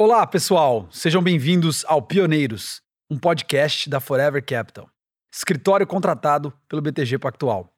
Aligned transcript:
Olá, 0.00 0.24
pessoal! 0.24 0.86
Sejam 0.92 1.20
bem-vindos 1.20 1.84
ao 1.88 2.00
Pioneiros, 2.00 2.80
um 3.10 3.18
podcast 3.18 3.90
da 3.90 3.98
Forever 3.98 4.40
Capital, 4.46 4.88
escritório 5.28 5.84
contratado 5.84 6.52
pelo 6.68 6.80
BTG 6.80 7.18
Pactual. 7.18 7.72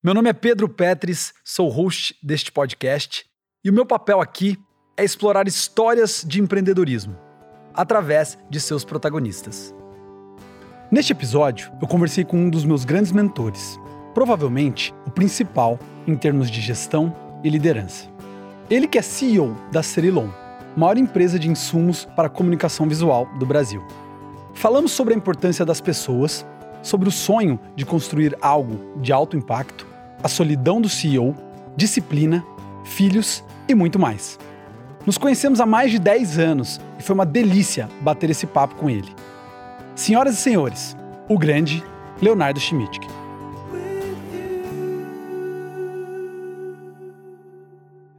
Meu 0.00 0.14
nome 0.14 0.30
é 0.30 0.32
Pedro 0.32 0.68
Petris, 0.68 1.34
sou 1.44 1.68
host 1.68 2.14
deste 2.22 2.52
podcast 2.52 3.26
e 3.64 3.70
o 3.70 3.72
meu 3.72 3.84
papel 3.84 4.20
aqui 4.20 4.56
é 4.96 5.02
explorar 5.02 5.48
histórias 5.48 6.24
de 6.24 6.40
empreendedorismo 6.40 7.18
através 7.74 8.38
de 8.48 8.60
seus 8.60 8.84
protagonistas. 8.84 9.74
Neste 10.92 11.10
episódio, 11.10 11.72
eu 11.82 11.88
conversei 11.88 12.24
com 12.24 12.36
um 12.36 12.50
dos 12.50 12.64
meus 12.64 12.84
grandes 12.84 13.10
mentores, 13.10 13.80
provavelmente 14.14 14.94
o 15.08 15.10
principal 15.10 15.80
em 16.06 16.14
termos 16.14 16.52
de 16.52 16.60
gestão 16.60 17.12
e 17.42 17.50
liderança. 17.50 18.08
Ele 18.70 18.86
que 18.86 18.96
é 18.96 19.02
CEO 19.02 19.56
da 19.72 19.82
Cerilon, 19.82 20.43
maior 20.76 20.98
empresa 20.98 21.38
de 21.38 21.48
insumos 21.48 22.04
para 22.16 22.28
comunicação 22.28 22.88
visual 22.88 23.28
do 23.38 23.46
Brasil. 23.46 23.82
Falamos 24.52 24.92
sobre 24.92 25.14
a 25.14 25.16
importância 25.16 25.64
das 25.64 25.80
pessoas, 25.80 26.46
sobre 26.82 27.08
o 27.08 27.12
sonho 27.12 27.58
de 27.74 27.84
construir 27.84 28.36
algo 28.40 29.00
de 29.00 29.12
alto 29.12 29.36
impacto, 29.36 29.86
a 30.22 30.28
solidão 30.28 30.80
do 30.80 30.88
CEO, 30.88 31.34
disciplina, 31.76 32.44
filhos 32.84 33.44
e 33.68 33.74
muito 33.74 33.98
mais. 33.98 34.38
Nos 35.06 35.18
conhecemos 35.18 35.60
há 35.60 35.66
mais 35.66 35.90
de 35.90 35.98
10 35.98 36.38
anos 36.38 36.80
e 36.98 37.02
foi 37.02 37.14
uma 37.14 37.26
delícia 37.26 37.88
bater 38.00 38.30
esse 38.30 38.46
papo 38.46 38.74
com 38.76 38.88
ele. 38.88 39.14
Senhoras 39.94 40.34
e 40.34 40.38
senhores, 40.38 40.96
o 41.28 41.38
grande 41.38 41.84
Leonardo 42.22 42.58
Schmidt. 42.58 43.00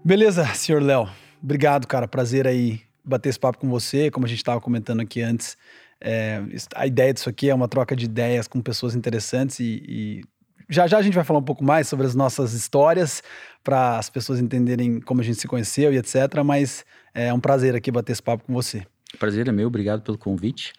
Beleza, 0.03 0.45
senhor 0.53 0.83
Léo. 0.83 1.24
Obrigado, 1.45 1.85
cara. 1.85 2.07
Prazer 2.07 2.47
aí 2.47 2.81
bater 3.03 3.29
esse 3.29 3.39
papo 3.39 3.59
com 3.59 3.69
você. 3.69 4.09
Como 4.09 4.25
a 4.25 4.29
gente 4.29 4.39
estava 4.39 4.59
comentando 4.59 5.01
aqui 5.01 5.21
antes, 5.21 5.55
é, 6.01 6.41
a 6.73 6.87
ideia 6.87 7.13
disso 7.13 7.29
aqui 7.29 7.51
é 7.51 7.53
uma 7.53 7.67
troca 7.67 7.95
de 7.95 8.05
ideias 8.05 8.47
com 8.47 8.59
pessoas 8.59 8.95
interessantes 8.95 9.59
e, 9.59 9.83
e 9.87 10.21
já 10.67 10.87
já 10.87 10.97
a 10.97 11.03
gente 11.03 11.13
vai 11.13 11.23
falar 11.23 11.37
um 11.37 11.43
pouco 11.43 11.63
mais 11.63 11.87
sobre 11.87 12.07
as 12.07 12.15
nossas 12.15 12.53
histórias 12.53 13.21
para 13.63 13.99
as 13.99 14.09
pessoas 14.09 14.39
entenderem 14.39 14.99
como 14.99 15.21
a 15.21 15.23
gente 15.23 15.39
se 15.39 15.47
conheceu 15.47 15.93
e 15.93 15.97
etc. 15.97 16.15
Mas 16.43 16.83
é 17.13 17.31
um 17.31 17.39
prazer 17.39 17.75
aqui 17.75 17.91
bater 17.91 18.13
esse 18.13 18.23
papo 18.23 18.43
com 18.43 18.51
você. 18.51 18.83
Prazer 19.19 19.47
é 19.47 19.51
meu. 19.51 19.67
Obrigado 19.67 20.01
pelo 20.01 20.17
convite. 20.17 20.73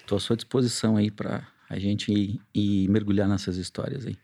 Estou 0.00 0.18
à 0.18 0.20
sua 0.20 0.36
disposição 0.36 0.98
aí 0.98 1.10
para 1.10 1.42
a 1.70 1.78
gente 1.78 2.12
ir, 2.12 2.38
ir 2.54 2.86
mergulhar 2.90 3.26
nessas 3.26 3.56
histórias 3.56 4.06
aí. 4.06 4.18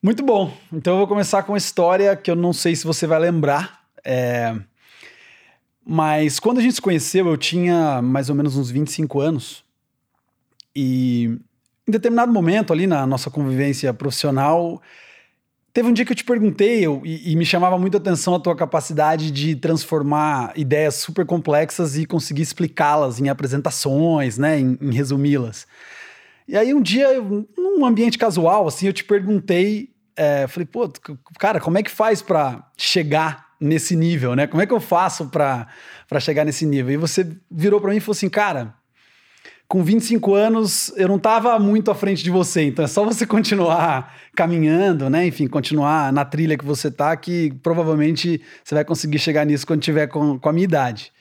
Muito 0.00 0.24
bom. 0.24 0.56
Então 0.72 0.92
eu 0.92 0.98
vou 0.98 1.08
começar 1.08 1.42
com 1.42 1.50
uma 1.50 1.58
história 1.58 2.14
que 2.14 2.30
eu 2.30 2.36
não 2.36 2.52
sei 2.52 2.76
se 2.76 2.86
você 2.86 3.08
vai 3.08 3.18
lembrar. 3.18 3.80
É... 4.04 4.56
Mas 5.88 6.40
quando 6.40 6.58
a 6.58 6.60
gente 6.60 6.74
se 6.74 6.82
conheceu, 6.82 7.28
eu 7.28 7.36
tinha 7.36 8.02
mais 8.02 8.28
ou 8.28 8.34
menos 8.34 8.56
uns 8.56 8.72
25 8.72 9.20
anos. 9.20 9.64
E 10.74 11.38
em 11.86 11.92
determinado 11.92 12.32
momento 12.32 12.72
ali 12.72 12.88
na 12.88 13.06
nossa 13.06 13.30
convivência 13.30 13.94
profissional, 13.94 14.82
teve 15.72 15.88
um 15.88 15.92
dia 15.92 16.04
que 16.04 16.10
eu 16.10 16.16
te 16.16 16.24
perguntei 16.24 16.84
eu, 16.84 17.02
e, 17.04 17.30
e, 17.30 17.36
me 17.36 17.46
chamava 17.46 17.78
muito 17.78 17.96
a 17.96 18.00
atenção 18.00 18.34
a 18.34 18.40
tua 18.40 18.56
capacidade 18.56 19.30
de 19.30 19.54
transformar 19.54 20.52
ideias 20.56 20.96
super 20.96 21.24
complexas 21.24 21.96
e 21.96 22.04
conseguir 22.04 22.42
explicá-las 22.42 23.20
em 23.20 23.28
apresentações, 23.28 24.36
né, 24.36 24.58
em, 24.58 24.76
em 24.80 24.92
resumi-las. 24.92 25.68
E 26.48 26.56
aí 26.56 26.74
um 26.74 26.82
dia, 26.82 27.08
num 27.56 27.84
ambiente 27.84 28.18
casual, 28.18 28.66
assim, 28.66 28.88
eu 28.88 28.92
te 28.92 29.04
perguntei, 29.04 29.90
é, 30.16 30.48
falei, 30.48 30.66
pô, 30.66 30.90
cara, 31.38 31.60
como 31.60 31.78
é 31.78 31.82
que 31.82 31.90
faz 31.90 32.20
para 32.20 32.68
chegar 32.76 33.45
nesse 33.60 33.96
nível, 33.96 34.34
né? 34.34 34.46
Como 34.46 34.62
é 34.62 34.66
que 34.66 34.72
eu 34.72 34.80
faço 34.80 35.26
para 35.26 35.66
chegar 36.20 36.44
nesse 36.44 36.66
nível? 36.66 36.92
E 36.92 36.96
você 36.96 37.26
virou 37.50 37.80
para 37.80 37.90
mim 37.90 37.96
e 37.96 38.00
falou 38.00 38.12
assim, 38.12 38.28
cara, 38.28 38.74
com 39.68 39.82
25 39.82 40.34
anos 40.34 40.92
eu 40.96 41.08
não 41.08 41.16
estava 41.16 41.58
muito 41.58 41.90
à 41.90 41.94
frente 41.94 42.22
de 42.22 42.30
você, 42.30 42.62
então 42.62 42.84
é 42.84 42.88
só 42.88 43.04
você 43.04 43.26
continuar 43.26 44.16
caminhando, 44.34 45.10
né? 45.10 45.26
Enfim, 45.26 45.46
continuar 45.46 46.12
na 46.12 46.24
trilha 46.24 46.56
que 46.56 46.64
você 46.64 46.90
tá, 46.90 47.16
que 47.16 47.52
provavelmente 47.62 48.40
você 48.62 48.74
vai 48.74 48.84
conseguir 48.84 49.18
chegar 49.18 49.44
nisso 49.44 49.66
quando 49.66 49.82
tiver 49.82 50.06
com, 50.06 50.38
com 50.38 50.48
a 50.48 50.52
minha 50.52 50.64
idade. 50.64 51.12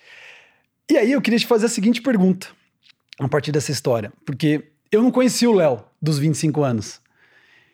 E 0.89 0.97
aí 0.97 1.11
eu 1.11 1.21
queria 1.21 1.39
te 1.39 1.47
fazer 1.47 1.65
a 1.65 1.69
seguinte 1.69 2.01
pergunta, 2.01 2.47
a 3.19 3.27
partir 3.27 3.51
dessa 3.51 3.71
história, 3.71 4.13
porque 4.23 4.65
eu 4.91 5.01
não 5.01 5.09
conhecia 5.09 5.49
o 5.49 5.53
Léo 5.53 5.83
dos 5.99 6.19
25 6.19 6.63
anos. 6.63 7.01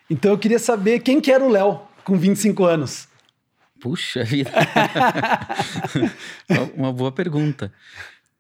Então 0.10 0.32
eu 0.32 0.38
queria 0.38 0.60
saber 0.60 1.00
quem 1.00 1.20
que 1.20 1.32
era 1.32 1.44
o 1.44 1.50
Léo 1.50 1.82
com 2.04 2.18
25 2.18 2.64
anos. 2.64 3.08
Puxa 3.82 4.24
vida. 4.24 4.52
Uma 6.78 6.94
boa 6.94 7.12
pergunta. 7.12 7.74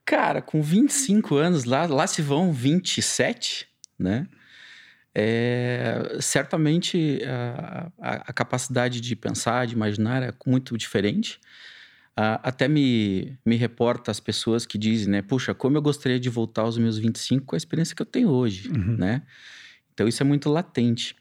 Cara, 0.05 0.41
com 0.41 0.61
25 0.61 1.35
anos, 1.35 1.65
lá, 1.65 1.85
lá 1.87 2.05
se 2.05 2.21
vão 2.21 2.53
27, 2.53 3.67
né? 3.97 4.27
É, 5.13 6.17
certamente 6.21 7.21
a, 7.25 7.91
a, 7.99 8.13
a, 8.27 8.33
capacidade 8.33 9.01
de 9.01 9.13
pensar, 9.13 9.67
de 9.67 9.73
imaginar 9.73 10.23
é 10.23 10.33
muito 10.45 10.77
diferente. 10.77 11.39
Uh, 12.11 12.39
até 12.43 12.67
me, 12.67 13.37
me 13.45 13.55
reporta 13.55 14.11
as 14.11 14.19
pessoas 14.19 14.65
que 14.65 14.77
dizem, 14.77 15.09
né? 15.09 15.21
Puxa, 15.21 15.53
como 15.53 15.75
eu 15.75 15.81
gostaria 15.81 16.19
de 16.19 16.29
voltar 16.29 16.61
aos 16.61 16.77
meus 16.77 16.97
25 16.97 17.45
com 17.45 17.55
a 17.55 17.57
experiência 17.57 17.95
que 17.95 18.01
eu 18.01 18.05
tenho 18.05 18.29
hoje, 18.29 18.69
uhum. 18.69 18.97
né? 18.97 19.23
Então 19.93 20.07
isso 20.07 20.21
é 20.21 20.25
muito 20.25 20.49
latente. 20.49 21.15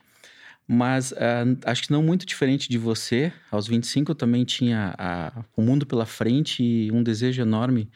Mas 0.73 1.11
uh, 1.11 1.59
acho 1.65 1.83
que 1.83 1.91
não 1.91 2.01
muito 2.01 2.25
diferente 2.25 2.69
de 2.69 2.79
você. 2.79 3.33
Aos 3.51 3.67
25 3.67 4.13
eu 4.13 4.15
também 4.15 4.45
tinha 4.45 4.95
uh, 5.37 5.45
o 5.57 5.63
mundo 5.63 5.85
pela 5.85 6.07
frente 6.07 6.63
e 6.63 6.93
um 6.93 7.03
desejo 7.03 7.43
enorme 7.43 7.91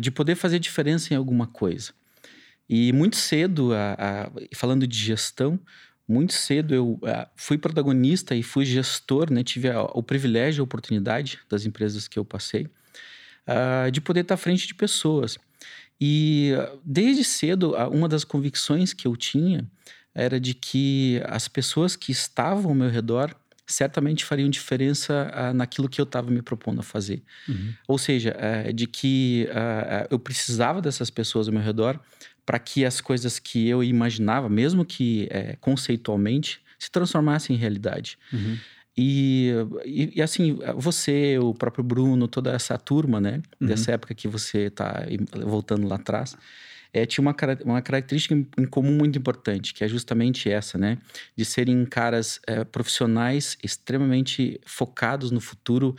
de 0.00 0.10
poder 0.10 0.34
fazer 0.34 0.58
diferença 0.58 1.14
em 1.14 1.16
alguma 1.16 1.46
coisa. 1.46 1.92
E 2.68 2.92
muito 2.92 3.16
cedo, 3.16 3.70
falando 4.52 4.86
de 4.86 4.98
gestão, 4.98 5.58
muito 6.10 6.32
cedo 6.32 6.74
eu 6.74 6.94
uh, 6.94 7.26
fui 7.36 7.56
protagonista 7.56 8.34
e 8.34 8.42
fui 8.42 8.64
gestor, 8.64 9.32
né? 9.32 9.44
Tive 9.44 9.70
a, 9.70 9.82
o 9.82 10.02
privilégio, 10.02 10.60
a 10.60 10.64
oportunidade 10.64 11.38
das 11.48 11.64
empresas 11.64 12.08
que 12.08 12.18
eu 12.18 12.24
passei 12.24 12.66
uh, 13.46 13.90
de 13.92 14.00
poder 14.00 14.22
estar 14.22 14.34
à 14.34 14.36
frente 14.36 14.66
de 14.66 14.74
pessoas. 14.74 15.38
E 16.00 16.52
uh, 16.56 16.80
desde 16.84 17.22
cedo, 17.22 17.76
uma 17.92 18.08
das 18.08 18.24
convicções 18.24 18.92
que 18.92 19.06
eu 19.06 19.16
tinha 19.16 19.64
era 20.14 20.40
de 20.40 20.54
que 20.54 21.22
as 21.26 21.48
pessoas 21.48 21.96
que 21.96 22.12
estavam 22.12 22.70
ao 22.70 22.74
meu 22.74 22.90
redor 22.90 23.34
certamente 23.66 24.24
fariam 24.24 24.50
diferença 24.50 25.52
naquilo 25.54 25.88
que 25.88 26.00
eu 26.00 26.04
estava 26.04 26.28
me 26.28 26.42
propondo 26.42 26.80
a 26.80 26.82
fazer. 26.82 27.22
Uhum. 27.48 27.72
Ou 27.86 27.98
seja, 27.98 28.34
eh, 28.36 28.72
de 28.72 28.88
que 28.88 29.46
eu 30.10 30.18
precisava 30.18 30.82
dessas 30.82 31.08
pessoas 31.08 31.46
ao 31.46 31.54
meu 31.54 31.62
redor 31.62 32.00
para 32.44 32.58
que 32.58 32.84
as 32.84 33.00
coisas 33.00 33.38
que 33.38 33.68
eu 33.68 33.84
imaginava, 33.84 34.48
mesmo 34.48 34.84
que 34.84 35.28
é, 35.30 35.56
conceitualmente, 35.60 36.60
se 36.80 36.90
transformassem 36.90 37.54
em 37.54 37.58
realidade. 37.58 38.18
Uhum. 38.32 38.58
E, 38.96 39.52
e, 39.84 40.12
e, 40.16 40.22
assim, 40.22 40.58
você, 40.74 41.38
o 41.38 41.54
próprio 41.54 41.84
Bruno, 41.84 42.26
toda 42.26 42.52
essa 42.52 42.76
turma, 42.76 43.20
né, 43.20 43.40
uhum. 43.60 43.68
dessa 43.68 43.92
época 43.92 44.14
que 44.14 44.26
você 44.26 44.62
está 44.62 45.06
voltando 45.46 45.86
lá 45.86 45.94
atrás, 45.94 46.36
é, 46.92 47.06
tinha 47.06 47.22
uma, 47.22 47.34
uma 47.64 47.82
característica 47.82 48.34
em 48.34 48.66
comum 48.66 48.92
muito 48.92 49.18
importante, 49.18 49.72
que 49.74 49.84
é 49.84 49.88
justamente 49.88 50.50
essa, 50.50 50.76
né, 50.76 50.98
de 51.36 51.44
serem 51.44 51.84
caras 51.84 52.40
é, 52.46 52.64
profissionais 52.64 53.56
extremamente 53.62 54.60
focados 54.64 55.30
no 55.30 55.40
futuro, 55.40 55.96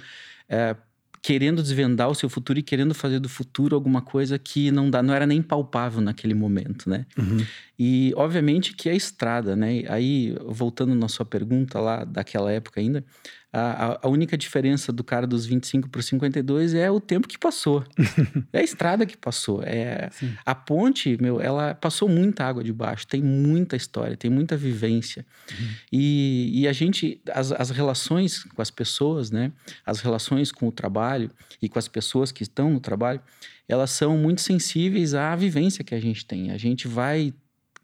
é, 0.49 0.75
querendo 1.21 1.61
desvendar 1.61 2.09
o 2.09 2.15
seu 2.15 2.27
futuro 2.27 2.57
e 2.57 2.63
querendo 2.63 2.95
fazer 2.95 3.19
do 3.19 3.29
futuro 3.29 3.75
alguma 3.75 4.01
coisa 4.01 4.39
que 4.39 4.71
não 4.71 4.89
dá, 4.89 5.03
não 5.03 5.13
era 5.13 5.27
nem 5.27 5.41
palpável 5.41 6.01
naquele 6.01 6.33
momento, 6.33 6.89
né? 6.89 7.05
Uhum. 7.15 7.45
E 7.77 8.11
obviamente 8.15 8.73
que 8.73 8.89
é 8.89 8.95
estrada, 8.95 9.55
né? 9.55 9.83
Aí 9.87 10.35
voltando 10.45 10.95
na 10.95 11.07
sua 11.07 11.25
pergunta 11.25 11.79
lá 11.79 12.03
daquela 12.03 12.51
época 12.51 12.81
ainda, 12.81 13.05
a, 13.53 13.99
a, 14.01 14.07
única 14.07 14.37
diferença 14.37 14.93
do 14.93 15.03
cara 15.03 15.27
dos 15.27 15.45
25 15.45 15.89
para 15.89 15.99
os 15.99 16.05
52 16.05 16.73
é 16.73 16.89
o 16.89 17.01
tempo 17.01 17.27
que 17.27 17.37
passou. 17.37 17.83
é 18.53 18.59
a 18.59 18.63
estrada 18.63 19.05
que 19.05 19.17
passou. 19.17 19.61
É 19.63 20.09
a 20.45 20.55
ponte, 20.55 21.17
meu, 21.21 21.41
ela 21.41 21.75
passou 21.75 22.07
muita 22.07 22.45
água 22.45 22.63
debaixo, 22.63 23.05
tem 23.05 23.21
muita 23.21 23.75
história, 23.75 24.15
tem 24.15 24.31
muita 24.31 24.55
vivência. 24.55 25.25
Uhum. 25.51 25.67
E, 25.91 26.61
e 26.61 26.67
a 26.67 26.71
gente, 26.71 27.21
as, 27.33 27.51
as 27.51 27.69
relações 27.71 28.43
com 28.43 28.61
as 28.61 28.71
pessoas, 28.71 29.31
né? 29.31 29.51
As 29.85 29.99
relações 29.99 30.51
com 30.51 30.67
o 30.67 30.71
trabalho 30.71 31.29
e 31.61 31.67
com 31.67 31.77
as 31.77 31.89
pessoas 31.89 32.31
que 32.31 32.43
estão 32.43 32.69
no 32.69 32.79
trabalho, 32.79 33.21
elas 33.67 33.91
são 33.91 34.17
muito 34.17 34.39
sensíveis 34.39 35.13
à 35.13 35.35
vivência 35.35 35.83
que 35.83 35.93
a 35.93 35.99
gente 35.99 36.25
tem. 36.25 36.51
A 36.51 36.57
gente 36.57 36.87
vai 36.87 37.33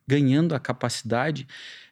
ganhando 0.08 0.56
a 0.56 0.60
capacidade 0.60 1.46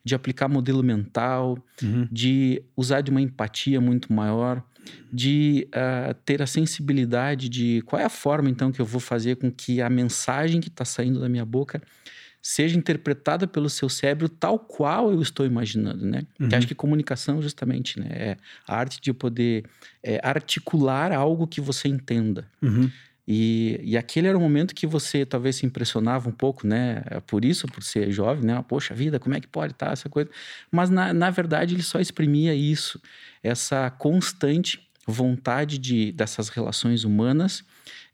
de 0.06 0.14
aplicar 0.14 0.48
modelo 0.48 0.84
mental, 0.84 1.58
uhum. 1.82 2.08
de 2.12 2.62
usar 2.78 3.02
de 3.02 3.10
uma 3.10 3.22
empatia 3.22 3.82
muito 3.82 4.14
maior, 4.14 4.64
de 5.12 5.68
uh, 5.70 6.14
ter 6.24 6.44
a 6.44 6.48
sensibilidade 6.48 7.50
de 7.50 7.82
qual 7.88 8.00
é 8.00 8.06
a 8.06 8.10
forma 8.10 8.50
então 8.50 8.72
que 8.72 8.80
eu 8.80 8.86
vou 8.86 9.02
fazer 9.02 9.36
com 9.38 9.52
que 9.52 9.82
a 9.82 9.90
mensagem 9.90 10.62
que 10.62 10.70
está 10.70 10.86
saindo 10.86 11.20
da 11.20 11.28
minha 11.28 11.44
boca 11.44 11.82
seja 12.40 12.78
interpretada 12.78 13.48
pelo 13.48 13.68
seu 13.68 13.90
cérebro 13.90 14.30
tal 14.30 14.60
qual 14.60 15.12
eu 15.12 15.20
estou 15.20 15.48
imaginando, 15.48 16.06
né? 16.06 16.28
Uhum. 16.40 16.48
Que 16.48 16.56
acho 16.56 16.68
que 16.68 16.76
comunicação 16.76 17.42
justamente, 17.42 18.00
né? 18.00 18.08
É 18.12 18.38
a 18.68 18.78
arte 18.78 19.02
de 19.02 19.12
poder 19.12 19.66
é, 20.04 20.20
articular 20.22 21.12
algo 21.12 21.48
que 21.48 21.60
você 21.60 21.88
entenda. 21.88 22.48
Uhum. 22.62 22.92
E, 23.28 23.80
e 23.84 23.98
aquele 23.98 24.28
era 24.28 24.38
um 24.38 24.42
momento 24.42 24.76
que 24.76 24.86
você 24.86 25.26
talvez 25.26 25.56
se 25.56 25.66
impressionava 25.66 26.30
um 26.30 26.32
pouco, 26.32 26.68
né? 26.68 27.04
Por 27.26 27.44
isso, 27.44 27.68
por 27.68 27.82
ser 27.84 28.12
jovem, 28.12 28.46
né? 28.46 28.64
Poxa 28.68 28.94
vida, 28.94 29.20
como 29.20 29.36
é 29.36 29.42
que 29.42 29.48
pode 29.48 29.74
estar 29.74 29.92
essa 29.92 30.08
coisa? 30.08 30.30
Mas 30.72 30.90
na, 30.90 31.14
na 31.14 31.30
verdade 31.32 31.74
ele 31.74 31.84
só 31.84 32.00
exprimia 32.00 32.54
isso, 32.54 33.02
essa 33.42 33.90
constante 33.90 34.86
vontade 35.08 35.78
de, 35.78 36.12
dessas 36.12 36.50
relações 36.50 37.04
humanas 37.04 37.64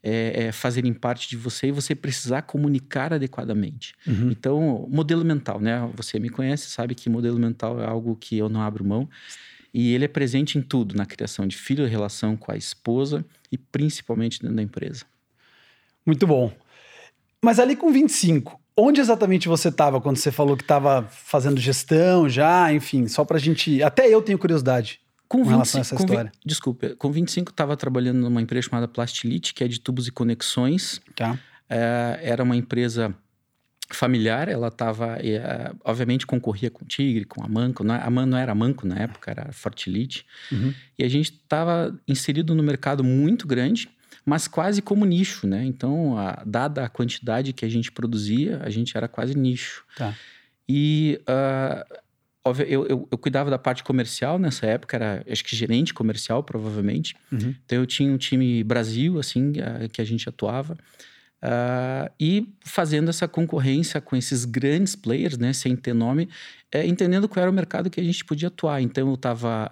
é, 0.02 0.46
é, 0.46 0.52
fazerem 0.52 0.92
parte 0.92 1.28
de 1.28 1.36
você 1.36 1.68
e 1.68 1.72
você 1.72 1.94
precisar 1.94 2.42
comunicar 2.42 3.12
adequadamente. 3.12 3.94
Uhum. 4.06 4.30
Então, 4.30 4.88
modelo 4.90 5.24
mental, 5.24 5.60
né? 5.60 5.88
Você 5.94 6.18
me 6.18 6.28
conhece, 6.28 6.68
sabe 6.70 6.94
que 6.94 7.08
modelo 7.08 7.38
mental 7.38 7.80
é 7.80 7.86
algo 7.86 8.16
que 8.16 8.36
eu 8.36 8.48
não 8.48 8.60
abro 8.60 8.84
mão. 8.84 9.08
E 9.72 9.94
ele 9.94 10.04
é 10.04 10.08
presente 10.08 10.58
em 10.58 10.62
tudo, 10.62 10.94
na 10.94 11.06
criação 11.06 11.46
de 11.46 11.56
filho, 11.56 11.86
relação 11.86 12.36
com 12.36 12.52
a 12.52 12.56
esposa 12.56 13.24
e 13.50 13.56
principalmente 13.56 14.40
dentro 14.40 14.56
da 14.56 14.62
empresa. 14.62 15.04
Muito 16.04 16.26
bom. 16.26 16.52
Mas 17.42 17.58
ali 17.58 17.74
com 17.74 17.90
25, 17.90 18.60
onde 18.76 19.00
exatamente 19.00 19.48
você 19.48 19.68
estava 19.68 20.00
quando 20.00 20.16
você 20.16 20.30
falou 20.30 20.56
que 20.56 20.62
estava 20.62 21.08
fazendo 21.10 21.60
gestão 21.60 22.28
já, 22.28 22.72
enfim, 22.72 23.08
só 23.08 23.24
para 23.24 23.36
a 23.36 23.40
gente. 23.40 23.82
Até 23.82 24.08
eu 24.08 24.22
tenho 24.22 24.38
curiosidade. 24.38 25.00
Com, 25.26 25.38
com 25.38 25.44
25, 25.44 25.50
relação 25.50 25.80
a 25.80 25.82
essa 25.82 25.94
história. 25.94 26.32
20, 26.34 26.44
desculpa, 26.44 26.88
com 26.96 27.10
25 27.10 27.50
estava 27.50 27.76
trabalhando 27.76 28.18
numa 28.20 28.42
empresa 28.42 28.68
chamada 28.68 28.86
Plastilite, 28.86 29.54
que 29.54 29.64
é 29.64 29.68
de 29.68 29.80
tubos 29.80 30.06
e 30.06 30.12
conexões. 30.12 31.00
Tá. 31.16 31.38
É, 31.68 32.20
era 32.22 32.42
uma 32.42 32.54
empresa 32.54 33.14
familiar, 33.96 34.48
ela 34.48 34.68
estava, 34.68 35.18
é, 35.20 35.72
obviamente, 35.84 36.26
concorria 36.26 36.70
com 36.70 36.84
o 36.84 36.88
Tigre, 36.88 37.24
com 37.24 37.44
a 37.44 37.48
Manco. 37.48 37.86
É, 37.86 38.00
a 38.02 38.10
Man 38.10 38.26
não 38.26 38.38
era 38.38 38.54
Manco 38.54 38.86
na 38.86 38.96
época, 38.96 39.30
era 39.30 39.52
Fortilite. 39.52 40.26
Uhum. 40.50 40.74
E 40.98 41.04
a 41.04 41.08
gente 41.08 41.32
estava 41.32 41.98
inserido 42.06 42.54
no 42.54 42.62
mercado 42.62 43.02
muito 43.02 43.46
grande, 43.46 43.88
mas 44.24 44.46
quase 44.46 44.80
como 44.80 45.04
nicho, 45.04 45.46
né? 45.46 45.64
Então, 45.64 46.16
a, 46.16 46.42
dada 46.46 46.84
a 46.84 46.88
quantidade 46.88 47.52
que 47.52 47.64
a 47.64 47.68
gente 47.68 47.90
produzia, 47.90 48.60
a 48.62 48.70
gente 48.70 48.96
era 48.96 49.08
quase 49.08 49.34
nicho. 49.36 49.84
Tá. 49.96 50.14
E 50.68 51.20
uh, 51.22 52.00
eu, 52.66 52.86
eu, 52.86 53.08
eu, 53.10 53.18
cuidava 53.18 53.50
da 53.50 53.58
parte 53.58 53.84
comercial 53.84 54.38
nessa 54.38 54.66
época, 54.66 54.96
era 54.96 55.24
acho 55.30 55.44
que 55.44 55.54
gerente 55.54 55.92
comercial, 55.92 56.42
provavelmente. 56.42 57.14
Uhum. 57.30 57.54
Então, 57.64 57.78
eu 57.78 57.86
tinha 57.86 58.12
um 58.12 58.16
time 58.16 58.62
Brasil, 58.64 59.18
assim, 59.18 59.50
uh, 59.50 59.88
que 59.92 60.00
a 60.00 60.04
gente 60.04 60.28
atuava. 60.28 60.76
Uh, 61.42 62.08
e 62.20 62.48
fazendo 62.64 63.08
essa 63.08 63.26
concorrência 63.26 64.00
com 64.00 64.14
esses 64.14 64.44
grandes 64.44 64.94
players, 64.94 65.36
né, 65.36 65.52
sem 65.52 65.74
ter 65.74 65.92
nome, 65.92 66.28
é, 66.70 66.86
entendendo 66.86 67.28
qual 67.28 67.42
era 67.42 67.50
o 67.50 67.54
mercado 67.54 67.90
que 67.90 68.00
a 68.00 68.04
gente 68.04 68.24
podia 68.24 68.46
atuar. 68.48 68.80
Então, 68.80 69.08
eu 69.08 69.14
estava 69.14 69.68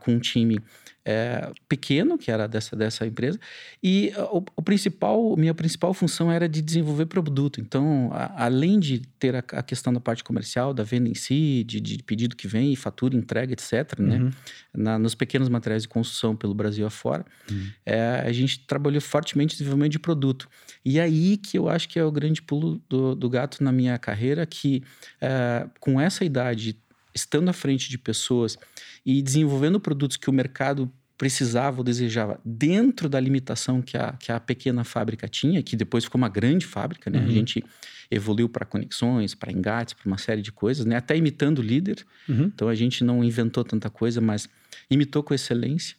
com 0.00 0.12
um 0.12 0.18
time 0.18 0.60
é, 1.04 1.50
pequeno, 1.68 2.18
que 2.18 2.30
era 2.30 2.46
dessa, 2.46 2.76
dessa 2.76 3.06
empresa, 3.06 3.38
e 3.82 4.12
o, 4.30 4.44
o, 4.56 4.62
principal, 4.62 5.34
minha 5.36 5.54
principal 5.54 5.94
função 5.94 6.30
era 6.30 6.48
de 6.48 6.60
desenvolver 6.60 7.06
produto. 7.06 7.60
Então, 7.60 8.10
a, 8.12 8.44
além 8.44 8.78
de 8.78 9.00
ter 9.18 9.34
a, 9.34 9.38
a, 9.38 9.62
questão 9.62 9.92
da 9.92 10.00
parte 10.00 10.22
comercial, 10.22 10.74
da 10.74 10.82
venda 10.82 11.08
em 11.08 11.14
si, 11.14 11.64
de, 11.64 11.80
de 11.80 12.02
pedido 12.02 12.36
que 12.36 12.46
vem, 12.46 12.76
fatura, 12.76 13.16
entrega, 13.16 13.52
etc., 13.52 13.98
né? 13.98 14.18
uhum. 14.18 14.30
Na, 14.74 14.98
nos 14.98 15.14
pequenos 15.14 15.48
materiais 15.48 15.82
de 15.82 15.88
construção 15.88 16.36
pelo 16.36 16.54
Brasil 16.54 16.86
afora, 16.86 17.24
uhum. 17.50 17.68
é, 17.86 18.22
a 18.24 18.32
gente 18.32 18.60
trabalhou 18.66 19.00
fortemente 19.00 19.54
no 19.54 19.58
desenvolvimento 19.58 19.92
de 19.92 19.98
produto. 19.98 20.48
E 20.84 21.00
aí 21.00 21.36
que 21.36 21.58
eu 21.58 21.68
acho 21.68 21.88
que 21.88 21.98
é 21.98 22.04
o 22.04 22.12
grande 22.12 22.42
pulo 22.42 22.80
do, 22.88 23.14
do 23.14 23.28
gato 23.28 23.62
na 23.64 23.72
minha 23.72 23.98
carreira, 23.98 24.44
que 24.44 24.82
é, 25.20 25.66
com 25.80 26.00
essa 26.00 26.24
idade, 26.24 26.76
estando 27.14 27.48
à 27.48 27.52
frente 27.52 27.88
de 27.88 27.98
pessoas 27.98 28.58
e 29.04 29.22
desenvolvendo 29.22 29.80
produtos 29.80 30.16
que 30.16 30.30
o 30.30 30.32
mercado 30.32 30.90
precisava 31.20 31.78
ou 31.78 31.84
desejava 31.84 32.40
dentro 32.42 33.06
da 33.06 33.20
limitação 33.20 33.82
que 33.82 33.94
a, 33.96 34.12
que 34.14 34.32
a 34.32 34.40
pequena 34.40 34.84
fábrica 34.84 35.28
tinha, 35.28 35.62
que 35.62 35.76
depois 35.76 36.04
ficou 36.04 36.18
uma 36.18 36.30
grande 36.30 36.64
fábrica, 36.64 37.10
né? 37.10 37.18
Uhum. 37.18 37.26
A 37.26 37.30
gente 37.30 37.62
evoluiu 38.10 38.48
para 38.48 38.64
conexões, 38.64 39.34
para 39.34 39.52
engates, 39.52 39.92
para 39.92 40.06
uma 40.06 40.16
série 40.16 40.40
de 40.40 40.50
coisas, 40.50 40.86
né? 40.86 40.96
Até 40.96 41.14
imitando 41.16 41.58
o 41.58 41.62
líder. 41.62 42.04
Uhum. 42.26 42.44
Então 42.44 42.68
a 42.68 42.74
gente 42.74 43.04
não 43.04 43.22
inventou 43.22 43.62
tanta 43.62 43.90
coisa, 43.90 44.18
mas 44.18 44.48
imitou 44.90 45.22
com 45.22 45.34
excelência. 45.34 45.94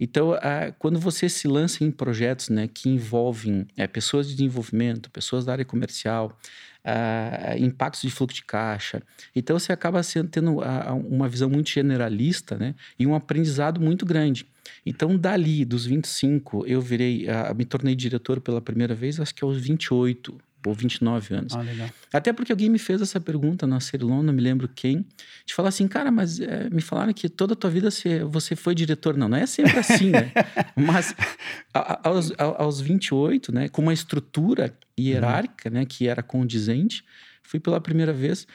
Então, 0.00 0.34
a, 0.34 0.70
quando 0.78 1.00
você 1.00 1.28
se 1.28 1.48
lança 1.48 1.82
em 1.82 1.90
projetos 1.90 2.50
né, 2.50 2.68
que 2.68 2.88
envolvem 2.88 3.66
é, 3.76 3.86
pessoas 3.86 4.28
de 4.28 4.34
desenvolvimento, 4.36 5.10
pessoas 5.10 5.44
da 5.44 5.52
área 5.52 5.64
comercial, 5.64 6.38
uh, 6.88 7.62
impactos 7.62 8.02
de 8.02 8.10
fluxo 8.10 8.36
de 8.36 8.44
caixa. 8.44 9.02
Então 9.34 9.58
você 9.58 9.72
acaba 9.72 10.02
sendo, 10.02 10.28
tendo 10.28 10.58
uh, 10.58 10.96
uma 11.08 11.28
visão 11.28 11.50
muito 11.50 11.68
generalista 11.70 12.56
né? 12.56 12.74
e 12.98 13.06
um 13.06 13.14
aprendizado 13.14 13.80
muito 13.80 14.06
grande. 14.06 14.46
Então, 14.84 15.16
dali, 15.16 15.64
dos 15.64 15.86
25, 15.86 16.66
eu 16.66 16.80
virei, 16.80 17.26
uh, 17.26 17.54
me 17.54 17.64
tornei 17.64 17.94
diretor 17.94 18.40
pela 18.40 18.60
primeira 18.60 18.94
vez, 18.94 19.18
acho 19.18 19.34
que 19.34 19.44
aos 19.44 19.58
28 19.58 20.38
ou 20.66 20.74
29 20.74 21.34
anos. 21.34 21.54
Ah. 21.54 21.62
Até 22.12 22.32
porque 22.32 22.52
alguém 22.52 22.68
me 22.68 22.78
fez 22.78 23.00
essa 23.00 23.20
pergunta 23.20 23.66
na 23.66 23.80
Cerilon, 23.80 24.22
não 24.22 24.32
me 24.32 24.40
lembro 24.40 24.68
quem, 24.68 25.06
de 25.46 25.54
falar 25.54 25.68
assim, 25.68 25.86
cara, 25.86 26.10
mas 26.10 26.40
é, 26.40 26.68
me 26.70 26.80
falaram 26.80 27.12
que 27.12 27.28
toda 27.28 27.52
a 27.52 27.56
tua 27.56 27.70
vida 27.70 27.90
você, 27.90 28.24
você 28.24 28.56
foi 28.56 28.74
diretor. 28.74 29.16
Não, 29.16 29.28
não 29.28 29.38
é 29.38 29.46
sempre 29.46 29.78
assim, 29.78 30.10
né? 30.10 30.32
mas 30.76 31.14
a, 31.72 32.08
aos, 32.08 32.32
a, 32.32 32.62
aos 32.62 32.80
28, 32.80 33.52
né, 33.52 33.68
com 33.68 33.82
uma 33.82 33.92
estrutura 33.92 34.74
hierárquica, 34.98 35.68
uhum. 35.68 35.76
né, 35.76 35.86
que 35.86 36.08
era 36.08 36.22
condizente, 36.22 37.04
fui 37.42 37.60
pela 37.60 37.80
primeira 37.80 38.12
vez 38.12 38.46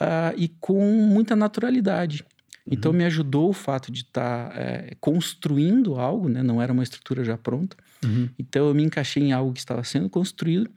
uh, 0.00 0.34
e 0.36 0.48
com 0.48 0.80
muita 0.80 1.34
naturalidade. 1.34 2.24
Então 2.70 2.92
uhum. 2.92 2.98
me 2.98 3.04
ajudou 3.04 3.48
o 3.48 3.52
fato 3.52 3.90
de 3.90 4.02
estar 4.02 4.50
tá, 4.50 4.60
é, 4.60 4.94
construindo 5.00 5.96
algo, 5.96 6.28
né? 6.28 6.42
não 6.42 6.60
era 6.60 6.72
uma 6.72 6.82
estrutura 6.82 7.24
já 7.24 7.36
pronta. 7.36 7.76
Uhum. 8.04 8.28
Então 8.38 8.68
eu 8.68 8.74
me 8.74 8.82
encaixei 8.82 9.22
em 9.22 9.32
algo 9.32 9.52
que 9.52 9.58
estava 9.58 9.82
sendo 9.82 10.08
construído 10.10 10.70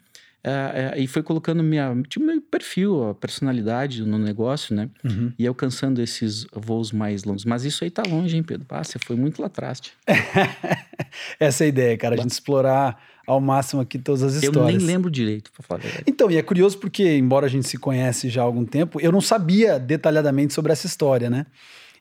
é, 0.44 0.94
é, 0.96 1.00
e 1.00 1.08
foi 1.08 1.22
colocando 1.22 1.62
minha, 1.62 1.96
tipo, 2.08 2.26
meu 2.26 2.42
perfil, 2.42 3.10
a 3.10 3.16
personalidade 3.16 4.04
no 4.04 4.18
negócio, 4.18 4.76
né? 4.76 4.90
Uhum. 5.04 5.32
E 5.38 5.46
alcançando 5.46 6.02
esses 6.02 6.48
voos 6.52 6.92
mais 6.92 7.24
longos. 7.24 7.46
Mas 7.46 7.64
isso 7.64 7.84
aí 7.84 7.92
tá 7.92 8.02
longe, 8.08 8.36
hein, 8.36 8.44
Pedro? 8.44 8.66
Ah, 8.70 8.84
você 8.84 8.98
foi 8.98 9.16
muito 9.16 9.40
lá 9.40 9.48
atrás. 9.48 9.82
Essa 11.40 11.64
é 11.64 11.66
a 11.66 11.68
ideia, 11.68 11.98
cara, 11.98 12.16
a 12.16 12.18
gente 12.18 12.32
explorar 12.32 13.00
ao 13.28 13.40
máximo 13.40 13.82
aqui 13.82 14.00
todas 14.00 14.24
as 14.24 14.34
histórias. 14.36 14.74
Eu 14.74 14.80
nem 14.80 14.88
lembro 14.88 15.12
direito, 15.12 15.52
pra 15.52 15.64
falar 15.64 15.80
a 15.80 15.84
verdade. 15.84 16.04
Então, 16.08 16.32
e 16.32 16.38
é 16.38 16.42
curioso 16.42 16.78
porque, 16.80 17.18
embora 17.18 17.46
a 17.46 17.50
gente 17.50 17.68
se 17.68 17.78
conhece 17.78 18.28
já 18.30 18.42
há 18.42 18.46
algum 18.46 18.66
tempo, 18.66 19.00
eu 19.00 19.12
não 19.12 19.22
sabia 19.22 19.80
detalhadamente 19.80 20.54
sobre 20.54 20.72
essa 20.72 20.88
história, 20.88 21.30
né? 21.30 21.46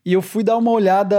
E 0.05 0.14
eu 0.14 0.23
fui 0.23 0.43
dar 0.43 0.56
uma 0.56 0.70
olhada 0.70 1.19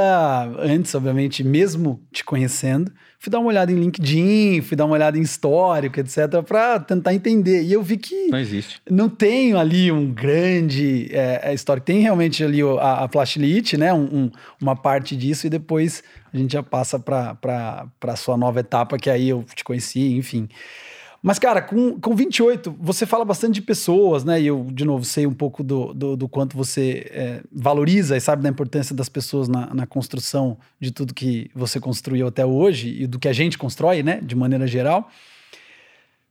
antes, 0.58 0.94
obviamente, 0.96 1.44
mesmo 1.44 2.02
te 2.12 2.26
conhecendo, 2.26 2.92
fui 3.20 3.32
dar 3.32 3.38
uma 3.38 3.50
olhada 3.50 3.72
em 3.72 3.76
LinkedIn, 3.76 4.62
fui 4.62 4.76
dar 4.76 4.86
uma 4.86 4.96
olhada 4.96 5.20
em 5.20 5.22
histórico, 5.22 6.00
etc, 6.00 6.42
para 6.46 6.80
tentar 6.80 7.14
entender. 7.14 7.62
E 7.62 7.72
eu 7.72 7.84
vi 7.84 7.98
que 7.98 8.30
não 8.30 8.40
existe. 8.40 8.82
Não 8.90 9.08
tem 9.08 9.54
ali 9.54 9.92
um 9.92 10.12
grande 10.12 11.08
é, 11.12 11.52
é 11.52 11.54
histórico. 11.54 11.86
Tem 11.86 12.00
realmente 12.00 12.44
ali 12.44 12.62
a, 12.80 13.04
a 13.04 13.08
Plastilite, 13.08 13.78
né? 13.78 13.94
Um, 13.94 14.04
um, 14.04 14.32
uma 14.60 14.76
parte 14.76 15.16
disso, 15.16 15.46
e 15.46 15.50
depois 15.52 16.04
a 16.34 16.38
gente 16.38 16.54
já 16.54 16.64
passa 16.64 16.98
para 16.98 17.88
a 18.02 18.16
sua 18.16 18.36
nova 18.36 18.62
etapa, 18.62 18.98
que 18.98 19.12
aí 19.12 19.30
eu 19.30 19.46
te 19.54 19.64
conheci, 19.64 20.16
enfim. 20.16 20.50
Mas, 21.24 21.38
cara, 21.38 21.62
com, 21.62 22.00
com 22.00 22.16
28, 22.16 22.76
você 22.80 23.06
fala 23.06 23.24
bastante 23.24 23.56
de 23.56 23.62
pessoas, 23.62 24.24
né? 24.24 24.42
E 24.42 24.48
eu, 24.48 24.68
de 24.72 24.84
novo, 24.84 25.06
sei 25.06 25.28
um 25.28 25.34
pouco 25.34 25.64
do, 25.64 25.94
do, 25.94 26.18
do 26.18 26.28
quanto 26.28 26.58
você 26.58 27.06
é, 27.12 27.44
valoriza 27.52 28.18
e 28.18 28.22
sabe 28.22 28.42
da 28.42 28.50
importância 28.50 28.96
das 28.96 29.08
pessoas 29.08 29.48
na, 29.48 29.72
na 29.72 29.86
construção 29.86 30.58
de 30.80 30.90
tudo 30.92 31.14
que 31.14 31.52
você 31.54 31.80
construiu 31.80 32.26
até 32.26 32.44
hoje 32.44 33.04
e 33.04 33.06
do 33.06 33.20
que 33.20 33.28
a 33.28 33.34
gente 33.34 33.56
constrói, 33.56 34.02
né? 34.02 34.20
De 34.20 34.36
maneira 34.36 34.66
geral. 34.66 35.10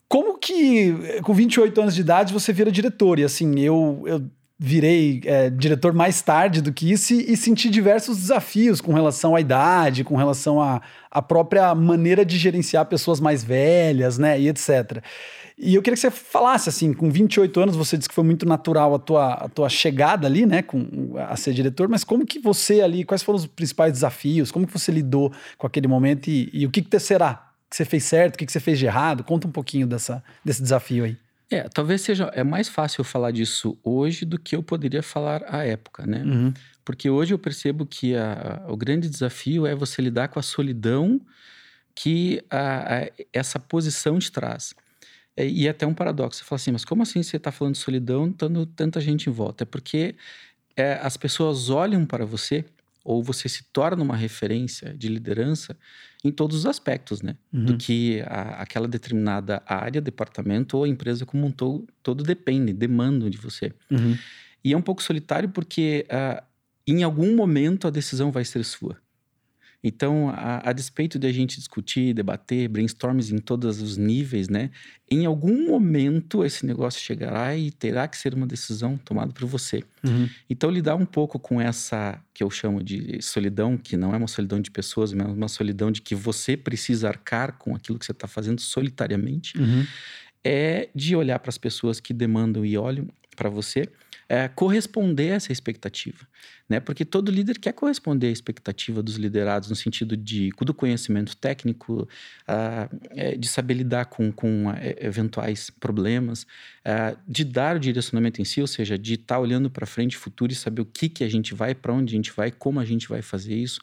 Como 0.09 0.39
que, 0.39 1.21
com 1.23 1.33
28 1.33 1.81
anos 1.81 1.95
de 1.95 2.01
idade, 2.01 2.33
você 2.33 2.53
vira 2.53 2.73
diretor? 2.73 3.21
E 3.21 3.25
assim, 3.25 3.61
eu, 3.61 4.03
eu 4.07 4.29
virei 4.63 5.23
é, 5.25 5.49
diretor 5.49 5.95
mais 5.95 6.21
tarde 6.21 6.61
do 6.61 6.71
que 6.71 6.93
isso 6.93 7.15
e, 7.15 7.33
e, 7.33 7.37
senti 7.37 7.71
diversos 7.71 8.19
desafios 8.19 8.79
com 8.79 8.93
relação 8.93 9.35
à 9.35 9.41
idade, 9.41 10.05
com 10.05 10.17
relação 10.17 10.61
à, 10.61 10.83
à 11.11 11.23
própria 11.23 11.75
maneira 11.75 12.27
de 12.27 12.37
gerenciar 12.37 12.85
pessoas 12.85 13.21
mais 13.21 13.43
velhas, 13.43 14.19
né, 14.19 14.39
e 14.39 14.51
etc. 14.51 15.03
E 15.57 15.75
eu 15.75 15.81
queria 15.81 15.95
que 15.95 16.01
você 16.01 16.11
falasse, 16.11 16.69
assim, 16.69 16.93
com 16.93 17.11
28 17.11 17.59
anos, 17.59 17.75
você 17.75 17.97
disse 17.97 18.07
que 18.07 18.15
foi 18.15 18.23
muito 18.23 18.45
natural 18.45 18.95
a 18.95 18.99
tua, 18.99 19.33
a 19.33 19.49
tua 19.49 19.71
chegada 19.71 20.27
ali, 20.27 20.45
né, 20.45 20.61
com, 20.61 21.15
a 21.17 21.37
ser 21.37 21.55
diretor, 21.55 21.89
mas 21.89 22.05
como 22.05 22.27
que 22.27 22.39
você 22.39 22.83
ali, 22.83 23.03
quais 23.03 23.23
foram 23.23 23.39
os 23.39 23.47
principais 23.47 23.95
desafios, 23.95 24.53
como 24.53 24.67
que 24.67 24.73
você 24.75 24.93
lidou 24.93 25.33
com 25.57 25.67
aquele 25.67 25.89
momento 25.89 26.29
e, 26.29 26.51
e 26.53 26.67
o 26.67 26.71
que, 26.71 26.83
que 26.83 26.99
será 26.99 27.51
que 27.71 27.77
você 27.77 27.87
fez 27.87 28.05
certo, 28.05 28.35
o 28.35 28.39
que, 28.39 28.45
que 28.45 28.53
você 28.53 28.61
fez 28.61 28.79
de 28.79 28.85
errado? 28.85 29.25
Conta 29.25 29.49
um 29.49 29.53
pouquinho 29.53 29.87
dessa, 29.87 30.23
desse 30.45 30.61
desafio 30.63 31.05
aí. 31.05 31.17
É, 31.51 31.69
talvez 31.69 32.01
seja 32.03 32.31
é 32.33 32.45
mais 32.45 32.69
fácil 32.69 33.03
falar 33.03 33.33
disso 33.33 33.77
hoje 33.83 34.25
do 34.25 34.39
que 34.39 34.55
eu 34.55 34.63
poderia 34.63 35.03
falar 35.03 35.43
à 35.49 35.65
época, 35.65 36.07
né? 36.07 36.23
Uhum. 36.23 36.55
Porque 36.85 37.11
hoje 37.11 37.35
eu 37.35 37.39
percebo 37.39 37.85
que 37.85 38.15
a, 38.15 38.63
a, 38.67 38.73
o 38.73 38.77
grande 38.77 39.09
desafio 39.09 39.67
é 39.67 39.75
você 39.75 40.01
lidar 40.01 40.29
com 40.29 40.39
a 40.39 40.43
solidão 40.43 41.21
que 41.93 42.41
a, 42.49 43.11
essa 43.33 43.59
posição 43.59 44.19
te 44.19 44.31
traz. 44.31 44.75
É, 45.37 45.47
e 45.47 45.67
é 45.67 45.71
até 45.71 45.87
um 45.87 45.95
paradoxo. 45.95 46.39
Você 46.39 46.45
fala 46.45 46.57
assim, 46.57 46.73
mas 46.73 46.85
como 46.85 47.03
assim 47.03 47.23
você 47.23 47.37
está 47.37 47.51
falando 47.51 47.75
de 47.75 47.81
solidão, 47.81 48.33
tendo 48.33 48.65
tanta 48.65 49.01
gente 49.01 49.29
em 49.29 49.33
volta? 49.33 49.65
É 49.65 49.67
porque 49.67 50.15
é, 50.77 51.01
as 51.03 51.17
pessoas 51.17 51.69
olham 51.69 52.07
para 52.07 52.25
você 52.25 52.65
ou 53.05 53.23
você 53.23 53.49
se 53.49 53.65
torna 53.73 54.03
uma 54.03 54.17
referência 54.17 54.95
de 54.95 55.09
liderança 55.09 55.77
em 56.23 56.31
todos 56.31 56.59
os 56.59 56.67
aspectos, 56.67 57.23
né? 57.23 57.37
Uhum. 57.53 57.65
Do 57.65 57.77
que 57.77 58.21
a, 58.27 58.63
aquela 58.63 58.87
determinada 58.87 59.63
área, 59.67 60.01
departamento 60.01 60.77
ou 60.77 60.87
empresa 60.87 61.25
como 61.25 61.47
um 61.47 61.51
todo, 61.51 61.87
todo 62.03 62.23
depende, 62.23 62.73
demandam 62.73 63.31
de 63.31 63.39
você. 63.39 63.73
Uhum. 63.91 64.17
E 64.63 64.73
é 64.73 64.77
um 64.77 64.83
pouco 64.83 65.03
solitário 65.03 65.49
porque 65.49 66.07
uh, 66.11 66.43
em 66.87 67.03
algum 67.03 67.35
momento 67.35 67.89
a 67.89 67.91
decisão 67.91 68.31
vai 68.31 68.45
ser 68.45 68.65
sua. 68.65 68.97
Então, 69.83 70.29
a, 70.29 70.69
a, 70.69 70.73
despeito 70.73 71.19
de 71.19 71.27
a 71.27 71.33
gente 71.33 71.57
discutir, 71.57 72.13
debater, 72.13 72.69
brainstorms 72.69 73.33
em 73.33 73.39
todos 73.39 73.81
os 73.81 73.97
níveis, 73.97 74.49
né? 74.49 74.71
Em 75.11 75.25
algum 75.25 75.67
momento 75.67 76.45
esse 76.45 76.67
negócio 76.67 77.01
chegará 77.01 77.57
e 77.57 77.71
terá 77.71 78.07
que 78.07 78.17
ser 78.17 78.35
uma 78.35 78.47
decisão 78.47 78.99
tomada 78.99 79.33
por 79.33 79.47
você. 79.47 79.83
Uhum. 80.05 80.29
Então, 80.49 80.71
lidar 80.71 80.97
um 80.97 81.07
pouco 81.07 81.39
com 81.39 81.61
essa 81.61 82.21
que 82.35 82.45
eu 82.45 82.51
chamo 82.51 82.83
de 82.83 83.23
solidão, 83.23 83.77
que 83.77 83.97
não 83.97 84.15
é 84.15 84.19
uma 84.19 84.29
solidão 84.29 84.61
de 84.61 84.71
pessoas, 84.71 85.13
mas 85.15 85.29
uma 85.29 85.49
solidão 85.49 85.91
de 85.91 86.03
que 86.03 86.15
você 86.15 86.57
precisa 86.57 87.09
arcar 87.09 87.57
com 87.57 87.75
aquilo 87.75 87.99
que 87.99 88.05
você 88.05 88.13
está 88.13 88.29
fazendo 88.29 88.61
solitariamente, 88.61 89.59
uhum. 89.59 89.87
é 90.45 90.91
de 90.95 91.17
olhar 91.17 91.39
para 91.39 91.49
as 91.49 91.59
pessoas 91.59 92.01
que 92.01 92.13
demandam 92.13 92.65
e 92.67 92.77
olham 92.77 93.09
para 93.35 93.49
você 93.49 93.89
é, 94.31 94.47
corresponder 94.47 95.33
a 95.33 95.35
essa 95.35 95.51
expectativa, 95.51 96.25
né? 96.69 96.79
Porque 96.79 97.05
todo 97.05 97.33
líder 97.33 97.59
quer 97.59 97.73
corresponder 97.73 98.29
à 98.29 98.31
expectativa 98.31 99.03
dos 99.03 99.17
liderados 99.17 99.69
no 99.69 99.75
sentido 99.75 100.17
de 100.17 100.51
do 100.61 100.73
conhecimento 100.73 101.37
técnico, 101.37 102.09
uh, 102.49 103.37
de 103.37 103.49
saber 103.49 103.75
lidar 103.75 104.05
com, 104.05 104.31
com 104.31 104.69
uh, 104.69 104.75
eventuais 104.99 105.69
problemas, 105.69 106.45
uh, 106.45 107.19
de 107.27 107.45
dar 107.45 107.75
o 107.75 107.81
direcionamento 107.81 108.41
em 108.41 108.45
si, 108.45 108.61
ou 108.61 108.69
seja, 108.69 108.97
de 108.97 109.15
estar 109.15 109.35
tá 109.35 109.41
olhando 109.41 109.69
para 109.69 109.85
frente, 109.85 110.17
futuro 110.17 110.53
e 110.53 110.55
saber 110.55 110.83
o 110.83 110.87
que 110.87 111.09
que 111.09 111.25
a 111.25 111.29
gente 111.29 111.53
vai, 111.53 111.75
para 111.75 111.93
onde 111.93 112.15
a 112.15 112.17
gente 112.17 112.31
vai, 112.31 112.53
como 112.53 112.79
a 112.79 112.85
gente 112.85 113.09
vai 113.09 113.23
fazer 113.23 113.57
isso. 113.57 113.81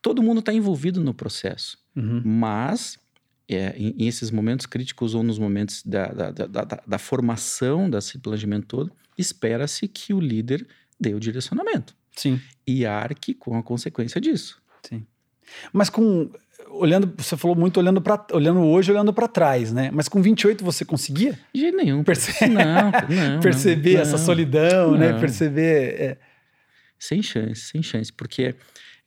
todo 0.00 0.22
mundo 0.22 0.38
está 0.38 0.52
envolvido 0.52 1.02
no 1.02 1.12
processo, 1.12 1.76
uhum. 1.96 2.22
mas 2.24 2.96
é, 3.48 3.74
em, 3.76 3.92
em, 3.98 4.06
esses 4.06 4.30
momentos 4.30 4.66
críticos 4.66 5.16
ou 5.16 5.24
nos 5.24 5.36
momentos 5.36 5.82
da, 5.84 6.06
da, 6.06 6.30
da, 6.30 6.46
da, 6.46 6.82
da 6.86 6.98
formação 6.98 7.90
desse 7.90 8.18
planejamento 8.20 8.66
todo, 8.68 8.92
espera-se 9.16 9.88
que 9.88 10.12
o 10.12 10.20
líder 10.20 10.66
dê 10.98 11.14
o 11.14 11.20
direcionamento. 11.20 11.94
Sim. 12.16 12.40
E 12.66 12.86
arque 12.86 13.34
com 13.34 13.56
a 13.56 13.62
consequência 13.62 14.20
disso. 14.20 14.60
Sim. 14.82 15.06
Mas 15.72 15.90
com 15.90 16.30
olhando, 16.70 17.12
você 17.16 17.36
falou 17.36 17.56
muito 17.56 17.78
olhando 17.78 18.00
para 18.00 18.26
olhando 18.32 18.60
hoje, 18.60 18.90
olhando 18.90 19.12
para 19.12 19.28
trás, 19.28 19.72
né? 19.72 19.90
Mas 19.92 20.08
com 20.08 20.20
28 20.20 20.64
você 20.64 20.84
conseguia? 20.84 21.38
De 21.54 21.60
jeito 21.60 21.76
nenhum. 21.76 22.02
Perce... 22.02 22.46
Não, 22.48 22.90
não, 22.90 23.40
perceber 23.40 23.94
não, 23.94 24.00
essa 24.00 24.18
solidão, 24.18 24.92
não. 24.92 24.98
né? 24.98 25.18
Perceber 25.18 26.00
é... 26.00 26.18
sem 26.98 27.22
chance, 27.22 27.62
sem 27.62 27.82
chance, 27.82 28.12
porque 28.12 28.54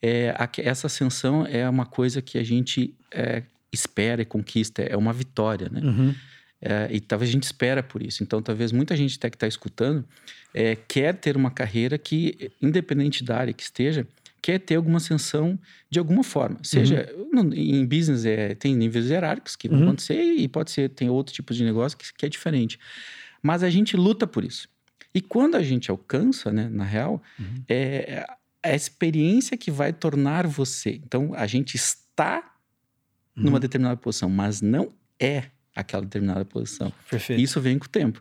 é, 0.02 0.30
a, 0.30 0.48
essa 0.58 0.86
ascensão 0.86 1.46
é 1.46 1.68
uma 1.68 1.86
coisa 1.86 2.22
que 2.22 2.38
a 2.38 2.44
gente 2.44 2.94
é, 3.12 3.42
espera 3.72 4.22
e 4.22 4.24
conquista, 4.24 4.82
é 4.82 4.96
uma 4.96 5.12
vitória, 5.12 5.68
né? 5.70 5.80
Uhum. 5.82 6.14
É, 6.62 6.88
e 6.90 7.00
talvez 7.00 7.30
a 7.30 7.32
gente 7.32 7.44
espera 7.44 7.82
por 7.82 8.02
isso. 8.02 8.22
Então, 8.22 8.42
talvez 8.42 8.70
muita 8.72 8.94
gente 8.96 9.16
até 9.16 9.30
que 9.30 9.36
está 9.36 9.46
escutando 9.46 10.04
é, 10.52 10.76
quer 10.76 11.14
ter 11.14 11.36
uma 11.36 11.50
carreira 11.50 11.96
que, 11.96 12.50
independente 12.60 13.24
da 13.24 13.38
área 13.38 13.52
que 13.52 13.62
esteja, 13.62 14.06
quer 14.42 14.58
ter 14.58 14.74
alguma 14.76 14.98
ascensão 14.98 15.58
de 15.88 15.98
alguma 15.98 16.22
forma. 16.22 16.58
Seja, 16.62 17.10
uhum. 17.32 17.52
em 17.54 17.84
business 17.86 18.24
é, 18.26 18.54
tem 18.54 18.74
níveis 18.76 19.08
hierárquicos 19.10 19.56
que 19.56 19.68
vão 19.68 19.78
Uhum. 19.78 19.84
acontecer 19.86 20.20
e 20.22 20.46
pode 20.48 20.70
ser, 20.70 20.90
tem 20.90 21.08
outro 21.08 21.32
tipo 21.34 21.52
de 21.54 21.64
negócio 21.64 21.96
que, 21.96 22.12
que 22.14 22.26
é 22.26 22.28
diferente. 22.28 22.78
Mas 23.42 23.62
a 23.62 23.70
gente 23.70 23.96
luta 23.96 24.26
por 24.26 24.44
isso. 24.44 24.68
E 25.14 25.20
quando 25.20 25.56
a 25.56 25.62
gente 25.62 25.90
alcança, 25.90 26.52
né, 26.52 26.68
na 26.70 26.84
real, 26.84 27.22
Uhum. 27.38 27.64
é 27.68 28.26
a 28.62 28.74
experiência 28.74 29.56
que 29.56 29.70
vai 29.70 29.92
tornar 29.94 30.46
você. 30.46 31.00
Então, 31.04 31.32
a 31.34 31.46
gente 31.46 31.74
está 31.76 32.54
numa 33.34 33.54
Uhum. 33.54 33.60
determinada 33.60 33.96
posição, 33.96 34.28
mas 34.28 34.60
não 34.60 34.92
é 35.18 35.44
aquela 35.80 36.02
determinada 36.02 36.44
posição. 36.44 36.92
Perfeito. 37.10 37.40
Isso 37.40 37.60
vem 37.60 37.78
com 37.78 37.86
o 37.86 37.88
tempo. 37.88 38.20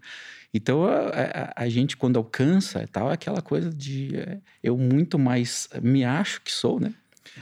Então, 0.54 0.84
a, 0.86 0.98
a- 1.10 1.54
a 1.56 1.70
gente, 1.70 1.96
quando 1.96 2.18
alcança 2.18 2.88
tal, 2.92 3.10
é 3.12 3.14
aquela 3.14 3.42
coisa 3.42 3.70
de 3.70 4.16
é, 4.18 4.40
eu 4.64 4.78
muito 4.78 5.20
mais 5.20 5.70
me 5.82 6.04
acho 6.04 6.42
que 6.42 6.52
sou, 6.52 6.80
né? 6.80 6.94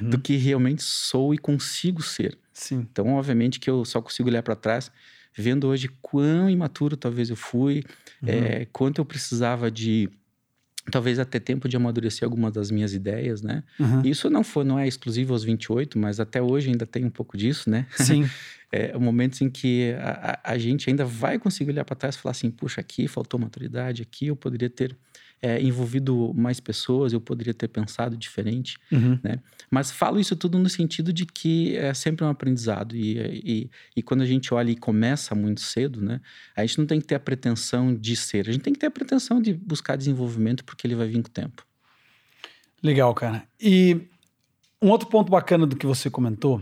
Uhum. 0.02 0.10
Do 0.10 0.20
que 0.20 0.36
realmente 0.36 0.84
sou 0.84 1.34
e 1.34 1.38
consigo 1.38 2.02
ser. 2.04 2.38
Sim. 2.52 2.86
Então, 2.92 3.14
obviamente 3.16 3.60
que 3.60 3.70
eu 3.70 3.86
só 3.86 4.02
consigo 4.02 4.28
olhar 4.28 4.44
para 4.44 4.56
trás, 4.56 4.92
vendo 5.36 5.68
hoje 5.68 5.88
quão 6.02 6.50
imaturo 6.50 6.98
talvez 6.98 7.30
eu 7.30 7.36
fui, 7.38 7.84
Uhum. 8.22 8.30
é, 8.30 8.66
quanto 8.74 9.00
eu 9.00 9.06
precisava 9.06 9.70
de 9.72 10.10
talvez 10.92 11.20
até 11.20 11.38
tempo 11.40 11.68
de 11.70 11.76
amadurecer 11.78 12.24
algumas 12.24 12.54
das 12.54 12.72
minhas 12.72 12.94
ideias, 12.94 13.42
né? 13.42 13.62
Uhum. 13.80 14.02
Isso 14.06 14.30
não 14.30 14.44
foi, 14.44 14.64
não 14.64 14.80
é 14.80 14.88
exclusivo 14.88 15.34
aos 15.34 15.44
28, 15.44 16.00
mas 16.00 16.20
até 16.20 16.42
hoje 16.42 16.70
ainda 16.70 16.86
tem 16.86 17.04
um 17.06 17.10
pouco 17.10 17.38
disso, 17.38 17.70
né? 17.70 17.86
Sim. 17.96 18.28
é, 18.72 18.98
momentos 18.98 19.42
em 19.42 19.50
que 19.50 19.94
a, 20.00 20.40
a- 20.44 20.58
gente 20.58 20.90
ainda 20.90 21.06
vai 21.06 21.40
conseguir 21.40 21.72
olhar 21.72 21.86
para 21.86 21.96
trás 21.96 22.16
e 22.16 22.20
falar 22.20 22.32
assim, 22.32 22.52
puxa, 22.52 22.82
aqui 22.82 23.08
faltou 23.08 23.40
maturidade, 23.40 24.02
aqui 24.02 24.28
eu 24.28 24.36
poderia 24.36 24.70
ter 24.70 24.96
é, 25.42 25.62
envolvido 25.62 26.34
mais 26.34 26.60
pessoas, 26.60 27.14
eu 27.14 27.22
poderia 27.22 27.54
ter 27.54 27.68
pensado 27.68 28.18
diferente. 28.18 28.78
Uhum. 28.92 29.20
Mas 29.70 29.92
falo 29.92 30.20
isso 30.20 30.36
tudo 30.36 30.58
no 30.58 30.68
sentido 30.68 31.14
de 31.14 31.26
que 31.26 31.78
é 31.78 31.94
sempre 31.94 32.26
um 32.26 32.30
aprendizado. 32.30 32.96
E, 32.96 33.18
e, 33.20 33.70
e 33.96 34.02
quando 34.02 34.22
a 34.22 34.26
gente 34.26 34.54
olha 34.54 34.72
e 34.72 34.76
começa 34.76 35.36
muito 35.36 35.62
cedo, 35.62 36.02
né? 36.02 36.20
A 36.56 36.66
gente 36.66 36.80
não 36.80 36.86
tem 36.88 37.00
que 37.00 37.06
ter 37.06 37.16
a 37.16 37.20
pretensão 37.20 37.94
de 37.96 38.16
ser. 38.16 38.50
A 38.50 38.52
gente 38.52 38.64
tem 38.64 38.74
que 38.74 38.80
ter 38.80 38.88
a 38.88 38.92
pretensão 38.92 39.42
de 39.42 39.54
buscar 39.54 39.96
desenvolvimento 39.96 40.64
porque 40.66 40.88
ele 40.88 40.96
vai 40.96 41.08
vir 41.08 41.22
com 41.22 41.30
o 41.30 41.32
tempo. 41.32 41.66
Legal, 42.82 43.14
cara. 43.14 43.44
E 43.62 44.02
um 44.82 44.90
outro 44.90 45.08
ponto 45.08 45.30
bacana 45.30 45.66
do 45.68 45.76
que 45.76 45.86
você 45.86 46.10
comentou 46.10 46.62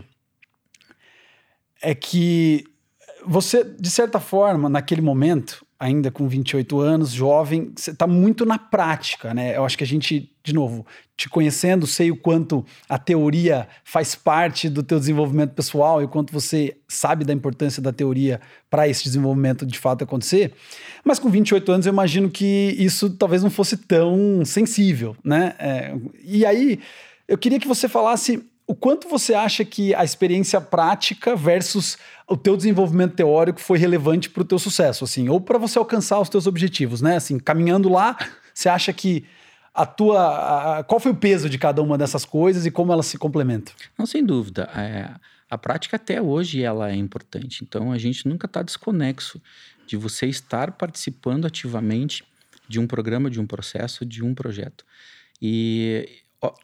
é 1.86 1.94
que 1.94 2.66
você, 3.28 3.64
de 3.64 3.90
certa 3.90 4.20
forma, 4.20 4.68
naquele 4.68 5.02
momento, 5.02 5.66
ainda 5.80 6.10
com 6.10 6.28
28 6.28 6.80
anos, 6.80 7.12
jovem, 7.12 7.72
você 7.76 7.92
está 7.92 8.08
muito 8.08 8.46
na 8.46 8.58
prática, 8.58 9.34
né? 9.34 9.56
Eu 9.56 9.66
acho 9.66 9.78
que 9.78 9.84
a 9.84 9.88
gente, 9.88 10.32
de 10.44 10.54
novo, 10.54 10.86
te 11.16 11.30
conhecendo, 11.30 11.86
sei 11.86 12.10
o 12.10 12.18
quanto 12.18 12.66
a 12.90 12.98
teoria 12.98 13.68
faz 13.84 14.16
parte 14.16 14.68
do 14.68 14.82
teu 14.82 15.00
desenvolvimento 15.00 15.54
pessoal 15.54 16.02
e 16.02 16.06
o 16.06 16.08
quanto 16.08 16.34
você 16.34 16.76
sabe 16.88 17.24
da 17.24 17.34
importância 17.34 17.82
da 17.82 17.94
teoria 17.94 18.42
para 18.70 18.88
esse 18.88 19.04
desenvolvimento 19.04 19.66
de 19.66 19.78
fato 19.78 20.04
acontecer. 20.04 20.54
Mas 21.04 21.20
com 21.20 21.30
28 21.30 21.72
anos 21.72 21.86
eu 21.86 21.94
imagino 21.94 22.32
que 22.32 22.76
isso 22.80 23.12
talvez 23.12 23.44
não 23.44 23.52
fosse 23.52 23.78
tão 23.78 24.44
sensível, 24.44 25.16
né? 25.24 25.54
É, 25.60 25.96
e 26.24 26.46
aí 26.46 26.80
eu 27.28 27.38
queria 27.38 27.60
que 27.60 27.68
você 27.68 27.88
falasse 27.88 28.44
o 28.68 28.74
quanto 28.74 29.08
você 29.08 29.34
acha 29.34 29.64
que 29.64 29.94
a 29.94 30.04
experiência 30.04 30.60
prática 30.60 31.36
versus 31.36 31.98
o 32.28 32.36
teu 32.36 32.58
desenvolvimento 32.58 33.14
teórico 33.16 33.60
foi 33.60 33.78
relevante 33.78 34.30
para 34.30 34.42
o 34.42 34.46
teu 34.46 34.58
sucesso, 34.58 35.04
assim, 35.04 35.30
ou 35.30 35.40
para 35.40 35.58
você 35.58 35.78
alcançar 35.78 36.20
os 36.20 36.30
teus 36.30 36.48
objetivos, 36.48 37.02
né? 37.02 37.16
Assim, 37.18 37.38
caminhando 37.38 37.90
lá, 37.90 38.18
você 38.54 38.68
acha 38.68 38.92
que 38.92 39.24
a 39.74 39.86
tua, 39.86 40.80
a- 40.80 40.84
qual 40.84 41.00
foi 41.00 41.12
o 41.12 41.16
peso 41.16 41.50
de 41.50 41.58
cada 41.58 41.82
uma 41.82 41.98
dessas 41.98 42.26
coisas 42.26 42.66
e 42.66 42.72
como 42.72 42.92
elas 42.92 43.06
se 43.06 43.18
complementam? 43.18 43.74
Não, 43.98 44.06
sem 44.06 44.26
dúvida. 44.26 44.70
É, 44.76 45.12
a 45.50 45.58
prática 45.58 45.98
até 45.98 46.22
hoje 46.22 46.64
ela 46.64 46.90
é 46.90 46.96
importante. 46.96 47.64
Então 47.64 47.92
a 47.92 47.98
gente 47.98 48.28
nunca 48.28 48.48
está 48.48 48.64
desconexo 48.64 49.40
de 49.86 49.96
você 49.96 50.26
estar 50.26 50.72
participando 50.72 51.46
ativamente 51.46 52.24
de 52.68 52.80
um 52.80 52.88
programa, 52.88 53.30
de 53.30 53.40
um 53.40 53.46
processo, 53.46 54.04
de 54.06 54.24
um 54.24 54.34
projeto. 54.34 54.84
E 55.40 56.10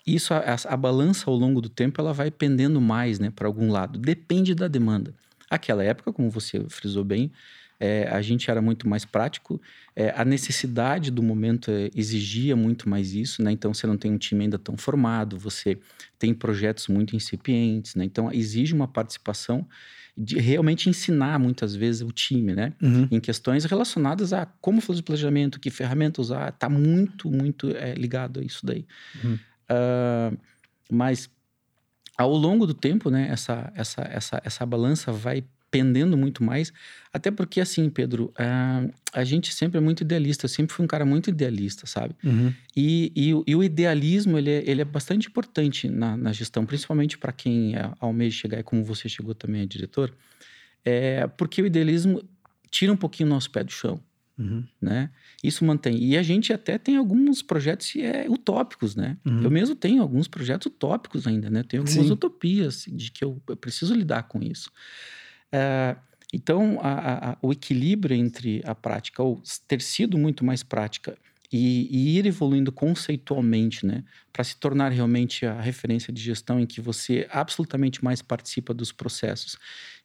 isso, 0.06 0.34
a, 0.34 0.44
a 0.66 0.78
balança 0.78 1.30
ao 1.30 1.36
longo 1.36 1.62
do 1.62 1.70
tempo, 1.70 2.02
ela 2.02 2.14
vai 2.14 2.30
pendendo 2.30 2.82
mais 2.82 3.20
né, 3.20 3.32
para 3.34 3.48
algum 3.48 3.72
lado. 3.72 4.00
Depende 4.00 4.54
da 4.54 4.68
demanda. 4.68 5.14
Aquela 5.50 5.84
época, 5.84 6.14
como 6.14 6.30
você 6.30 6.64
frisou 6.70 7.04
bem, 7.04 7.32
é, 7.82 8.08
a 8.12 8.22
gente 8.22 8.52
era 8.52 8.62
muito 8.62 8.88
mais 8.88 9.06
prático, 9.06 9.60
é, 9.96 10.14
a 10.16 10.24
necessidade 10.24 11.10
do 11.10 11.24
momento 11.24 11.72
é, 11.72 11.90
exigia 11.96 12.56
muito 12.56 12.88
mais 12.88 13.16
isso, 13.16 13.42
né? 13.42 13.52
Então 13.52 13.74
você 13.74 13.88
não 13.88 13.98
tem 13.98 14.12
um 14.12 14.20
time 14.20 14.44
ainda 14.44 14.60
tão 14.60 14.78
formado, 14.78 15.36
você 15.36 15.80
tem 16.20 16.32
projetos 16.32 16.88
muito 16.88 17.16
incipientes, 17.16 17.96
né? 17.96 18.06
Então 18.06 18.32
exige 18.32 18.72
uma 18.76 18.88
participação 18.88 19.68
de 20.16 20.38
realmente 20.38 20.90
ensinar 20.90 21.40
muitas 21.40 21.76
vezes 21.76 22.04
o 22.04 22.12
time, 22.12 22.54
né? 22.54 22.74
Em 23.10 23.20
questões 23.20 23.66
relacionadas 23.66 24.32
a 24.32 24.46
como 24.46 24.80
fazer 24.80 25.00
o 25.00 25.04
planejamento, 25.04 25.60
que 25.60 25.72
ferramenta 25.72 26.22
usar, 26.22 26.52
tá 26.52 26.70
muito, 26.70 27.32
muito 27.32 27.76
é, 27.76 27.96
ligado 27.96 28.42
a 28.42 28.44
isso 28.44 28.64
daí. 28.64 28.86
Uhum. 29.24 29.40
Ah, 29.72 30.32
mas 30.92 31.30
ao 32.18 32.34
longo 32.36 32.68
do 32.68 32.74
tempo, 32.74 33.10
né, 33.10 33.30
essa, 33.32 33.72
essa, 33.76 34.02
essa, 34.02 34.42
essa 34.44 34.66
balança 34.66 35.12
vai 35.12 35.44
pendendo 35.72 36.18
muito 36.18 36.44
mais, 36.44 36.74
até 37.14 37.32
porque 37.32 37.62
assim, 37.62 37.90
Pedro, 37.90 38.34
ah, 38.38 38.86
a 39.14 39.24
gente 39.24 39.54
sempre 39.54 39.78
é 39.78 39.82
muito 39.82 40.02
idealista, 40.02 40.44
eu 40.46 40.50
sempre 40.50 40.76
fui 40.76 40.84
um 40.84 40.88
cara 40.88 41.06
muito 41.06 41.30
idealista, 41.30 41.88
sabe? 41.88 42.14
Uhum. 42.22 42.54
E, 42.76 43.12
e, 43.16 43.34
o- 43.34 43.44
e 43.48 43.56
o 43.56 43.64
idealismo, 43.64 44.38
ele 44.38 44.50
é, 44.52 44.64
ele 44.70 44.82
é 44.82 44.86
bastante 44.86 45.30
importante 45.30 45.88
na, 45.88 46.18
na 46.18 46.34
gestão, 46.34 46.66
principalmente 46.66 47.18
para 47.18 47.32
quem 47.32 47.74
é, 47.78 47.90
almeja 48.02 48.36
chegar, 48.38 48.60
e 48.60 48.64
como 48.64 48.84
você 48.84 49.08
chegou 49.08 49.34
também 49.34 49.62
a 49.62 49.66
diretor, 49.66 50.14
é 50.84 51.26
porque 51.38 51.62
o 51.62 51.66
idealismo 51.66 52.22
tira 52.70 52.92
um 52.92 52.98
pouquinho 52.98 53.28
o 53.28 53.30
nosso 53.30 53.50
pé 53.50 53.64
do 53.64 53.72
chão, 53.72 53.98
uhum. 54.38 54.64
né? 54.82 55.10
Isso 55.44 55.64
mantém. 55.66 55.98
E 56.04 56.18
a 56.18 56.24
gente 56.24 56.52
até 56.54 56.78
tem 56.78 56.98
alguns 56.98 57.42
projetos 57.42 57.94
é, 57.96 58.26
utópicos, 58.30 58.96
né? 58.96 59.18
Uhum. 59.26 59.44
Eu 59.44 59.52
mesmo 59.52 59.76
tenho 59.76 60.02
alguns 60.02 60.28
projetos 60.28 60.68
utópicos 60.68 61.28
ainda, 61.28 61.50
né? 61.50 61.64
Tenho 61.64 61.84
algumas 61.84 62.08
Sim. 62.08 62.14
utopias 62.14 62.86
de 62.88 63.12
que 63.12 63.24
eu, 63.24 63.42
eu, 63.48 63.58
preciso 63.58 63.94
lidar 63.94 64.24
com 64.24 64.42
isso. 64.42 64.72
É, 65.52 65.96
então, 66.34 66.80
a, 66.82 67.32
a, 67.32 67.38
o 67.42 67.52
equilíbrio 67.52 68.16
entre 68.16 68.62
a 68.66 68.74
prática, 68.74 69.22
ou 69.22 69.42
ter 69.68 69.82
sido 69.82 70.18
muito 70.18 70.46
mais 70.46 70.64
prática 70.64 71.18
e, 71.52 71.88
e 71.92 72.18
ir 72.18 72.26
evoluindo 72.26 72.72
conceitualmente, 72.72 73.86
né? 73.86 74.04
Para 74.32 74.44
se 74.44 74.56
tornar 74.56 74.90
realmente 74.90 75.46
a 75.46 75.60
referência 75.60 76.14
de 76.14 76.22
gestão 76.22 76.60
em 76.60 76.66
que 76.66 76.80
você 76.80 77.28
absolutamente 77.30 78.04
mais 78.04 78.22
participa 78.22 78.74
dos 78.74 78.92
processos 78.92 79.58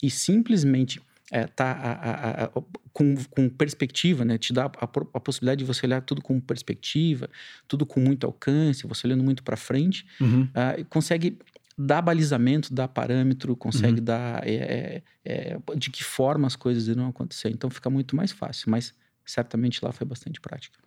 e 0.03 0.11
simplesmente 0.11 1.01
é, 1.31 1.47
tá 1.47 1.73
a, 1.73 1.93
a, 1.93 2.45
a, 2.45 2.51
com, 2.93 3.17
com, 3.31 3.49
perspectiva, 3.49 4.25
né? 4.25 4.39
Te 4.39 4.53
dá 4.53 4.65
a, 4.65 5.21
possibilidade 5.21 5.59
de 5.59 5.65
você 5.65 5.87
olhar 5.87 6.01
tudo 6.03 6.23
com 6.23 6.41
perspectiva, 6.41 7.29
tudo 7.67 7.85
com 7.85 8.01
muito 8.01 8.27
alcance, 8.27 8.87
você 8.87 9.07
olhando 9.07 9.25
muito 9.25 9.43
para 9.43 9.57
frente, 9.57 10.07
uhum. 10.21 10.45
uh, 10.45 10.85
consegue 10.89 11.39
dar 11.77 12.01
balizamento, 12.01 12.73
dar 12.73 12.89
parâmetro, 12.89 13.55
consegue 13.57 13.99
uhum. 13.99 14.05
dar 14.05 14.47
é, 14.47 14.55
é, 14.55 15.03
é, 15.25 15.59
de 15.77 15.91
que 15.91 16.03
forma 16.03 16.47
as 16.47 16.57
coisas 16.57 16.87
irão 16.89 17.09
acontecer. 17.09 17.51
Então 17.51 17.69
fica 17.69 17.91
muito 17.91 18.17
mais 18.17 18.33
fácil, 18.33 18.71
mas 18.71 18.95
certamente 19.25 19.85
lá 19.85 19.93
foi 19.93 20.07
bastante 20.07 20.41
prática. 20.41 20.79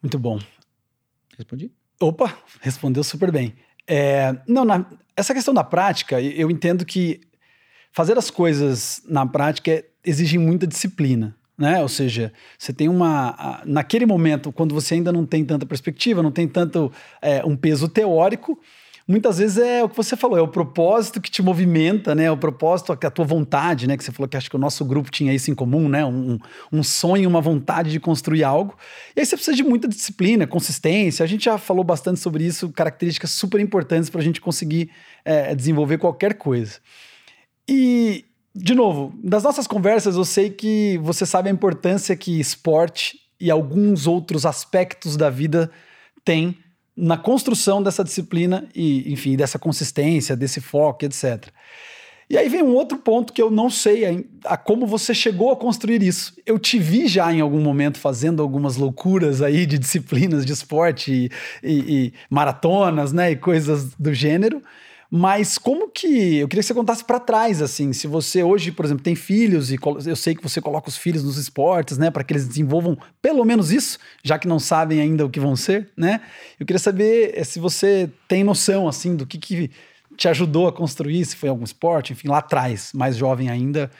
Muito 0.00 0.18
bom. 0.18 0.38
Respondi? 1.36 1.72
Opa, 2.00 2.38
respondeu 2.60 3.02
super 3.04 3.30
bem. 3.30 3.54
É, 3.86 4.38
não, 4.48 4.64
na, 4.64 4.86
essa 5.16 5.34
questão 5.34 5.52
da 5.52 5.64
prática, 5.64 6.20
eu 6.20 6.50
entendo 6.50 6.84
que 6.84 7.20
fazer 7.94 8.18
as 8.18 8.28
coisas 8.28 9.00
na 9.08 9.24
prática 9.24 9.82
exige 10.04 10.36
muita 10.36 10.66
disciplina. 10.66 11.34
Né? 11.56 11.80
Ou 11.80 11.88
seja, 11.88 12.32
você 12.58 12.72
tem 12.72 12.88
uma. 12.88 13.62
Naquele 13.64 14.04
momento, 14.04 14.50
quando 14.50 14.74
você 14.74 14.94
ainda 14.94 15.12
não 15.12 15.24
tem 15.24 15.44
tanta 15.44 15.64
perspectiva, 15.64 16.20
não 16.20 16.32
tem 16.32 16.48
tanto 16.48 16.90
é, 17.22 17.44
um 17.44 17.56
peso 17.56 17.88
teórico, 17.88 18.58
muitas 19.06 19.38
vezes 19.38 19.58
é 19.58 19.84
o 19.84 19.88
que 19.88 19.96
você 19.96 20.16
falou, 20.16 20.36
é 20.36 20.42
o 20.42 20.48
propósito 20.48 21.20
que 21.20 21.30
te 21.30 21.40
movimenta, 21.40 22.12
né? 22.12 22.28
O 22.28 22.36
propósito, 22.36 22.92
a 22.92 22.96
tua 22.96 23.24
vontade, 23.24 23.86
né? 23.86 23.96
Que 23.96 24.02
você 24.02 24.10
falou 24.10 24.28
que 24.28 24.36
acho 24.36 24.50
que 24.50 24.56
o 24.56 24.58
nosso 24.58 24.84
grupo 24.84 25.12
tinha 25.12 25.32
isso 25.32 25.48
em 25.48 25.54
comum, 25.54 25.88
né? 25.88 26.04
Um, 26.04 26.40
um 26.72 26.82
sonho, 26.82 27.28
uma 27.28 27.40
vontade 27.40 27.92
de 27.92 28.00
construir 28.00 28.42
algo. 28.42 28.76
E 29.14 29.20
aí 29.20 29.26
você 29.26 29.36
precisa 29.36 29.56
de 29.56 29.62
muita 29.62 29.86
disciplina, 29.86 30.48
consistência. 30.48 31.22
A 31.22 31.28
gente 31.28 31.44
já 31.44 31.56
falou 31.56 31.84
bastante 31.84 32.18
sobre 32.18 32.44
isso, 32.44 32.68
características 32.70 33.30
super 33.30 33.60
importantes 33.60 34.10
para 34.10 34.20
a 34.20 34.24
gente 34.24 34.40
conseguir 34.40 34.90
é, 35.24 35.54
desenvolver 35.54 35.98
qualquer 35.98 36.34
coisa. 36.34 36.80
E, 37.68 38.24
de 38.54 38.74
novo, 38.74 39.12
das 39.22 39.42
nossas 39.42 39.66
conversas, 39.66 40.16
eu 40.16 40.24
sei 40.24 40.50
que 40.50 40.98
você 41.02 41.24
sabe 41.24 41.48
a 41.48 41.52
importância 41.52 42.16
que 42.16 42.38
esporte 42.38 43.18
e 43.40 43.50
alguns 43.50 44.06
outros 44.06 44.46
aspectos 44.46 45.16
da 45.16 45.30
vida 45.30 45.70
têm 46.24 46.56
na 46.96 47.16
construção 47.16 47.82
dessa 47.82 48.04
disciplina 48.04 48.68
e, 48.74 49.12
enfim, 49.12 49.36
dessa 49.36 49.58
consistência, 49.58 50.36
desse 50.36 50.60
foco, 50.60 51.04
etc. 51.04 51.48
E 52.28 52.38
aí 52.38 52.48
vem 52.48 52.62
um 52.62 52.74
outro 52.74 52.96
ponto 52.98 53.32
que 53.32 53.42
eu 53.42 53.50
não 53.50 53.68
sei 53.68 54.26
a, 54.44 54.56
como 54.56 54.86
você 54.86 55.12
chegou 55.12 55.50
a 55.50 55.56
construir 55.56 56.02
isso. 56.02 56.34
Eu 56.46 56.58
te 56.58 56.78
vi 56.78 57.06
já 57.06 57.32
em 57.32 57.40
algum 57.40 57.60
momento 57.60 57.98
fazendo 57.98 58.42
algumas 58.42 58.76
loucuras 58.76 59.42
aí 59.42 59.66
de 59.66 59.78
disciplinas 59.78 60.46
de 60.46 60.52
esporte 60.52 61.12
e, 61.12 61.30
e, 61.62 61.72
e 61.72 62.12
maratonas, 62.30 63.12
né, 63.12 63.32
e 63.32 63.36
coisas 63.36 63.94
do 63.94 64.14
gênero. 64.14 64.62
Mas 65.16 65.58
como 65.58 65.88
que. 65.88 66.38
Eu 66.38 66.48
queria 66.48 66.60
que 66.60 66.66
você 66.66 66.74
contasse 66.74 67.04
para 67.04 67.20
trás, 67.20 67.62
assim. 67.62 67.92
Se 67.92 68.08
você 68.08 68.42
hoje, 68.42 68.72
por 68.72 68.84
exemplo, 68.84 69.04
tem 69.04 69.14
filhos 69.14 69.70
e 69.70 69.78
eu 70.06 70.16
sei 70.16 70.34
que 70.34 70.42
você 70.42 70.60
coloca 70.60 70.88
os 70.88 70.96
filhos 70.96 71.22
nos 71.22 71.36
esportes, 71.36 71.96
né, 71.96 72.10
para 72.10 72.24
que 72.24 72.32
eles 72.32 72.48
desenvolvam 72.48 72.98
pelo 73.22 73.44
menos 73.44 73.70
isso, 73.70 73.96
já 74.24 74.40
que 74.40 74.48
não 74.48 74.58
sabem 74.58 75.00
ainda 75.00 75.24
o 75.24 75.30
que 75.30 75.38
vão 75.38 75.54
ser, 75.54 75.88
né? 75.96 76.20
Eu 76.58 76.66
queria 76.66 76.80
saber 76.80 77.32
eh, 77.32 77.44
se 77.44 77.60
você 77.60 78.10
tem 78.26 78.42
noção, 78.42 78.88
assim, 78.88 79.14
do 79.14 79.24
que, 79.24 79.38
que 79.38 79.70
te 80.16 80.26
ajudou 80.26 80.66
a 80.66 80.72
construir, 80.72 81.24
se 81.24 81.36
foi 81.36 81.48
algum 81.48 81.62
esporte, 81.62 82.12
enfim, 82.12 82.26
lá 82.26 82.38
atrás, 82.38 82.90
mais 82.92 83.16
jovem 83.16 83.48
ainda, 83.48 83.92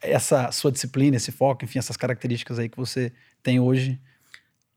essa 0.00 0.52
sua 0.52 0.70
disciplina, 0.70 1.16
esse 1.16 1.32
foco, 1.32 1.64
enfim, 1.64 1.80
essas 1.80 1.96
características 1.96 2.60
aí 2.60 2.68
que 2.68 2.76
você 2.76 3.10
tem 3.42 3.58
hoje. 3.58 3.98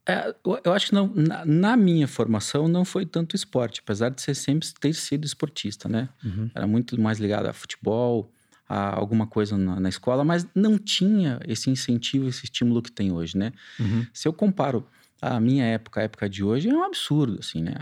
É, 0.08 0.36
eu 0.64 0.72
acho 0.72 0.88
que 0.88 0.94
não, 0.94 1.12
na, 1.16 1.44
na, 1.46 1.76
minha 1.76 2.08
formação 2.08 2.68
não 2.68 2.86
foi 2.86 3.06
tanto 3.06 3.36
esporte, 3.36 3.82
apesar 3.84 4.10
de 4.10 4.22
ser 4.22 4.36
sempre 4.36 4.68
ter 4.80 4.94
sido 4.94 5.26
esportista, 5.26 5.90
né? 5.90 6.10
Uhum. 6.24 6.50
Era 6.54 6.68
muito 6.68 7.00
mais 7.02 7.18
ligado 7.20 7.48
a 7.48 7.54
futebol, 7.54 8.32
a 8.70 8.96
alguma 8.96 9.26
coisa 9.26 9.58
na, 9.58 9.80
na, 9.80 9.90
escola, 9.90 10.24
mas 10.24 10.46
não 10.54 10.78
tinha 10.78 11.40
esse 11.48 11.72
incentivo, 11.72 12.28
esse 12.28 12.46
estímulo 12.46 12.84
que 12.84 12.92
tem 12.92 13.12
hoje, 13.12 13.36
né? 13.36 13.52
Uhum. 13.80 14.06
Se 14.14 14.28
eu 14.28 14.34
comparo 14.34 14.86
a 15.22 15.40
minha 15.40 15.64
época, 15.64 16.02
a 16.02 16.04
época 16.04 16.30
de 16.30 16.44
hoje, 16.44 16.70
é 16.70 16.74
um 16.74 16.84
absurdo, 16.84 17.40
assim, 17.40 17.62
né? 17.62 17.74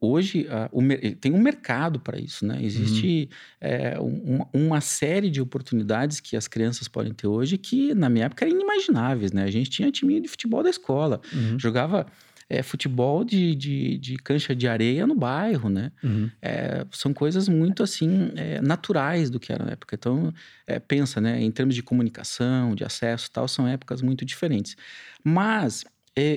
Hoje 0.00 0.46
o, 0.72 0.82
tem 1.20 1.32
um 1.32 1.40
mercado 1.40 2.00
para 2.00 2.18
isso, 2.18 2.44
né? 2.44 2.58
Existe 2.62 3.28
uhum. 3.30 3.68
é, 3.68 4.00
um, 4.00 4.44
uma 4.52 4.80
série 4.80 5.30
de 5.30 5.40
oportunidades 5.40 6.18
que 6.18 6.36
as 6.36 6.48
crianças 6.48 6.88
podem 6.88 7.14
ter 7.14 7.28
hoje 7.28 7.56
que, 7.56 7.94
na 7.94 8.08
minha 8.08 8.26
época, 8.26 8.44
eram 8.44 8.56
inimagináveis, 8.56 9.32
né? 9.32 9.44
A 9.44 9.50
gente 9.50 9.70
tinha 9.70 9.90
time 9.90 10.20
de 10.20 10.28
futebol 10.28 10.62
da 10.62 10.70
escola, 10.70 11.20
uhum. 11.32 11.58
jogava 11.58 12.06
é, 12.50 12.64
futebol 12.64 13.22
de, 13.22 13.54
de, 13.54 13.96
de, 13.98 14.16
cancha 14.16 14.54
de 14.56 14.66
areia 14.66 15.06
no 15.06 15.14
bairro, 15.14 15.70
né? 15.70 15.92
Uhum. 16.02 16.28
É, 16.42 16.84
são 16.90 17.14
coisas 17.14 17.48
muito, 17.48 17.80
assim, 17.80 18.32
é, 18.34 18.60
naturais 18.60 19.30
do 19.30 19.38
que 19.38 19.52
era 19.52 19.64
na 19.64 19.70
época. 19.70 19.94
Então, 19.94 20.34
é, 20.66 20.80
pensa, 20.80 21.20
né? 21.20 21.40
Em 21.40 21.50
termos 21.52 21.76
de 21.76 21.82
comunicação, 21.82 22.74
de 22.74 22.82
acesso 22.82 23.30
tal, 23.30 23.46
são 23.46 23.68
épocas 23.68 24.02
muito 24.02 24.24
diferentes. 24.24 24.76
Mas 25.24 25.84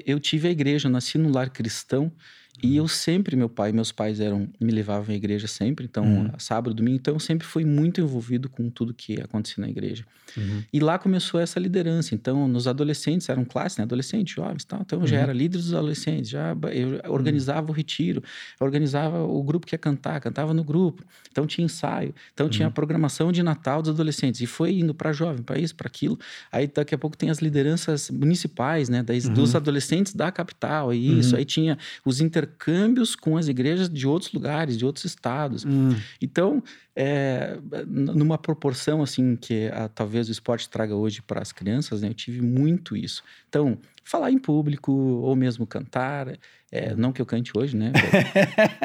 eu 0.06 0.20
tive 0.20 0.48
a 0.48 0.52
igreja, 0.52 0.90
nasci 0.90 1.18
no 1.18 1.30
lar 1.30 1.50
cristão 1.50 2.12
e 2.62 2.78
eu 2.78 2.88
sempre, 2.88 3.36
meu 3.36 3.50
pai 3.50 3.72
e 3.72 3.74
meus 3.74 3.92
pais 3.92 4.20
eram, 4.20 4.48
me 4.60 4.72
levavam 4.72 5.13
à 5.13 5.18
igreja 5.18 5.48
sempre, 5.48 5.86
então, 5.86 6.06
uhum. 6.06 6.32
sábado, 6.38 6.74
domingo, 6.74 6.98
então 6.98 7.16
eu 7.16 7.20
sempre 7.20 7.48
fui 7.48 7.66
muito 7.66 8.00
envolvido 8.00 8.48
com 8.48 8.70
tudo 8.70 8.94
que 8.94 9.20
acontecia 9.20 9.62
na 9.62 9.70
igreja. 9.70 10.06
Uhum. 10.38 10.63
E 10.72 10.80
lá 10.80 10.98
começou 10.98 11.39
essa 11.39 11.60
liderança. 11.60 12.16
Então, 12.16 12.48
nos 12.48 12.68
adolescentes, 12.68 13.30
eram 13.30 13.46
classe, 13.46 13.78
né? 13.78 13.84
Adolescentes, 13.84 14.34
jovens, 14.34 14.63
tal. 14.63 14.82
Então, 14.82 15.02
eu 15.02 15.08
já 15.08 15.18
uhum. 15.18 15.24
era 15.24 15.34
líder 15.34 15.58
dos 15.58 15.74
adolescentes, 15.74 16.30
já 16.30 16.56
eu 16.72 17.12
organizava 17.12 17.70
o 17.70 17.74
retiro, 17.74 18.24
organizava 18.60 19.24
o 19.24 19.44
grupo 19.44 19.68
que 19.68 19.76
ia 19.76 19.80
cantar, 19.80 20.20
cantava 20.22 20.54
no 20.54 20.63
grupo. 20.63 21.04
Então, 21.32 21.46
tinha 21.46 21.66
ensaio, 21.66 22.13
então 22.34 22.50
tinha 22.50 22.68
a 22.68 22.70
uhum. 22.70 22.74
programação 22.74 23.32
de 23.32 23.44
Natal 23.44 23.82
dos 23.82 23.92
adolescentes. 23.92 24.42
E 24.42 24.48
foi 24.48 24.80
indo 24.80 24.94
para 24.94 25.12
jovem, 25.12 25.44
para 25.44 25.60
isso, 25.60 25.76
para 25.76 25.88
aquilo. 25.88 26.18
Aí, 26.52 26.68
daqui 26.68 26.96
a 26.96 26.98
pouco, 26.98 27.18
tem 27.18 27.30
as 27.30 27.39
lideranças 27.39 28.10
municipais, 28.10 28.89
né? 28.89 29.04
Das, 29.04 29.28
dos 29.28 29.52
uhum. 29.52 29.58
adolescentes 29.58 30.13
da 30.13 30.32
capital, 30.32 30.89
aí 30.89 31.20
isso. 31.20 31.34
Uhum. 31.34 31.39
Aí 31.39 31.46
tinha 31.46 31.78
os 32.06 32.22
intercâmbios 32.43 33.15
com 33.15 33.38
as 33.38 33.47
igrejas 33.47 33.89
de 33.89 34.08
outros 34.08 34.32
lugares, 34.34 34.77
de 34.77 34.86
outros 34.86 35.06
estados. 35.06 35.65
Hum. 35.65 35.95
Então, 36.21 36.62
é, 36.95 37.58
numa 37.88 38.38
proporção 38.38 39.01
assim 39.01 39.36
que 39.36 39.67
a, 39.67 39.88
talvez 39.88 40.27
o 40.27 40.32
esporte 40.32 40.69
traga 40.69 40.95
hoje 40.95 41.21
para 41.21 41.41
as 41.41 41.51
crianças, 41.51 42.01
né, 42.01 42.10
eu 42.10 42.13
tive 42.13 42.41
muito 42.41 42.95
isso. 42.95 43.23
Então, 43.49 43.77
falar 44.03 44.32
em 44.32 44.38
público 44.38 44.91
ou 44.91 45.36
mesmo 45.36 45.65
cantar, 45.65 46.38
é, 46.71 46.93
não 46.95 47.13
que 47.13 47.21
eu 47.21 47.25
cante 47.25 47.51
hoje, 47.56 47.75
né? 47.77 47.93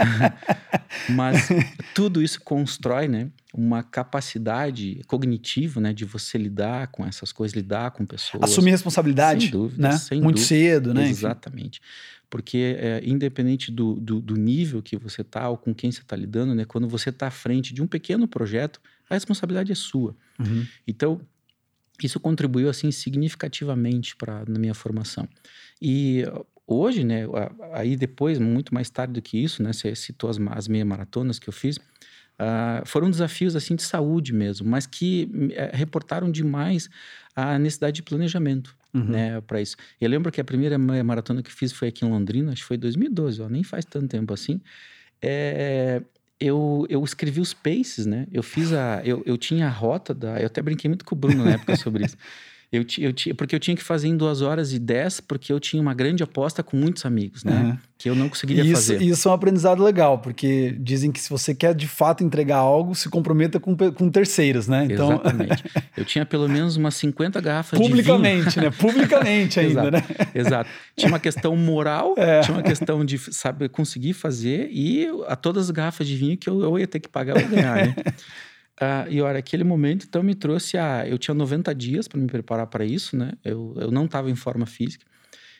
Mas 1.10 1.48
tudo 1.94 2.22
isso 2.22 2.40
constrói, 2.42 3.08
né? 3.08 3.30
Uma 3.52 3.82
capacidade 3.82 5.00
cognitiva, 5.06 5.80
né? 5.80 5.92
De 5.92 6.04
você 6.04 6.38
lidar 6.38 6.88
com 6.88 7.04
essas 7.04 7.32
coisas, 7.32 7.56
lidar 7.56 7.90
com 7.90 8.06
pessoas. 8.06 8.42
Assumir 8.42 8.70
responsabilidade, 8.70 9.46
sem 9.46 9.50
dúvida, 9.50 9.88
né? 9.88 9.98
Sem 9.98 10.20
Muito 10.20 10.36
dúvida. 10.36 10.48
cedo, 10.48 10.94
né? 10.94 11.08
Exatamente. 11.08 11.80
Enfim 11.80 12.17
porque 12.30 12.76
é, 12.78 13.00
independente 13.04 13.72
do, 13.72 13.94
do, 13.94 14.20
do, 14.20 14.36
nível 14.36 14.82
que 14.82 14.96
você 14.96 15.22
está 15.22 15.48
ou 15.48 15.56
com 15.56 15.74
quem 15.74 15.90
você 15.90 16.00
está 16.00 16.14
lidando, 16.14 16.54
né, 16.54 16.64
quando 16.64 16.88
você 16.88 17.10
está 17.10 17.28
à 17.28 17.30
frente 17.30 17.72
de 17.72 17.82
um 17.82 17.86
pequeno 17.86 18.28
projeto, 18.28 18.80
a 19.08 19.14
responsabilidade 19.14 19.72
é 19.72 19.74
sua. 19.74 20.14
Uhum. 20.38 20.66
Então, 20.86 21.20
isso 22.02 22.20
contribuiu 22.20 22.68
assim 22.68 22.90
significativamente 22.90 24.14
para 24.14 24.44
na 24.46 24.58
minha 24.58 24.74
formação. 24.74 25.28
E 25.80 26.22
hoje, 26.66 27.02
né, 27.02 27.24
aí 27.72 27.96
depois, 27.96 28.38
muito 28.38 28.74
mais 28.74 28.90
tarde 28.90 29.14
do 29.14 29.22
que 29.22 29.42
isso, 29.42 29.62
né, 29.62 29.72
você 29.72 29.94
citou 29.94 30.28
as, 30.28 30.38
as 30.50 30.68
meia 30.68 30.84
maratonas 30.84 31.38
que 31.38 31.48
eu 31.48 31.52
fiz, 31.52 31.78
Uh, 32.40 32.86
foram 32.86 33.10
desafios 33.10 33.56
assim 33.56 33.74
de 33.74 33.82
saúde 33.82 34.32
mesmo, 34.32 34.68
mas 34.68 34.86
que 34.86 35.28
uh, 35.32 35.76
reportaram 35.76 36.30
demais 36.30 36.88
a 37.34 37.58
necessidade 37.58 37.96
de 37.96 38.02
planejamento 38.02 38.76
uhum. 38.94 39.04
né, 39.04 39.40
para 39.40 39.60
isso. 39.60 39.76
Eu 40.00 40.08
lembro 40.08 40.30
que 40.30 40.40
a 40.40 40.44
primeira 40.44 40.78
maratona 40.78 41.42
que 41.42 41.52
fiz 41.52 41.72
foi 41.72 41.88
aqui 41.88 42.04
em 42.04 42.08
Londrina, 42.08 42.52
acho 42.52 42.62
que 42.62 42.68
foi 42.68 42.76
2012, 42.76 43.42
ó, 43.42 43.48
nem 43.48 43.62
faz 43.62 43.84
tanto 43.84 44.08
tempo 44.08 44.32
assim. 44.32 44.60
É, 45.20 46.00
eu, 46.40 46.86
eu 46.88 47.02
escrevi 47.02 47.40
os 47.40 47.52
paces, 47.52 48.06
né? 48.06 48.26
Eu 48.32 48.42
fiz 48.42 48.72
a. 48.72 49.02
Eu, 49.04 49.22
eu 49.26 49.36
tinha 49.36 49.66
a 49.66 49.70
rota 49.70 50.14
da. 50.14 50.40
Eu 50.40 50.46
até 50.46 50.62
brinquei 50.62 50.88
muito 50.88 51.04
com 51.04 51.14
o 51.14 51.18
Bruno 51.18 51.44
na 51.44 51.52
época 51.52 51.76
sobre 51.76 52.04
isso. 52.04 52.16
Eu, 52.70 52.84
eu, 52.98 53.34
porque 53.34 53.54
eu 53.54 53.60
tinha 53.60 53.74
que 53.74 53.82
fazer 53.82 54.08
em 54.08 54.16
duas 54.16 54.42
horas 54.42 54.74
e 54.74 54.78
dez, 54.78 55.20
porque 55.20 55.50
eu 55.50 55.58
tinha 55.58 55.80
uma 55.80 55.94
grande 55.94 56.22
aposta 56.22 56.62
com 56.62 56.76
muitos 56.76 57.06
amigos, 57.06 57.42
né? 57.42 57.54
Uhum. 57.54 57.78
Que 57.96 58.10
eu 58.10 58.14
não 58.14 58.28
conseguiria 58.28 58.62
isso, 58.62 58.74
fazer. 58.74 59.02
Isso 59.02 59.26
é 59.26 59.30
um 59.30 59.34
aprendizado 59.34 59.82
legal, 59.82 60.18
porque 60.18 60.76
dizem 60.78 61.10
que 61.10 61.18
se 61.18 61.30
você 61.30 61.54
quer 61.54 61.74
de 61.74 61.88
fato 61.88 62.22
entregar 62.22 62.58
algo, 62.58 62.94
se 62.94 63.08
comprometa 63.08 63.58
com, 63.58 63.74
com 63.74 64.10
terceiros, 64.10 64.68
né? 64.68 64.84
Então... 64.84 65.12
Exatamente. 65.12 65.64
eu 65.96 66.04
tinha 66.04 66.26
pelo 66.26 66.46
menos 66.46 66.76
umas 66.76 66.94
50 66.96 67.40
garrafas 67.40 67.80
de 67.80 67.86
vinho. 67.86 67.96
Publicamente, 67.96 68.60
né? 68.60 68.70
Publicamente 68.70 69.58
ainda, 69.60 69.88
Exato. 69.88 69.90
né? 69.90 70.02
Exato. 70.34 70.70
Tinha 70.94 71.08
uma 71.08 71.20
questão 71.20 71.56
moral, 71.56 72.14
é. 72.18 72.40
tinha 72.42 72.54
uma 72.54 72.62
questão 72.62 73.02
de 73.02 73.16
saber 73.32 73.70
conseguir 73.70 74.12
fazer 74.12 74.68
e 74.70 75.08
a 75.26 75.34
todas 75.34 75.64
as 75.64 75.70
garrafas 75.70 76.06
de 76.06 76.16
vinho 76.16 76.36
que 76.36 76.50
eu, 76.50 76.60
eu 76.60 76.78
ia 76.78 76.86
ter 76.86 77.00
que 77.00 77.08
pagar 77.08 77.42
ou 77.42 77.48
ganhar, 77.48 77.76
né? 77.76 77.94
Uh, 78.80 79.10
e 79.10 79.20
olha, 79.20 79.38
aquele 79.40 79.64
momento 79.64 80.06
então 80.08 80.22
me 80.22 80.34
trouxe 80.34 80.78
a. 80.78 81.06
Eu 81.06 81.18
tinha 81.18 81.34
90 81.34 81.74
dias 81.74 82.06
para 82.06 82.20
me 82.20 82.28
preparar 82.28 82.66
para 82.68 82.84
isso, 82.84 83.16
né? 83.16 83.32
Eu, 83.44 83.74
eu 83.76 83.90
não 83.90 84.04
estava 84.04 84.30
em 84.30 84.36
forma 84.36 84.66
física. 84.66 85.04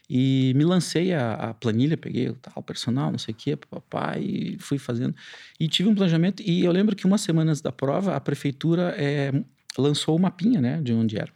E 0.09 0.53
me 0.57 0.65
lancei 0.65 1.13
a, 1.13 1.35
a 1.35 1.55
planilha, 1.55 1.97
peguei 1.97 2.29
o 2.29 2.35
tal 2.35 2.63
personal, 2.63 3.11
não 3.11 3.19
sei 3.19 3.35
o 3.35 3.37
quê, 3.37 3.57
papai, 3.57 4.23
e 4.23 4.57
fui 4.59 4.79
fazendo. 4.79 5.15
E 5.59 5.69
tive 5.69 5.89
um 5.89 5.95
planejamento. 5.95 6.43
E 6.43 6.65
eu 6.65 6.73
lembro 6.73 6.95
que 6.95 7.07
umas 7.07 7.21
semanas 7.21 7.61
da 7.61 7.73
prova, 7.73 8.15
a 8.15 8.21
prefeitura 8.21 8.95
é, 8.97 9.33
lançou 9.77 10.17
o 10.17 10.19
mapinha, 10.19 10.61
né? 10.61 10.81
De 10.81 10.93
onde 10.93 11.19
era. 11.19 11.31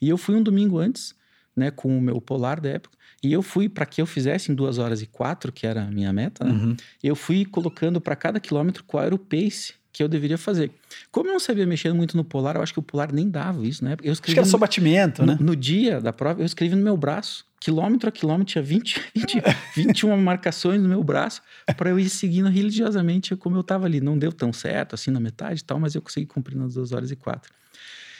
E 0.00 0.08
eu 0.08 0.16
fui 0.16 0.34
um 0.34 0.42
domingo 0.42 0.78
antes, 0.78 1.14
né? 1.54 1.70
Com 1.70 1.96
o 1.96 2.00
meu 2.00 2.18
polar 2.18 2.60
da 2.60 2.70
época. 2.70 2.96
E 3.22 3.30
eu 3.30 3.42
fui, 3.42 3.68
para 3.68 3.84
que 3.84 4.00
eu 4.00 4.06
fizesse 4.06 4.50
em 4.50 4.54
duas 4.54 4.78
horas 4.78 5.02
e 5.02 5.06
quatro, 5.06 5.52
que 5.52 5.66
era 5.66 5.82
a 5.82 5.90
minha 5.90 6.12
meta, 6.14 6.44
né? 6.44 6.52
Uhum. 6.52 6.76
Eu 7.02 7.14
fui 7.14 7.44
colocando 7.44 8.00
para 8.00 8.16
cada 8.16 8.40
quilômetro 8.40 8.82
qual 8.84 9.04
era 9.04 9.14
o 9.14 9.18
pace 9.18 9.74
que 9.96 10.02
eu 10.02 10.08
deveria 10.08 10.36
fazer. 10.36 10.70
Como 11.10 11.30
eu 11.30 11.32
não 11.32 11.40
sabia 11.40 11.66
mexer 11.66 11.90
muito 11.94 12.18
no 12.18 12.22
polar, 12.22 12.54
eu 12.56 12.62
acho 12.62 12.70
que 12.70 12.78
o 12.78 12.82
polar 12.82 13.10
nem 13.10 13.30
dava 13.30 13.66
isso, 13.66 13.82
né? 13.82 13.96
Eu 14.02 14.12
escrevi 14.12 14.12
acho 14.12 14.22
que 14.34 14.38
era 14.38 14.44
só 14.44 14.58
batimento, 14.58 15.22
no, 15.22 15.28
né? 15.28 15.38
No 15.40 15.56
dia 15.56 16.02
da 16.02 16.12
prova, 16.12 16.42
eu 16.42 16.44
escrevi 16.44 16.74
no 16.74 16.82
meu 16.82 16.98
braço. 16.98 17.46
Quilômetro 17.58 18.06
a 18.06 18.12
quilômetro, 18.12 18.52
tinha 18.52 18.62
20, 18.62 19.02
20 19.16 19.42
21 19.74 20.14
marcações 20.18 20.82
no 20.82 20.86
meu 20.86 21.02
braço 21.02 21.40
para 21.78 21.88
eu 21.88 21.98
ir 21.98 22.10
seguindo 22.10 22.50
religiosamente 22.50 23.34
como 23.36 23.56
eu 23.56 23.62
estava 23.62 23.86
ali. 23.86 23.98
Não 23.98 24.18
deu 24.18 24.30
tão 24.30 24.52
certo 24.52 24.94
assim 24.94 25.10
na 25.10 25.18
metade 25.18 25.62
e 25.62 25.64
tal, 25.64 25.80
mas 25.80 25.94
eu 25.94 26.02
consegui 26.02 26.26
cumprir 26.26 26.58
nas 26.58 26.74
duas 26.74 26.92
horas 26.92 27.10
e 27.10 27.16
quatro. 27.16 27.50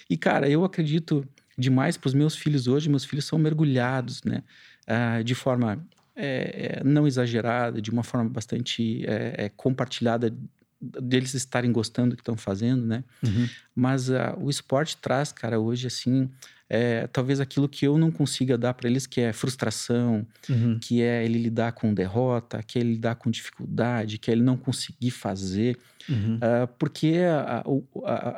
E, 0.08 0.16
cara, 0.16 0.48
eu 0.48 0.64
acredito 0.64 1.28
demais 1.58 1.98
para 1.98 2.08
os 2.08 2.14
meus 2.14 2.34
filhos 2.34 2.66
hoje. 2.66 2.88
Meus 2.88 3.04
filhos 3.04 3.26
são 3.26 3.38
mergulhados, 3.38 4.22
né? 4.24 4.42
Ah, 4.86 5.20
de 5.20 5.34
forma 5.34 5.86
é, 6.16 6.80
não 6.82 7.06
exagerada, 7.06 7.82
de 7.82 7.90
uma 7.90 8.02
forma 8.02 8.30
bastante 8.30 9.04
é, 9.06 9.50
compartilhada 9.54 10.34
deles 10.80 11.34
estarem 11.34 11.72
gostando 11.72 12.10
do 12.10 12.16
que 12.16 12.22
estão 12.22 12.36
fazendo, 12.36 12.84
né? 12.84 13.02
Uhum. 13.22 13.48
Mas 13.74 14.08
uh, 14.08 14.36
o 14.38 14.50
esporte 14.50 14.96
traz, 14.96 15.32
cara, 15.32 15.58
hoje, 15.58 15.86
assim, 15.86 16.30
é, 16.68 17.06
talvez 17.06 17.40
aquilo 17.40 17.68
que 17.68 17.86
eu 17.86 17.96
não 17.96 18.10
consiga 18.10 18.58
dar 18.58 18.74
para 18.74 18.88
eles, 18.88 19.06
que 19.06 19.20
é 19.20 19.32
frustração, 19.32 20.26
uhum. 20.48 20.78
que 20.80 21.00
é 21.00 21.24
ele 21.24 21.38
lidar 21.38 21.72
com 21.72 21.94
derrota, 21.94 22.62
que 22.62 22.78
é 22.78 22.82
ele 22.82 22.94
lidar 22.94 23.14
com 23.14 23.30
dificuldade, 23.30 24.18
que 24.18 24.30
é 24.30 24.34
ele 24.34 24.42
não 24.42 24.56
conseguir 24.56 25.12
fazer. 25.12 25.78
Uhum. 26.08 26.36
Uh, 26.36 26.66
porque 26.78 27.20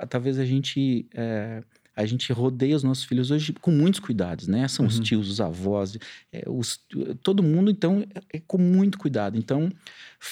talvez 0.09 0.39
a 0.39 0.45
gente. 0.45 1.07
É, 1.15 1.63
a 1.99 2.07
gente 2.07 2.33
rodeia 2.33 2.77
os 2.77 2.85
nossos 2.85 3.03
filhos 3.03 3.33
hoje 3.33 3.53
com 3.55 3.73
muitos 3.73 3.99
cuidados, 3.99 4.47
né? 4.47 4.69
São 4.69 4.85
uhum. 4.85 4.89
os 4.89 5.01
tios, 5.01 5.29
os 5.29 5.41
avós, 5.41 5.99
é, 6.33 6.45
os, 6.47 6.79
todo 7.25 7.43
mundo, 7.43 7.73
então, 7.73 8.07
é, 8.15 8.37
é 8.37 8.41
com 8.47 8.57
muito 8.57 8.97
cuidado. 8.97 9.37
Então, 9.37 9.69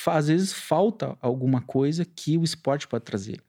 às 0.06 0.28
vezes 0.28 0.52
falta 0.52 1.18
alguma 1.20 1.60
coisa 1.60 2.04
que 2.04 2.38
o 2.38 2.44
esporte 2.44 2.86
pode 2.86 3.04
trazer. 3.04 3.40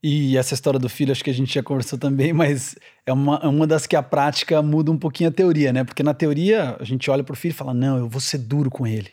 E 0.00 0.36
essa 0.36 0.54
história 0.54 0.78
do 0.78 0.88
filho, 0.88 1.10
acho 1.10 1.24
que 1.24 1.30
a 1.30 1.34
gente 1.34 1.52
já 1.52 1.60
conversou 1.60 1.98
também, 1.98 2.32
mas 2.32 2.76
é 3.04 3.12
uma, 3.12 3.40
é 3.42 3.48
uma 3.48 3.66
das 3.66 3.88
que 3.88 3.96
a 3.96 4.04
prática 4.04 4.62
muda 4.62 4.92
um 4.92 4.98
pouquinho 4.98 5.28
a 5.28 5.32
teoria, 5.32 5.72
né? 5.72 5.82
Porque 5.82 6.04
na 6.04 6.14
teoria 6.14 6.76
a 6.78 6.84
gente 6.84 7.10
olha 7.10 7.24
para 7.24 7.32
o 7.32 7.36
filho 7.36 7.50
e 7.50 7.56
fala: 7.56 7.74
não, 7.74 7.98
eu 7.98 8.08
vou 8.08 8.20
ser 8.20 8.38
duro 8.38 8.70
com 8.70 8.86
ele, 8.86 9.10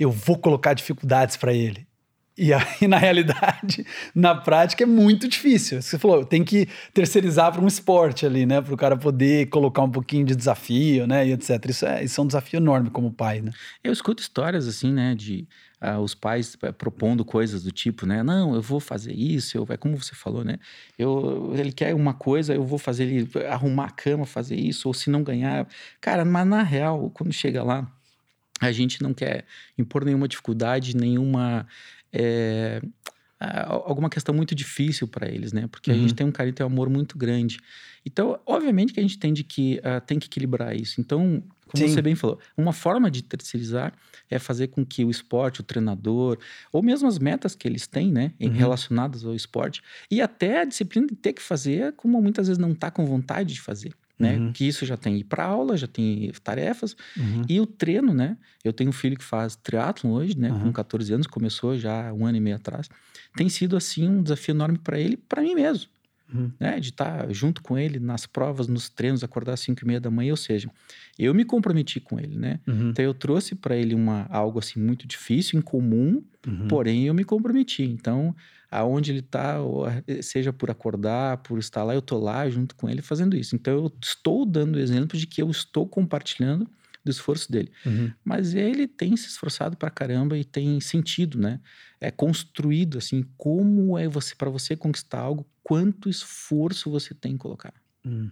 eu 0.00 0.10
vou 0.10 0.38
colocar 0.38 0.72
dificuldades 0.72 1.36
para 1.36 1.52
ele. 1.52 1.86
E 2.36 2.52
aí, 2.52 2.86
na 2.88 2.98
realidade, 2.98 3.86
na 4.14 4.34
prática 4.34 4.82
é 4.82 4.86
muito 4.86 5.28
difícil. 5.28 5.80
Você 5.80 5.98
falou, 5.98 6.24
tem 6.24 6.44
que 6.44 6.68
terceirizar 6.92 7.52
para 7.52 7.62
um 7.62 7.66
esporte 7.66 8.26
ali, 8.26 8.44
né? 8.44 8.60
Para 8.60 8.74
o 8.74 8.76
cara 8.76 8.96
poder 8.96 9.48
colocar 9.48 9.82
um 9.82 9.90
pouquinho 9.90 10.26
de 10.26 10.34
desafio, 10.34 11.06
né? 11.06 11.26
E 11.26 11.32
etc. 11.32 11.64
Isso 11.68 11.86
é, 11.86 12.04
isso 12.04 12.20
é 12.20 12.24
um 12.24 12.26
desafio 12.26 12.58
enorme 12.58 12.90
como 12.90 13.12
pai, 13.12 13.40
né? 13.40 13.52
Eu 13.82 13.92
escuto 13.92 14.20
histórias 14.20 14.66
assim, 14.66 14.92
né? 14.92 15.14
De 15.14 15.46
uh, 15.80 16.00
os 16.00 16.14
pais 16.14 16.54
uh, 16.54 16.72
propondo 16.72 17.24
coisas 17.24 17.62
do 17.62 17.70
tipo, 17.70 18.04
né? 18.04 18.22
Não, 18.24 18.54
eu 18.54 18.62
vou 18.62 18.80
fazer 18.80 19.12
isso, 19.12 19.56
eu, 19.56 19.66
é 19.68 19.76
como 19.76 19.96
você 19.96 20.14
falou, 20.14 20.42
né? 20.42 20.58
Eu, 20.98 21.52
ele 21.56 21.70
quer 21.70 21.94
uma 21.94 22.14
coisa, 22.14 22.52
eu 22.52 22.64
vou 22.64 22.78
fazer 22.78 23.04
ele 23.04 23.28
arrumar 23.46 23.86
a 23.86 23.90
cama, 23.90 24.26
fazer 24.26 24.56
isso, 24.56 24.88
ou 24.88 24.94
se 24.94 25.08
não 25.08 25.22
ganhar. 25.22 25.68
Cara, 26.00 26.24
mas 26.24 26.46
na 26.46 26.62
real, 26.64 27.10
quando 27.10 27.32
chega 27.32 27.62
lá, 27.62 27.88
a 28.60 28.72
gente 28.72 29.02
não 29.02 29.12
quer 29.12 29.44
impor 29.76 30.04
nenhuma 30.04 30.26
dificuldade, 30.26 30.96
nenhuma 30.96 31.66
é, 32.14 32.80
alguma 33.84 34.08
questão 34.08 34.34
muito 34.34 34.54
difícil 34.54 35.08
para 35.08 35.28
eles, 35.28 35.52
né? 35.52 35.66
Porque 35.66 35.90
uhum. 35.90 35.96
a 35.96 36.00
gente 36.00 36.14
tem 36.14 36.26
um 36.26 36.32
carinho 36.32 36.54
e 36.58 36.62
um 36.62 36.66
amor 36.66 36.88
muito 36.88 37.18
grande. 37.18 37.58
Então, 38.06 38.38
obviamente 38.46 38.92
que 38.92 39.00
a 39.00 39.02
gente 39.02 39.16
entende 39.16 39.42
que 39.42 39.80
uh, 39.80 40.00
tem 40.06 40.18
que 40.18 40.26
equilibrar 40.26 40.76
isso. 40.76 41.00
Então, 41.00 41.42
como 41.66 41.82
Sim. 41.82 41.92
você 41.92 42.02
bem 42.02 42.14
falou, 42.14 42.38
uma 42.56 42.72
forma 42.72 43.10
de 43.10 43.22
terceirizar 43.22 43.92
é 44.30 44.38
fazer 44.38 44.68
com 44.68 44.84
que 44.84 45.04
o 45.04 45.10
esporte, 45.10 45.60
o 45.60 45.64
treinador, 45.64 46.38
ou 46.72 46.82
mesmo 46.82 47.08
as 47.08 47.18
metas 47.18 47.54
que 47.54 47.66
eles 47.66 47.86
têm, 47.86 48.12
né, 48.12 48.32
uhum. 48.40 48.52
relacionadas 48.52 49.24
ao 49.24 49.34
esporte, 49.34 49.82
e 50.10 50.20
até 50.20 50.60
a 50.60 50.64
disciplina 50.64 51.06
de 51.06 51.16
ter 51.16 51.32
que 51.32 51.42
fazer, 51.42 51.92
como 51.94 52.20
muitas 52.22 52.46
vezes 52.46 52.58
não 52.58 52.72
está 52.72 52.90
com 52.90 53.04
vontade 53.04 53.54
de 53.54 53.60
fazer 53.60 53.92
né? 54.18 54.36
Uhum. 54.36 54.52
Que 54.52 54.66
isso 54.66 54.86
já 54.86 54.96
tem 54.96 55.16
ir 55.16 55.24
para 55.24 55.44
aula, 55.44 55.76
já 55.76 55.86
tem 55.86 56.30
tarefas. 56.42 56.96
Uhum. 57.16 57.42
E 57.48 57.60
o 57.60 57.66
treino, 57.66 58.14
né? 58.14 58.36
Eu 58.64 58.72
tenho 58.72 58.90
um 58.90 58.92
filho 58.92 59.16
que 59.16 59.24
faz 59.24 59.56
triatlon 59.56 60.12
hoje, 60.12 60.38
né? 60.38 60.50
Uhum. 60.52 60.60
Com 60.60 60.72
14 60.72 61.12
anos, 61.12 61.26
começou 61.26 61.76
já 61.76 62.12
um 62.12 62.24
ano 62.26 62.36
e 62.36 62.40
meio 62.40 62.56
atrás. 62.56 62.88
Tem 63.36 63.48
sido, 63.48 63.76
assim, 63.76 64.08
um 64.08 64.22
desafio 64.22 64.52
enorme 64.52 64.78
para 64.78 64.98
ele, 64.98 65.16
para 65.16 65.42
mim 65.42 65.54
mesmo. 65.54 65.88
Uhum. 66.32 66.50
Né? 66.58 66.80
De 66.80 66.90
estar 66.90 67.26
tá 67.26 67.32
junto 67.32 67.62
com 67.62 67.76
ele 67.76 67.98
nas 67.98 68.26
provas, 68.26 68.66
nos 68.66 68.88
treinos, 68.88 69.22
acordar 69.22 69.54
às 69.54 69.60
5 69.60 69.82
e 69.82 69.86
meia 69.86 70.00
da 70.00 70.10
manhã, 70.10 70.32
ou 70.32 70.36
seja, 70.36 70.70
eu 71.18 71.34
me 71.34 71.44
comprometi 71.44 72.00
com 72.00 72.18
ele, 72.18 72.36
né? 72.36 72.60
Uhum. 72.66 72.90
Então 72.90 73.04
eu 73.04 73.14
trouxe 73.14 73.54
para 73.54 73.76
ele 73.76 73.94
uma, 73.94 74.26
algo 74.30 74.58
assim 74.58 74.80
muito 74.80 75.06
difícil, 75.06 75.58
incomum, 75.58 76.22
uhum. 76.46 76.68
porém 76.68 77.06
eu 77.06 77.14
me 77.14 77.24
comprometi. 77.24 77.82
Então 77.82 78.34
aonde 78.74 79.12
ele 79.12 79.20
está, 79.20 79.58
seja 80.20 80.52
por 80.52 80.68
acordar, 80.68 81.38
por 81.38 81.58
estar 81.58 81.84
lá, 81.84 81.94
eu 81.94 82.00
estou 82.00 82.20
lá 82.20 82.48
junto 82.50 82.74
com 82.74 82.88
ele 82.88 83.00
fazendo 83.00 83.36
isso. 83.36 83.54
Então 83.54 83.72
eu 83.72 83.92
estou 84.02 84.44
dando 84.44 84.80
exemplo 84.80 85.16
de 85.16 85.26
que 85.26 85.40
eu 85.40 85.48
estou 85.48 85.86
compartilhando 85.86 86.68
do 87.04 87.10
esforço 87.10 87.52
dele. 87.52 87.70
Uhum. 87.86 88.10
Mas 88.24 88.54
ele 88.54 88.88
tem 88.88 89.16
se 89.16 89.28
esforçado 89.28 89.76
para 89.76 89.90
caramba 89.90 90.36
e 90.36 90.44
tem 90.44 90.80
sentido, 90.80 91.38
né? 91.38 91.60
É 92.00 92.10
construído 92.10 92.98
assim, 92.98 93.24
como 93.36 93.96
é 93.96 94.08
você 94.08 94.34
para 94.34 94.50
você 94.50 94.74
conquistar 94.74 95.20
algo, 95.20 95.46
quanto 95.62 96.08
esforço 96.08 96.90
você 96.90 97.14
tem 97.14 97.34
que 97.34 97.38
colocar. 97.38 97.74
Uhum. 98.04 98.30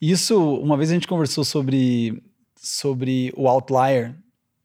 Isso, 0.00 0.38
uma 0.60 0.76
vez 0.76 0.90
a 0.90 0.94
gente 0.94 1.08
conversou 1.08 1.44
sobre 1.44 2.22
sobre 2.60 3.32
o 3.36 3.46
outlier 3.46 4.16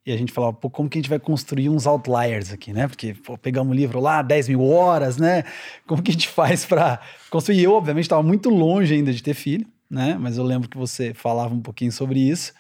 e 0.06 0.12
a 0.12 0.18
gente 0.18 0.34
falava, 0.34 0.54
pô, 0.54 0.70
como 0.70 0.90
que 0.90 0.98
a 0.98 1.02
gente 1.02 1.10
vai 1.10 1.20
construir 1.20 1.70
uns 1.70 1.88
outliers 1.88 2.52
aqui, 2.52 2.74
né? 2.74 2.88
Porque, 2.88 3.14
pô, 3.14 3.38
pegamos 3.38 3.72
um 3.72 3.76
livro 3.76 4.02
lá, 4.02 4.22
10 4.22 4.50
mil 4.50 4.64
horas, 4.64 5.18
né? 5.18 5.44
Como 5.88 6.02
que 6.02 6.12
a 6.12 6.14
gente 6.14 6.28
faz 6.30 6.66
para 6.66 7.00
construir? 7.30 7.60
E 7.60 7.64
eu, 7.64 7.74
obviamente, 7.74 8.06
estava 8.06 8.22
muito 8.22 8.50
longe 8.50 8.94
ainda 8.94 9.14
de 9.14 9.24
ter 9.24 9.34
filho, 9.34 9.66
né? 9.90 10.18
Mas 10.20 10.38
eu 10.38 10.44
lembro 10.44 10.68
que 10.68 10.78
você 10.78 11.14
falava 11.14 11.54
um 11.54 11.62
pouquinho 11.62 11.92
sobre 11.92 12.20
isso. 12.20 12.54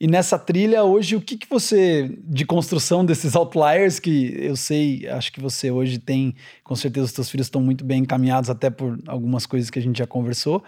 E 0.00 0.06
nessa 0.06 0.38
trilha, 0.38 0.82
hoje, 0.82 1.14
o 1.14 1.20
que, 1.20 1.36
que 1.36 1.46
você, 1.46 2.10
de 2.24 2.46
construção 2.46 3.04
desses 3.04 3.36
outliers, 3.36 4.00
que 4.00 4.34
eu 4.38 4.56
sei, 4.56 5.06
acho 5.06 5.30
que 5.30 5.38
você 5.38 5.70
hoje 5.70 5.98
tem, 5.98 6.34
com 6.64 6.74
certeza 6.74 7.04
os 7.04 7.12
seus 7.12 7.28
filhos 7.28 7.48
estão 7.48 7.60
muito 7.60 7.84
bem 7.84 8.00
encaminhados, 8.00 8.48
até 8.48 8.70
por 8.70 8.98
algumas 9.06 9.44
coisas 9.44 9.68
que 9.68 9.78
a 9.78 9.82
gente 9.82 9.98
já 9.98 10.06
conversou. 10.06 10.64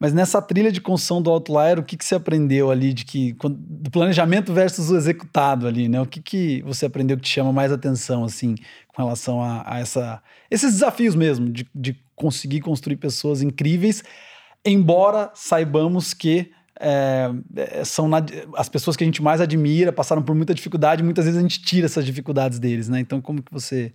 Mas 0.00 0.12
nessa 0.12 0.40
trilha 0.40 0.70
de 0.70 0.80
construção 0.80 1.20
do 1.20 1.28
outlier, 1.28 1.78
o 1.78 1.82
que, 1.82 1.96
que 1.96 2.04
você 2.04 2.14
aprendeu 2.14 2.70
ali 2.70 2.92
de 2.92 3.04
que 3.04 3.36
do 3.50 3.90
planejamento 3.90 4.52
versus 4.52 4.90
o 4.90 4.96
executado 4.96 5.66
ali, 5.66 5.88
né? 5.88 6.00
O 6.00 6.06
que, 6.06 6.22
que 6.22 6.62
você 6.62 6.86
aprendeu 6.86 7.16
que 7.16 7.24
te 7.24 7.30
chama 7.30 7.52
mais 7.52 7.72
atenção 7.72 8.22
assim 8.24 8.54
com 8.88 9.02
relação 9.02 9.42
a, 9.42 9.64
a 9.66 9.80
essa, 9.80 10.22
esses 10.48 10.74
desafios 10.74 11.16
mesmo 11.16 11.50
de, 11.50 11.68
de 11.74 11.96
conseguir 12.14 12.60
construir 12.60 12.96
pessoas 12.96 13.42
incríveis, 13.42 14.04
embora 14.64 15.32
saibamos 15.34 16.14
que 16.14 16.52
é, 16.80 17.30
é 17.56 17.84
são 17.84 18.06
na, 18.06 18.24
as 18.54 18.68
pessoas 18.68 18.96
que 18.96 19.02
a 19.02 19.06
gente 19.06 19.20
mais 19.20 19.40
admira, 19.40 19.92
passaram 19.92 20.22
por 20.22 20.34
muita 20.34 20.54
dificuldade, 20.54 21.02
muitas 21.02 21.24
vezes 21.24 21.38
a 21.38 21.42
gente 21.42 21.60
tira 21.60 21.86
essas 21.86 22.06
dificuldades 22.06 22.60
deles, 22.60 22.88
né? 22.88 23.00
Então 23.00 23.20
como 23.20 23.42
que 23.42 23.52
você 23.52 23.92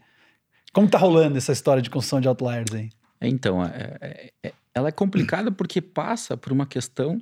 como 0.73 0.89
tá 0.89 0.97
rolando 0.97 1.37
essa 1.37 1.53
história 1.53 1.81
de 1.81 1.89
construção 1.89 2.19
de 2.19 2.27
outliers 2.27 2.73
aí? 2.73 2.89
Então, 3.21 3.63
é, 3.63 3.97
é, 4.01 4.31
é 4.43 4.53
ela 4.73 4.89
é 4.89 4.91
complicada 4.91 5.51
porque 5.51 5.81
passa 5.81 6.35
por 6.35 6.51
uma 6.51 6.65
questão 6.65 7.21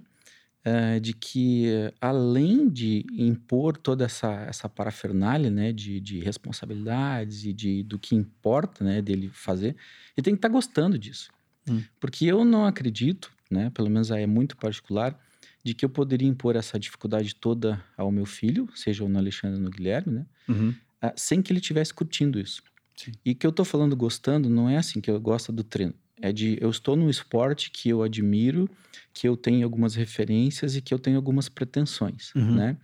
é, 0.64 1.00
de 1.00 1.14
que, 1.14 1.66
além 2.00 2.70
de 2.70 3.06
impor 3.18 3.76
toda 3.76 4.06
essa, 4.06 4.32
essa 4.44 4.70
parafernália 4.70 5.50
né, 5.50 5.72
de, 5.72 6.00
de 6.00 6.20
responsabilidades 6.20 7.46
e 7.46 7.54
de, 7.54 7.84
do 7.84 7.98
que 7.98 8.16
importa 8.16 8.84
né, 8.84 9.02
dele 9.02 9.30
fazer, 9.34 9.76
ele 10.16 10.24
tem 10.24 10.34
que 10.34 10.38
estar 10.38 10.50
tá 10.50 10.54
gostando 10.54 10.98
disso. 10.98 11.32
Hum. 11.70 11.84
Porque 12.00 12.26
eu 12.26 12.46
não 12.46 12.66
acredito 12.66 13.32
né? 13.52 13.70
Pelo 13.72 13.90
menos 13.90 14.12
aí 14.12 14.24
é 14.24 14.28
muito 14.28 14.56
particular, 14.56 15.20
de 15.64 15.76
que 15.76 15.84
eu 15.84 15.90
poderia 15.90 16.28
impor 16.28 16.56
essa 16.56 16.80
dificuldade 16.80 17.36
toda 17.36 17.84
ao 17.98 18.12
meu 18.12 18.26
filho, 18.26 18.68
seja 18.74 19.08
no 19.08 19.20
Alexandre 19.20 19.58
ou 19.58 19.64
no 19.64 19.70
Guilherme, 19.70 20.14
né? 20.14 20.26
Uhum. 20.48 20.74
Ah, 21.02 21.14
sem 21.16 21.42
que 21.42 21.52
ele 21.52 21.60
estivesse 21.60 21.94
curtindo 21.94 22.40
isso. 22.40 22.64
Sim. 22.96 23.12
E 23.26 23.36
que 23.36 23.46
eu 23.46 23.52
tô 23.52 23.66
falando 23.66 23.96
gostando 23.96 24.50
não 24.50 24.70
é 24.70 24.78
assim 24.78 25.02
que 25.02 25.12
eu 25.12 25.20
gosto 25.20 25.52
do 25.52 25.64
treino. 25.64 25.94
É 26.22 26.32
de 26.32 26.58
eu 26.62 26.70
estou 26.70 26.96
num 26.96 27.10
esporte 27.10 27.70
que 27.72 27.90
eu 27.90 28.02
admiro, 28.04 28.70
que 29.14 29.28
eu 29.28 29.36
tenho 29.38 29.64
algumas 29.64 29.96
referências 29.96 30.76
e 30.76 30.82
que 30.82 30.94
eu 30.94 31.00
tenho 31.00 31.18
algumas 31.18 31.50
pretensões, 31.50 32.32
Uhum. 32.36 32.56
né? 32.56 32.78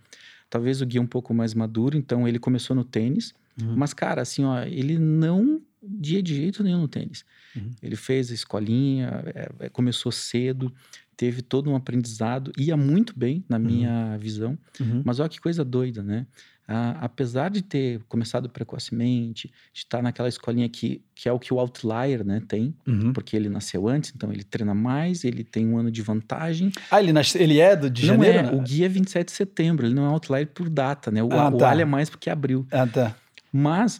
Talvez 0.50 0.80
o 0.80 0.86
Gui 0.86 0.98
é 0.98 1.00
um 1.00 1.06
pouco 1.06 1.34
mais 1.34 1.52
maduro, 1.54 1.96
então 1.96 2.26
ele 2.26 2.38
começou 2.38 2.74
no 2.74 2.84
tênis, 2.84 3.34
Uhum. 3.60 3.74
mas 3.76 3.92
cara, 3.92 4.22
assim, 4.22 4.44
ó, 4.44 4.62
ele 4.62 4.98
não 4.98 5.60
dia 5.82 6.22
de 6.22 6.34
jeito 6.34 6.62
nenhum 6.62 6.80
no 6.80 6.88
tênis. 6.88 7.24
Uhum. 7.54 7.70
Ele 7.82 7.96
fez 7.96 8.30
a 8.30 8.34
escolinha, 8.34 9.22
é, 9.34 9.66
é, 9.66 9.68
começou 9.68 10.10
cedo, 10.10 10.72
teve 11.16 11.42
todo 11.42 11.70
um 11.70 11.76
aprendizado, 11.76 12.50
ia 12.58 12.76
muito 12.76 13.16
bem 13.18 13.44
na 13.48 13.58
minha 13.58 14.16
visão, 14.18 14.58
Uhum. 14.80 15.02
mas 15.04 15.20
olha 15.20 15.28
que 15.28 15.40
coisa 15.40 15.64
doida, 15.64 16.02
né? 16.02 16.26
Ah, 16.70 16.98
apesar 17.00 17.48
de 17.50 17.62
ter 17.62 18.02
começado 18.10 18.46
precocemente, 18.50 19.48
de 19.72 19.80
estar 19.80 20.02
naquela 20.02 20.28
escolinha 20.28 20.68
que, 20.68 21.02
que 21.14 21.26
é 21.26 21.32
o 21.32 21.38
que 21.38 21.52
o 21.54 21.58
outlier 21.58 22.22
né, 22.22 22.42
tem, 22.46 22.74
Uhum. 22.86 23.12
porque 23.14 23.34
ele 23.34 23.48
nasceu 23.48 23.88
antes, 23.88 24.12
então 24.14 24.30
ele 24.30 24.44
treina 24.44 24.74
mais, 24.74 25.24
ele 25.24 25.42
tem 25.42 25.66
um 25.66 25.78
ano 25.78 25.90
de 25.90 26.02
vantagem. 26.02 26.70
Ah, 26.90 27.00
ele, 27.02 27.10
nasce- 27.12 27.38
ele 27.42 27.58
é 27.58 27.74
do, 27.74 27.88
de 27.88 28.02
Não 28.06 28.14
janeiro? 28.16 28.38
é, 28.38 28.42
né? 28.42 28.50
o 28.52 28.60
guia 28.60 28.84
é 28.84 28.88
27 28.88 29.26
de 29.28 29.32
setembro, 29.32 29.86
ele 29.86 29.94
não 29.94 30.04
é 30.04 30.08
outlier 30.08 30.46
por 30.48 30.68
data, 30.68 31.10
né? 31.10 31.22
O, 31.22 31.32
Ah, 31.32 31.48
o 31.48 31.56
tá. 31.56 31.70
Ali 31.70 31.80
é 31.82 31.86
mais 31.86 32.10
porque 32.10 32.28
abriu. 32.28 32.66
Ah, 32.70 32.86
tá. 32.86 33.16
Mas 33.50 33.98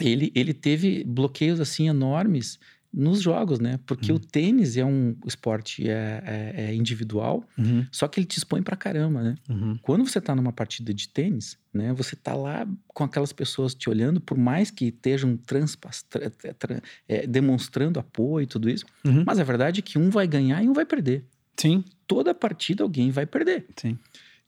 ele, 0.00 0.32
ele 0.34 0.52
teve 0.52 1.04
bloqueios 1.04 1.60
assim 1.60 1.88
enormes 1.88 2.58
nos 2.96 3.20
jogos, 3.20 3.60
né? 3.60 3.78
Porque 3.84 4.10
Uhum. 4.10 4.16
o 4.16 4.20
tênis 4.20 4.76
é 4.78 4.84
um 4.84 5.14
esporte 5.26 5.86
é, 5.86 6.22
é- 6.24 6.64
é 6.68 6.74
individual, 6.74 7.44
Uhum. 7.58 7.86
só 7.92 8.08
que 8.08 8.18
ele 8.18 8.26
te 8.26 8.38
expõe 8.38 8.62
pra 8.62 8.74
caramba, 8.74 9.22
né? 9.22 9.34
Uhum. 9.50 9.76
Quando 9.82 10.06
você 10.08 10.18
tá 10.20 10.34
numa 10.34 10.52
partida 10.52 10.94
de 10.94 11.06
tênis, 11.10 11.58
né? 11.74 11.92
Você 11.92 12.16
tá 12.16 12.34
lá 12.34 12.66
com 12.88 13.04
aquelas 13.04 13.34
pessoas 13.34 13.74
te 13.74 13.90
olhando, 13.90 14.18
por 14.18 14.38
mais 14.38 14.70
que 14.70 14.86
estejam 14.86 15.36
transpas, 15.36 16.02
tra- 16.04 16.30
tra- 16.30 16.82
é, 17.06 17.26
demonstrando 17.26 18.00
apoio 18.00 18.44
e 18.44 18.46
tudo 18.46 18.70
isso, 18.70 18.86
Uhum. 19.04 19.24
mas 19.26 19.38
a 19.38 19.44
verdade 19.44 19.80
é 19.80 19.82
que 19.82 19.98
um 19.98 20.08
vai 20.08 20.26
ganhar 20.26 20.62
e 20.64 20.68
um 20.68 20.72
vai 20.72 20.86
perder. 20.86 21.24
Sim, 21.56 21.84
Toda 22.06 22.32
partida 22.34 22.82
alguém 22.82 23.10
vai 23.10 23.26
perder. 23.26 23.66
sim. 23.76 23.98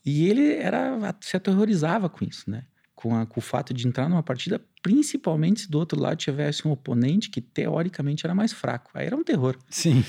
E 0.06 0.26
ele 0.26 0.54
era 0.54 0.96
se 1.20 1.36
aterrorizava 1.36 2.08
com 2.08 2.24
isso, 2.24 2.48
né? 2.50 2.62
Com, 3.00 3.14
a- 3.14 3.24
com 3.26 3.38
o 3.38 3.40
fato 3.42 3.72
de 3.72 3.86
entrar 3.86 4.08
numa 4.08 4.24
partida, 4.24 4.60
principalmente 4.82 5.60
se 5.60 5.70
do 5.70 5.78
outro 5.78 6.00
lado 6.00 6.16
tivesse 6.16 6.66
um 6.66 6.72
oponente 6.72 7.30
que 7.30 7.40
teoricamente 7.40 8.26
era 8.26 8.34
mais 8.34 8.52
fraco. 8.52 8.90
Aí 8.92 9.06
era 9.06 9.14
um 9.16 9.22
terror. 9.22 9.56
Sim. 9.70 10.02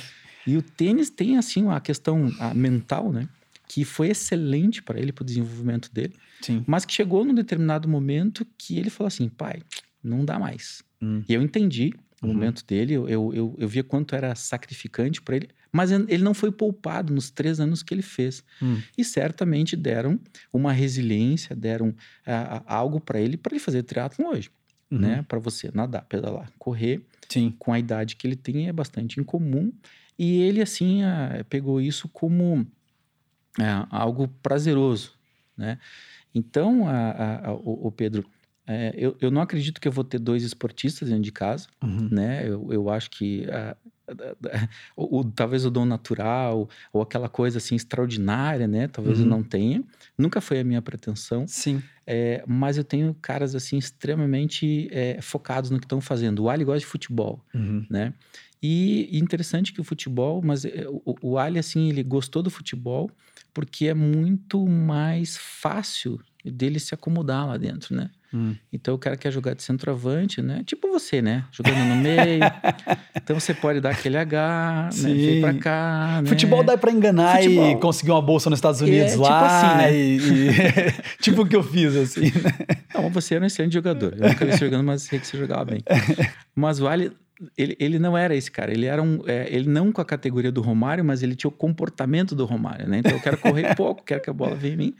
E 0.48 0.58
o 0.58 0.62
tênis 0.64 1.12
tem, 1.12 1.38
assim, 1.38 1.62
uma 1.64 1.80
questão 1.80 2.32
a, 2.40 2.52
mental, 2.52 3.12
né? 3.12 3.30
Que 3.68 3.86
foi 3.86 4.08
excelente 4.10 4.82
para 4.82 5.00
ele, 5.00 5.12
para 5.12 5.22
o 5.22 5.26
desenvolvimento 5.26 5.94
dele, 5.94 6.16
Sim. 6.42 6.64
mas 6.66 6.84
que 6.84 6.92
chegou 6.92 7.24
num 7.24 7.36
determinado 7.36 7.88
momento 7.88 8.44
que 8.58 8.80
ele 8.80 8.90
falou 8.90 9.08
assim: 9.08 9.30
pai, 9.30 9.62
não 10.04 10.26
dá 10.26 10.40
mais. 10.40 10.82
Hum. 11.00 11.22
E 11.30 11.34
eu 11.36 11.44
entendi 11.44 11.94
o 12.24 12.26
Uhum. 12.26 12.34
momento 12.34 12.66
dele, 12.66 12.94
eu, 12.96 13.08
eu, 13.08 13.32
eu, 13.36 13.56
eu 13.60 13.68
via 13.68 13.84
quanto 13.84 14.16
era 14.16 14.34
sacrificante 14.34 15.22
para 15.22 15.36
ele, 15.36 15.50
mas 15.72 15.92
ele 15.92 16.24
não 16.24 16.34
foi 16.34 16.52
poupado 16.52 17.14
nos 17.14 17.30
três 17.30 17.60
anos 17.60 17.84
que 17.84 17.94
ele 17.94 18.02
fez 18.02 18.44
Hum. 18.62 18.82
e 18.98 19.04
certamente 19.04 19.76
deram 19.76 20.20
uma 20.52 20.72
resiliência, 20.74 21.56
deram 21.56 21.94
ah, 22.26 22.64
algo 22.66 23.00
para 23.00 23.20
ele 23.20 23.38
para 23.38 23.54
ele 23.54 23.60
fazer 23.60 23.84
triatlon 23.84 24.30
hoje, 24.30 24.50
Uhum. 24.92 25.00
né? 25.00 25.26
Para 25.28 25.38
você 25.40 25.70
nadar, 25.74 26.04
pedalar, 26.06 26.52
correr 26.58 27.06
Sim. 27.30 27.54
com 27.60 27.72
a 27.72 27.78
idade 27.78 28.16
que 28.16 28.26
ele 28.26 28.36
tem 28.36 28.68
é 28.68 28.74
bastante 28.74 29.20
incomum 29.20 29.72
e 30.18 30.42
ele 30.42 30.62
assim 30.62 31.04
ah, 31.04 31.46
pegou 31.50 31.80
isso 31.80 32.10
como 32.10 32.66
ah, 33.60 33.88
algo 33.92 34.28
prazeroso, 34.42 35.14
né? 35.58 35.78
Então, 36.34 36.88
a, 36.88 36.92
a- 36.92 37.48
a- 37.50 37.54
o, 37.54 37.88
o 37.88 37.92
Pedro, 37.92 38.24
é, 38.68 38.94
eu, 38.96 39.18
eu 39.20 39.32
não 39.32 39.42
acredito 39.42 39.82
que 39.82 39.88
eu 39.88 39.92
vou 39.92 40.04
ter 40.04 40.20
dois 40.20 40.44
esportistas 40.44 41.10
dentro 41.10 41.24
de 41.24 41.32
casa, 41.32 41.68
Uhum. 41.84 42.08
né? 42.12 42.48
Eu, 42.48 42.72
eu 42.72 42.90
acho 42.90 43.10
que 43.10 43.48
ah, 43.52 43.76
o, 44.96 45.24
talvez 45.24 45.66
o 45.66 45.72
dom 45.72 45.86
natural 45.86 46.70
ou 46.94 47.02
aquela 47.02 47.30
coisa 47.30 47.58
assim 47.58 47.76
extraordinária, 47.76 48.68
né? 48.68 48.88
Talvez 48.88 49.20
eu 49.20 49.26
Uhum. 49.26 49.30
não 49.32 49.44
tenha. 49.44 49.84
Nunca 50.18 50.42
foi 50.42 50.60
a 50.60 50.64
minha 50.64 50.82
pretensão, 50.82 51.46
Sim. 51.48 51.82
é, 52.06 52.44
mas 52.48 52.78
eu 52.78 52.84
tenho 52.84 53.16
caras 53.22 53.56
assim 53.56 53.78
extremamente 53.78 54.88
é, 54.92 55.22
focados 55.22 55.70
no 55.70 55.80
que 55.80 55.86
estão 55.86 56.02
fazendo. 56.02 56.44
O 56.44 56.50
Ali 56.50 56.64
gosta 56.64 56.80
de 56.80 56.86
futebol, 56.86 57.44
Uhum. 57.54 57.86
né? 57.90 58.14
E, 58.62 59.08
e 59.16 59.20
interessante 59.20 59.72
que 59.72 59.80
o 59.80 59.84
futebol, 59.86 60.42
mas 60.44 60.66
é, 60.66 60.86
o, 60.90 61.16
o 61.22 61.38
Ali 61.38 61.58
assim 61.60 61.90
ele 61.90 62.04
gostou 62.04 62.44
do 62.44 62.50
futebol 62.50 63.10
porque 63.54 63.88
é 63.88 63.94
muito 63.94 64.66
mais 64.68 65.38
fácil 65.38 66.20
dele 66.44 66.80
se 66.80 66.94
acomodar 66.94 67.48
lá 67.48 67.58
dentro, 67.58 67.96
né? 67.96 68.10
Hum. 68.34 68.56
Então 68.72 68.94
o 68.94 68.98
cara 68.98 69.18
quer 69.18 69.32
jogar 69.32 69.56
de 69.56 69.64
centroavante, 69.64 70.40
né? 70.42 70.62
Tipo 70.66 70.88
você, 70.90 71.20
né? 71.22 71.46
Jogando 71.52 71.80
no 71.80 71.96
meio. 71.96 72.42
então 73.16 73.40
você 73.40 73.54
pode 73.56 73.82
dar 73.82 73.90
aquele 73.90 74.18
H, 74.18 74.90
né? 75.02 75.14
Vem 75.14 75.42
pra 75.42 75.54
cá, 75.56 76.20
né? 76.22 76.30
Futebol 76.30 76.64
dá 76.64 76.78
pra 76.78 76.92
enganar 76.92 77.40
e 77.42 77.46
Futebol. 77.46 77.80
conseguir 77.80 78.12
uma 78.12 78.22
bolsa 78.22 78.50
nos 78.50 78.58
Estados 78.60 78.82
É, 78.82 78.86
Unidos 78.86 79.12
tipo 79.14 79.24
lá. 79.24 79.48
assim, 79.48 79.78
né? 79.78 79.96
e, 79.96 80.18
e- 80.18 80.94
tipo 81.22 81.42
o 81.42 81.48
que 81.48 81.56
eu 81.56 81.64
fiz, 81.64 81.96
assim. 81.96 82.26
né? 82.26 82.78
Não, 82.94 83.10
você 83.10 83.36
era 83.36 83.44
um 83.44 83.48
excelente 83.48 83.74
jogador. 83.74 84.14
Eu 84.18 84.30
nunca 84.30 84.46
vi 84.46 84.52
você 84.52 84.66
jogando, 84.66 84.84
mas 84.86 85.02
sei 85.02 85.20
que 85.20 85.26
você 85.26 85.38
jogava 85.38 85.66
bem. 85.66 85.84
Mas 86.56 86.80
o 86.82 86.88
Ali, 86.88 87.12
ele, 87.58 87.76
ele 87.80 87.98
não 88.00 88.18
era 88.18 88.36
esse 88.36 88.52
cara. 88.52 88.72
Ele 88.72 88.86
era 88.86 89.02
um. 89.02 89.22
é, 89.26 89.48
ele 89.50 89.70
não 89.70 89.92
com 89.92 90.02
a 90.02 90.06
categoria 90.06 90.52
do 90.52 90.62
Romário, 90.62 91.06
mas 91.06 91.24
ele 91.24 91.36
tinha 91.36 91.48
o 91.48 91.52
comportamento 91.52 92.36
do 92.36 92.46
Romário, 92.46 92.86
né? 92.88 92.98
Então 93.00 93.14
eu 93.14 93.20
quero 93.22 93.38
correr 93.38 93.74
pouco, 93.76 94.04
quero 94.04 94.22
que 94.22 94.30
a 94.30 94.34
bola 94.34 94.56
venha 94.56 94.74
em 94.74 94.78
mim. 94.78 94.96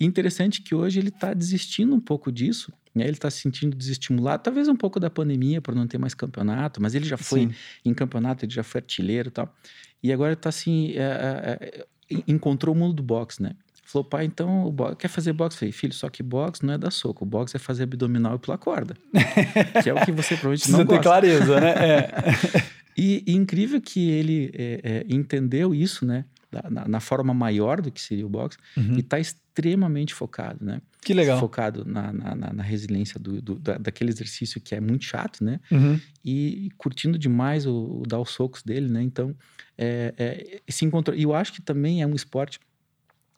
E 0.00 0.04
interessante 0.04 0.60
que 0.62 0.74
hoje 0.74 0.98
ele 0.98 1.08
está 1.08 1.32
desistindo 1.34 1.94
um 1.94 2.00
pouco 2.00 2.32
disso, 2.32 2.72
né? 2.94 3.04
Ele 3.04 3.12
está 3.12 3.30
se 3.30 3.40
sentindo 3.40 3.76
desestimulado, 3.76 4.42
talvez 4.42 4.66
um 4.68 4.76
pouco 4.76 4.98
da 4.98 5.08
pandemia 5.10 5.60
por 5.60 5.74
não 5.74 5.86
ter 5.86 5.98
mais 5.98 6.14
campeonato, 6.14 6.80
mas 6.82 6.94
ele 6.94 7.04
já 7.04 7.16
foi 7.16 7.40
Sim. 7.42 7.54
em 7.84 7.94
campeonato, 7.94 8.44
ele 8.44 8.52
já 8.52 8.62
foi 8.62 8.80
artilheiro 8.80 9.28
e 9.28 9.32
tal. 9.32 9.54
E 10.02 10.12
agora 10.12 10.30
ele 10.32 10.40
tá 10.40 10.48
assim, 10.48 10.92
é, 10.92 10.98
é, 10.98 11.86
é, 12.10 12.22
encontrou 12.28 12.74
o 12.74 12.78
mundo 12.78 12.94
do 12.94 13.02
boxe, 13.02 13.42
né? 13.42 13.52
Falou, 13.86 14.04
pai, 14.08 14.24
então 14.24 14.64
o 14.66 14.72
bo- 14.72 14.96
quer 14.96 15.08
fazer 15.08 15.32
boxe? 15.32 15.58
Falei, 15.58 15.70
filho, 15.72 15.92
só 15.92 16.08
que 16.08 16.22
boxe 16.22 16.64
não 16.64 16.74
é 16.74 16.78
dar 16.78 16.90
soco, 16.90 17.24
o 17.24 17.26
boxe 17.26 17.56
é 17.56 17.60
fazer 17.60 17.84
abdominal 17.84 18.34
e 18.34 18.38
pular 18.38 18.58
corda. 18.58 18.96
que 19.82 19.90
é 19.90 19.94
o 19.94 20.04
que 20.04 20.10
você 20.12 20.34
provavelmente 20.36 20.60
Precisa 20.62 20.78
não 20.78 20.84
ter 20.86 20.96
gosta. 20.96 21.02
clareza, 21.02 21.60
né? 21.60 21.70
É. 21.70 22.10
E, 22.96 23.24
e 23.26 23.32
incrível 23.34 23.80
que 23.80 24.08
ele 24.08 24.52
é, 24.54 24.80
é, 24.84 25.04
entendeu 25.12 25.74
isso, 25.74 26.06
né? 26.06 26.24
Na, 26.70 26.88
na- 26.88 27.00
forma 27.00 27.32
maior 27.34 27.80
do 27.80 27.90
que 27.90 28.00
seria 28.00 28.24
o 28.26 28.28
boxe, 28.28 28.56
Uhum. 28.76 28.96
e 28.98 29.02
tá 29.02 29.18
extremamente 29.20 30.12
focado, 30.14 30.64
né? 30.64 30.80
Que 31.00 31.12
legal. 31.12 31.38
Focado 31.38 31.84
na, 31.84 32.12
na, 32.12 32.34
na- 32.52 32.62
resiliência 32.62 33.20
do, 33.20 33.40
do- 33.42 33.58
da- 33.58 33.76
daquele 33.78 34.10
exercício 34.10 34.60
que 34.60 34.74
é 34.74 34.80
muito 34.80 35.04
chato, 35.04 35.44
né? 35.44 35.60
Uhum. 35.70 36.00
e 36.24 36.70
curtindo 36.78 37.18
demais 37.18 37.66
o, 37.66 38.00
o 38.00 38.02
dar 38.06 38.18
os 38.20 38.30
socos 38.30 38.62
dele, 38.62 38.88
né? 38.88 39.02
Então, 39.02 39.34
é, 39.76 40.14
é, 40.66 40.72
se 40.72 40.84
encontrou. 40.84 41.16
E 41.16 41.22
eu 41.24 41.34
acho 41.34 41.52
que 41.52 41.60
também 41.60 42.00
é 42.02 42.06
um 42.06 42.14
esporte 42.14 42.58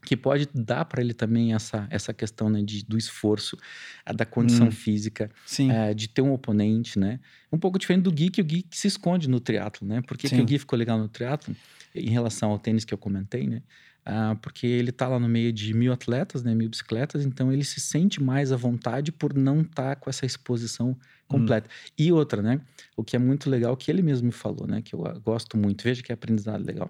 que 0.04 0.16
pode 0.16 0.48
dar 0.54 0.84
para 0.84 1.00
ele 1.02 1.12
também 1.12 1.52
essa, 1.52 1.88
essa 1.90 2.14
questão 2.14 2.48
né, 2.48 2.62
de, 2.62 2.84
do 2.84 2.96
esforço, 2.96 3.56
a 4.04 4.12
da 4.12 4.24
condição 4.24 4.68
Hum. 4.68 4.70
física, 4.70 5.28
é, 5.68 5.92
de 5.92 6.08
ter 6.08 6.22
um 6.22 6.32
oponente, 6.32 6.96
né? 6.96 7.18
Um 7.50 7.58
pouco 7.58 7.76
diferente 7.76 8.04
do 8.04 8.12
Gui, 8.12 8.30
que 8.30 8.40
o 8.40 8.44
Gui 8.44 8.62
que 8.62 8.78
se 8.78 8.86
esconde 8.86 9.28
no 9.28 9.40
triatlo, 9.40 9.84
né? 9.88 10.00
Por 10.02 10.16
que, 10.16 10.28
que 10.28 10.40
o 10.40 10.44
Gui 10.44 10.60
ficou 10.60 10.78
legal 10.78 10.96
no 10.96 11.08
triatlo 11.08 11.56
em 11.98 12.10
relação 12.10 12.50
ao 12.50 12.58
tênis 12.58 12.84
que 12.84 12.94
eu 12.94 12.98
comentei, 12.98 13.46
né? 13.46 13.62
Ah, 14.04 14.36
porque 14.40 14.66
ele 14.66 14.92
tá 14.92 15.08
lá 15.08 15.18
no 15.18 15.28
meio 15.28 15.52
de 15.52 15.74
mil 15.74 15.92
atletas, 15.92 16.42
né? 16.44 16.54
Mil 16.54 16.68
bicicletas, 16.68 17.24
então 17.24 17.52
ele 17.52 17.64
se 17.64 17.80
sente 17.80 18.22
mais 18.22 18.52
à 18.52 18.56
vontade 18.56 19.10
por 19.10 19.34
não 19.34 19.62
estar 19.62 19.96
com 19.96 20.08
essa 20.08 20.24
exposição 20.24 20.96
completa. 21.26 21.68
E 21.98 22.12
outra, 22.12 22.40
né? 22.40 22.60
O 22.96 23.02
que 23.02 23.16
é 23.16 23.18
muito 23.18 23.50
legal, 23.50 23.76
que 23.76 23.90
ele 23.90 24.02
mesmo 24.02 24.26
me 24.26 24.32
falou, 24.32 24.66
né? 24.66 24.80
Que 24.80 24.94
eu 24.94 25.04
ah, 25.04 25.18
gosto 25.18 25.56
muito, 25.56 25.82
veja 25.82 26.02
que 26.02 26.12
aprendizado 26.12 26.64
legal. 26.64 26.88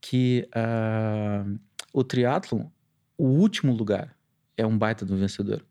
Que 0.00 0.48
ah, 0.54 1.44
o 1.92 2.02
triatlon, 2.02 2.66
o 3.18 3.26
último 3.26 3.74
lugar, 3.74 4.16
é 4.56 4.66
um 4.66 4.78
baita 4.78 5.04
do 5.04 5.16
vencedor. 5.16 5.62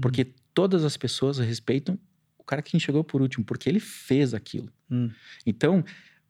Porque 0.00 0.32
todas 0.54 0.84
as 0.84 0.96
pessoas 0.96 1.38
respeitam 1.38 1.98
o 2.38 2.44
cara 2.44 2.62
que 2.62 2.78
chegou 2.80 3.04
por 3.04 3.20
último, 3.20 3.44
porque 3.44 3.68
ele 3.68 3.80
fez 3.80 4.32
aquilo. 4.32 4.72
Hum. 4.90 5.10
Então, 5.44 5.84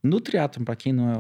no 0.06 0.20
triatlon, 0.20 0.64
para 0.64 0.76
quem 0.76 0.92
não 0.92 1.10
é, 1.10 1.16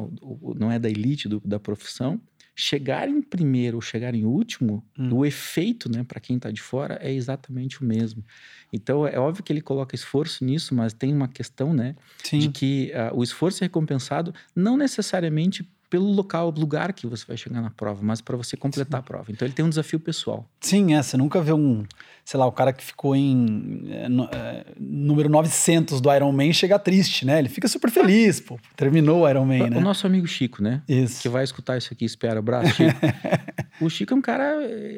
não 0.58 0.70
é 0.72 0.78
da 0.78 0.88
elite 0.88 1.28
do- 1.28 1.40
da 1.44 1.58
profissão, 1.60 2.20
chegar 2.58 3.06
em 3.08 3.20
primeiro 3.20 3.76
ou 3.76 3.82
chegar 3.82 4.14
em 4.14 4.24
último, 4.24 4.82
Hum. 4.98 5.10
o 5.12 5.26
efeito, 5.26 5.90
né, 5.90 6.02
para 6.04 6.18
quem 6.20 6.38
tá 6.38 6.50
de 6.50 6.62
fora, 6.62 6.98
é 7.02 7.12
exatamente 7.12 7.82
o 7.82 7.84
mesmo. 7.84 8.24
Então, 8.72 9.06
é 9.06 9.18
óbvio 9.18 9.44
que 9.44 9.52
ele 9.52 9.60
coloca 9.60 9.94
esforço 9.94 10.42
nisso, 10.44 10.74
mas 10.74 10.94
tem 10.94 11.12
uma 11.12 11.28
questão, 11.28 11.74
né, 11.74 11.94
Sim. 12.24 12.38
de 12.38 12.48
que 12.48 12.92
ah, 12.94 13.10
o 13.14 13.22
esforço 13.22 13.62
é 13.62 13.66
recompensado 13.66 14.32
não 14.54 14.76
necessariamente 14.76 15.68
pelo 15.88 16.10
local, 16.10 16.50
lugar 16.50 16.92
que 16.92 17.06
você 17.06 17.24
vai 17.26 17.36
chegar 17.36 17.60
na 17.60 17.70
prova, 17.70 18.00
mas 18.02 18.20
para 18.20 18.36
você 18.36 18.56
completar 18.56 19.00
Sim. 19.00 19.04
a 19.04 19.06
prova. 19.06 19.32
Então 19.32 19.46
ele 19.46 19.54
tem 19.54 19.64
um 19.64 19.68
desafio 19.68 20.00
pessoal. 20.00 20.48
Sim, 20.60 20.94
é. 20.94 21.02
Você 21.02 21.16
nunca 21.16 21.40
vê 21.40 21.52
um, 21.52 21.84
sei 22.24 22.38
lá, 22.38 22.46
o 22.46 22.52
cara 22.52 22.72
que 22.72 22.84
ficou 22.84 23.14
em 23.14 23.86
é, 23.88 24.08
no, 24.08 24.24
é, 24.24 24.64
número 24.78 25.28
900 25.28 26.00
do 26.00 26.12
Iron 26.12 26.32
Man 26.32 26.52
chega 26.52 26.78
triste, 26.78 27.24
né? 27.24 27.38
Ele 27.38 27.48
fica 27.48 27.68
super 27.68 27.90
feliz, 27.90 28.40
pô. 28.40 28.58
Terminou 28.74 29.22
o 29.22 29.28
Iron 29.28 29.44
Man, 29.44 29.70
né? 29.70 29.76
O 29.76 29.80
nosso 29.80 30.06
amigo 30.06 30.26
Chico, 30.26 30.62
né? 30.62 30.82
Isso. 30.88 31.22
Que 31.22 31.28
vai 31.28 31.44
escutar 31.44 31.78
isso 31.78 31.92
aqui, 31.92 32.04
espera, 32.04 32.40
abraço, 32.40 32.74
Chico. 32.74 33.00
o 33.80 33.88
Chico 33.88 34.12
é 34.12 34.16
um 34.16 34.22
cara, 34.22 34.56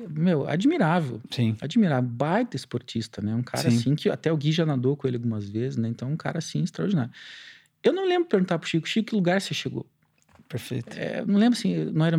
meu, 0.09 0.49
admirável. 0.49 1.21
Sim. 1.31 1.55
Admirável. 1.61 2.09
Baita 2.09 2.57
esportista, 2.57 3.21
né? 3.21 3.35
Um 3.35 3.43
cara 3.43 3.71
Sim. 3.71 3.77
assim 3.77 3.95
que 3.95 4.09
até 4.09 4.33
o 4.33 4.37
Gui 4.37 4.53
já 4.53 4.65
nadou 4.65 4.97
com 4.97 5.07
ele 5.07 5.17
algumas 5.17 5.49
vezes, 5.49 5.77
né? 5.77 5.89
Então, 5.89 6.11
um 6.11 6.17
cara 6.17 6.39
assim 6.39 6.63
extraordinário. 6.63 7.13
Eu 7.83 7.93
não 7.93 8.09
lembro 8.09 8.29
perguntar 8.29 8.59
pro 8.59 8.69
Chico, 8.69 8.89
Chico, 8.89 9.11
que 9.11 9.15
lugar 9.15 9.41
você 9.41 9.55
chegou? 9.55 9.87
Perfeito. 10.49 10.97
É, 10.97 11.23
não 11.27 11.39
lembro 11.39 11.59
assim, 11.59 11.85
não 11.93 12.07
era. 12.07 12.17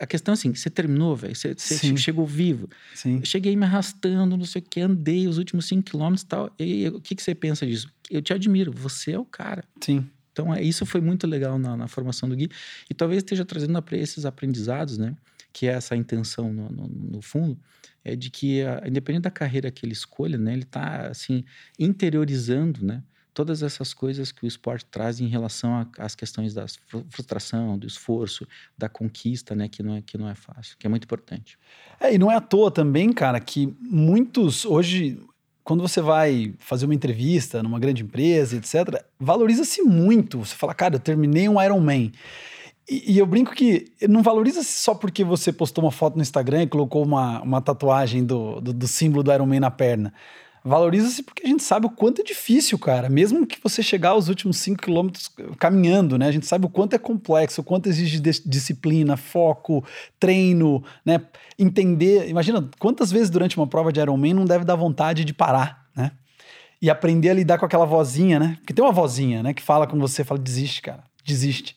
A 0.00 0.06
questão 0.06 0.32
é 0.32 0.34
assim, 0.34 0.52
você 0.52 0.68
terminou, 0.68 1.14
velho, 1.14 1.34
você, 1.34 1.54
você 1.54 1.96
chegou 1.96 2.26
vivo. 2.26 2.68
Sim. 2.92 3.18
Eu 3.18 3.24
cheguei 3.24 3.54
me 3.54 3.64
arrastando, 3.64 4.36
não 4.36 4.44
sei 4.44 4.60
o 4.60 4.64
que, 4.64 4.80
andei 4.80 5.28
os 5.28 5.38
últimos 5.38 5.66
cinco 5.66 5.84
quilômetros 5.84 6.22
e 6.22 6.26
tal. 6.26 6.50
E 6.58 6.88
o 6.88 7.00
que, 7.00 7.14
que 7.14 7.22
você 7.22 7.34
pensa 7.34 7.64
disso? 7.64 7.88
Eu 8.10 8.20
te 8.20 8.32
admiro, 8.32 8.72
você 8.72 9.12
é 9.12 9.18
o 9.18 9.24
cara. 9.24 9.62
Sim. 9.80 10.04
Então, 10.32 10.52
é, 10.52 10.62
isso 10.62 10.84
foi 10.84 11.00
muito 11.00 11.26
legal 11.26 11.56
na, 11.58 11.76
na 11.76 11.86
formação 11.86 12.28
do 12.28 12.34
Gui. 12.34 12.50
E 12.90 12.94
talvez 12.94 13.18
esteja 13.18 13.44
trazendo 13.44 13.80
esses 13.92 14.24
aprendizados, 14.24 14.98
né? 14.98 15.14
Que 15.52 15.68
é 15.68 15.72
essa 15.72 15.94
intenção, 15.94 16.52
no, 16.52 16.68
no, 16.68 16.88
no 16.88 17.22
fundo, 17.22 17.56
é 18.04 18.16
de 18.16 18.28
que, 18.28 18.62
a, 18.62 18.82
independente 18.86 19.22
da 19.22 19.30
carreira 19.30 19.70
que 19.70 19.86
ele 19.86 19.92
escolha, 19.92 20.36
né? 20.36 20.54
Ele 20.54 20.62
está, 20.62 21.06
assim, 21.06 21.44
interiorizando, 21.78 22.84
né? 22.84 23.02
Todas 23.34 23.62
essas 23.62 23.94
coisas 23.94 24.30
que 24.30 24.44
o 24.44 24.46
esporte 24.46 24.84
traz 24.86 25.20
em 25.20 25.26
relação 25.26 25.86
às 25.98 26.14
questões 26.14 26.52
da 26.54 26.66
frustração, 27.10 27.78
do 27.78 27.86
esforço, 27.86 28.46
da 28.76 28.88
conquista, 28.88 29.54
né, 29.54 29.68
que 29.68 29.82
não 29.82 29.96
é 29.96 30.02
que 30.02 30.18
não 30.18 30.28
é 30.28 30.34
fácil, 30.34 30.76
que 30.78 30.86
é 30.86 30.90
muito 30.90 31.04
importante. 31.04 31.58
É, 31.98 32.14
e 32.14 32.18
não 32.18 32.30
é 32.30 32.36
à 32.36 32.40
toa 32.40 32.70
também, 32.70 33.12
cara, 33.12 33.40
que 33.40 33.74
muitos 33.80 34.64
hoje 34.64 35.18
quando 35.64 35.80
você 35.80 36.00
vai 36.00 36.54
fazer 36.58 36.86
uma 36.86 36.94
entrevista 36.94 37.62
numa 37.62 37.78
grande 37.78 38.02
empresa, 38.02 38.56
etc., 38.56 39.00
valoriza-se 39.18 39.80
muito. 39.82 40.38
Você 40.40 40.56
fala, 40.56 40.74
cara, 40.74 40.96
eu 40.96 41.00
terminei 41.00 41.48
um 41.48 41.62
Ironman. 41.62 42.10
E, 42.90 43.12
e 43.12 43.18
eu 43.18 43.24
brinco 43.24 43.52
que 43.52 43.92
não 44.08 44.24
valoriza-se 44.24 44.80
só 44.80 44.92
porque 44.92 45.22
você 45.22 45.52
postou 45.52 45.84
uma 45.84 45.92
foto 45.92 46.16
no 46.16 46.22
Instagram 46.22 46.64
e 46.64 46.66
colocou 46.66 47.04
uma, 47.04 47.40
uma 47.42 47.60
tatuagem 47.60 48.24
do, 48.24 48.60
do, 48.60 48.72
do 48.72 48.88
símbolo 48.88 49.22
do 49.22 49.32
Ironman 49.32 49.60
na 49.60 49.70
perna 49.70 50.12
valoriza-se 50.64 51.22
porque 51.22 51.44
a 51.44 51.48
gente 51.48 51.62
sabe 51.62 51.86
o 51.86 51.90
quanto 51.90 52.20
é 52.20 52.24
difícil, 52.24 52.78
cara. 52.78 53.08
Mesmo 53.08 53.46
que 53.46 53.58
você 53.62 53.82
chegar 53.82 54.10
aos 54.10 54.28
últimos 54.28 54.58
5 54.58 54.82
quilômetros 54.82 55.30
caminhando, 55.58 56.16
né? 56.16 56.28
A 56.28 56.32
gente 56.32 56.46
sabe 56.46 56.66
o 56.66 56.68
quanto 56.68 56.94
é 56.94 56.98
complexo, 56.98 57.60
o 57.60 57.64
quanto 57.64 57.88
exige 57.88 58.20
disciplina, 58.20 59.16
foco, 59.16 59.84
treino, 60.18 60.82
né? 61.04 61.20
Entender. 61.58 62.28
Imagina 62.28 62.68
quantas 62.78 63.10
vezes 63.10 63.30
durante 63.30 63.56
uma 63.56 63.66
prova 63.66 63.92
de 63.92 64.00
Ironman 64.00 64.34
não 64.34 64.44
deve 64.44 64.64
dar 64.64 64.76
vontade 64.76 65.24
de 65.24 65.34
parar, 65.34 65.86
né? 65.96 66.12
E 66.80 66.90
aprender 66.90 67.30
a 67.30 67.34
lidar 67.34 67.58
com 67.58 67.66
aquela 67.66 67.86
vozinha, 67.86 68.38
né? 68.38 68.56
Porque 68.60 68.72
tem 68.72 68.84
uma 68.84 68.92
vozinha, 68.92 69.42
né? 69.42 69.52
Que 69.52 69.62
fala 69.62 69.86
com 69.86 69.98
você, 69.98 70.24
fala, 70.24 70.40
desiste, 70.40 70.82
cara, 70.82 71.04
desiste. 71.24 71.76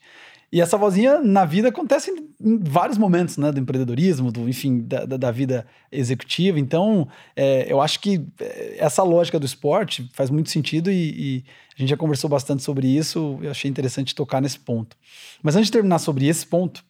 E 0.55 0.61
essa 0.61 0.77
vozinha 0.77 1.19
na 1.19 1.43
vida 1.43 1.67
acontece 1.67 2.09
em, 2.39 2.57
vários 2.63 2.97
momentos, 2.97 3.35
né? 3.35 3.51
Do 3.51 3.59
empreendedorismo, 3.59 4.31
do, 4.31 4.47
enfim, 4.47 4.83
da, 4.87 5.03
da, 5.03 5.17
da 5.17 5.29
vida 5.29 5.67
executiva. 5.91 6.57
Então, 6.57 7.09
é, 7.35 7.69
eu 7.69 7.81
acho 7.81 7.99
que 7.99 8.25
é, 8.39 8.77
essa 8.77 9.03
lógica 9.03 9.37
do 9.37 9.45
esporte 9.45 10.09
faz 10.13 10.29
muito 10.29 10.49
sentido 10.49 10.89
e, 10.89 10.95
e, 10.95 11.45
a 11.75 11.81
gente 11.81 11.89
já 11.89 11.97
conversou 11.97 12.29
bastante 12.29 12.63
sobre 12.63 12.87
isso. 12.87 13.37
Eu 13.41 13.51
achei 13.51 13.69
interessante 13.69 14.15
tocar 14.15 14.39
nesse 14.39 14.57
ponto. 14.57 14.95
Mas 15.43 15.57
antes 15.57 15.65
de 15.65 15.73
terminar 15.73 15.99
sobre 15.99 16.25
esse 16.25 16.47
ponto, 16.47 16.85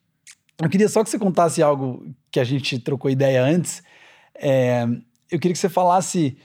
eu 0.62 0.70
queria 0.70 0.88
só 0.88 1.04
que 1.04 1.10
você 1.10 1.18
contasse 1.18 1.64
algo 1.64 2.06
que 2.30 2.40
a 2.40 2.44
gente 2.44 2.78
trocou 2.78 3.10
ideia 3.10 3.44
antes. 3.44 3.82
É, 4.36 4.86
eu 5.32 5.40
queria 5.40 5.54
que 5.54 5.60
você 5.60 5.70
falasse 5.70 6.38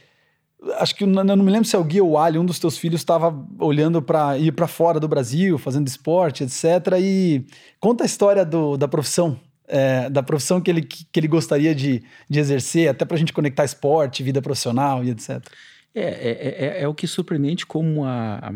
acho 0.79 0.95
que 0.95 1.07
não, 1.07 1.25
não 1.25 1.37
me 1.37 1.51
lembro 1.51 1.67
se 1.67 1.75
é 1.75 1.79
o 1.79 1.85
Gui 1.85 2.01
ou 2.01 2.11
o 2.11 2.19
Ali, 2.19 2.39
um 2.39 2.45
dos 2.45 2.59
teus 2.59 2.77
filhos 2.77 3.01
estava 3.01 3.35
olhando 3.59 4.03
para 4.03 4.39
ir 4.39 4.53
para 4.53 4.67
fora 4.67 5.01
do 5.01 5.09
Brasil, 5.09 5.59
fazendo 5.59 5.87
esporte, 5.89 6.45
etc. 6.45 6.65
E 7.01 7.45
conta 7.79 8.05
a 8.05 8.07
história 8.07 8.45
do, 8.45 8.77
da 8.77 8.87
profissão, 8.87 9.39
é, 9.67 10.11
da 10.11 10.23
profissão 10.23 10.61
que 10.61 10.71
ele, 10.71 10.83
que 10.83 11.07
ele 11.19 11.29
gostaria 11.29 11.75
de, 11.75 12.03
de 12.29 12.39
exercer, 12.39 12.89
até 12.89 13.05
para 13.05 13.17
a 13.17 13.19
gente 13.19 13.33
conectar 13.33 13.65
esporte, 13.65 14.23
vida 14.23 14.43
profissional 14.43 15.05
e 15.05 15.11
etc. 15.11 15.43
É, 15.95 16.03
é, 16.03 16.67
é, 16.81 16.83
é 16.83 16.89
o 16.89 16.95
que 16.95 17.07
é 17.07 17.09
surpreendente 17.09 17.67
como 17.67 18.05
a, 18.05 18.53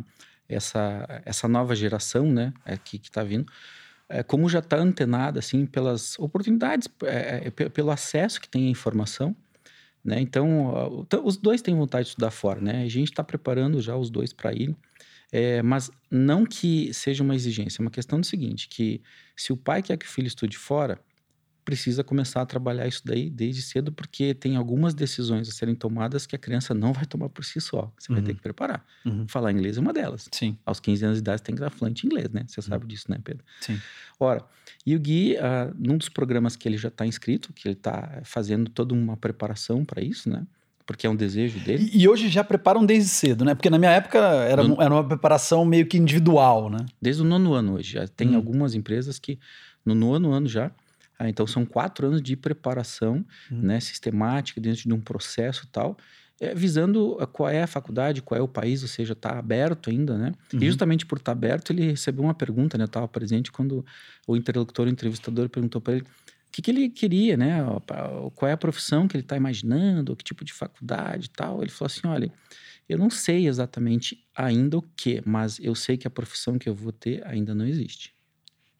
essa, 0.49 1.23
essa 1.25 1.49
nova 1.49 1.75
geração, 1.75 2.31
né, 2.31 2.53
que 2.85 2.97
está 2.97 3.23
vindo, 3.25 3.47
é, 4.09 4.23
como 4.23 4.49
já 4.49 4.59
está 4.59 4.77
antenada 4.77 5.39
assim 5.39 5.67
pelas 5.67 6.19
oportunidades, 6.19 6.89
é, 7.05 7.45
é, 7.47 7.69
pelo 7.69 7.91
acesso 7.91 8.41
que 8.41 8.49
tem 8.49 8.69
à 8.69 8.71
informação, 8.71 9.35
né? 10.05 10.21
Então, 10.21 11.07
os 11.25 11.37
dois 11.37 11.63
têm 11.63 11.75
vontade 11.75 12.05
de 12.05 12.09
estudar 12.11 12.31
fora, 12.31 12.61
né? 12.61 12.83
A 12.83 12.89
gente 12.89 13.11
está 13.11 13.25
preparando 13.25 13.81
já 13.81 13.97
os 13.97 14.11
dois 14.11 14.33
para 14.33 14.53
ir, 14.53 14.77
é, 15.33 15.63
mas 15.63 15.91
não 16.11 16.45
que 16.45 16.93
seja 16.93 17.23
uma 17.23 17.35
exigência, 17.35 17.81
é 17.81 17.83
uma 17.83 17.91
questão 17.91 18.21
do 18.21 18.27
seguinte, 18.27 18.69
que 18.69 19.01
se 19.37 19.53
o 19.53 19.57
pai 19.57 19.83
quer 19.83 19.97
que 19.97 20.07
o 20.07 20.09
filho 20.09 20.29
estude 20.29 20.57
fora, 20.57 21.01
precisa 21.65 22.05
começar 22.05 22.43
a 22.43 22.47
trabalhar 22.47 22.87
isso 22.87 23.03
daí 23.05 23.31
desde 23.31 23.63
cedo, 23.63 23.91
porque 23.91 24.35
tem 24.35 24.57
algumas 24.57 24.93
decisões 24.93 25.49
a 25.49 25.53
serem 25.53 25.75
tomadas 25.75 26.27
que 26.27 26.37
a 26.37 26.39
criança 26.39 26.75
não 26.75 26.93
vai 26.93 27.07
tomar 27.07 27.29
por 27.31 27.45
si 27.45 27.61
só. 27.61 27.91
Você 27.99 28.13
uhum. 28.13 28.17
vai 28.17 28.25
ter 28.25 28.31
uhum. 28.33 28.37
que 28.37 28.43
preparar. 28.43 28.85
Uhum. 29.05 29.27
Falar 29.27 29.51
inglês 29.51 29.79
é 29.79 29.81
uma 29.81 29.93
delas. 29.93 30.29
Sim. 30.31 30.59
Aos 30.65 30.79
15 30.79 31.05
anos 31.05 31.17
de 31.17 31.23
idade, 31.23 31.41
você 31.41 31.45
tem 31.45 31.55
que 31.55 31.63
estar 31.63 31.71
fluente 31.71 32.05
em 32.05 32.09
inglês, 32.09 32.29
né? 32.31 32.45
Você 32.47 32.61
uhum. 32.61 32.67
sabe 32.67 32.87
disso, 32.87 33.07
né, 33.09 33.19
Pedro? 33.25 33.43
Sim. 33.61 33.81
Ora, 34.21 34.45
e 34.85 34.95
o 34.95 35.01
Gui, 35.01 35.37
uh, 35.37 35.75
num 35.79 35.97
dos 35.97 36.09
programas 36.09 36.55
que 36.55 36.69
ele 36.69 36.77
já 36.77 36.89
está 36.89 37.07
inscrito, 37.07 37.53
que 37.53 37.67
ele 37.67 37.75
está 37.75 38.21
fazendo 38.25 38.71
toda 38.71 38.95
uma 38.95 39.17
preparação 39.17 39.85
para 39.85 40.03
isso, 40.03 40.29
né? 40.29 40.47
Porque 40.87 41.07
é 41.07 41.11
um 41.11 41.17
desejo 41.17 41.59
dele. 41.61 41.91
E, 41.95 42.03
e, 42.03 42.09
hoje 42.09 42.29
já 42.29 42.45
preparam 42.45 42.85
desde 42.85 43.09
cedo, 43.09 43.43
né? 43.43 43.55
Porque 43.55 43.71
na 43.71 43.79
minha 43.79 43.91
época 43.91 44.19
era, 44.19 44.63
no... 44.63 44.81
era 44.83 44.93
uma 44.93 45.07
preparação 45.07 45.65
meio 45.65 45.87
que 45.87 45.97
individual, 45.97 46.69
né? 46.69 46.85
Desde 47.01 47.23
o 47.23 47.25
nono 47.25 47.55
ano 47.55 47.77
hoje. 47.77 47.93
Já 47.93 48.07
tem 48.07 48.33
hum. 48.33 48.37
algumas 48.37 48.75
empresas 48.75 49.19
que 49.19 49.39
no 49.85 49.95
nono 49.95 50.33
ano 50.33 50.47
já 50.47 50.71
ah, 51.19 51.29
então, 51.29 51.47
são 51.47 51.65
quatro 51.65 52.07
anos 52.07 52.21
de 52.21 52.37
preparação 52.37 53.25
uhum. 53.51 53.61
né, 53.63 53.81
sistemática 53.81 54.61
dentro 54.61 54.83
de 54.83 54.93
um 54.93 55.01
processo 55.01 55.67
tal, 55.71 55.97
é, 56.41 56.55
visando 56.55 57.17
qual 57.33 57.49
é 57.49 57.63
a 57.63 57.67
faculdade, 57.67 58.21
qual 58.21 58.39
é 58.39 58.43
o 58.43 58.49
país, 58.49 58.83
ou 58.83 58.89
seja, 58.89 59.13
está 59.13 59.39
aberto 59.39 59.89
ainda, 59.89 60.19
né? 60.19 60.33
Uhum. 60.53 60.61
E 60.61 60.67
justamente 60.67 61.07
por 61.07 61.19
estar 61.19 61.33
tá 61.33 61.39
aberto, 61.39 61.73
ele 61.73 61.91
recebeu 61.91 62.25
uma 62.25 62.35
pergunta, 62.35 62.77
né? 62.77 62.85
Eu 62.85 62.87
estava 62.87 63.07
presente 63.07 63.53
quando 63.53 63.85
o 64.27 64.37
interlocutor, 64.37 64.87
o 64.87 64.91
entrevistador, 64.91 65.49
perguntou 65.49 65.81
para 65.81 65.95
ele 65.95 66.03
o 66.03 66.07
que, 66.51 66.63
que 66.63 66.71
ele 66.71 66.89
queria, 66.89 67.37
né? 67.37 67.59
Qual 68.35 68.49
é 68.49 68.53
a 68.53 68.57
profissão 68.57 69.07
que 69.07 69.17
ele 69.17 69.23
está 69.23 69.37
imaginando, 69.37 70.17
que 70.17 70.25
tipo 70.25 70.45
de 70.45 70.53
faculdade 70.53 71.27
e 71.27 71.31
tal. 71.31 71.63
Ele 71.63 71.71
falou 71.71 71.87
assim: 71.87 72.07
olha, 72.07 72.33
eu 72.89 72.99
não 72.99 73.11
sei 73.11 73.47
exatamente 73.47 74.25
ainda 74.35 74.79
o 74.79 74.83
que, 74.83 75.23
mas 75.25 75.59
eu 75.61 75.75
sei 75.75 75.97
que 75.97 76.07
a 76.07 76.11
profissão 76.11 76.59
que 76.59 76.69
eu 76.69 76.75
vou 76.75 76.93
ter 76.93 77.25
ainda 77.27 77.55
não 77.55 77.67
existe. 77.67 78.15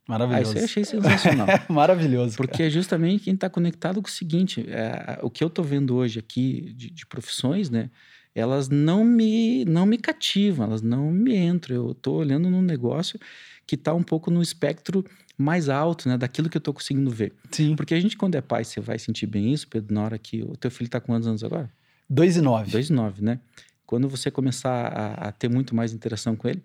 Maravilhoso. 0.07 0.51
Ah, 0.51 0.53
isso 0.53 0.59
eu 0.59 0.65
achei 0.65 0.85
sensacional. 0.85 1.47
Maravilhoso. 1.69 2.37
Porque 2.37 2.59
cara. 2.59 2.67
é 2.67 2.71
justamente 2.71 3.25
quem 3.25 3.35
está 3.35 3.49
conectado 3.49 4.03
com 4.03 4.09
o 4.09 4.11
seguinte: 4.11 4.65
é, 4.69 5.19
o 5.23 5.31
que 5.31 5.43
eu 5.43 5.49
estou 5.49 5.65
vendo 5.65 5.95
hoje 5.97 6.19
aqui 6.19 6.73
de, 6.77 6.91
de, 6.91 7.07
profissões, 7.07 7.71
né? 7.71 7.91
Elas 8.35 8.69
não 8.69 9.05
me, 9.05 9.65
não 9.65 9.87
me 9.87 9.97
cativam, 9.97 10.67
elas 10.67 10.83
não 10.83 11.11
me 11.11 11.37
entram. 11.37 11.77
Eu 11.77 11.93
estou 11.93 12.17
olhando 12.17 12.51
num 12.51 12.61
negócio 12.63 13.19
que 13.67 13.77
está 13.77 13.95
um 13.95 14.03
pouco 14.03 14.31
no 14.31 14.43
espectro 14.43 15.05
mais 15.39 15.69
alto, 15.69 16.09
né? 16.09 16.19
Daquilo 16.19 16.51
que 16.51 16.57
eu 16.57 16.61
estou 16.61 16.75
conseguindo 16.75 17.11
ver. 17.11 17.33
Sim. 17.51 17.75
Porque 17.75 17.95
a 17.95 18.01
gente, 18.01 18.17
quando 18.17 18.35
é 18.35 18.41
pai, 18.41 18.65
você 18.65 18.81
vai 18.81 18.99
sentir 18.99 19.27
bem 19.27 19.53
isso, 19.53 19.69
Pedro, 19.69 19.95
na 19.95 20.03
hora 20.03 20.19
que 20.19 20.43
o 20.43 20.57
teu 20.57 20.71
filho 20.71 20.89
está 20.89 21.01
com 21.01 21.07
quantos 21.07 21.27
anos 21.27 21.43
agora? 21.43 21.71
Dois 22.11 22.37
e 22.37 22.43
nove. 22.43 22.71
Dois 22.71 22.91
e 22.91 22.93
nove, 22.93 23.23
né? 23.23 23.41
Quando 23.87 24.09
você 24.09 24.31
começar 24.31 24.87
a, 24.87 25.29
a 25.29 25.33
ter 25.33 25.49
muito 25.49 25.75
mais 25.75 25.93
interação 25.93 26.37
com 26.37 26.49
ele, 26.49 26.63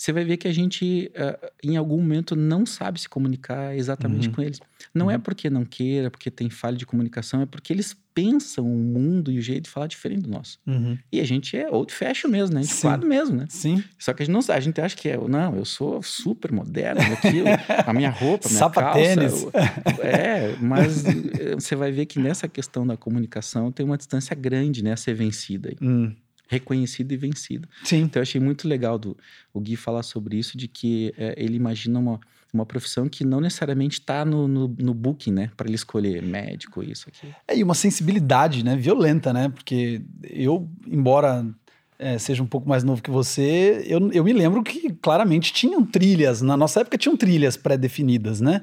você 0.00 0.14
vai 0.14 0.24
ver 0.24 0.38
que 0.38 0.48
a 0.48 0.52
gente, 0.52 1.12
uh, 1.14 1.50
em 1.62 1.76
algum 1.76 1.98
momento, 1.98 2.34
não 2.34 2.64
sabe 2.64 2.98
se 2.98 3.06
comunicar 3.06 3.76
exatamente 3.76 4.28
uhum. 4.28 4.34
com 4.34 4.40
eles. 4.40 4.58
Não 4.94 5.10
é 5.10 5.12
uhum. 5.12 5.16
é 5.16 5.18
porque 5.18 5.50
não 5.50 5.62
queira, 5.62 6.10
porque 6.10 6.30
tem 6.30 6.48
falha 6.48 6.74
de 6.74 6.86
comunicação, 6.86 7.42
é 7.42 7.46
porque 7.46 7.70
eles 7.70 7.94
pensam 8.14 8.64
o 8.64 8.78
mundo 8.78 9.30
e 9.30 9.38
o 9.38 9.42
jeito 9.42 9.64
de 9.64 9.70
falar 9.70 9.88
diferente 9.88 10.22
do 10.22 10.30
nosso. 10.30 10.58
Uhum. 10.66 10.96
E 11.12 11.20
a 11.20 11.24
gente 11.24 11.54
é 11.54 11.68
old 11.70 11.92
fashion 11.92 12.30
mesmo, 12.30 12.54
né? 12.54 12.62
Antiquado 12.62 13.06
mesmo, 13.06 13.36
né? 13.36 13.44
Sim. 13.50 13.84
Só 13.98 14.14
que 14.14 14.22
a 14.22 14.24
gente 14.24 14.32
não 14.32 14.40
sabe, 14.40 14.56
a 14.56 14.62
gente 14.62 14.80
acha 14.80 14.96
que 14.96 15.06
é, 15.06 15.18
não, 15.18 15.54
eu 15.54 15.66
sou 15.66 16.02
super 16.02 16.50
moderno, 16.50 17.02
aquilo, 17.02 17.48
a 17.86 17.92
minha 17.92 18.08
roupa, 18.08 18.48
a 18.48 18.48
minha 18.48 18.58
Sapatênis. 18.58 19.44
calça. 19.44 20.02
É, 20.02 20.56
mas 20.62 21.04
eh, 21.04 21.56
você 21.56 21.76
vai 21.76 21.92
ver 21.92 22.06
que 22.06 22.18
nessa 22.18 22.48
questão 22.48 22.86
da 22.86 22.96
comunicação 22.96 23.70
tem 23.70 23.84
uma 23.84 23.98
distância 23.98 24.34
grande, 24.34 24.82
né, 24.82 24.94
a 24.94 24.96
ser 24.96 25.12
vencida. 25.12 25.68
Aí. 25.68 25.76
Hum 25.86 26.14
reconhecido 26.50 27.12
e 27.12 27.16
vencido. 27.16 27.68
Sim. 27.84 28.00
Então 28.00 28.20
eu 28.20 28.22
achei 28.22 28.40
muito 28.40 28.66
legal 28.66 28.98
do 28.98 29.16
o 29.54 29.60
Gui 29.60 29.76
falar 29.76 30.02
sobre 30.02 30.36
isso, 30.36 30.58
de 30.58 30.66
que 30.66 31.14
é, 31.16 31.34
ele 31.38 31.54
imagina 31.54 31.98
uma, 31.98 32.18
uma 32.52 32.66
profissão 32.66 33.08
que 33.08 33.24
não 33.24 33.40
necessariamente 33.40 34.00
está 34.00 34.24
no, 34.24 34.48
no, 34.48 34.76
no, 34.76 34.92
booking, 34.92 35.30
né? 35.30 35.50
Para 35.56 35.68
ele 35.68 35.76
escolher 35.76 36.20
médico, 36.20 36.82
isso 36.82 37.08
aqui. 37.08 37.28
É, 37.46 37.56
e 37.56 37.62
uma 37.62 37.74
sensibilidade, 37.74 38.64
né? 38.64 38.76
Violenta, 38.76 39.32
né? 39.32 39.48
Porque 39.48 40.02
eu, 40.24 40.68
embora 40.88 41.46
é, 41.96 42.18
seja 42.18 42.42
um 42.42 42.46
pouco 42.46 42.68
mais 42.68 42.82
novo 42.82 43.00
que 43.00 43.10
você, 43.10 43.84
eu, 43.86 44.10
eu 44.10 44.24
me 44.24 44.32
lembro 44.32 44.60
que 44.64 44.92
claramente 44.94 45.52
tinham 45.52 45.86
trilhas. 45.86 46.42
Na 46.42 46.56
nossa 46.56 46.80
época 46.80 46.98
tinham 46.98 47.16
trilhas 47.16 47.56
pré-definidas, 47.56 48.40
né? 48.40 48.62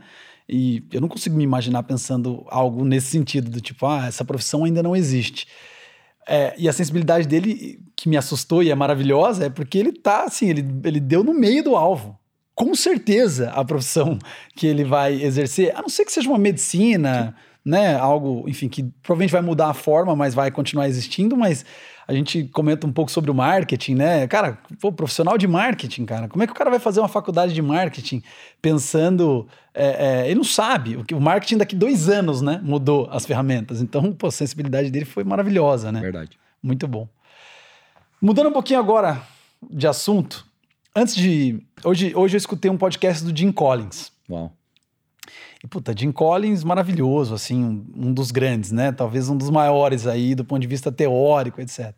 E 0.49 0.83
eu 0.91 0.99
não 0.99 1.07
consigo 1.07 1.38
me 1.38 1.43
imaginar 1.43 1.83
pensando 1.83 2.45
algo 2.47 2.83
nesse 2.83 3.07
sentido, 3.07 3.49
do 3.49 3.61
tipo, 3.61 3.85
ah, 3.85 4.07
essa 4.07 4.25
profissão 4.25 4.65
ainda 4.65 4.83
não 4.83 4.93
existe. 4.93 5.47
É, 6.28 6.53
e 6.57 6.67
a 6.67 6.73
sensibilidade 6.73 7.28
dele, 7.28 7.80
que 7.95 8.09
me 8.09 8.17
assustou 8.17 8.61
e 8.61 8.69
é 8.69 8.75
maravilhosa, 8.75 9.45
é 9.45 9.49
porque 9.49 9.78
ele 9.78 9.93
tá 9.93 10.23
assim, 10.23 10.49
ele, 10.49 10.65
ele 10.84 10.99
deu 10.99 11.23
no 11.23 11.34
meio 11.34 11.63
do 11.63 11.75
alvo. 11.75 12.19
Com 12.53 12.73
certeza 12.75 13.51
a 13.51 13.63
profissão 13.63 14.17
que 14.55 14.67
ele 14.67 14.84
vai 14.84 15.21
exercer, 15.21 15.75
a 15.75 15.82
não 15.82 15.89
ser 15.89 16.05
que 16.05 16.11
seja 16.11 16.28
uma 16.28 16.39
medicina, 16.39 17.36
né? 17.68 17.97
Algo, 17.97 18.45
enfim, 18.47 18.70
que 18.70 18.82
provavelmente 19.03 19.32
vai 19.32 19.41
mudar 19.41 19.68
a 19.68 19.74
forma, 19.74 20.15
mas 20.15 20.34
vai 20.34 20.49
continuar 20.49 20.88
existindo, 20.88 21.36
mas 21.36 21.65
a 22.07 22.13
gente 22.13 22.45
comenta 22.45 22.88
um 22.88 22.93
pouco 22.93 23.11
sobre 23.11 23.30
o 23.30 23.34
marketing, 23.34 23.95
né? 23.95 24.26
Cara, 24.26 24.57
pô, 24.80 24.89
profissional 24.89 25.38
de 25.38 25.45
marketing, 25.47 26.05
cara, 26.05 26.30
como 26.30 26.41
é 26.41 26.47
que 26.47 26.53
o 26.53 26.55
cara 26.55 26.70
vai 26.70 26.80
fazer 26.80 27.01
uma 27.01 27.09
faculdade 27.09 27.53
de 27.53 27.61
marketing 27.61 28.24
pensando. 28.61 29.45
É, 29.74 30.22
é, 30.24 30.26
ele 30.28 30.36
não 30.36 30.45
sabe. 30.45 30.95
O, 30.95 31.18
o 31.18 31.20
marketing 31.20 31.57
daqui 31.57 31.76
dois 31.76 32.07
anos, 32.07 32.41
né? 32.41 32.61
Mudou 32.63 33.09
as 33.11 33.26
ferramentas. 33.26 33.82
Então, 33.82 34.13
pô, 34.13 34.28
a 34.28 34.32
sensibilidade 34.32 34.89
dele 34.89 35.03
foi 35.03 35.26
maravilhosa, 35.26 35.91
né? 35.91 35.99
Verdade. 35.99 36.39
Muito 36.63 36.88
bom. 36.88 37.05
Mudando 38.22 38.47
um 38.47 38.53
pouquinho 38.53 38.80
agora 38.80 39.22
de 39.70 39.86
assunto, 39.86 40.45
antes 40.95 41.13
de. 41.13 41.61
Hoje, 41.84 42.15
hoje 42.15 42.36
eu 42.36 42.39
escutei 42.39 42.72
um 42.72 42.78
podcast 42.78 43.26
do 43.26 43.38
Jim 43.38 43.51
Collins. 43.51 44.09
Uau. 44.30 44.56
E, 45.63 45.67
puta, 45.67 45.93
Jim 45.97 46.11
Collins, 46.11 46.63
maravilhoso, 46.63 47.33
assim, 47.33 47.63
um, 47.63 48.07
um, 48.07 48.13
dos 48.13 48.31
grandes, 48.31 48.71
né? 48.71 48.91
Talvez 48.91 49.27
um 49.29 49.35
dos 49.35 49.49
maiores 49.49 50.05
aí, 50.05 50.35
do 50.35 50.45
ponto 50.45 50.61
de 50.61 50.67
vista 50.67 50.91
teórico, 50.91 51.59
etc. 51.59 51.97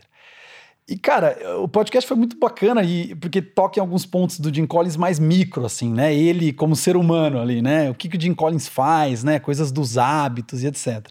E, 0.87 0.97
cara, 0.97 1.37
o 1.59 1.67
podcast 1.67 2.07
foi 2.07 2.17
muito 2.17 2.37
bacana, 2.39 2.83
e, 2.83 3.13
porque 3.15 3.41
toca 3.41 3.79
em 3.79 3.81
alguns 3.81 4.05
pontos 4.05 4.39
do 4.39 4.53
Jim 4.53 4.65
Collins 4.65 4.97
mais 4.97 5.19
micro, 5.19 5.65
assim, 5.65 5.93
né? 5.93 6.15
Ele 6.15 6.53
como 6.53 6.75
ser 6.75 6.95
humano 6.95 7.39
ali, 7.39 7.61
né? 7.61 7.89
O 7.89 7.93
que, 7.93 8.07
que 8.09 8.17
o 8.17 8.21
Jim 8.21 8.33
Collins 8.33 8.67
faz, 8.67 9.23
né? 9.23 9.39
Coisas 9.39 9.71
dos 9.71 9.97
hábitos 9.97 10.63
e 10.63 10.67
etc. 10.67 11.07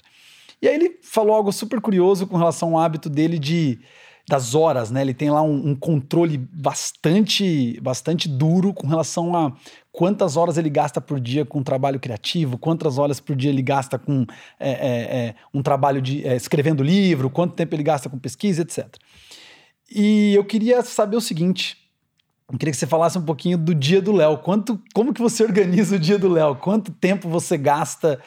E 0.60 0.66
aí 0.66 0.74
ele 0.74 0.98
falou 1.02 1.34
algo 1.34 1.52
super 1.52 1.80
curioso 1.80 2.26
com 2.26 2.36
relação 2.36 2.76
ao 2.76 2.82
hábito 2.82 3.08
dele 3.08 3.38
de 3.38 3.78
das 4.28 4.54
horas, 4.54 4.90
né? 4.90 5.00
Ele 5.00 5.14
tem 5.14 5.30
lá 5.30 5.40
um, 5.40 5.70
um, 5.70 5.74
controle 5.74 6.36
bastante, 6.36 7.80
bastante 7.80 8.28
duro 8.28 8.74
com 8.74 8.86
relação 8.86 9.34
a 9.34 9.54
quantas 9.98 10.36
horas 10.36 10.56
ele 10.56 10.70
gasta 10.70 11.00
por 11.00 11.18
dia 11.18 11.44
com 11.44 11.60
trabalho 11.60 11.98
criativo, 11.98 12.56
quantas 12.56 12.98
horas 12.98 13.18
por 13.18 13.34
dia 13.34 13.50
ele 13.50 13.60
gasta 13.60 13.98
com 13.98 14.24
é, 14.60 14.70
é, 14.70 15.26
é, 15.26 15.34
um 15.52 15.60
trabalho 15.60 16.00
de 16.00 16.24
é, 16.24 16.36
escrevendo 16.36 16.84
livro, 16.84 17.28
quanto 17.28 17.54
tempo 17.54 17.74
ele 17.74 17.82
gasta 17.82 18.08
com 18.08 18.16
pesquisa, 18.16 18.62
etc. 18.62 18.94
E 19.90 20.32
eu 20.36 20.44
queria 20.44 20.82
saber 20.82 21.16
o 21.16 21.20
seguinte. 21.20 21.76
Eu 22.48 22.56
queria 22.56 22.70
que 22.70 22.78
você 22.78 22.86
falasse 22.86 23.18
um 23.18 23.24
pouquinho 23.24 23.58
do 23.58 23.74
dia 23.74 24.00
do 24.00 24.12
Léo. 24.12 24.38
Quanto, 24.38 24.80
como 24.94 25.12
que 25.12 25.20
você 25.20 25.42
organiza 25.44 25.96
o 25.96 25.98
dia 25.98 26.16
do 26.16 26.28
Léo? 26.28 26.54
Quanto 26.54 26.92
tempo 26.92 27.28
você 27.28 27.58
gasta 27.58 28.20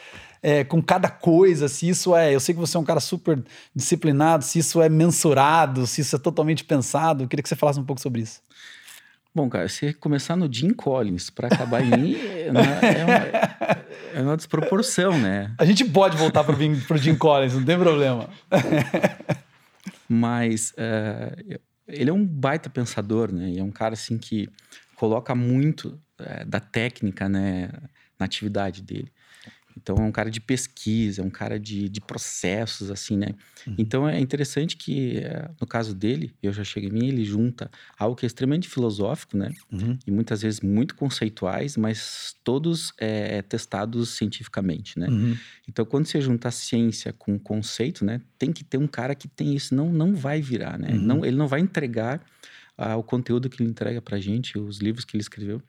é, 0.44 0.66
com 0.66 0.84
cada 0.84 1.08
coisa, 1.08 1.70
se 1.70 1.88
isso 1.88 2.14
é. 2.14 2.36
Eu 2.36 2.42
sei 2.42 2.54
que 2.54 2.60
você 2.60 2.76
é 2.76 2.82
um 2.82 2.84
cara 2.84 3.00
super 3.00 3.42
disciplinado, 3.74 4.44
se 4.44 4.60
isso 4.60 4.82
é 4.82 4.90
mensurado, 4.90 5.88
se 5.88 6.02
isso 6.02 6.18
é 6.18 6.20
totalmente 6.20 6.66
pensado. 6.66 7.24
Eu 7.24 7.30
queria 7.30 7.42
que 7.42 7.48
você 7.48 7.56
falasse 7.56 7.80
um 7.80 7.86
pouco 7.86 8.02
sobre 8.02 8.24
isso. 8.24 8.42
Bom, 9.34 9.50
cara, 9.50 9.70
se 9.70 9.94
começar 9.94 10.36
no 10.36 10.52
Jim 10.52 10.72
Collins 10.72 11.30
para 11.30 11.48
acabar 11.48 11.82
em 11.82 11.90
mim, 11.98 12.16
é 12.16 12.52
uma, 12.52 12.62
é, 12.62 13.06
uma, 13.06 14.20
é 14.20 14.22
uma, 14.22 14.36
desproporção, 14.36 15.18
né? 15.18 15.54
A 15.58 15.64
gente 15.64 15.86
pode 15.86 16.18
voltar 16.18 16.44
para 16.44 16.54
o 16.54 16.98
Jim 16.98 17.16
Collins, 17.16 17.54
não 17.54 17.64
tem 17.64 17.78
problema. 17.78 18.30
Mas 20.10 20.72
uh, 20.72 21.60
ele 21.88 22.10
é 22.10 22.14
um 22.14 22.26
baita 22.26 22.70
pensador, 22.70 23.32
né? 23.32 23.52
E 23.52 23.60
é 23.60 23.64
um 23.64 23.72
cara 23.72 23.94
assim 23.94 24.18
que 24.18 24.50
coloca 24.98 25.34
muito 25.34 25.98
uh, 26.20 26.46
da 26.46 26.60
técnica, 26.60 27.30
né, 27.30 27.70
na 28.20 28.26
atividade 28.26 28.82
dele. 28.82 29.10
Então 29.82 29.96
é 29.98 30.02
um 30.02 30.12
cara 30.12 30.30
de 30.30 30.40
pesquisa, 30.40 31.22
é 31.22 31.26
um 31.26 31.30
cara 31.30 31.60
de, 31.60 31.90
de 31.90 32.00
processos, 32.00 32.92
assim, 32.92 33.18
né? 33.18 33.34
Uhum. 33.66 33.76
Então 33.78 34.08
é 34.08 34.20
interessante 34.20 34.78
que, 34.78 35.18
eh, 35.18 35.50
no 35.60 35.66
caso 35.66 35.96
dele, 35.96 36.34
eu 36.42 36.54
já 36.54 36.64
cheguei 36.64 36.90
em 36.90 36.94
mim, 36.94 37.08
ele 37.08 37.26
junta 37.26 37.70
algo 37.98 38.16
que 38.16 38.26
é 38.26 38.28
extremamente 38.28 38.70
filosófico, 38.70 39.36
né? 39.36 39.52
Uhum. 39.72 39.98
E 40.06 40.12
muitas 40.12 40.42
vezes 40.42 40.62
muito 40.62 40.96
conceituais, 40.96 41.76
mas 41.76 42.36
todos 42.44 42.94
é, 42.98 43.42
testados 43.42 44.10
cientificamente, 44.12 45.00
né? 45.00 45.08
Uhum. 45.08 45.36
Então 45.68 45.84
quando 45.86 46.06
você 46.06 46.22
junta 46.22 46.50
a 46.50 46.52
ciência 46.52 47.14
com 47.14 47.36
o 47.36 47.40
conceito, 47.40 48.06
né? 48.06 48.22
Tem 48.38 48.52
que 48.52 48.64
ter 48.64 48.78
um 48.78 48.88
cara 48.88 49.16
que 49.16 49.28
tem 49.28 49.56
isso, 49.56 49.74
não, 49.74 49.92
não 49.92 50.14
vai 50.16 50.42
virar, 50.42 50.78
né? 50.78 50.92
Não, 50.94 51.18
uhum. 51.18 51.26
ele 51.26 51.36
não 51.36 51.48
vai 51.48 51.60
entregar 51.60 52.24
ah, 52.78 52.96
o 52.96 53.04
conteúdo 53.04 53.50
que 53.50 53.62
ele 53.62 53.70
entrega 53.70 54.02
pra 54.02 54.20
gente, 54.20 54.58
os 54.58 54.80
livros 54.80 55.06
que 55.06 55.16
ele 55.16 55.22
escreveu, 55.22 55.62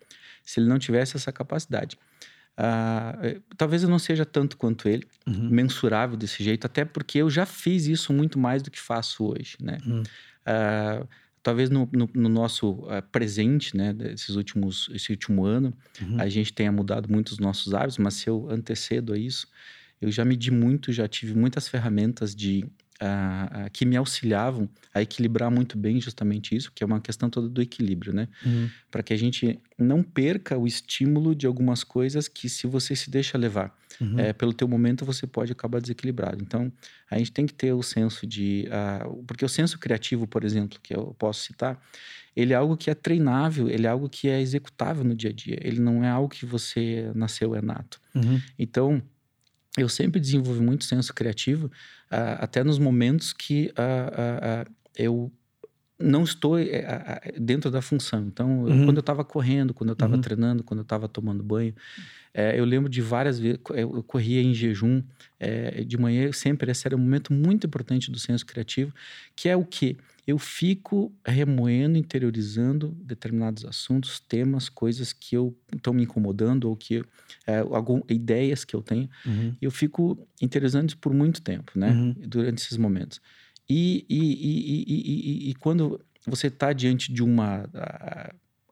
se 0.44 0.60
ele 0.60 0.68
não 0.68 0.78
tivesse 0.78 1.16
essa 1.16 1.32
capacidade. 1.32 1.98
Uh, 2.58 3.40
talvez 3.56 3.82
eu 3.82 3.88
não 3.88 3.98
seja 3.98 4.26
tanto 4.26 4.56
quanto 4.56 4.88
ele, 4.88 5.06
uhum. 5.26 5.48
mensurável 5.50 6.16
desse 6.16 6.44
jeito, 6.44 6.66
até 6.66 6.84
porque 6.84 7.18
eu 7.18 7.30
já 7.30 7.46
fiz 7.46 7.86
isso 7.86 8.12
muito 8.12 8.38
mais 8.38 8.62
do 8.62 8.70
que 8.70 8.78
faço 8.78 9.24
hoje, 9.24 9.56
né? 9.60 9.78
Uhum. 9.86 10.02
Uh, 10.02 11.08
talvez 11.42 11.70
no, 11.70 11.88
no, 11.92 12.08
no 12.14 12.28
nosso 12.28 12.70
uh, 12.70 13.02
presente, 13.10 13.76
né, 13.76 13.92
desses 13.92 14.36
últimos, 14.36 14.88
esse 14.92 15.10
último 15.10 15.44
ano, 15.44 15.74
uhum. 16.00 16.20
a 16.20 16.28
gente 16.28 16.52
tenha 16.52 16.70
mudado 16.70 17.10
muito 17.10 17.30
os 17.30 17.38
nossos 17.38 17.74
hábitos, 17.74 17.98
mas 17.98 18.14
se 18.14 18.28
eu 18.28 18.48
antecedo 18.50 19.12
a 19.12 19.18
isso, 19.18 19.48
eu 20.00 20.10
já 20.10 20.24
medi 20.24 20.50
muito, 20.50 20.92
já 20.92 21.08
tive 21.08 21.34
muitas 21.34 21.68
ferramentas 21.68 22.34
de 22.34 22.66
uh, 23.02 23.66
uh, 23.66 23.70
que 23.70 23.84
me 23.84 23.96
auxiliavam 23.96 24.68
a 24.94 25.02
equilibrar 25.02 25.50
muito 25.50 25.76
bem 25.76 26.00
justamente 26.00 26.54
isso, 26.54 26.70
que 26.72 26.84
é 26.84 26.86
uma 26.86 27.00
questão 27.00 27.28
toda 27.28 27.48
do 27.48 27.60
equilíbrio, 27.60 28.12
né? 28.12 28.28
Uhum. 28.44 28.70
Para 28.90 29.02
que 29.02 29.12
a 29.12 29.16
gente 29.16 29.58
não 29.76 30.02
perca 30.02 30.56
o 30.56 30.66
estímulo 30.66 31.34
de 31.34 31.46
algumas 31.46 31.82
coisas 31.82 32.28
que 32.28 32.48
se 32.48 32.66
você 32.66 32.94
se 32.94 33.10
deixa 33.10 33.36
levar 33.36 33.76
uhum. 34.00 34.18
é, 34.18 34.32
pelo 34.32 34.52
teu 34.52 34.68
momento, 34.68 35.04
você 35.04 35.26
pode 35.26 35.50
acabar 35.50 35.80
desequilibrado. 35.80 36.42
Então, 36.42 36.72
a 37.10 37.18
gente 37.18 37.32
tem 37.32 37.46
que 37.46 37.54
ter 37.54 37.72
o 37.72 37.82
senso 37.82 38.26
de... 38.26 38.68
Uh, 38.68 39.22
porque 39.24 39.44
o 39.44 39.48
senso 39.48 39.78
criativo, 39.78 40.26
por 40.26 40.44
exemplo, 40.44 40.78
que 40.82 40.94
eu 40.94 41.14
posso 41.18 41.42
citar, 41.42 41.80
ele 42.34 42.52
é 42.52 42.56
algo 42.56 42.76
que 42.76 42.90
é 42.90 42.94
treinável, 42.94 43.68
ele 43.68 43.86
é 43.86 43.90
algo 43.90 44.08
que 44.08 44.28
é 44.28 44.40
executável 44.40 45.04
no 45.04 45.14
dia 45.14 45.30
a 45.30 45.32
dia. 45.32 45.58
Ele 45.60 45.80
não 45.80 46.02
é 46.02 46.08
algo 46.08 46.28
que 46.28 46.46
você 46.46 47.10
nasceu 47.14 47.54
é 47.54 47.60
nato. 47.60 48.00
Uhum. 48.14 48.40
Então, 48.58 49.02
eu 49.76 49.88
sempre 49.88 50.20
desenvolvi 50.20 50.60
muito 50.60 50.84
senso 50.84 51.14
criativo, 51.14 51.70
até 52.10 52.62
nos 52.62 52.78
momentos 52.78 53.32
que 53.32 53.72
eu 54.94 55.32
não 55.98 56.24
estou 56.24 56.58
eh, 56.58 57.32
dentro 57.38 57.70
da 57.70 57.80
função. 57.80 58.24
Então, 58.26 58.64
uhum. 58.64 58.84
quando 58.84 58.96
eu 58.96 59.02
estava 59.02 59.24
correndo, 59.24 59.72
quando 59.72 59.90
eu 59.90 59.94
estava 59.94 60.14
uhum. 60.14 60.20
treinando, 60.20 60.64
quando 60.64 60.80
eu 60.80 60.84
estava 60.84 61.08
tomando 61.08 61.42
banho, 61.42 61.74
é, 62.34 62.58
eu 62.58 62.64
lembro 62.64 62.88
de 62.88 63.00
várias 63.00 63.38
vezes, 63.38 63.60
eu 63.74 64.02
corria 64.02 64.42
em 64.42 64.54
jejum 64.54 65.02
é, 65.38 65.84
de 65.84 65.98
manhã, 65.98 66.32
sempre 66.32 66.70
esse 66.70 66.86
era 66.86 66.96
um 66.96 67.00
momento 67.00 67.32
muito 67.32 67.66
importante 67.66 68.10
do 68.10 68.18
senso 68.18 68.46
criativo, 68.46 68.94
que 69.36 69.48
é 69.48 69.56
o 69.56 69.64
que? 69.64 69.96
eu 70.26 70.38
fico 70.38 71.12
remoendo, 71.24 71.98
interiorizando 71.98 72.96
determinados 73.02 73.64
assuntos, 73.64 74.20
temas, 74.20 74.68
coisas 74.68 75.12
que 75.12 75.36
eu 75.36 75.56
estão 75.74 75.92
me 75.92 76.04
incomodando 76.04 76.68
ou 76.68 76.76
que 76.76 77.04
é, 77.46 77.58
algum, 77.58 78.00
ideias 78.08 78.64
que 78.64 78.74
eu 78.74 78.82
tenho. 78.82 79.08
Uhum. 79.26 79.56
Eu 79.60 79.70
fico 79.70 80.26
interiorizando 80.40 80.96
por 80.98 81.12
muito 81.12 81.42
tempo, 81.42 81.72
né? 81.74 81.90
Uhum. 81.90 82.14
Durante 82.26 82.62
esses 82.62 82.76
momentos. 82.76 83.20
E, 83.68 84.06
e, 84.08 85.48
e, 85.48 85.50
e 85.50 85.54
quando 85.54 86.00
você 86.26 86.46
está 86.46 86.72
diante 86.72 87.12
de 87.12 87.22
uma 87.22 87.68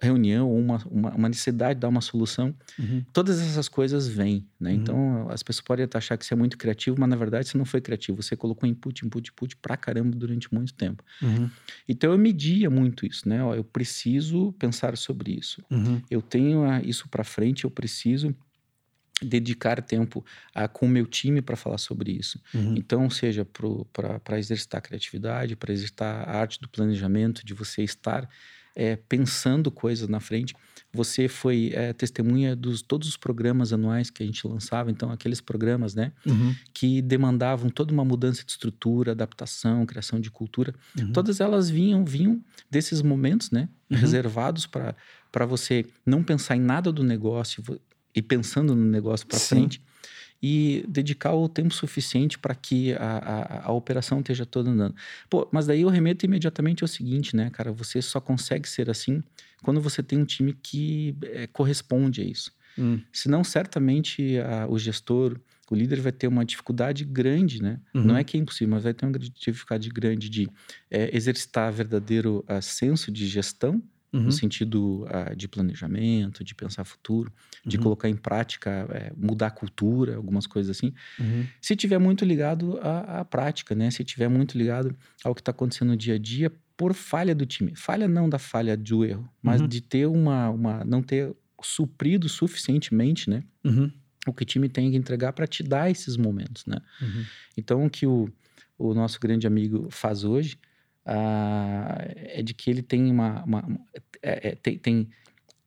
reunião 0.01 0.48
ou 0.48 0.59
uma, 0.59 0.76
uma, 0.86 1.11
uma, 1.11 1.28
necessidade 1.28 1.74
de 1.74 1.80
dar 1.80 1.88
uma 1.88 2.01
solução, 2.01 2.55
uhum. 2.78 3.05
todas 3.12 3.40
essas 3.40 3.68
coisas 3.68 4.09
vêm, 4.09 4.46
né? 4.59 4.70
Uhum. 4.70 4.76
Então, 4.76 5.28
as 5.30 5.42
pessoas 5.42 5.64
podem 5.64 5.86
achar 5.94 6.16
que 6.16 6.24
você 6.24 6.34
é 6.34 6.36
muito 6.36 6.57
criativo, 6.57 6.96
mas 6.98 7.09
na 7.09 7.16
verdade 7.16 7.48
você 7.48 7.59
não 7.59 7.64
foi 7.64 7.80
criativo, 7.80 8.22
você 8.22 8.36
colocou 8.36 8.68
input, 8.68 9.05
input, 9.05 9.30
input 9.30 9.57
pra 9.57 9.76
caramba 9.76 10.16
durante 10.16 10.53
muito 10.53 10.72
tempo. 10.74 11.05
Uhum. 11.22 11.51
Então, 11.88 12.12
eu 12.12 12.18
media 12.18 12.70
muito 12.70 13.07
isso, 13.07 13.28
né? 13.28 13.42
Ó, 13.42 13.55
eu 13.55 13.64
preciso 13.64 14.53
pensar 14.59 14.96
sobre 14.96 15.32
isso. 15.32 15.62
Uhum. 15.70 16.01
Eu 16.11 16.22
tenho 16.22 16.64
a, 16.64 16.80
isso 16.80 17.09
para 17.09 17.24
frente, 17.24 17.64
eu 17.64 17.70
preciso 17.70 18.34
dedicar 19.22 19.82
tempo 19.82 20.24
a, 20.55 20.66
com 20.66 20.86
o 20.86 20.88
meu 20.88 21.07
time 21.07 21.42
para 21.42 21.57
falar 21.57 21.78
sobre 21.78 22.12
isso. 22.12 22.40
Uhum. 22.55 22.74
Então, 22.76 23.11
seja 23.11 23.44
para 23.44 24.38
exercitar 24.38 24.78
a 24.78 24.82
criatividade, 24.82 25.57
para 25.57 25.72
exercitar 25.72 26.28
a 26.28 26.38
arte 26.38 26.61
do 26.61 26.68
planejamento, 26.68 27.44
de 27.44 27.53
você 27.53 27.82
estar 27.82 28.28
é, 28.80 28.96
pensando 28.96 29.70
coisas 29.70 30.08
na 30.08 30.20
frente. 30.20 30.54
Você 30.90 31.28
foi 31.28 31.70
é, 31.74 31.92
testemunha 31.92 32.56
dos 32.56 32.80
todos 32.80 33.06
os 33.06 33.16
programas 33.16 33.74
anuais 33.74 34.08
que 34.08 34.22
a 34.22 34.26
gente 34.26 34.48
lançava, 34.48 34.90
então 34.90 35.12
aqueles 35.12 35.38
programas, 35.38 35.94
né, 35.94 36.12
uhum. 36.26 36.54
que 36.72 37.02
demandavam 37.02 37.68
toda 37.68 37.92
uma 37.92 38.06
mudança 38.06 38.42
de 38.42 38.52
estrutura, 38.52 39.12
adaptação, 39.12 39.84
criação 39.84 40.18
de 40.18 40.30
cultura. 40.30 40.74
Uhum. 40.98 41.12
Todas 41.12 41.40
elas 41.40 41.68
vinham 41.68 42.06
vinham 42.06 42.42
desses 42.70 43.02
momentos, 43.02 43.50
né, 43.50 43.68
uhum. 43.90 43.98
reservados 43.98 44.66
para 44.66 44.96
para 45.30 45.44
você 45.44 45.86
não 46.04 46.24
pensar 46.24 46.56
em 46.56 46.60
nada 46.60 46.90
do 46.90 47.04
negócio 47.04 47.62
e 48.12 48.22
pensando 48.22 48.74
no 48.74 48.84
negócio 48.84 49.26
para 49.26 49.38
frente 49.38 49.80
e 50.43 50.84
dedicar 50.88 51.34
o 51.34 51.49
tempo 51.49 51.74
suficiente 51.74 52.38
para 52.38 52.55
que 52.55 52.95
a, 52.95 53.18
a, 53.18 53.66
a, 53.66 53.72
operação 53.72 54.20
esteja 54.20 54.47
toda 54.47 54.70
andando. 54.70 54.95
Pô, 55.28 55.47
mas 55.53 55.66
daí 55.66 55.82
eu 55.82 55.88
remeto 55.88 56.24
imediatamente 56.24 56.82
ao 56.82 56.88
seguinte, 56.88 57.36
né, 57.36 57.51
cara? 57.51 57.72
Você 57.72 58.01
só 58.01 58.20
consegue 58.20 58.68
ser 58.68 58.88
assim 58.88 59.22
quando 59.62 59.80
você 59.80 60.03
tem 60.03 60.18
um 60.18 60.24
time 60.24 60.55
que 60.55 61.14
é, 61.22 61.47
corresponde 61.47 62.22
a 62.22 62.24
isso. 62.24 62.53
Hum. 62.78 63.01
Senão, 63.12 63.45
certamente, 63.45 64.38
a, 64.38 64.66
o 64.66 64.78
gestor, 64.78 65.38
o 65.70 65.74
líder 65.74 66.01
vai 66.01 66.12
ter 66.12 66.26
uma 66.26 66.45
dificuldade 66.45 67.05
grande, 67.05 67.62
né? 67.62 67.78
Uhum. 67.95 68.05
Não 68.05 68.16
é 68.16 68.24
que 68.24 68.36
é 68.36 68.41
impossível, 68.41 68.74
mas 68.74 68.84
vai 68.84 68.95
ter 68.95 69.05
uma 69.05 69.18
dificuldade 69.18 69.88
grande 69.91 70.30
de 70.30 70.49
é, 70.91 71.14
exercitar 71.14 71.70
verdadeiro 71.72 72.45
uh, 72.49 72.62
senso 72.62 73.12
de 73.12 73.26
gestão 73.26 73.82
Uhum. 74.12 74.22
no 74.22 74.32
sentido 74.32 75.04
uh, 75.04 75.36
de 75.36 75.46
planejamento, 75.46 76.42
de 76.42 76.52
pensar 76.52 76.84
futuro, 76.84 77.32
de 77.64 77.76
uhum. 77.76 77.82
colocar 77.84 78.08
em 78.08 78.16
prática, 78.16 78.88
é, 78.90 79.12
mudar 79.16 79.46
a 79.46 79.50
cultura, 79.52 80.16
algumas 80.16 80.48
coisas 80.48 80.76
assim. 80.76 80.92
Uhum. 81.16 81.46
Se 81.61 81.76
tiver 81.76 81.98
muito 81.98 82.24
ligado 82.24 82.76
à, 82.82 83.20
à, 83.20 83.24
prática, 83.24 83.72
né? 83.72 83.88
Se 83.88 84.02
tiver 84.02 84.28
muito 84.28 84.58
ligado 84.58 84.96
ao 85.22 85.32
que 85.32 85.40
está 85.40 85.52
acontecendo 85.52 85.90
no 85.90 85.96
dia 85.96 86.14
a 86.16 86.18
dia, 86.18 86.52
por 86.76 86.94
falha 86.94 87.34
do 87.34 87.46
time. 87.46 87.72
Falha 87.76 88.08
não 88.08 88.28
da 88.28 88.38
falha 88.38 88.76
do 88.76 89.04
erro, 89.04 89.30
mas 89.40 89.61
uhum. 89.61 89.68
de 89.68 89.80
ter 89.80 90.06
uma, 90.06 90.48
uma, 90.48 90.84
não 90.84 91.02
ter 91.02 91.32
suprido 91.62 92.28
suficientemente, 92.28 93.28
né? 93.28 93.44
Uhum. 93.62 93.92
O 94.26 94.32
que 94.32 94.42
o 94.42 94.46
time 94.46 94.68
tem 94.68 94.90
que 94.90 94.96
entregar 94.96 95.32
para 95.34 95.46
te 95.46 95.62
dar 95.62 95.90
esses 95.90 96.16
momentos, 96.16 96.66
né? 96.66 96.78
Uhum. 97.00 97.24
Então, 97.56 97.86
o 97.86 97.90
que 97.90 98.06
o, 98.06 98.28
o 98.78 98.92
nosso 98.92 99.20
grande 99.20 99.46
amigo 99.46 99.88
faz 99.90 100.24
hoje 100.24 100.58
uh, 101.07 102.03
é 102.16 102.42
de 102.42 102.55
que 102.55 102.70
ele 102.70 102.82
tem 102.82 103.11
uma, 103.11 103.42
uma, 103.44 103.61
uma 103.66 103.80
é, 104.22 104.51
é, 104.51 104.55
tem, 104.55 104.78
tem, 104.78 105.09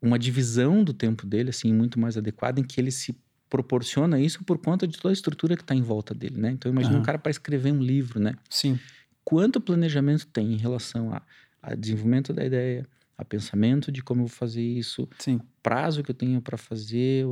uma 0.02 0.20
divisão 0.20 0.84
do 0.84 0.94
tempo 0.94 1.26
dele 1.26 1.50
assim 1.50 1.74
muito 1.74 1.98
mais 1.98 2.18
adequada 2.18 2.60
em 2.60 2.64
que 2.64 2.80
ele 2.80 2.92
se 2.92 3.16
proporciona 3.50 4.20
isso 4.20 4.44
por 4.44 4.58
conta 4.58 4.86
de 4.86 4.98
toda 4.98 5.12
a 5.12 5.14
estrutura 5.14 5.56
que 5.56 5.62
está 5.62 5.74
em 5.74 5.82
volta 5.82 6.14
dele, 6.14 6.38
né? 6.38 6.52
Então 6.52 6.70
imagina 6.70 6.96
uhum. 6.96 7.02
um 7.02 7.06
cara 7.06 7.18
para 7.18 7.30
escrever 7.30 7.72
um 7.72 7.82
livro, 7.82 8.20
né? 8.20 8.34
Sim. 8.50 8.78
Quanto 9.24 9.62
planejamento 9.62 10.28
tem 10.28 10.54
em 10.54 10.58
relação 10.58 11.14
a, 11.14 11.22
a 11.62 11.74
desenvolvimento 11.74 12.34
da 12.34 12.44
ideia, 12.44 12.86
a 13.18 13.24
pensamento 13.24 13.92
de 13.92 14.04
como 14.04 14.24
eu 14.24 14.28
vou 14.28 14.36
fazer 14.36 14.62
isso, 14.62 15.08
Sim 15.20 15.40
prazo 15.64 16.04
que 16.04 16.12
eu 16.12 16.16
tenho 16.16 16.42
para 16.42 16.58
fazer, 16.58 17.26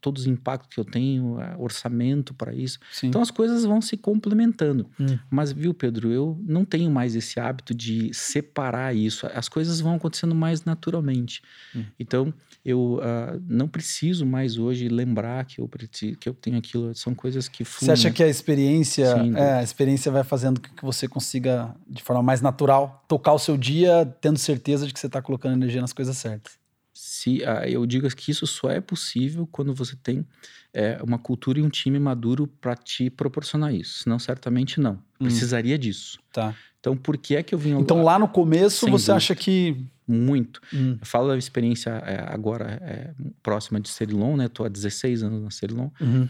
todos 0.00 0.22
os 0.22 0.26
impactos 0.26 0.74
que 0.74 0.80
eu 0.80 0.84
tenho, 0.84 1.36
orçamento 1.58 2.32
para 2.32 2.54
isso. 2.54 2.80
Sim. 2.90 3.08
Então 3.08 3.20
as 3.20 3.30
coisas 3.30 3.64
vão 3.64 3.82
se 3.82 3.96
complementando. 3.96 4.86
Hum. 4.98 5.18
Mas, 5.30 5.52
viu, 5.52 5.74
Pedro, 5.74 6.10
eu 6.10 6.40
não 6.42 6.64
tenho 6.64 6.90
mais 6.90 7.14
esse 7.14 7.38
hábito 7.38 7.74
de 7.74 8.12
separar 8.14 8.96
isso. 8.96 9.26
As 9.34 9.48
coisas 9.48 9.80
vão 9.80 9.94
acontecendo 9.94 10.34
mais 10.34 10.64
naturalmente. 10.64 11.42
Hum. 11.76 11.84
Então, 12.00 12.32
eu 12.64 12.94
uh, 12.94 13.42
não 13.46 13.68
preciso 13.68 14.24
mais 14.24 14.56
hoje 14.56 14.88
lembrar 14.88 15.44
que 15.44 15.60
eu, 15.60 15.70
que 16.18 16.28
eu 16.28 16.32
tenho 16.32 16.56
aquilo. 16.56 16.94
São 16.94 17.14
coisas 17.14 17.46
que 17.46 17.64
fluem. 17.64 17.86
Você 17.86 17.92
acha 17.92 18.08
né? 18.08 18.14
que 18.14 18.22
a 18.22 18.28
experiência, 18.28 19.14
Sim, 19.14 19.36
é, 19.36 19.58
a 19.58 19.62
experiência 19.62 20.10
vai 20.10 20.24
fazendo 20.24 20.58
com 20.60 20.74
que 20.74 20.82
você 20.82 21.06
consiga, 21.06 21.74
de 21.86 22.02
forma 22.02 22.22
mais 22.22 22.40
natural, 22.40 23.04
tocar 23.06 23.34
o 23.34 23.38
seu 23.38 23.58
dia, 23.58 24.06
tendo 24.20 24.38
certeza 24.38 24.86
de 24.86 24.94
que 24.94 24.98
você 24.98 25.06
está 25.06 25.20
colocando 25.20 25.52
energia 25.52 25.82
nas 25.82 25.92
coisas 25.92 26.16
certas? 26.16 26.63
Se 26.94 27.42
uh, 27.42 27.66
eu 27.68 27.84
digo 27.84 28.08
que 28.14 28.30
isso 28.30 28.46
só 28.46 28.70
é 28.70 28.80
possível 28.80 29.48
quando 29.50 29.74
você 29.74 29.96
tem 29.96 30.24
é, 30.72 30.98
uma 31.02 31.18
cultura 31.18 31.58
e 31.58 31.62
um 31.62 31.68
time 31.68 31.98
maduro 31.98 32.46
para 32.46 32.76
te 32.76 33.10
proporcionar 33.10 33.74
isso. 33.74 34.04
Senão, 34.04 34.18
certamente 34.18 34.80
não. 34.80 34.94
Hum. 35.20 35.24
Precisaria 35.24 35.76
disso. 35.76 36.20
Tá. 36.32 36.54
Então, 36.78 36.96
por 36.96 37.16
que 37.18 37.34
é 37.34 37.42
que 37.42 37.52
eu 37.54 37.58
vim... 37.58 37.72
Então, 37.78 38.02
lá 38.02 38.16
no 38.16 38.28
começo, 38.28 38.86
você 38.86 38.90
dúvida. 38.90 39.16
acha 39.16 39.34
que... 39.34 39.84
Muito. 40.06 40.60
Hum. 40.72 40.98
Eu 41.00 41.06
falo 41.06 41.28
da 41.28 41.38
experiência 41.38 41.90
é, 41.90 42.22
agora 42.28 42.78
é, 42.82 43.14
próxima 43.42 43.80
de 43.80 43.88
Cerilon, 43.88 44.36
né? 44.36 44.46
Estou 44.46 44.66
há 44.66 44.68
16 44.68 45.22
anos 45.22 45.42
na 45.42 45.50
Cerilon. 45.50 45.88
Uhum. 45.98 46.28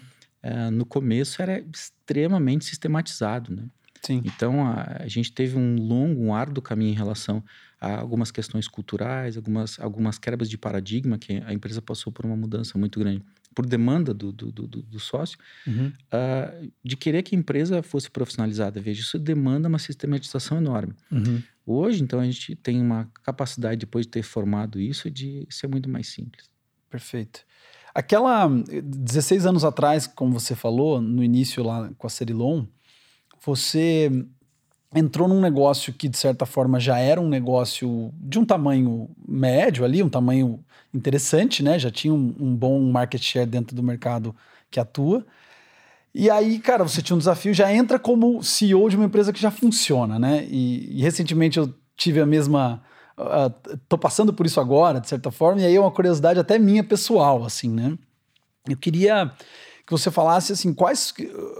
No 0.72 0.84
começo 0.84 1.40
era 1.40 1.58
extremamente 1.58 2.66
sistematizado, 2.66 3.50
né? 3.50 3.64
Sim. 4.00 4.22
Então, 4.24 4.64
a, 4.66 4.98
a, 5.00 5.08
gente 5.08 5.32
teve 5.32 5.56
um 5.56 5.76
longo, 5.76 6.22
um 6.22 6.34
árduo 6.34 6.62
caminho 6.62 6.92
em 6.92 6.94
relação 6.94 7.42
a 7.80 7.98
algumas 8.00 8.30
questões 8.30 8.68
culturais, 8.68 9.36
algumas, 9.36 9.78
algumas 9.78 10.18
quebras 10.18 10.48
de 10.48 10.56
paradigma, 10.56 11.18
que 11.18 11.42
a 11.44 11.52
empresa 11.52 11.82
passou 11.82 12.12
por 12.12 12.24
uma 12.24 12.36
mudança 12.36 12.78
muito 12.78 12.98
grande, 12.98 13.22
por 13.54 13.66
demanda 13.66 14.12
do, 14.12 14.32
do, 14.32 14.50
do, 14.50 14.66
do 14.66 15.00
sócio, 15.00 15.38
uhum. 15.66 15.88
uh, 15.88 16.72
de 16.82 16.96
querer 16.96 17.22
que 17.22 17.34
a 17.34 17.38
empresa 17.38 17.82
fosse 17.82 18.10
profissionalizada. 18.10 18.80
Veja, 18.80 19.00
isso 19.00 19.18
demanda 19.18 19.68
uma 19.68 19.78
sistematização 19.78 20.58
enorme. 20.58 20.94
Uhum. 21.10 21.42
Hoje, 21.66 22.02
então, 22.02 22.20
a 22.20 22.24
gente 22.24 22.54
tem 22.56 22.80
uma 22.80 23.10
capacidade, 23.22 23.78
depois 23.78 24.06
de 24.06 24.12
ter 24.12 24.22
formado 24.22 24.80
isso, 24.80 25.10
de 25.10 25.46
ser 25.48 25.66
muito 25.66 25.88
mais 25.88 26.08
simples. 26.08 26.50
Perfeito. 26.90 27.44
Aquela, 27.94 28.48
16 28.48 29.46
anos 29.46 29.64
atrás, 29.64 30.06
como 30.06 30.32
você 30.32 30.54
falou, 30.54 31.00
no 31.00 31.22
início 31.22 31.62
lá 31.62 31.90
com 31.96 32.06
a 32.06 32.10
Cerilon, 32.10 32.66
você 33.44 34.10
entrou 34.94 35.28
num 35.28 35.40
negócio 35.40 35.92
que, 35.92 36.08
de 36.08 36.16
certa 36.16 36.46
forma, 36.46 36.78
já 36.78 36.98
era 36.98 37.20
um 37.20 37.28
negócio 37.28 38.12
de 38.14 38.38
um 38.38 38.44
tamanho 38.44 39.08
médio 39.26 39.84
ali, 39.84 40.02
um 40.02 40.08
tamanho 40.08 40.64
interessante, 40.92 41.62
né? 41.62 41.78
Já 41.78 41.90
tinha 41.90 42.14
um, 42.14 42.34
um 42.38 42.54
bom 42.54 42.80
market 42.80 43.22
share 43.22 43.46
dentro 43.46 43.74
do 43.74 43.82
mercado 43.82 44.34
que 44.70 44.78
atua. 44.78 45.26
E 46.14 46.30
aí, 46.30 46.60
cara, 46.60 46.84
você 46.84 47.02
tinha 47.02 47.16
um 47.16 47.18
desafio, 47.18 47.52
já 47.52 47.72
entra 47.72 47.98
como 47.98 48.42
CEO 48.42 48.88
de 48.88 48.96
uma 48.96 49.06
empresa 49.06 49.32
que 49.32 49.40
já 49.40 49.50
funciona, 49.50 50.18
né? 50.18 50.46
E, 50.48 51.00
e 51.00 51.02
recentemente 51.02 51.58
eu 51.58 51.74
tive 51.96 52.20
a 52.20 52.26
mesma. 52.26 52.82
Uh, 53.18 53.76
tô 53.88 53.98
passando 53.98 54.32
por 54.32 54.46
isso 54.46 54.60
agora, 54.60 55.00
de 55.00 55.08
certa 55.08 55.30
forma, 55.30 55.60
e 55.60 55.66
aí 55.66 55.74
é 55.74 55.80
uma 55.80 55.90
curiosidade 55.90 56.38
até 56.38 56.58
minha 56.58 56.84
pessoal, 56.84 57.44
assim, 57.44 57.68
né? 57.68 57.96
Eu 58.68 58.76
queria 58.76 59.32
que 59.86 59.92
você 59.92 60.10
falasse 60.10 60.52
assim, 60.52 60.72
quais, 60.72 61.12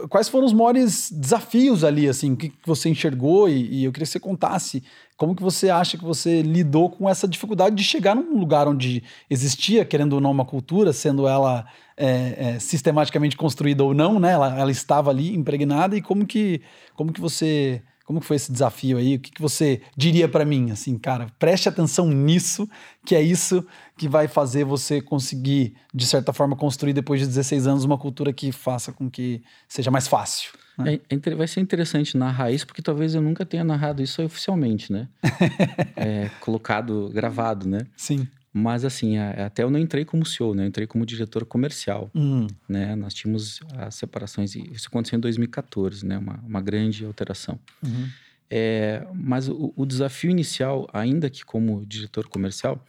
quais 0.09 0.29
foram 0.29 0.47
os 0.47 0.53
maiores 0.53 1.11
desafios 1.11 1.85
ali, 1.85 2.09
assim, 2.09 2.33
o 2.33 2.37
que, 2.37 2.49
que 2.49 2.67
você 2.67 2.89
enxergou 2.89 3.49
e, 3.49 3.81
e, 3.81 3.85
eu 3.85 3.93
queria 3.93 4.07
que 4.07 4.13
você 4.13 4.21
contasse 4.21 4.83
como 5.17 5.35
que 5.35 5.43
você 5.43 5.69
acha 5.69 5.99
que 5.99 6.05
você 6.05 6.41
lidou 6.41 6.91
com 6.91 7.09
essa 7.09 7.29
dificuldade 7.29 7.77
de 7.77 7.85
chegar 7.85 8.17
num 8.17 8.39
lugar 8.39 8.67
onde 8.67 9.03
existia, 9.29 9.85
querendo 9.85 10.15
ou 10.15 10.21
não, 10.21 10.31
uma 10.31 10.45
cultura, 10.45 10.93
sendo 10.93 11.29
ela 11.29 11.67
é, 11.97 12.35
é, 12.37 12.59
sistematicamente 12.59 13.37
construída 13.37 13.85
ou 13.85 13.95
não, 13.95 14.19
né? 14.19 14.33
Ela, 14.33 14.59
ela 14.59 14.71
estava 14.71 15.11
ali 15.11 15.35
impregnada 15.35 15.97
e 15.97 16.03
como 16.03 16.27
que, 16.27 16.63
como 16.97 17.13
que 17.13 17.21
você 17.21 17.83
como 18.05 18.21
foi 18.21 18.37
esse 18.37 18.53
desafio 18.53 18.99
aí? 18.99 19.17
O 19.17 19.19
que, 19.19 19.31
que 19.31 19.41
você 19.41 19.81
diria 19.97 20.29
para 20.29 20.45
mim? 20.45 20.71
Assim, 20.71 20.99
cara, 20.99 21.27
preste 21.39 21.69
atenção 21.69 22.09
nisso, 22.09 22.69
que 23.05 23.15
é 23.15 23.23
isso 23.23 23.67
que 23.97 24.09
vai 24.09 24.29
fazer 24.29 24.65
você 24.65 25.01
conseguir, 25.01 25.75
de 25.93 26.07
certa 26.07 26.33
forma, 26.33 26.55
construir 26.55 26.93
depois 26.93 27.21
de 27.21 27.27
16 27.27 27.67
anos 27.67 27.85
uma 27.85 27.97
cultura 27.97 28.33
que 28.33 28.53
faça 28.53 28.93
com 28.93 29.11
que 29.11 29.43
seja 29.67 29.91
mais 29.91 30.07
fácil. 30.07 30.53
Né? 30.77 31.01
É, 31.09 31.15
é 31.15 31.35
vai 31.35 31.47
ser 31.47 31.61
interessante 31.61 32.17
narrar 32.17 32.51
isso, 32.51 32.67
porque 32.67 32.83
talvez 32.83 33.15
eu 33.15 33.23
nunca 33.23 33.47
tenha 33.47 33.65
narrado 33.65 34.03
isso 34.03 34.23
oficialmente, 34.23 34.93
né? 34.93 35.09
é, 35.97 36.31
colocado, 36.41 37.11
gravado, 37.13 37.67
né? 37.67 37.87
Sim. 37.97 38.29
Mas 38.57 38.85
assim, 38.85 39.19
até 39.19 39.65
eu 39.65 39.71
não 39.71 39.81
entrei 39.81 40.05
como 40.05 40.25
CEO, 40.25 40.55
né? 40.55 40.63
Eu 40.63 40.69
entrei 40.69 40.87
como 40.87 41.05
diretor 41.05 41.45
comercial, 41.45 42.09
uhum. 42.15 42.47
né? 42.69 42.95
Nós 42.95 43.13
tínhamos 43.13 43.59
as 43.77 43.97
separações, 43.97 44.55
isso 44.55 44.87
aconteceu 44.87 45.17
em 45.17 45.21
2014, 45.21 46.07
né? 46.07 46.17
Uma, 46.17 46.39
uma 46.47 46.61
grande 46.61 47.05
alteração. 47.05 47.59
Uhum. 47.83 48.09
É, 48.49 49.05
mas 49.13 49.49
o, 49.49 49.73
o, 49.75 49.85
desafio 49.85 50.31
inicial, 50.31 50.89
ainda 50.93 51.29
que 51.29 51.45
como 51.45 51.85
diretor 51.85 52.29
comercial, 52.29 52.81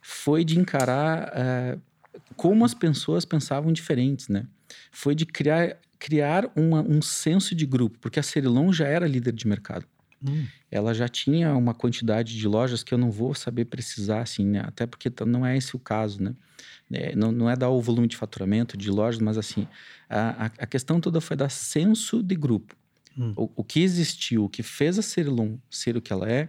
foi 0.00 0.44
de 0.44 0.56
encarar 0.56 1.32
é, 1.34 1.78
como 2.36 2.64
as 2.64 2.72
pessoas 2.72 3.24
pensavam 3.24 3.72
diferentes, 3.72 4.28
né? 4.28 4.46
Foi 4.92 5.16
de 5.16 5.26
criar, 5.26 5.78
criar 5.98 6.48
uma, 6.54 6.80
um 6.80 7.02
senso 7.02 7.56
de 7.56 7.66
grupo, 7.66 7.98
porque 7.98 8.20
a 8.20 8.22
Cerilon 8.22 8.72
já 8.72 8.86
era 8.86 9.08
líder 9.08 9.32
de 9.32 9.48
mercado. 9.48 9.84
Hum. 10.22 10.46
Ela 10.70 10.92
já 10.92 11.08
tinha 11.08 11.54
uma 11.54 11.74
quantidade 11.74 12.36
de 12.36 12.48
lojas 12.48 12.82
que 12.82 12.92
eu 12.92 12.98
não 12.98 13.10
vou 13.10 13.34
saber 13.34 13.66
precisar, 13.66 14.22
assim, 14.22 14.44
né? 14.46 14.62
Até 14.64 14.86
porque 14.86 15.10
não 15.26 15.46
é 15.46 15.56
esse 15.56 15.74
o 15.76 15.78
caso, 15.78 16.22
né? 16.22 16.34
É, 16.90 17.14
não, 17.14 17.30
não 17.30 17.50
é 17.50 17.56
dar 17.56 17.68
o 17.68 17.80
volume 17.80 18.08
de 18.08 18.16
faturamento 18.16 18.76
de 18.76 18.90
lojas, 18.90 19.20
mas 19.20 19.36
assim, 19.36 19.68
a, 20.08 20.46
a 20.46 20.66
questão 20.66 21.00
toda 21.00 21.20
foi 21.20 21.36
dar 21.36 21.50
senso 21.50 22.22
de 22.22 22.34
grupo. 22.34 22.74
Hum. 23.16 23.32
O, 23.36 23.50
o, 23.56 23.64
que 23.64 23.80
existiu, 23.80 24.44
o 24.44 24.48
que 24.48 24.62
fez 24.62 24.98
a 24.98 25.02
Cerilon 25.02 25.56
ser 25.70 25.96
o 25.96 26.02
que 26.02 26.12
ela 26.12 26.30
é, 26.30 26.48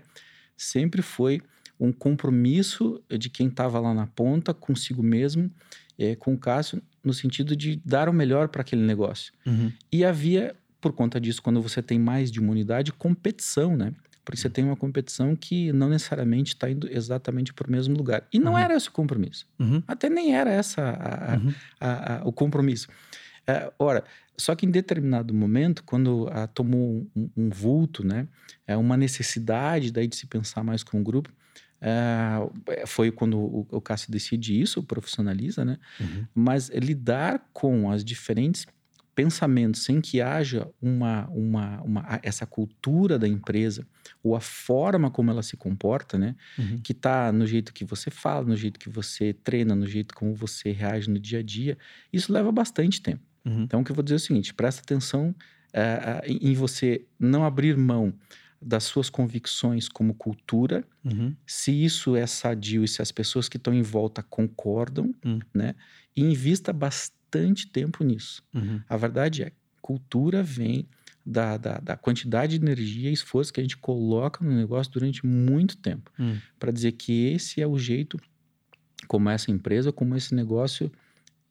sempre 0.55 1.01
foi 1.01 1.41
um 1.79 1.91
compromisso 1.91 3.01
de 3.09 3.29
quem 3.29 3.47
estava 3.47 3.79
lá 3.79 3.93
na 3.93 4.05
ponta 4.07 4.53
consigo 4.53 5.01
mesmo, 5.01 5.49
é, 5.97 6.15
com 6.15 6.33
o 6.33 6.37
Cássio, 6.37 6.81
no 7.03 7.13
sentido 7.13 7.55
de 7.55 7.81
dar 7.85 8.09
o 8.09 8.13
melhor 8.13 8.49
para 8.49 8.61
aquele 8.61 8.81
negócio. 8.81 9.33
Uhum. 9.45 9.71
E 9.91 10.03
havia 10.03 10.55
por 10.81 10.93
conta 10.93 11.19
disso, 11.19 11.41
quando 11.41 11.61
você 11.61 11.81
tem 11.81 11.99
mais 11.99 12.31
de 12.31 12.39
uma 12.39 12.51
unidade, 12.51 12.91
competição, 12.93 13.75
né? 13.75 13.93
Porque 14.23 14.39
você 14.39 14.49
tem 14.49 14.63
uma 14.63 14.75
competição 14.75 15.35
que 15.35 15.73
não 15.73 15.89
necessariamente 15.89 16.53
está 16.53 16.69
indo 16.69 16.87
exatamente 16.91 17.53
para 17.53 17.67
o 17.67 17.71
mesmo 17.71 17.97
lugar. 17.97 18.27
E 18.31 18.39
não 18.39 18.51
uhum. 18.51 18.59
era 18.59 18.75
esse 18.75 18.87
o 18.87 18.91
compromisso. 18.91 19.47
Uhum. 19.57 19.81
Até 19.87 20.09
nem 20.09 20.35
era 20.35 20.51
essa 20.51 20.81
a, 20.81 21.37
uhum. 21.37 21.53
a, 21.79 22.13
a, 22.13 22.27
o 22.27 22.31
compromisso. 22.31 22.87
É, 23.47 23.71
ora, 23.79 24.03
só 24.37 24.53
que 24.55 24.65
em 24.65 24.71
determinado 24.71 25.33
momento, 25.33 25.83
quando 25.83 26.29
tomou 26.53 27.07
um, 27.15 27.29
um, 27.35 27.49
vulto, 27.49 28.05
né? 28.05 28.27
É 28.67 28.77
uma 28.77 28.95
necessidade 28.95 29.91
daí 29.91 30.07
de 30.07 30.15
se 30.15 30.27
pensar 30.27 30.63
mais 30.63 30.83
com 30.83 31.01
o 31.01 31.03
grupo, 31.03 31.31
é, 31.81 32.85
foi 32.85 33.11
quando 33.11 33.39
o, 33.39 33.67
o 33.71 33.81
Cássio 33.81 34.11
decide 34.11 34.59
isso, 34.59 34.83
profissionaliza, 34.83 35.65
né? 35.65 35.77
Uhum. 35.99 36.25
Mas 36.35 36.69
lidar 36.69 37.49
com 37.51 37.89
as 37.89 38.03
diferentes 38.03 38.67
pensamento, 39.15 39.77
sem 39.77 39.99
que 39.99 40.21
haja 40.21 40.67
uma, 40.81 41.27
uma, 41.27 41.81
uma, 41.81 42.19
essa 42.23 42.45
cultura 42.45 43.19
da 43.19 43.27
empresa, 43.27 43.85
ou 44.23 44.35
a 44.35 44.39
forma 44.39 45.11
como 45.11 45.29
ela 45.29 45.43
se 45.43 45.57
comporta, 45.57 46.17
né? 46.17 46.35
Uhum. 46.57 46.79
Que 46.81 46.91
está 46.91 47.31
no 47.31 47.45
jeito 47.45 47.73
que 47.73 47.83
você 47.83 48.09
fala, 48.09 48.45
no 48.45 48.55
jeito 48.55 48.79
que 48.79 48.89
você 48.89 49.33
treina, 49.33 49.75
no 49.75 49.85
jeito 49.85 50.15
como 50.15 50.33
você 50.33 50.71
reage 50.71 51.09
no 51.09 51.19
dia 51.19 51.39
a 51.39 51.43
dia, 51.43 51.77
isso 52.11 52.31
leva 52.31 52.51
bastante 52.51 53.01
tempo. 53.01 53.21
Uhum. 53.45 53.63
Então, 53.63 53.81
o 53.81 53.83
que 53.83 53.91
eu 53.91 53.95
vou 53.95 54.03
dizer 54.03 54.15
é 54.15 54.17
o 54.17 54.19
seguinte: 54.19 54.53
presta 54.53 54.81
atenção 54.81 55.35
uh, 55.69 56.25
em 56.25 56.53
você 56.53 57.05
não 57.19 57.43
abrir 57.43 57.75
mão 57.77 58.13
das 58.61 58.83
suas 58.83 59.09
convicções 59.09 59.87
como 59.87 60.13
cultura, 60.13 60.83
uhum. 61.03 61.33
se 61.45 61.71
isso 61.71 62.15
é 62.15 62.27
sadio 62.27 62.83
e 62.83 62.87
se 62.87 63.01
as 63.01 63.11
pessoas 63.11 63.47
que 63.47 63.57
estão 63.57 63.73
em 63.73 63.81
volta 63.81 64.21
concordam, 64.21 65.13
uhum. 65.25 65.39
né? 65.53 65.75
E 66.15 66.21
invista 66.21 66.73
bastante 66.73 67.18
tempo 67.67 68.03
nisso. 68.03 68.43
Uhum. 68.53 68.81
A 68.87 68.97
verdade 68.97 69.43
é, 69.43 69.51
cultura 69.81 70.43
vem 70.43 70.87
da, 71.25 71.57
da, 71.57 71.77
da, 71.79 71.97
quantidade 71.97 72.57
de 72.57 72.63
energia 72.63 73.09
e 73.09 73.13
esforço 73.13 73.53
que 73.53 73.59
a 73.59 73.63
gente 73.63 73.77
coloca 73.77 74.43
no 74.43 74.51
negócio 74.51 74.91
durante 74.91 75.25
muito 75.25 75.77
tempo. 75.77 76.11
Hum. 76.19 76.37
Para 76.57 76.71
dizer 76.71 76.93
que 76.93 77.27
esse 77.27 77.61
é 77.61 77.67
o 77.67 77.77
jeito 77.77 78.19
como 79.07 79.29
essa 79.29 79.51
empresa, 79.51 79.91
como 79.91 80.15
esse 80.15 80.33
negócio 80.33 80.91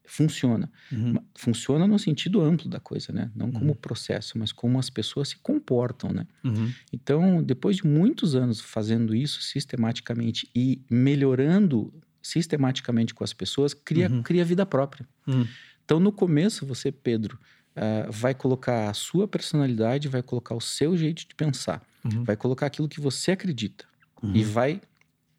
funciona. 0.04 0.70
Uhum. 0.90 1.16
Funciona 1.36 1.86
no 1.86 1.98
sentido 1.98 2.40
amplo 2.40 2.68
da 2.68 2.80
coisa, 2.80 3.12
né? 3.12 3.30
Não 3.36 3.52
como 3.52 3.68
uhum. 3.68 3.74
processo, 3.74 4.38
mas 4.38 4.52
como 4.52 4.78
as 4.78 4.88
pessoas 4.88 5.28
se 5.28 5.36
comportam, 5.36 6.10
né? 6.10 6.26
Uhum. 6.42 6.72
Então, 6.92 7.42
depois 7.42 7.76
de 7.76 7.86
muitos 7.86 8.34
anos 8.34 8.60
fazendo 8.60 9.14
isso 9.14 9.42
sistematicamente 9.42 10.48
e 10.54 10.80
melhorando 10.90 11.92
sistematicamente 12.22 13.14
com 13.14 13.24
as 13.24 13.32
pessoas, 13.32 13.74
cria, 13.74 14.08
uhum. 14.08 14.22
cria 14.22 14.44
vida 14.44 14.66
própria. 14.66 15.06
Uhum. 15.26 15.46
Então, 15.84 15.98
no 15.98 16.12
começo, 16.12 16.66
você, 16.66 16.92
Pedro, 16.92 17.38
uh, 17.76 18.10
vai 18.10 18.34
colocar 18.34 18.90
a 18.90 18.94
sua 18.94 19.26
personalidade, 19.26 20.08
vai 20.08 20.22
colocar 20.22 20.54
o 20.54 20.60
seu 20.60 20.96
jeito 20.96 21.26
de 21.26 21.34
pensar, 21.34 21.82
uhum. 22.04 22.24
vai 22.24 22.36
colocar 22.36 22.66
aquilo 22.66 22.88
que 22.88 23.00
você 23.00 23.32
acredita 23.32 23.86
e 24.34 24.42
vai 24.42 24.80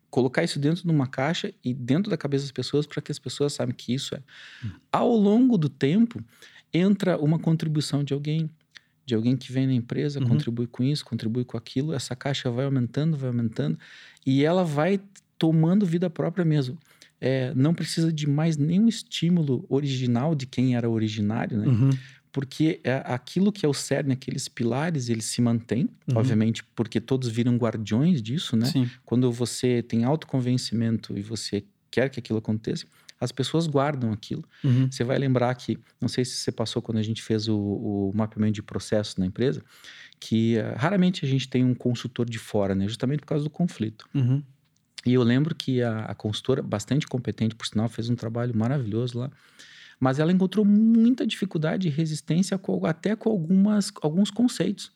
colocar 0.09 0.43
isso 0.43 0.59
dentro 0.59 0.83
de 0.83 0.89
uma 0.89 1.07
caixa 1.07 1.53
e 1.63 1.73
dentro 1.73 2.09
da 2.09 2.17
cabeça 2.17 2.45
das 2.45 2.51
pessoas 2.51 2.85
para 2.87 3.01
que 3.01 3.11
as 3.11 3.19
pessoas 3.19 3.53
saibam 3.53 3.75
que 3.75 3.93
isso 3.93 4.15
é. 4.15 4.23
Hum. 4.65 4.71
Ao 4.91 5.15
longo 5.15 5.57
do 5.57 5.69
tempo, 5.69 6.23
entra 6.73 7.17
uma 7.17 7.37
contribuição 7.37 8.03
de 8.03 8.13
alguém, 8.13 8.49
de 9.05 9.13
alguém 9.13 9.37
que 9.37 9.51
vem 9.51 9.67
na 9.67 9.73
empresa, 9.73 10.19
uhum. 10.19 10.27
contribui 10.27 10.67
com 10.67 10.83
isso, 10.83 11.05
contribui 11.05 11.45
com 11.45 11.57
aquilo, 11.57 11.93
essa 11.93 12.15
caixa 12.15 12.49
vai 12.49 12.65
aumentando, 12.65 13.17
vai 13.17 13.29
aumentando 13.29 13.77
e 14.25 14.43
ela 14.43 14.63
vai 14.63 14.99
tomando 15.39 15.85
vida 15.85 16.09
própria 16.09 16.45
mesmo. 16.45 16.77
É, 17.19 17.51
não 17.55 17.73
precisa 17.73 18.13
de 18.13 18.29
mais 18.29 18.55
nenhum 18.55 18.87
estímulo 18.87 19.65
original 19.67 20.35
de 20.35 20.45
quem 20.45 20.75
era 20.75 20.89
originário, 20.89 21.57
né? 21.57 21.67
Uhum 21.67 21.89
porque 22.31 22.79
é 22.83 23.01
aquilo 23.05 23.51
que 23.51 23.65
é 23.65 23.69
o 23.69 23.73
cerne, 23.73 24.13
aqueles 24.13 24.47
pilares, 24.47 25.09
eles 25.09 25.25
se 25.25 25.41
mantêm, 25.41 25.89
uhum. 26.07 26.17
obviamente, 26.17 26.63
porque 26.75 27.01
todos 27.01 27.27
viram 27.27 27.57
guardiões 27.57 28.21
disso, 28.21 28.55
né? 28.55 28.65
Sim. 28.65 28.89
Quando 29.03 29.31
você 29.31 29.81
tem 29.81 30.03
autoconvencimento 30.03 31.17
e 31.17 31.21
você 31.21 31.63
quer 31.89 32.09
que 32.09 32.19
aquilo 32.19 32.39
aconteça, 32.39 32.85
as 33.19 33.31
pessoas 33.31 33.67
guardam 33.67 34.13
aquilo. 34.13 34.45
Uhum. 34.63 34.89
Você 34.89 35.03
vai 35.03 35.17
lembrar 35.17 35.53
que, 35.55 35.77
não 35.99 36.07
sei 36.07 36.23
se 36.23 36.37
você 36.37 36.51
passou 36.51 36.81
quando 36.81 36.99
a 36.99 37.03
gente 37.03 37.21
fez 37.21 37.47
o, 37.47 37.57
o 37.57 38.11
mapeamento 38.15 38.53
de 38.53 38.63
processo 38.63 39.19
na 39.19 39.25
empresa, 39.25 39.61
que 40.19 40.57
uh, 40.57 40.77
raramente 40.77 41.25
a 41.25 41.27
gente 41.27 41.49
tem 41.49 41.65
um 41.65 41.73
consultor 41.73 42.29
de 42.29 42.39
fora, 42.39 42.75
né? 42.75 42.87
Justamente 42.87 43.21
por 43.21 43.27
causa 43.27 43.43
do 43.43 43.49
conflito. 43.49 44.07
Uhum. 44.13 44.41
E 45.05 45.13
eu 45.13 45.23
lembro 45.23 45.55
que 45.55 45.81
a, 45.81 46.05
a 46.05 46.15
consultora, 46.15 46.61
bastante 46.61 47.07
competente, 47.07 47.55
por 47.55 47.65
sinal, 47.65 47.87
fez 47.89 48.09
um 48.09 48.15
trabalho 48.15 48.55
maravilhoso 48.55 49.19
lá 49.19 49.31
mas 49.99 50.17
ela 50.17 50.31
encontrou 50.31 50.63
muita 50.63 51.27
dificuldade 51.27 51.87
e 51.87 51.91
resistência 51.91 52.57
com, 52.57 52.85
até 52.85 53.15
com 53.15 53.29
algumas, 53.29 53.91
alguns 54.01 54.31
conceitos. 54.31 54.91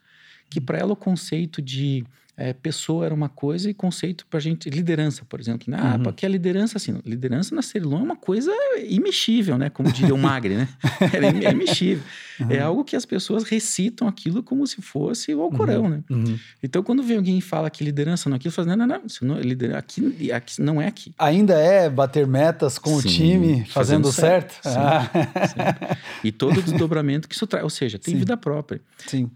Que 0.49 0.61
para 0.61 0.77
ela 0.77 0.93
o 0.93 0.95
conceito 0.95 1.61
de 1.61 2.05
é, 2.35 2.51
pessoa 2.51 3.05
era 3.05 3.13
uma 3.13 3.29
coisa 3.29 3.69
e 3.69 3.73
conceito 3.73 4.25
para 4.27 4.39
gente, 4.39 4.69
liderança, 4.69 5.23
por 5.25 5.39
exemplo. 5.39 5.69
Né? 5.69 5.77
Ah, 5.79 5.95
uhum. 5.95 6.03
porque 6.03 6.25
a 6.25 6.29
liderança, 6.29 6.77
assim, 6.77 6.99
liderança 7.05 7.53
na 7.53 7.61
Cerilon 7.61 7.99
é 7.99 8.03
uma 8.03 8.15
coisa 8.15 8.51
imexível, 8.87 9.57
né? 9.57 9.69
Como 9.69 9.91
diria 9.91 10.15
o 10.15 10.17
Magre, 10.17 10.55
né? 10.55 10.67
É, 11.13 11.47
é 11.47 11.51
imexível. 11.51 12.03
Uhum. 12.39 12.51
É 12.51 12.59
algo 12.59 12.83
que 12.83 12.95
as 12.95 13.05
pessoas 13.05 13.43
recitam 13.43 14.07
aquilo 14.07 14.41
como 14.41 14.65
se 14.65 14.81
fosse 14.81 15.33
o 15.33 15.41
Alcorão, 15.41 15.83
uhum. 15.83 15.89
né? 15.89 16.03
Uhum. 16.09 16.39
Então, 16.61 16.81
quando 16.81 17.03
vem 17.03 17.17
alguém 17.17 17.37
e 17.37 17.41
fala 17.41 17.69
que 17.69 17.83
liderança 17.83 18.29
não 18.29 18.35
é 18.35 18.37
aquilo, 18.37 18.51
fala, 18.51 18.75
não, 18.75 18.87
não, 18.87 18.97
não, 18.97 19.05
isso 19.05 19.23
não, 19.23 19.39
liderança, 19.39 19.79
aqui, 19.79 20.31
aqui 20.31 20.61
não 20.61 20.81
é 20.81 20.87
aqui. 20.87 21.13
Ainda 21.19 21.53
é 21.53 21.89
bater 21.89 22.25
metas 22.25 22.79
com 22.79 22.99
Sim, 22.99 23.07
o 23.07 23.11
time, 23.11 23.65
fazendo, 23.65 24.11
fazendo 24.11 24.11
certo? 24.11 24.53
certo. 24.63 24.77
Ah. 24.77 25.47
Sim, 25.47 25.97
e 26.23 26.31
todo 26.31 26.59
o 26.59 26.63
desdobramento 26.63 27.27
que 27.27 27.35
isso 27.35 27.45
traz, 27.45 27.63
ou 27.63 27.69
seja, 27.69 27.99
tem 27.99 28.13
Sim. 28.13 28.19
vida 28.19 28.35
própria. 28.35 28.81
Sim 29.05 29.29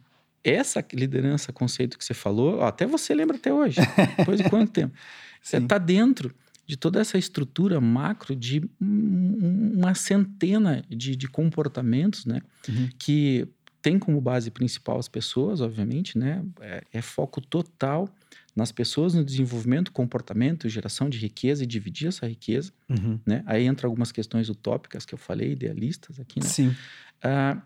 essa 0.50 0.86
liderança, 0.94 1.52
conceito 1.54 1.98
que 1.98 2.06
você 2.06 2.14
falou, 2.14 2.60
ó, 2.60 2.68
até 2.68 2.86
você 2.86 3.14
lembra 3.14 3.38
até 3.38 3.54
hoje. 3.54 3.80
Depois 4.18 4.40
de 4.42 4.50
quanto 4.50 4.72
tempo? 4.72 4.94
Você 5.42 5.58
está 5.58 5.78
dentro 5.78 6.34
de 6.66 6.76
toda 6.76 7.00
essa 7.00 7.18
estrutura 7.18 7.80
macro 7.80 8.36
de 8.36 8.62
uma 8.80 9.96
centena 9.96 10.84
de, 10.90 11.16
de 11.16 11.28
comportamentos, 11.28 12.26
né? 12.26 12.42
Uhum. 12.68 12.90
Que 13.00 13.48
tem 13.82 13.98
como 13.98 14.20
base 14.20 14.52
principal 14.52 15.00
as 15.00 15.08
pessoas, 15.08 15.62
obviamente, 15.62 16.18
né? 16.18 16.44
É, 16.60 16.84
é, 16.92 17.02
foco 17.02 17.40
total 17.40 18.10
nas 18.54 18.72
pessoas, 18.72 19.14
no 19.14 19.24
desenvolvimento, 19.24 19.94
comportamento, 19.94 20.68
geração 20.68 21.10
de 21.10 21.18
riqueza 21.18 21.64
e 21.64 21.68
dividir 21.68 22.10
essa 22.10 22.28
riqueza, 22.28 22.74
uhum. 22.90 23.18
né? 23.26 23.44
Aí 23.46 23.64
entra 23.64 23.88
algumas 23.88 24.12
questões 24.12 24.50
utópicas 24.50 25.06
que 25.06 25.14
eu 25.14 25.18
falei, 25.18 25.54
idealistas 25.54 26.20
aqui, 26.20 26.42
né? 26.42 26.48
Sim. 26.48 26.76
Ah, 27.24 27.62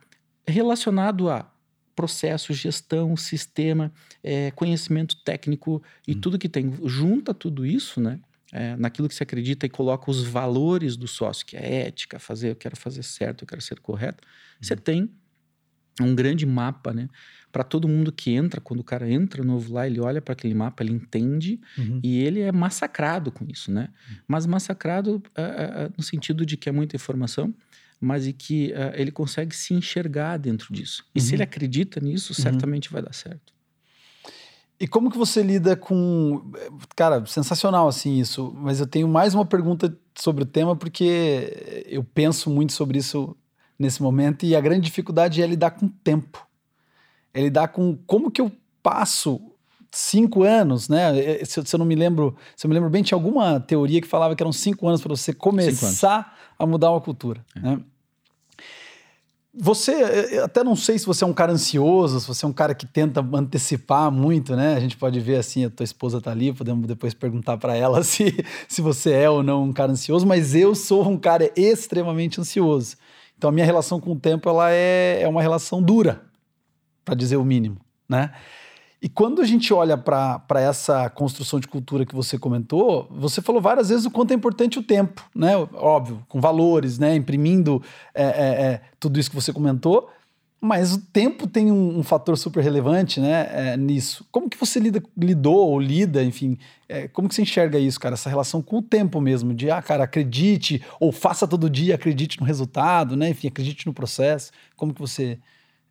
relacionado 0.45 1.27
a 1.27 1.51
processo, 1.95 2.53
gestão, 2.53 3.15
sistema, 3.15 3.91
é, 4.23 4.51
conhecimento 4.51 5.15
técnico 5.23 5.81
e 6.07 6.13
hum. 6.13 6.21
tudo 6.21 6.39
que 6.39 6.49
tem. 6.49 6.73
Junta 6.85 7.33
tudo 7.33 7.65
isso, 7.65 7.99
né? 7.99 8.19
É, 8.53 8.75
naquilo 8.75 9.07
que 9.07 9.15
você 9.15 9.23
acredita 9.23 9.65
e 9.65 9.69
coloca 9.69 10.11
os 10.11 10.21
valores 10.23 10.97
do 10.97 11.07
sócio, 11.07 11.45
que 11.45 11.55
é 11.55 11.87
ética, 11.87 12.19
fazer, 12.19 12.51
eu 12.51 12.55
quero 12.55 12.75
fazer 12.75 13.01
certo, 13.01 13.43
eu 13.43 13.47
quero 13.47 13.61
ser 13.61 13.79
correto. 13.79 14.21
Hum. 14.25 14.57
Você 14.61 14.75
tem 14.75 15.09
um 16.01 16.13
grande 16.15 16.45
mapa, 16.45 16.93
né? 16.93 17.07
Para 17.51 17.63
todo 17.63 17.87
mundo 17.87 18.11
que 18.11 18.31
entra, 18.31 18.61
quando 18.61 18.79
o 18.79 18.83
cara 18.83 19.09
entra 19.09 19.43
novo 19.43 19.73
lá, 19.73 19.85
ele 19.85 19.99
olha 19.99 20.21
para 20.21 20.33
aquele 20.33 20.53
mapa, 20.53 20.83
ele 20.83 20.93
entende 20.93 21.59
uhum. 21.77 21.99
e 22.01 22.19
ele 22.19 22.39
é 22.39 22.51
massacrado 22.51 23.31
com 23.31 23.45
isso, 23.45 23.69
né? 23.71 23.89
Uhum. 24.09 24.17
Mas 24.27 24.45
massacrado 24.45 25.15
uh, 25.15 25.17
uh, 25.17 25.93
no 25.97 26.03
sentido 26.03 26.45
de 26.45 26.55
que 26.55 26.69
é 26.69 26.71
muita 26.71 26.95
informação, 26.95 27.53
mas 28.01 28.25
e 28.25 28.33
que 28.33 28.71
uh, 28.71 28.93
ele 28.95 29.11
consegue 29.11 29.55
se 29.55 29.75
enxergar 29.75 30.37
dentro 30.37 30.73
disso. 30.73 31.05
E 31.13 31.19
uhum. 31.19 31.25
se 31.25 31.35
ele 31.35 31.43
acredita 31.43 31.99
nisso, 31.99 32.33
uhum. 32.33 32.43
certamente 32.43 32.91
vai 32.91 33.01
dar 33.01 33.13
certo. 33.13 33.53
E 34.79 34.87
como 34.87 35.11
que 35.11 35.17
você 35.17 35.43
lida 35.43 35.75
com. 35.75 36.51
Cara, 36.95 37.23
sensacional 37.27 37.87
assim 37.87 38.17
isso, 38.19 38.51
mas 38.57 38.79
eu 38.79 38.87
tenho 38.87 39.07
mais 39.07 39.35
uma 39.35 39.45
pergunta 39.45 39.95
sobre 40.17 40.43
o 40.43 40.47
tema 40.47 40.75
porque 40.75 41.83
eu 41.85 42.03
penso 42.03 42.49
muito 42.49 42.73
sobre 42.73 42.97
isso 42.97 43.37
nesse 43.77 44.01
momento 44.01 44.43
e 44.43 44.55
a 44.55 44.61
grande 44.61 44.81
dificuldade 44.81 45.39
é 45.39 45.45
lidar 45.45 45.71
com 45.71 45.85
o 45.85 45.89
tempo. 46.03 46.47
É 47.31 47.41
lidar 47.41 47.67
com 47.67 47.95
como 48.07 48.31
que 48.31 48.41
eu 48.41 48.51
passo 48.81 49.39
cinco 49.91 50.41
anos, 50.43 50.89
né? 50.89 51.13
Se, 51.45 51.63
se, 51.63 51.75
eu 51.75 51.77
não 51.77 51.85
me 51.85 51.95
lembro, 51.95 52.35
se 52.55 52.65
eu 52.65 52.69
me 52.69 52.73
lembro 52.73 52.89
bem, 52.89 53.03
tinha 53.03 53.15
alguma 53.15 53.59
teoria 53.59 54.01
que 54.01 54.07
falava 54.07 54.35
que 54.35 54.41
eram 54.41 54.51
cinco 54.51 54.87
anos 54.87 54.99
para 54.99 55.15
você 55.15 55.31
começar 55.31 56.35
a 56.57 56.65
mudar 56.65 56.91
uma 56.91 57.01
cultura. 57.01 57.45
É. 57.55 57.59
Né? 57.59 57.79
Você, 59.53 59.91
até 60.41 60.63
não 60.63 60.77
sei 60.77 60.97
se 60.97 61.05
você 61.05 61.25
é 61.25 61.27
um 61.27 61.33
cara 61.33 61.51
ansioso, 61.51 62.21
se 62.21 62.27
você 62.27 62.45
é 62.45 62.47
um 62.47 62.53
cara 62.53 62.73
que 62.73 62.85
tenta 62.85 63.19
antecipar 63.33 64.09
muito, 64.09 64.55
né? 64.55 64.75
A 64.75 64.79
gente 64.79 64.95
pode 64.95 65.19
ver 65.19 65.35
assim, 65.35 65.65
a 65.65 65.69
tua 65.69 65.83
esposa 65.83 66.21
tá 66.21 66.31
ali, 66.31 66.53
podemos 66.53 66.87
depois 66.87 67.13
perguntar 67.13 67.57
para 67.57 67.75
ela 67.75 68.01
se, 68.03 68.33
se 68.67 68.81
você 68.81 69.11
é 69.11 69.29
ou 69.29 69.43
não 69.43 69.63
um 69.63 69.73
cara 69.73 69.91
ansioso, 69.91 70.25
mas 70.25 70.55
eu 70.55 70.73
sou 70.73 71.05
um 71.07 71.17
cara 71.17 71.51
extremamente 71.53 72.39
ansioso. 72.39 72.95
Então 73.37 73.49
a 73.49 73.53
minha 73.53 73.65
relação 73.65 73.99
com 73.99 74.13
o 74.13 74.19
tempo 74.19 74.47
ela 74.47 74.71
é, 74.71 75.21
é 75.21 75.27
uma 75.27 75.41
relação 75.41 75.81
dura, 75.81 76.21
para 77.03 77.15
dizer 77.15 77.35
o 77.35 77.43
mínimo, 77.43 77.77
né? 78.07 78.31
E 79.01 79.09
quando 79.09 79.41
a 79.41 79.45
gente 79.45 79.73
olha 79.73 79.97
para 79.97 80.61
essa 80.61 81.09
construção 81.09 81.59
de 81.59 81.67
cultura 81.67 82.05
que 82.05 82.13
você 82.13 82.37
comentou, 82.37 83.07
você 83.09 83.41
falou 83.41 83.59
várias 83.59 83.89
vezes 83.89 84.05
o 84.05 84.11
quanto 84.11 84.31
é 84.31 84.35
importante 84.35 84.77
o 84.77 84.83
tempo, 84.83 85.27
né? 85.33 85.57
Óbvio, 85.73 86.23
com 86.29 86.39
valores, 86.39 86.99
né? 86.99 87.15
Imprimindo 87.15 87.81
é, 88.13 88.23
é, 88.23 88.27
é, 88.27 88.81
tudo 88.99 89.19
isso 89.19 89.31
que 89.31 89.35
você 89.35 89.51
comentou, 89.51 90.07
mas 90.63 90.93
o 90.93 90.99
tempo 90.99 91.47
tem 91.47 91.71
um, 91.71 91.97
um 91.97 92.03
fator 92.03 92.37
super 92.37 92.63
relevante, 92.63 93.19
né? 93.19 93.49
É, 93.51 93.75
nisso. 93.75 94.23
Como 94.31 94.47
que 94.47 94.55
você 94.55 94.79
lida, 94.79 95.01
lidou 95.17 95.71
ou 95.71 95.79
lida, 95.79 96.23
enfim, 96.23 96.59
é, 96.87 97.07
como 97.07 97.27
que 97.27 97.33
você 97.33 97.41
enxerga 97.41 97.79
isso, 97.79 97.99
cara? 97.99 98.13
Essa 98.13 98.29
relação 98.29 98.61
com 98.61 98.77
o 98.77 98.81
tempo 98.83 99.19
mesmo, 99.19 99.51
de, 99.51 99.71
ah, 99.71 99.81
cara, 99.81 100.03
acredite, 100.03 100.79
ou 100.99 101.11
faça 101.11 101.47
todo 101.47 101.67
dia, 101.67 101.95
acredite 101.95 102.39
no 102.39 102.45
resultado, 102.45 103.15
né? 103.17 103.29
Enfim, 103.29 103.47
acredite 103.47 103.87
no 103.87 103.93
processo. 103.95 104.51
Como 104.75 104.93
que 104.93 105.01
você 105.01 105.39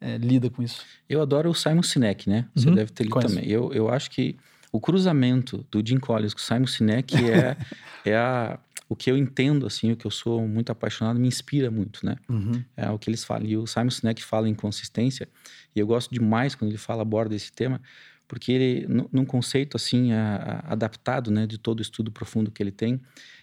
é, 0.01 0.17
lida 0.17 0.49
com 0.49 0.63
isso? 0.63 0.85
Eu 1.09 1.21
adoro 1.21 1.51
o 1.51 1.55
Simon 1.55 1.83
Sinek, 1.83 2.29
né? 2.29 2.47
Você 2.55 2.69
uhum, 2.69 2.75
deve 2.75 2.91
ter 2.93 3.05
lido 3.05 3.21
também. 3.21 3.47
Eu, 3.47 3.73
eu 3.73 3.89
acho 3.89 4.11
que 4.11 4.37
o 4.73 4.81
cruzamento 4.81 5.67
do 5.71 5.87
Jim 5.87 5.99
Collins 5.99 6.33
com 6.33 6.41
o 6.41 6.43
Simon 6.43 6.67
Sinek 6.67 7.15
é, 7.17 7.57
é 8.05 8.17
a, 8.17 8.59
o 8.89 8.97
que 8.97 9.11
eu 9.11 9.17
entendo, 9.17 9.67
assim, 9.67 9.93
o 9.93 9.97
que 9.97 10.07
eu 10.07 10.11
sou 10.11 10.47
muito 10.47 10.71
apaixonado, 10.73 11.19
me 11.19 11.29
inspira 11.29 11.71
muito, 11.71 12.05
né? 12.05 12.17
Uhum. 12.29 12.65
É 12.77 12.91
o 12.91 12.99
que 12.99 13.11
eles 13.11 13.25
falam. 13.25 13.47
E 13.47 13.57
o 13.57 13.67
Simon 13.67 13.91
Sinek 13.91 14.23
fala 14.23 14.49
em 14.49 14.55
consistência, 14.55 15.29
e 15.75 15.81
eu 15.81 15.87
gosto 15.87 16.13
demais 16.13 16.55
quando 16.55 16.71
ele 16.71 16.79
fala 16.79 17.03
aborda 17.03 17.35
esse 17.35 17.53
tema, 17.53 17.81
porque 18.27 18.53
ele, 18.53 18.87
num 19.13 19.25
conceito 19.25 19.77
assim, 19.77 20.13
a, 20.13 20.63
a, 20.65 20.73
adaptado, 20.73 21.31
né, 21.31 21.47
de 21.47 21.59
todo 21.59 21.81
o 21.81 21.83
estudo 21.83 22.13
profundo 22.13 22.51
que 22.51 22.63
ele 22.63 22.71
tem, 22.71 23.01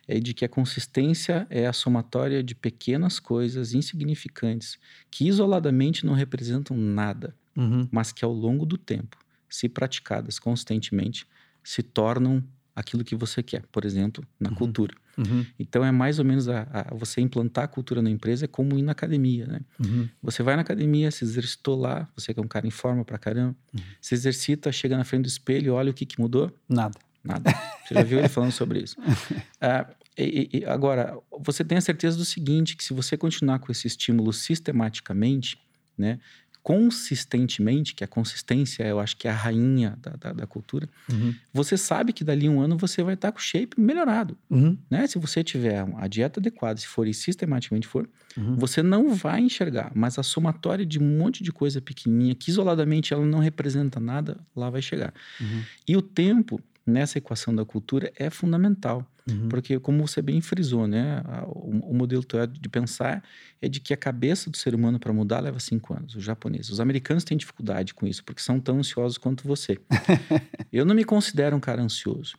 é 0.08 0.20
de 0.20 0.34
que 0.34 0.46
a 0.46 0.50
consistência 0.50 1.46
é 1.50 1.68
a 1.68 1.74
somatória 1.74 2.42
de 2.42 2.56
pequenas 2.56 3.20
coisas 3.20 3.74
insignificantes 3.74 4.78
que 5.12 5.28
isoladamente 5.28 6.06
não 6.06 6.14
representam 6.14 6.78
nada, 6.78 7.36
Uhum. 7.56 7.88
mas 7.92 8.12
que 8.12 8.24
ao 8.24 8.32
longo 8.32 8.66
do 8.66 8.78
tempo, 8.78 9.18
se 9.50 9.68
praticadas 9.68 10.38
consistentemente, 10.40 11.26
se 11.64 11.82
tornam 11.82 12.44
aquilo 12.76 13.04
que 13.04 13.16
você 13.16 13.42
quer, 13.42 13.64
por 13.72 13.84
exemplo, 13.84 14.24
na 14.40 14.50
Uhum. 14.50 14.56
cultura. 14.56 14.94
Uhum. 15.18 15.44
Então 15.58 15.84
é 15.84 15.92
mais 15.92 16.20
ou 16.20 16.26
menos 16.26 16.48
a, 16.48 16.62
a- 16.72 16.94
você 16.94 17.20
implantar 17.20 17.64
a 17.64 17.68
cultura 17.68 18.04
na 18.04 18.10
empresa 18.12 18.46
é 18.46 18.48
como 18.48 18.78
ir 18.78 18.84
na 18.84 18.92
academia, 18.92 19.48
né? 19.48 19.62
Uhum. 19.80 20.08
Você 20.22 20.44
vai 20.44 20.56
na 20.56 20.62
academia, 20.62 21.10
se 21.10 21.24
exercitou 21.26 21.76
lá, 21.76 22.08
você 22.16 22.32
que 22.36 22.40
é 22.40 22.44
um 22.44 22.48
cara 22.48 22.68
em 22.68 22.72
forma 22.72 23.04
pra 23.04 23.18
caramba, 23.18 23.56
Uhum. 23.74 23.82
se 24.00 24.14
exercita, 24.14 24.72
chega 24.72 24.96
na 24.96 25.04
frente 25.04 25.24
do 25.24 25.28
espelho, 25.28 25.74
olha 25.74 25.90
o 25.90 25.94
que, 25.94 26.06
que 26.06 26.20
mudou, 26.22 26.56
Nada. 26.70 27.00
nada. 27.24 27.52
Você 27.84 27.96
já 27.96 28.04
viu 28.04 28.20
ele 28.20 28.30
falando 28.30 28.52
sobre 28.52 28.80
isso. 28.84 28.96
Ah, 29.60 29.90
e- 30.24 30.50
e- 30.60 30.66
agora, 30.66 31.18
você 31.44 31.64
tem 31.64 31.78
a 31.78 31.82
certeza 31.82 32.18
do 32.18 32.26
seguinte, 32.26 32.76
que 32.76 32.84
se 32.84 32.94
você 32.94 33.16
continuar 33.18 33.60
com 33.60 33.72
esse 33.72 33.88
estímulo 33.88 34.32
sistematicamente, 34.34 35.58
né? 35.98 36.20
Consistentemente, 36.64 37.96
que 37.96 38.04
a 38.04 38.08
consistência 38.08 38.84
eu 38.84 39.00
acho 39.00 39.16
que 39.18 39.28
é 39.28 39.32
a 39.32 39.34
rainha 39.34 39.98
da, 40.02 40.12
da, 40.12 40.34
da 40.34 40.46
cultura, 40.48 40.88
Uhum. 41.12 41.34
você 41.54 41.78
sabe 41.78 42.12
que 42.14 42.24
dali 42.24 42.48
a 42.48 42.52
um 42.52 42.60
ano 42.62 42.78
você 42.78 43.02
vai 43.04 43.14
estar 43.14 43.32
com 43.32 43.40
o 43.40 43.42
shape 43.42 43.80
melhorado 43.80 44.38
Uhum. 44.50 44.78
né? 44.90 45.08
Se 45.08 45.18
você 45.18 45.44
tiver 45.44 45.86
a 45.98 46.08
dieta 46.08 46.40
adequada, 46.40 46.78
se 46.80 46.86
for 46.88 47.08
e 47.08 47.14
sistematicamente 47.14 47.88
for, 47.88 48.08
Uhum. 48.38 48.56
você 48.58 48.84
não 48.84 49.14
vai 49.16 49.40
enxergar, 49.42 49.92
mas 49.96 50.20
a 50.20 50.24
somatória 50.24 50.86
de 50.86 51.00
um 51.00 51.18
monte 51.18 51.44
de 51.44 51.52
coisa 51.52 51.82
pequenininha 51.82 52.36
que 52.36 52.50
isoladamente 52.52 53.14
ela 53.14 53.26
não 53.26 53.40
representa 53.40 54.00
nada, 54.00 54.38
lá 54.56 54.70
vai 54.70 54.82
chegar. 54.82 55.14
Uhum. 55.42 55.64
E 55.88 55.96
o 55.98 56.02
tempo 56.02 56.62
nessa 56.86 57.18
equação 57.18 57.56
da 57.56 57.66
cultura 57.66 58.12
é 58.16 58.30
fundamental, 58.30 59.06
Uhum. 59.30 59.50
porque 59.50 59.78
como 59.80 60.08
você 60.08 60.22
bem 60.22 60.40
frisou, 60.40 60.88
né, 60.88 61.22
o, 61.48 61.92
o 61.92 61.94
modelo 61.94 62.24
de 62.60 62.70
pensar 62.70 63.22
é 63.62 63.68
de 63.68 63.80
que 63.82 63.94
a 63.94 63.98
cabeça 63.98 64.50
do 64.50 64.56
ser 64.56 64.74
humano 64.74 65.00
para 65.00 65.12
mudar 65.12 65.42
leva 65.42 65.60
cinco 65.60 65.94
anos. 65.94 66.16
Os 66.16 66.24
japoneses, 66.24 66.70
os 66.70 66.80
americanos 66.80 67.24
têm 67.26 67.38
dificuldade 67.38 67.94
com 67.94 68.08
isso 68.08 68.24
porque 68.24 68.42
são 68.42 68.60
tão 68.60 68.80
ansiosos 68.80 69.18
quanto 69.18 69.46
você. 69.46 69.78
eu 70.72 70.86
não 70.86 70.96
me 70.96 71.04
considero 71.04 71.56
um 71.58 71.60
cara 71.60 71.82
ansioso. 71.82 72.38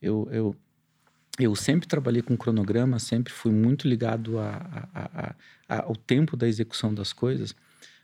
Eu, 0.00 0.28
eu 0.30 0.56
eu 1.38 1.54
sempre 1.54 1.86
trabalhei 1.86 2.22
com 2.22 2.36
cronograma, 2.36 2.98
sempre 2.98 3.32
fui 3.32 3.52
muito 3.52 3.86
ligado 3.86 4.38
a, 4.38 4.88
a- 4.94 5.34
a- 5.68 5.82
ao 5.84 5.94
tempo 5.94 6.34
da 6.36 6.48
execução 6.48 6.94
das 6.94 7.12
coisas, 7.12 7.54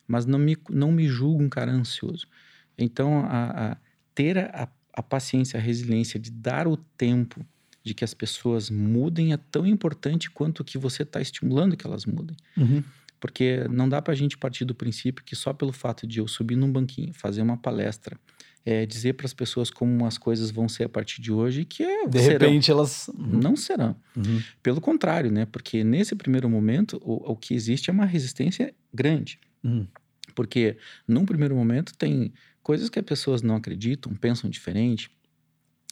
mas 0.06 0.26
não 0.26 0.38
me, 0.38 0.56
não 0.68 0.92
me 0.92 1.08
julgo 1.08 1.42
um 1.42 1.48
cara 1.48 1.72
ansioso. 1.72 2.26
Então, 2.76 3.20
a, 3.24 3.72
a- 3.72 3.76
ter 4.14 4.36
a, 4.38 4.68
a 4.92 5.02
paciência, 5.02 5.58
a 5.58 5.62
resiliência 5.62 6.20
de 6.20 6.30
dar 6.30 6.68
o 6.68 6.76
tempo 6.76 7.44
de 7.84 7.94
que 7.94 8.04
as 8.04 8.14
pessoas 8.14 8.70
mudem 8.70 9.32
é 9.32 9.36
tão 9.36 9.66
importante 9.66 10.30
quanto 10.30 10.60
o 10.60 10.64
que 10.64 10.78
você 10.78 11.02
está 11.02 11.20
estimulando 11.20 11.76
que 11.76 11.86
elas 11.86 12.06
mudem. 12.06 12.36
Uhum. 12.56 12.82
Porque 13.18 13.66
não 13.70 13.88
dá 13.88 14.02
para 14.02 14.12
a 14.12 14.16
gente 14.16 14.36
partir 14.36 14.64
do 14.64 14.74
princípio 14.74 15.24
que 15.24 15.36
só 15.36 15.52
pelo 15.52 15.72
fato 15.72 16.06
de 16.06 16.18
eu 16.18 16.26
subir 16.26 16.56
num 16.56 16.70
banquinho, 16.70 17.12
fazer 17.12 17.40
uma 17.42 17.56
palestra, 17.56 18.18
é, 18.64 18.86
dizer 18.86 19.14
para 19.14 19.26
as 19.26 19.34
pessoas 19.34 19.70
como 19.70 20.06
as 20.06 20.18
coisas 20.18 20.50
vão 20.50 20.68
ser 20.68 20.84
a 20.84 20.88
partir 20.88 21.20
de 21.20 21.32
hoje, 21.32 21.64
que 21.64 21.82
é, 21.82 22.06
De 22.06 22.18
serão. 22.18 22.32
repente 22.32 22.70
elas. 22.70 23.10
Não 23.16 23.56
serão. 23.56 23.96
Uhum. 24.16 24.40
Pelo 24.62 24.80
contrário, 24.80 25.30
né? 25.30 25.46
Porque 25.46 25.82
nesse 25.84 26.14
primeiro 26.14 26.48
momento, 26.48 27.00
o, 27.02 27.32
o 27.32 27.36
que 27.36 27.54
existe 27.54 27.90
é 27.90 27.92
uma 27.92 28.04
resistência 28.06 28.74
grande. 28.92 29.38
Uhum. 29.62 29.86
Porque 30.34 30.76
num 31.06 31.24
primeiro 31.24 31.54
momento 31.54 31.92
tem 31.96 32.32
coisas 32.62 32.88
que 32.88 32.98
as 32.98 33.04
pessoas 33.04 33.42
não 33.42 33.56
acreditam, 33.56 34.14
pensam 34.14 34.48
diferente, 34.48 35.10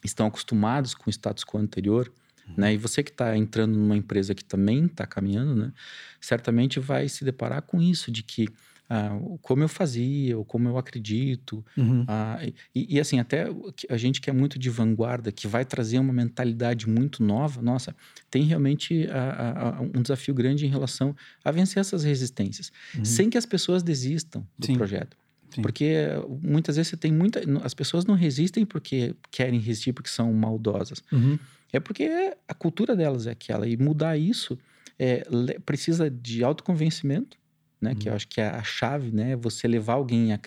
estão 0.05 0.27
acostumados 0.27 0.95
com 0.95 1.09
o 1.09 1.11
status 1.11 1.45
quo 1.45 1.59
anterior, 1.59 2.13
né? 2.57 2.75
E 2.75 2.77
você 2.77 3.03
que 3.03 3.11
está 3.11 3.37
entrando 3.37 3.77
numa 3.79 3.97
empresa 3.97 4.35
que 4.35 4.45
também 4.45 4.87
está 4.87 5.07
caminhando, 5.07 5.55
né? 5.55 5.73
Certamente 6.21 6.81
vai 6.81 7.09
se 7.09 7.25
deparar 7.25 7.63
com 7.63 7.81
isso 7.81 8.11
de 8.11 8.23
que 8.23 8.49
ah, 8.93 9.17
como 9.41 9.63
eu 9.63 9.69
fazia, 9.69 10.37
ou 10.37 10.45
como 10.45 10.69
eu 10.69 10.77
acredito, 10.77 11.65
Uhum. 11.77 12.05
ah, 12.09 12.41
e, 12.75 12.97
e, 12.97 12.99
assim, 12.99 13.21
até 13.21 13.47
a 13.89 13.97
gente 13.97 14.21
que 14.21 14.29
é 14.29 14.33
muito 14.33 14.59
de 14.59 14.69
vanguarda, 14.69 15.31
que 15.31 15.47
vai 15.47 15.65
trazer 15.65 16.01
uma 16.01 16.13
mentalidade 16.13 16.89
muito 16.89 17.23
nova, 17.23 17.63
nossa, 17.63 17.95
tem 18.29 18.43
realmente 18.43 19.07
ah, 19.13 19.77
ah, 19.79 19.83
um 19.83 20.03
desafio 20.03 20.35
grande 20.35 20.67
em 20.67 20.69
relação 20.71 21.15
a 21.45 21.53
vencer 21.53 21.79
essas 21.81 22.03
resistências, 22.03 22.73
Uhum. 22.97 23.05
sem 23.05 23.31
que 23.31 23.39
as 23.39 23.47
pessoas 23.47 23.81
desistam 23.85 24.45
do 24.59 24.67
Sim. 24.67 24.73
projeto. 24.73 25.17
Sim. 25.51 25.63
Porque 25.63 26.07
muitas 26.43 26.77
vezes 26.77 26.91
você 26.91 26.97
tem 26.97 27.13
muita. 27.13 27.41
As 27.65 27.75
pessoas 27.75 28.05
não 28.05 28.15
resistem 28.15 28.65
porque 28.65 29.15
querem 29.31 29.59
resistir, 29.59 29.93
porque 29.93 30.11
são 30.11 30.33
maldosas. 30.33 31.03
Uhum. 31.13 31.39
É 31.73 31.81
porque 31.81 32.35
a 32.49 32.55
cultura 32.55 32.97
delas 32.97 33.27
é 33.27 33.33
aquela. 33.33 33.67
E 33.67 33.77
mudar 33.77 34.17
isso 34.17 34.59
é, 34.99 35.25
precisa 35.65 36.11
de 36.11 36.45
autoconvencimento, 36.45 37.39
né? 37.81 37.95
Que 37.95 38.09
eu 38.09 38.15
acho 38.15 38.29
que 38.29 38.41
é 38.41 38.49
a 38.49 38.63
chave, 38.63 39.11
né? 39.11 39.37
Você 39.37 39.67
levar 39.67 39.95
alguém 39.95 40.33
a 40.33 40.39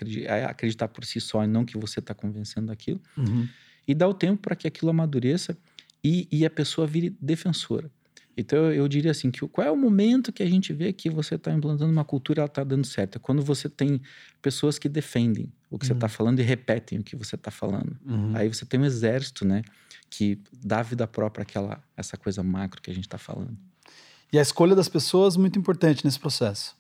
acreditar 0.50 0.88
por 0.88 1.04
si 1.06 1.20
só 1.20 1.44
e 1.44 1.48
não 1.48 1.66
que 1.66 1.78
você 1.78 2.00
está 2.00 2.14
convencendo 2.14 2.68
daquilo. 2.68 3.02
Uhum. 3.18 3.48
E 3.88 3.94
dar 3.94 4.08
o 4.08 4.14
tempo 4.14 4.42
para 4.42 4.56
que 4.56 4.68
aquilo 4.68 4.92
amadureça 4.92 5.58
e, 6.04 6.28
e 6.32 6.46
a 6.46 6.50
pessoa 6.50 6.86
vire 6.86 7.16
defensora. 7.20 7.90
Então 8.36 8.72
eu, 8.72 8.88
diria 8.88 9.12
assim: 9.12 9.30
que 9.30 9.48
qual 9.48 9.68
é 9.68 9.72
o 9.72 9.76
momento 9.78 10.32
que 10.32 10.42
a 10.42 10.50
gente 10.50 10.74
vê 10.74 10.92
que 10.92 11.10
você 11.10 11.36
está 11.36 11.52
implantando 11.52 11.92
uma 11.92 12.04
cultura 12.04 12.40
e 12.40 12.42
ela 12.42 12.48
está 12.48 12.64
dando 12.64 12.86
certo? 12.86 13.18
É 13.18 13.20
quando 13.20 13.42
você 13.44 13.70
tem 13.70 14.02
pessoas 14.42 14.80
que 14.80 14.90
defendem 14.90 15.52
o 15.70 15.78
que 15.78 15.86
você 15.86 15.94
Uhum. 15.94 15.98
está 15.98 16.10
falando 16.10 16.40
e 16.40 16.44
repetem 16.44 17.00
o 17.00 17.04
que 17.04 17.16
você 17.16 17.36
está 17.36 17.52
falando. 17.52 17.98
Uhum. 18.06 18.36
Aí 18.36 18.48
você 18.48 18.66
tem 18.66 18.80
um 18.80 18.86
exército, 18.86 19.46
né? 19.46 19.62
Que 20.10 20.40
dá 20.52 20.82
vida 20.82 21.06
própria 21.08 21.44
àquela 21.44 21.84
essa 21.96 22.18
coisa 22.18 22.42
macro 22.44 22.82
que 22.82 22.90
a 22.90 22.94
gente 22.94 23.06
está 23.06 23.18
falando. 23.18 23.58
E 24.32 24.40
a 24.40 24.42
escolha 24.42 24.76
das 24.76 24.90
pessoas 24.90 25.38
muito 25.38 25.60
importante 25.60 26.04
nesse 26.04 26.20
processo. 26.20 26.76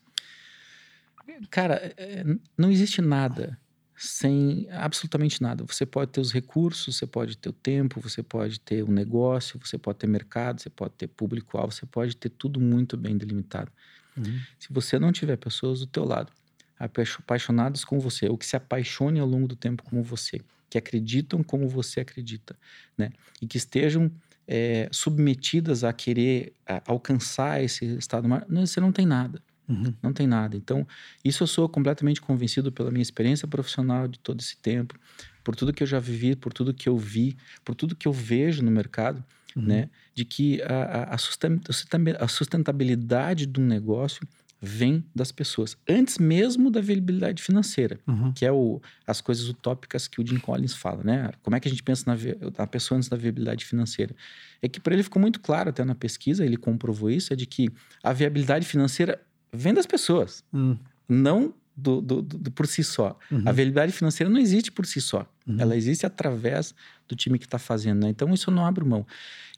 Cara, 1.49 1.75
é, 1.75 1.93
é, 1.97 2.25
não 2.57 2.69
existe 2.71 3.01
nada 3.01 3.57
sem 4.03 4.67
absolutamente 4.69 5.41
nada. 5.41 5.63
Você 5.63 5.85
pode 5.85 6.11
ter 6.11 6.19
os 6.19 6.33
recursos, 6.33 6.97
você 6.97 7.07
pode 7.07 7.37
ter 7.37 7.47
o 7.47 7.53
tempo, 7.53 8.01
você 8.01 8.21
pode 8.21 8.59
ter 8.59 8.83
um 8.83 8.91
negócio, 8.91 9.57
você 9.63 9.77
pode 9.77 9.99
ter 9.99 10.07
mercado, 10.07 10.61
você 10.61 10.69
pode 10.69 10.93
ter 10.95 11.07
público-alvo, 11.07 11.71
você 11.71 11.85
pode 11.85 12.17
ter 12.17 12.27
tudo 12.29 12.59
muito 12.59 12.97
bem 12.97 13.17
delimitado. 13.17 13.71
Uhum. 14.17 14.41
Se 14.59 14.67
você 14.71 14.99
não 14.99 15.13
tiver 15.13 15.37
pessoas 15.37 15.79
do 15.79 15.87
teu 15.87 16.03
lado, 16.03 16.33
apaixo- 16.77 17.19
apaixonadas 17.21 17.85
com 17.85 17.97
você, 17.97 18.27
ou 18.27 18.37
que 18.37 18.45
se 18.45 18.57
apaixonem 18.57 19.21
ao 19.21 19.27
longo 19.27 19.47
do 19.47 19.55
tempo 19.55 19.83
como 19.83 20.03
você, 20.03 20.41
que 20.69 20.77
acreditam 20.77 21.41
como 21.41 21.69
você 21.69 22.01
acredita, 22.01 22.57
né? 22.97 23.09
E 23.41 23.47
que 23.47 23.57
estejam 23.57 24.11
é, 24.45 24.89
submetidas 24.91 25.85
a 25.85 25.93
querer 25.93 26.51
a- 26.67 26.83
alcançar 26.87 27.63
esse 27.63 27.85
estado 27.95 28.27
não, 28.27 28.65
você 28.65 28.81
não 28.81 28.91
tem 28.91 29.05
nada. 29.05 29.41
Uhum. 29.67 29.93
Não 30.03 30.11
tem 30.13 30.27
nada. 30.27 30.55
Então, 30.57 30.85
isso 31.23 31.43
eu 31.43 31.47
sou 31.47 31.69
completamente 31.69 32.19
convencido 32.21 32.71
pela 32.71 32.91
minha 32.91 33.01
experiência 33.01 33.47
profissional 33.47 34.07
de 34.07 34.19
todo 34.19 34.39
esse 34.41 34.57
tempo, 34.57 34.95
por 35.43 35.55
tudo 35.55 35.73
que 35.73 35.83
eu 35.83 35.87
já 35.87 35.99
vivi, 35.99 36.35
por 36.35 36.51
tudo 36.53 36.73
que 36.73 36.87
eu 36.89 36.97
vi, 36.97 37.35
por 37.63 37.75
tudo 37.75 37.95
que 37.95 38.07
eu 38.07 38.13
vejo 38.13 38.61
no 38.63 38.71
mercado, 38.71 39.23
Uhum. 39.55 39.63
né? 39.63 39.89
De 40.15 40.25
que 40.25 40.61
a, 40.63 40.73
a- 40.83 41.15
a 41.15 41.17
susten- 41.17 41.59
a 42.19 42.27
sustentabilidade 42.27 43.45
de 43.45 43.59
um 43.59 43.65
negócio 43.65 44.27
vem 44.65 45.03
das 45.13 45.29
pessoas, 45.29 45.75
antes 45.89 46.17
mesmo 46.17 46.71
da 46.71 46.79
viabilidade 46.79 47.43
financeira, 47.43 47.99
Uhum. 48.07 48.31
que 48.31 48.45
é 48.45 48.51
o, 48.51 48.81
as 49.05 49.19
coisas 49.19 49.49
utópicas 49.49 50.07
que 50.07 50.21
o 50.21 50.25
Jim 50.25 50.39
Collins 50.39 50.73
fala, 50.73 51.03
né? 51.03 51.31
Como 51.41 51.53
é 51.55 51.59
que 51.59 51.67
a 51.67 51.71
gente 51.71 51.83
pensa 51.83 52.05
na, 52.07 52.15
na 52.57 52.65
pessoa 52.65 52.97
antes 52.97 53.09
da 53.09 53.17
viabilidade 53.17 53.65
financeira? 53.65 54.15
É 54.61 54.69
que 54.69 54.79
para 54.79 54.93
ele 54.93 55.03
ficou 55.03 55.21
muito 55.21 55.41
claro 55.41 55.69
até 55.69 55.83
na 55.83 55.93
pesquisa, 55.95 56.45
ele 56.45 56.55
comprovou 56.55 57.09
isso, 57.11 57.33
é 57.33 57.35
de 57.35 57.45
que 57.45 57.69
a 58.01 58.13
viabilidade 58.13 58.65
financeira 58.65 59.19
vem 59.53 59.73
das 59.73 59.85
pessoas, 59.85 60.43
Uhum. 60.51 60.77
não 61.07 61.53
do, 61.75 62.01
do- 62.01 62.21
do- 62.21 62.51
por 62.51 62.67
si 62.67 62.83
só. 62.83 63.17
Uhum. 63.31 63.39
A 63.45 63.51
viabilidade 63.51 63.91
financeira 63.91 64.29
não 64.29 64.39
existe 64.39 64.71
por 64.71 64.85
si 64.85 65.01
só. 65.01 65.25
Uhum. 65.47 65.59
Ela 65.59 65.75
existe 65.75 66.05
através 66.05 66.73
do 67.07 67.15
time 67.15 67.39
que 67.39 67.45
está 67.45 67.57
fazendo. 67.57 68.03
Né? 68.03 68.09
Então, 68.09 68.31
isso 68.33 68.49
eu 68.49 68.53
não 68.53 68.65
abro 68.65 68.85
mão. 68.85 69.05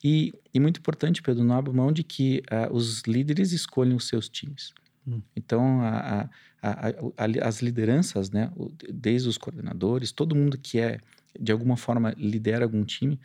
E, 0.04 0.34
e 0.54 0.60
muito 0.60 0.80
importante, 0.80 1.22
Pedro, 1.22 1.44
não 1.44 1.56
abro 1.56 1.74
mão 1.74 1.92
de 1.92 2.04
que 2.04 2.42
ah, 2.50 2.70
os 2.72 3.02
líderes 3.04 3.52
escolhem 3.52 3.96
os 3.96 4.08
seus 4.08 4.30
times. 4.30 4.74
Hum. 5.08 5.22
Então, 5.36 5.82
a- 5.82 6.30
a- 6.62 6.90
a- 6.90 7.48
as 7.48 7.62
lideranças, 7.62 8.32
né? 8.32 8.52
desde 8.90 9.28
os 9.30 9.38
coordenadores, 9.38 10.12
todo 10.12 10.34
mundo 10.36 10.58
que 10.58 10.80
é, 10.80 11.00
de 11.40 11.52
alguma 11.52 11.76
forma, 11.78 12.14
lidera 12.18 12.64
algum 12.66 12.84
time, 12.86 13.20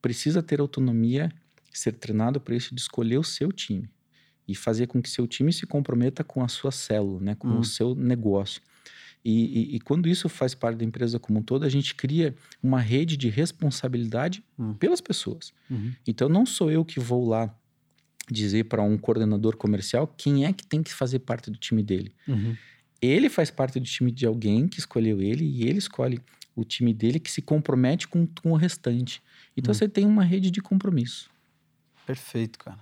precisa 0.00 0.42
ter 0.42 0.60
autonomia, 0.60 1.30
ser 1.72 1.92
treinado 1.92 2.40
para 2.40 2.54
isso, 2.56 2.74
de 2.74 2.80
escolher 2.80 3.18
o 3.18 3.24
seu 3.24 3.52
time. 3.52 3.88
E 4.46 4.54
fazer 4.54 4.86
com 4.86 5.00
que 5.00 5.08
seu 5.08 5.26
time 5.26 5.52
se 5.52 5.66
comprometa 5.66 6.22
com 6.24 6.42
a 6.42 6.48
sua 6.48 6.70
célula, 6.72 7.20
né? 7.20 7.34
com 7.34 7.48
Hum. 7.48 7.60
o 7.60 7.64
seu 7.64 7.94
negócio. 7.94 8.60
E, 9.24 9.30
e- 9.72 9.76
e 9.76 9.80
quando 9.80 10.08
isso 10.08 10.28
faz 10.28 10.52
parte 10.54 10.78
da 10.78 10.84
empresa 10.84 11.18
como 11.18 11.38
um 11.38 11.42
todo, 11.42 11.64
a 11.64 11.68
gente 11.68 11.94
cria 11.94 12.34
uma 12.60 12.80
rede 12.80 13.16
de 13.16 13.28
responsabilidade 13.28 14.42
Hum. 14.58 14.74
pelas 14.74 15.00
pessoas. 15.00 15.52
Uhum. 15.70 15.92
Então, 16.06 16.28
não 16.28 16.44
sou 16.44 16.70
eu 16.72 16.84
que 16.84 16.98
vou 16.98 17.28
lá 17.28 17.54
dizer 18.30 18.64
para 18.64 18.82
um 18.82 18.98
coordenador 18.98 19.56
comercial 19.56 20.06
quem 20.06 20.44
é 20.44 20.52
que 20.52 20.66
tem 20.66 20.82
que 20.82 20.92
fazer 20.92 21.20
parte 21.20 21.50
do 21.50 21.58
time 21.58 21.82
dele. 21.82 22.12
Uhum. 22.26 22.56
Ele 23.00 23.28
faz 23.28 23.50
parte 23.50 23.78
do 23.78 23.86
time 23.86 24.10
de 24.12 24.26
alguém 24.26 24.66
que 24.68 24.78
escolheu 24.78 25.20
ele 25.20 25.44
e 25.44 25.64
ele 25.68 25.78
escolhe 25.78 26.20
o 26.54 26.64
time 26.64 26.92
dele 26.92 27.18
que 27.18 27.30
se 27.30 27.42
compromete 27.42 28.06
com, 28.08 28.26
com 28.26 28.52
o 28.52 28.56
restante. 28.56 29.22
Então 29.56 29.70
Hum. 29.70 29.74
você 29.74 29.88
tem 29.88 30.04
uma 30.04 30.24
rede 30.24 30.50
de 30.50 30.60
compromisso. 30.60 31.30
Perfeito, 32.06 32.58
cara. 32.58 32.78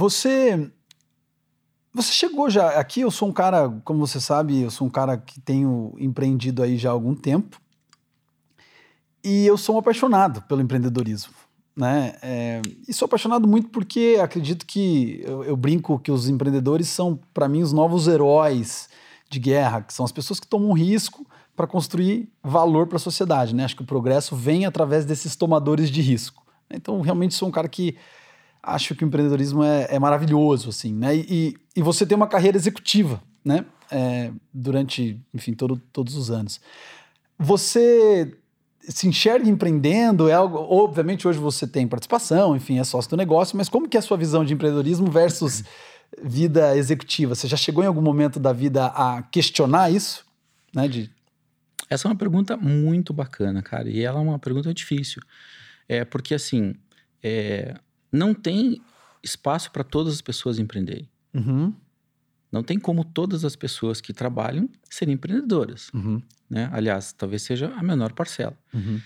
Você. 0.00 0.72
Você 1.92 2.10
chegou 2.12 2.48
já. 2.48 2.70
Aqui 2.80 3.02
eu 3.02 3.10
sou 3.10 3.28
um 3.28 3.32
cara, 3.32 3.68
como 3.84 4.06
você 4.06 4.18
sabe, 4.18 4.62
eu 4.62 4.70
sou 4.70 4.86
um 4.86 4.90
cara 4.90 5.18
que 5.18 5.38
tenho 5.40 5.92
empreendido 5.98 6.62
aí 6.62 6.78
já 6.78 6.88
há 6.88 6.92
algum 6.92 7.14
tempo. 7.14 7.60
E 9.22 9.46
eu 9.46 9.58
sou 9.58 9.74
um 9.74 9.78
apaixonado 9.78 10.40
pelo 10.42 10.62
empreendedorismo. 10.62 11.34
Né? 11.76 12.16
É, 12.22 12.62
e 12.88 12.94
sou 12.94 13.04
apaixonado 13.04 13.46
muito 13.46 13.68
porque 13.68 14.18
acredito 14.22 14.64
que 14.64 15.22
eu, 15.22 15.44
eu 15.44 15.56
brinco 15.56 15.98
que 15.98 16.10
os 16.10 16.30
empreendedores 16.30 16.88
são, 16.88 17.20
para 17.34 17.46
mim, 17.46 17.60
os 17.60 17.72
novos 17.72 18.08
heróis 18.08 18.88
de 19.28 19.38
guerra, 19.38 19.82
que 19.82 19.92
são 19.92 20.04
as 20.06 20.12
pessoas 20.12 20.40
que 20.40 20.46
tomam 20.46 20.72
risco 20.72 21.26
para 21.54 21.66
construir 21.66 22.32
valor 22.42 22.86
para 22.86 22.96
a 22.96 23.00
sociedade. 23.00 23.54
Né? 23.54 23.64
Acho 23.64 23.76
que 23.76 23.82
o 23.82 23.86
progresso 23.86 24.34
vem 24.34 24.64
através 24.64 25.04
desses 25.04 25.36
tomadores 25.36 25.90
de 25.90 26.00
risco. 26.00 26.42
Então, 26.70 27.02
realmente 27.02 27.34
sou 27.34 27.48
um 27.48 27.52
cara 27.52 27.68
que 27.68 27.96
acho 28.62 28.94
que 28.94 29.04
o 29.04 29.06
empreendedorismo 29.06 29.62
é, 29.62 29.86
é 29.90 29.98
maravilhoso, 29.98 30.68
assim, 30.68 30.94
né? 30.94 31.16
E, 31.16 31.56
e 31.74 31.82
você 31.82 32.04
tem 32.06 32.16
uma 32.16 32.26
carreira 32.26 32.56
executiva, 32.56 33.22
né? 33.44 33.64
É, 33.90 34.30
durante, 34.52 35.20
enfim, 35.34 35.52
todo, 35.52 35.80
todos 35.92 36.14
os 36.14 36.30
anos. 36.30 36.60
Você 37.38 38.36
se 38.80 39.08
enxerga 39.08 39.48
empreendendo? 39.48 40.28
É 40.28 40.34
algo, 40.34 40.58
obviamente, 40.58 41.26
hoje 41.26 41.38
você 41.38 41.66
tem 41.66 41.86
participação, 41.86 42.56
enfim, 42.56 42.78
é 42.78 42.84
sócio 42.84 43.10
do 43.10 43.16
negócio, 43.16 43.56
mas 43.56 43.68
como 43.68 43.88
que 43.88 43.96
é 43.96 44.00
a 44.00 44.02
sua 44.02 44.16
visão 44.16 44.44
de 44.44 44.54
empreendedorismo 44.54 45.10
versus 45.10 45.64
vida 46.22 46.76
executiva? 46.76 47.34
Você 47.34 47.48
já 47.48 47.56
chegou 47.56 47.82
em 47.82 47.86
algum 47.86 48.02
momento 48.02 48.38
da 48.38 48.52
vida 48.52 48.86
a 48.86 49.22
questionar 49.22 49.90
isso? 49.90 50.24
Né? 50.74 50.86
De, 50.88 51.10
Essa 51.88 52.06
é 52.06 52.10
uma 52.10 52.16
pergunta 52.16 52.56
muito 52.56 53.12
bacana, 53.12 53.62
cara. 53.62 53.88
E 53.88 54.02
ela 54.02 54.18
é 54.18 54.22
uma 54.22 54.38
pergunta 54.38 54.72
difícil. 54.72 55.22
É 55.88 56.04
porque, 56.04 56.34
assim, 56.34 56.74
é, 57.22 57.74
não 58.12 58.34
tem 58.34 58.80
espaço 59.22 59.70
para 59.70 59.84
todas 59.84 60.14
as 60.14 60.20
pessoas 60.20 60.58
empreenderem. 60.58 61.08
Uhum, 61.34 61.74
Não 62.52 62.62
tem 62.62 62.78
como 62.80 63.04
todas 63.04 63.44
as 63.44 63.54
pessoas 63.54 64.00
que 64.00 64.12
trabalham 64.12 64.68
serem 64.90 65.14
empreendedoras. 65.14 65.88
uhum, 65.94 66.20
Né? 66.48 66.68
Aliás, 66.72 67.12
talvez 67.12 67.42
seja 67.42 67.68
a 67.76 67.82
menor 67.82 68.12
parcela. 68.12 68.58
uhum, 68.74 69.00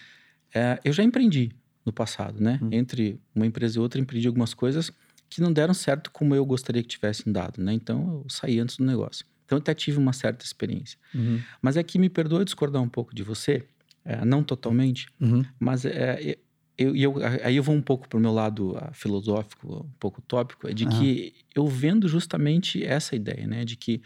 É, 0.54 0.78
eu 0.84 0.92
já 0.92 1.02
empreendi 1.02 1.52
no 1.84 1.92
passado, 1.92 2.40
né? 2.40 2.58
Hum. 2.62 2.68
Entre 2.72 3.20
uma 3.34 3.46
empresa 3.46 3.78
e 3.78 3.80
outra, 3.80 4.00
empreendi 4.00 4.26
algumas 4.28 4.54
coisas 4.54 4.90
que 5.28 5.40
não 5.40 5.52
deram 5.52 5.74
certo 5.74 6.10
como 6.10 6.34
eu 6.34 6.44
gostaria 6.46 6.82
que 6.82 6.88
tivessem 6.88 7.32
dado, 7.32 7.60
né? 7.62 7.72
Então, 7.74 8.22
eu 8.24 8.30
saí 8.30 8.58
antes 8.60 8.76
do 8.76 8.84
negócio. 8.84 9.26
Então, 9.44 9.58
eu 9.58 9.60
até 9.60 9.74
tive 9.74 9.98
uma 9.98 10.12
certa 10.12 10.44
experiência. 10.44 10.98
uhum, 11.14 11.42
Mas 11.60 11.76
é 11.76 11.82
que 11.82 11.98
me 11.98 12.08
perdoa 12.08 12.44
discordar 12.44 12.80
um 12.80 12.88
pouco 12.88 13.14
de 13.14 13.22
você, 13.22 13.66
é, 14.04 14.24
não 14.24 14.42
totalmente, 14.42 15.08
uhum, 15.20 15.44
mas 15.58 15.84
é, 15.84 16.38
eu, 16.78 16.94
eu, 16.96 17.14
aí 17.44 17.56
eu 17.56 17.62
vou 17.62 17.74
um 17.74 17.82
pouco 17.82 18.08
para 18.08 18.18
o 18.18 18.20
meu 18.20 18.32
lado 18.32 18.76
ah, 18.76 18.92
filosófico, 18.92 19.84
um 19.86 19.92
pouco 19.98 20.20
utópico, 20.20 20.68
é 20.68 20.72
de 20.74 20.86
Aham. 20.86 20.94
que 20.98 21.34
eu 21.54 21.66
vendo 21.66 22.08
justamente 22.08 22.84
essa 22.84 23.14
ideia, 23.16 23.46
né? 23.46 23.64
De 23.64 23.76
que 23.76 24.02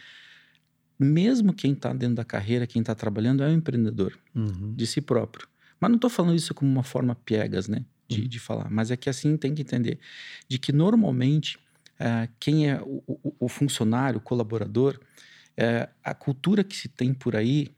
mesmo 0.98 1.52
quem 1.52 1.72
está 1.72 1.92
dentro 1.92 2.16
da 2.16 2.24
carreira, 2.24 2.66
quem 2.66 2.80
está 2.80 2.94
trabalhando, 2.94 3.42
é 3.42 3.48
um 3.48 3.52
empreendedor 3.54 4.18
uhum, 4.34 4.76
de 4.76 4.86
si 4.86 5.00
próprio. 5.00 5.48
Mas 5.80 5.90
não 5.90 5.96
estou 5.96 6.10
falando 6.10 6.34
isso 6.36 6.54
como 6.54 6.70
uma 6.70 6.82
forma 6.82 7.14
piegas, 7.14 7.68
né? 7.68 7.84
De, 8.08 8.22
Uhum. 8.22 8.28
de 8.28 8.38
falar. 8.40 8.70
Mas 8.70 8.90
é 8.90 8.96
que 8.96 9.08
assim 9.08 9.36
tem 9.36 9.54
que 9.54 9.62
entender. 9.62 9.98
De 10.48 10.58
que 10.58 10.72
normalmente 10.72 11.58
ah, 12.00 12.28
quem 12.40 12.70
é 12.70 12.80
o, 12.82 13.02
o- 13.06 13.36
o 13.40 13.48
funcionário, 13.48 14.18
o 14.18 14.22
colaborador, 14.22 14.98
eh, 15.56 15.88
a 16.04 16.14
cultura 16.14 16.64
que 16.64 16.76
se 16.76 16.88
tem 16.88 17.14
por 17.14 17.36
aí 17.36 17.68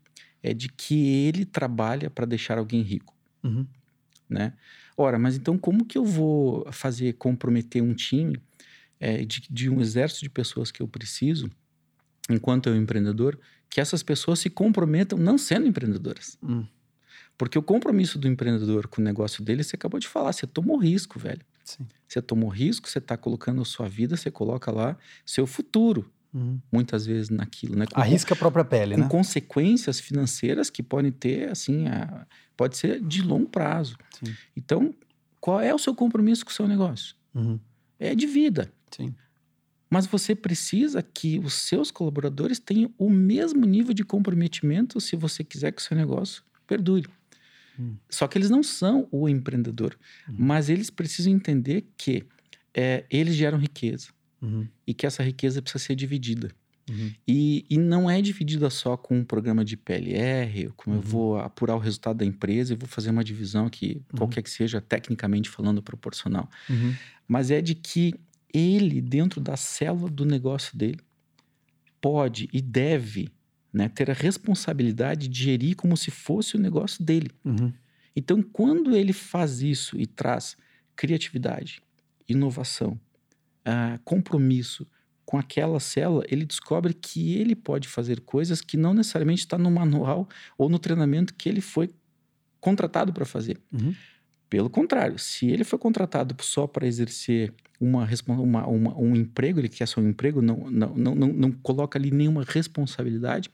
é 0.42 0.54
de 0.54 0.68
que 0.68 1.08
ele 1.26 1.44
trabalha 1.44 2.10
para 2.10 2.26
deixar 2.26 2.58
alguém 2.58 2.82
rico, 2.82 3.14
uhum, 3.44 3.66
né? 4.30 4.54
Ora, 4.96 5.18
mas 5.18 5.36
então 5.36 5.58
como 5.58 5.84
que 5.84 5.98
eu 5.98 6.04
vou 6.04 6.66
fazer 6.72 7.14
comprometer 7.14 7.82
um 7.82 7.94
time 7.94 8.40
eh, 8.98 9.24
de, 9.24 9.42
de 9.50 9.68
um 9.68 9.80
exército 9.80 10.22
de 10.22 10.30
pessoas 10.30 10.70
que 10.70 10.80
eu 10.82 10.88
preciso, 10.88 11.50
enquanto 12.28 12.68
eu 12.68 12.76
empreendedor, 12.76 13.38
que 13.68 13.80
essas 13.80 14.02
pessoas 14.02 14.38
se 14.38 14.48
comprometam 14.48 15.18
não 15.18 15.36
sendo 15.36 15.66
empreendedoras? 15.66 16.38
uhum. 16.42 16.66
Porque 17.40 17.58
o 17.58 17.62
compromisso 17.62 18.18
do 18.18 18.28
empreendedor 18.28 18.86
com 18.86 19.00
o 19.00 19.04
negócio 19.04 19.42
dele, 19.42 19.64
você 19.64 19.74
acabou 19.74 19.98
de 19.98 20.06
falar, 20.06 20.30
você 20.30 20.46
tomou 20.46 20.76
risco, 20.76 21.18
velho. 21.18 21.40
Sim. 21.64 21.86
Você 22.06 22.20
tomou 22.20 22.50
risco, 22.50 22.86
você 22.86 22.98
está 22.98 23.16
colocando 23.16 23.62
a 23.62 23.64
sua 23.64 23.88
vida, 23.88 24.14
você 24.14 24.30
coloca 24.30 24.70
lá 24.70 24.94
seu 25.24 25.46
futuro, 25.46 26.12
uhum. 26.32 26.60
muitas 26.72 27.06
vezes, 27.06 27.28
naquilo, 27.30 27.76
né? 27.76 27.86
Com, 27.86 28.00
Arrisca 28.00 28.34
a 28.34 28.36
própria 28.36 28.64
pele, 28.64 28.94
com 28.94 29.00
né? 29.02 29.08
consequências 29.08 30.00
financeiras 30.00 30.70
que 30.70 30.82
podem 30.82 31.10
ter, 31.12 31.48
assim, 31.50 31.86
a- 31.88 32.26
pode 32.56 32.76
ser 32.76 33.00
de 33.00 33.22
longo 33.22 33.48
prazo. 33.48 33.96
Sim. 34.22 34.34
Então, 34.56 34.94
qual 35.40 35.60
é 35.60 35.74
o 35.74 35.78
seu 35.78 35.94
compromisso 35.94 36.44
com 36.44 36.50
o 36.50 36.54
seu 36.54 36.68
negócio? 36.68 37.14
Uhum, 37.34 37.58
É 37.98 38.14
de 38.14 38.26
vida. 38.26 38.72
Sim. 38.90 39.14
Mas 39.88 40.06
você 40.06 40.34
precisa 40.36 41.02
que 41.02 41.38
os 41.40 41.54
seus 41.54 41.90
colaboradores 41.90 42.58
tenham 42.60 42.92
o 42.96 43.10
mesmo 43.10 43.66
nível 43.66 43.92
de 43.92 44.04
comprometimento 44.04 45.00
se 45.00 45.16
você 45.16 45.42
quiser 45.42 45.72
que 45.72 45.82
o 45.82 45.84
seu 45.84 45.96
negócio 45.96 46.42
perdure. 46.66 47.08
Hum. 47.78 47.96
Só 48.08 48.28
que 48.28 48.38
eles 48.38 48.50
não 48.50 48.62
são 48.62 49.08
o 49.10 49.28
empreendedor, 49.28 49.96
Uhum. 50.28 50.34
mas 50.38 50.68
eles 50.68 50.90
precisam 50.90 51.32
entender 51.32 51.88
que 51.96 52.24
é, 52.74 53.04
eles 53.10 53.34
geram 53.34 53.58
riqueza 53.58 54.08
uhum, 54.42 54.68
e 54.86 54.94
que 54.94 55.06
essa 55.06 55.22
riqueza 55.22 55.62
precisa 55.62 55.84
ser 55.84 55.94
dividida. 55.94 56.50
uhum, 56.88 57.16
E, 57.28 57.64
e 57.70 57.78
não 57.78 58.10
é 58.10 58.20
dividida 58.22 58.70
só 58.70 58.96
com 58.96 59.18
um 59.18 59.24
programa 59.24 59.64
de 59.64 59.76
PLR, 59.76 60.70
como 60.76 60.96
eu 60.96 61.00
Uhum. 61.00 61.08
vou 61.08 61.38
apurar 61.38 61.76
o 61.76 61.80
resultado 61.80 62.18
da 62.18 62.24
empresa 62.24 62.72
e 62.74 62.76
vou 62.76 62.88
fazer 62.88 63.10
uma 63.10 63.24
divisão 63.24 63.66
aqui, 63.66 64.02
Uhum. 64.12 64.18
qualquer 64.18 64.42
que 64.42 64.50
seja, 64.50 64.80
tecnicamente 64.80 65.48
falando, 65.50 65.82
proporcional 65.82 66.48
uhum, 66.68 66.98
mas 67.28 67.50
é 67.50 67.60
de 67.62 67.74
que 67.74 68.14
ele, 68.52 69.00
dentro 69.00 69.40
da 69.40 69.56
célula 69.56 70.10
do 70.10 70.24
negócio 70.24 70.76
dele, 70.76 71.00
pode 72.00 72.48
e 72.52 72.60
deve 72.60 73.28
né, 73.72 73.88
ter 73.88 74.10
a 74.10 74.14
responsabilidade 74.14 75.28
de 75.28 75.42
gerir 75.44 75.76
como 75.76 75.96
se 75.96 76.10
fosse 76.10 76.56
o 76.56 76.58
negócio 76.58 77.04
dele. 77.04 77.30
uhum, 77.44 77.72
Então, 78.16 78.42
quando 78.42 78.96
ele 78.96 79.12
faz 79.12 79.62
isso 79.62 79.98
e 79.98 80.06
traz 80.06 80.56
criatividade, 80.96 81.80
inovação, 82.28 83.00
ah, 83.64 83.98
compromisso 84.04 84.86
com 85.24 85.38
aquela 85.38 85.78
célula, 85.78 86.24
ele 86.28 86.44
descobre 86.44 86.92
que 86.92 87.34
ele 87.38 87.54
pode 87.54 87.86
fazer 87.88 88.20
coisas 88.20 88.60
que 88.60 88.76
não 88.76 88.92
necessariamente 88.94 89.40
está 89.42 89.56
no 89.56 89.70
manual 89.70 90.28
ou 90.58 90.68
no 90.68 90.78
treinamento 90.78 91.34
que 91.34 91.48
ele 91.48 91.60
foi 91.60 91.90
contratado 92.60 93.12
para 93.12 93.24
fazer. 93.24 93.58
uhum, 93.72 93.94
Pelo 94.48 94.68
contrário, 94.68 95.18
se 95.18 95.48
ele 95.48 95.62
foi 95.64 95.78
contratado 95.78 96.34
só 96.42 96.66
para 96.66 96.86
exercer 96.86 97.54
uma, 97.80 98.08
uma- 98.28 98.66
uma- 98.66 98.98
um 98.98 99.14
emprego, 99.16 99.60
ele 99.60 99.68
quer 99.68 99.86
só 99.86 100.00
um 100.00 100.08
emprego, 100.08 100.42
não, 100.42 100.68
não, 100.70 100.94
não, 100.96 101.14
não, 101.14 101.28
não 101.28 101.52
coloca 101.52 101.98
ali 101.98 102.10
nenhuma 102.10 102.44
responsabilidade, 102.46 103.50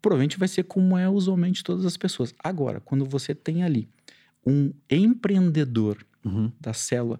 provavelmente 0.00 0.38
vai 0.38 0.48
ser 0.48 0.64
como 0.64 0.96
é 0.96 1.08
usualmente 1.08 1.62
todas 1.62 1.84
as 1.84 1.96
pessoas. 1.96 2.34
Agora, 2.42 2.80
quando 2.80 3.04
você 3.04 3.34
tem 3.34 3.62
ali 3.64 3.88
um 4.46 4.72
empreendedor 4.90 5.98
uhum, 6.24 6.52
da 6.60 6.72
célula 6.72 7.18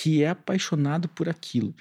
que 0.00 0.22
é 0.22 0.28
apaixonado 0.28 1.08
por 1.08 1.28
aquilo, 1.28 1.74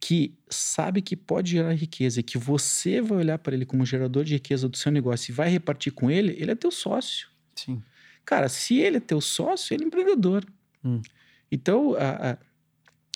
que 0.00 0.34
sabe 0.48 1.02
que 1.02 1.16
pode 1.16 1.50
gerar 1.52 1.72
riqueza 1.72 2.20
e 2.20 2.22
que 2.22 2.38
você 2.38 3.00
vai 3.00 3.18
olhar 3.18 3.38
para 3.38 3.54
ele 3.54 3.66
como 3.66 3.84
gerador 3.86 4.22
de 4.24 4.34
riqueza 4.34 4.68
do 4.68 4.76
seu 4.76 4.92
negócio 4.92 5.32
e 5.32 5.34
vai 5.34 5.48
repartir 5.48 5.92
com 5.92 6.10
ele, 6.10 6.36
ele 6.38 6.50
é 6.52 6.54
teu 6.54 6.70
sócio. 6.70 7.28
Sim. 7.56 7.82
Cara, 8.24 8.48
se 8.48 8.78
ele 8.78 8.98
é 8.98 9.00
teu 9.00 9.20
sócio, 9.20 9.74
ele 9.74 9.84
é 9.84 9.86
empreendedor. 9.86 10.44
Hum. 10.84 11.00
Então, 11.50 11.94
a- 11.94 12.32
a- 12.32 12.38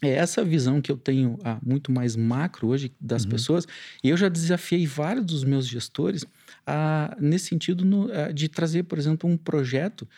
é 0.02 0.11
essa 0.11 0.44
visão 0.44 0.80
que 0.80 0.92
eu 0.92 0.96
tenho 0.96 1.38
a, 1.44 1.59
muito 1.64 1.90
mais 1.90 2.14
macro 2.16 2.68
hoje 2.68 2.92
das 3.00 3.24
Uhum. 3.24 3.30
pessoas. 3.30 3.66
E 4.02 4.09
eu 4.09 4.16
já 4.16 4.28
desafiei 4.28 4.86
vários 4.86 5.24
dos 5.26 5.44
meus 5.44 5.66
gestores 5.66 6.24
a, 6.66 7.16
nesse 7.20 7.46
sentido 7.48 7.84
no- 7.84 8.11
a, 8.12 8.30
de 8.32 8.48
trazer, 8.48 8.84
por 8.84 8.96
exemplo, 8.98 9.28
um 9.28 9.36
projeto 9.36 10.09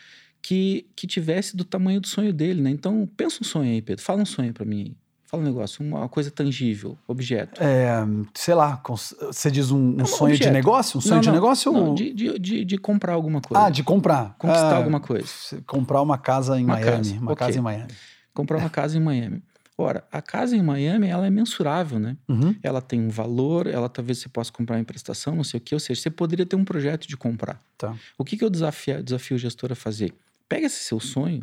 que, 0.41 0.87
que 0.95 1.05
tivesse 1.07 1.55
do 1.55 1.63
tamanho 1.63 2.01
do 2.01 2.07
sonho 2.07 2.33
dele, 2.33 2.61
né? 2.61 2.69
Então, 2.69 3.07
pensa 3.17 3.37
um 3.41 3.45
sonho 3.45 3.71
aí, 3.71 3.81
Pedro. 3.81 4.03
Fala 4.03 4.21
um 4.21 4.25
sonho 4.25 4.53
para 4.53 4.65
mim 4.65 4.81
aí. 4.81 4.95
Fala 5.25 5.43
um 5.43 5.45
negócio, 5.45 5.85
uma 5.85 6.09
coisa 6.09 6.29
tangível, 6.29 6.97
objeto. 7.07 7.61
É, 7.63 7.89
sei 8.33 8.53
lá, 8.53 8.81
você 8.85 9.49
diz 9.49 9.71
um, 9.71 9.77
um 9.77 10.01
um 10.01 10.05
sonho 10.05 10.33
de 10.35 10.41
objeto. 10.41 10.53
negócio? 10.53 10.97
Um 10.97 11.01
sonho 11.01 11.15
Não, 11.15 11.21
de 11.21 11.27
não, 11.27 11.33
negócio? 11.35 11.71
Não, 11.71 11.85
ou... 11.89 11.95
de, 11.95 12.11
de, 12.13 12.37
de, 12.37 12.65
de 12.65 12.77
comprar 12.77 13.13
alguma 13.13 13.39
coisa. 13.39 13.65
Ah, 13.65 13.69
de 13.69 13.81
comprar. 13.81 14.35
Conquistar 14.37 14.73
Ah, 14.73 14.75
alguma 14.77 14.99
coisa. 14.99 15.27
Comprar 15.65 16.01
uma 16.01 16.17
casa 16.17 16.59
em 16.59 16.65
Uma 16.65 16.73
Miami. 16.73 16.91
casa, 16.97 17.13
Uma 17.15 17.31
ok. 17.31 17.35
casa 17.47 17.57
em 17.57 17.61
Miami. 17.61 17.91
comprar 18.33 18.57
uma 18.57 18.69
casa 18.69 18.97
em 18.97 18.99
Miami. 19.01 19.41
Ora, 19.77 20.03
a 20.11 20.21
casa 20.21 20.55
em 20.55 20.61
Miami, 20.61 21.07
ela 21.07 21.25
é 21.25 21.29
mensurável, 21.29 21.97
né? 21.97 22.15
Uhum, 22.27 22.53
Ela 22.61 22.81
tem 22.81 22.99
um 22.99 23.09
valor, 23.09 23.65
ela 23.67 23.87
talvez 23.89 24.19
você 24.19 24.27
possa 24.29 24.51
comprar 24.51 24.79
em 24.79 24.83
prestação, 24.83 25.33
não 25.33 25.43
sei 25.45 25.59
o 25.59 25.61
quê. 25.61 25.73
Ou 25.73 25.79
seja, 25.79 25.99
você 26.01 26.09
poderia 26.09 26.45
ter 26.45 26.55
um 26.57 26.65
projeto 26.65 27.07
de 27.07 27.15
comprar. 27.15 27.57
Tá. 27.77 27.95
O 28.17 28.25
que, 28.25 28.35
que 28.37 28.43
eu 28.43 28.49
desafio, 28.49 29.01
desafio 29.01 29.35
o 29.37 29.39
gestor 29.39 29.71
a 29.71 29.75
fazer? 29.75 30.13
Pega 30.51 30.65
esse 30.65 30.83
seu 30.83 30.99
sonho, 30.99 31.41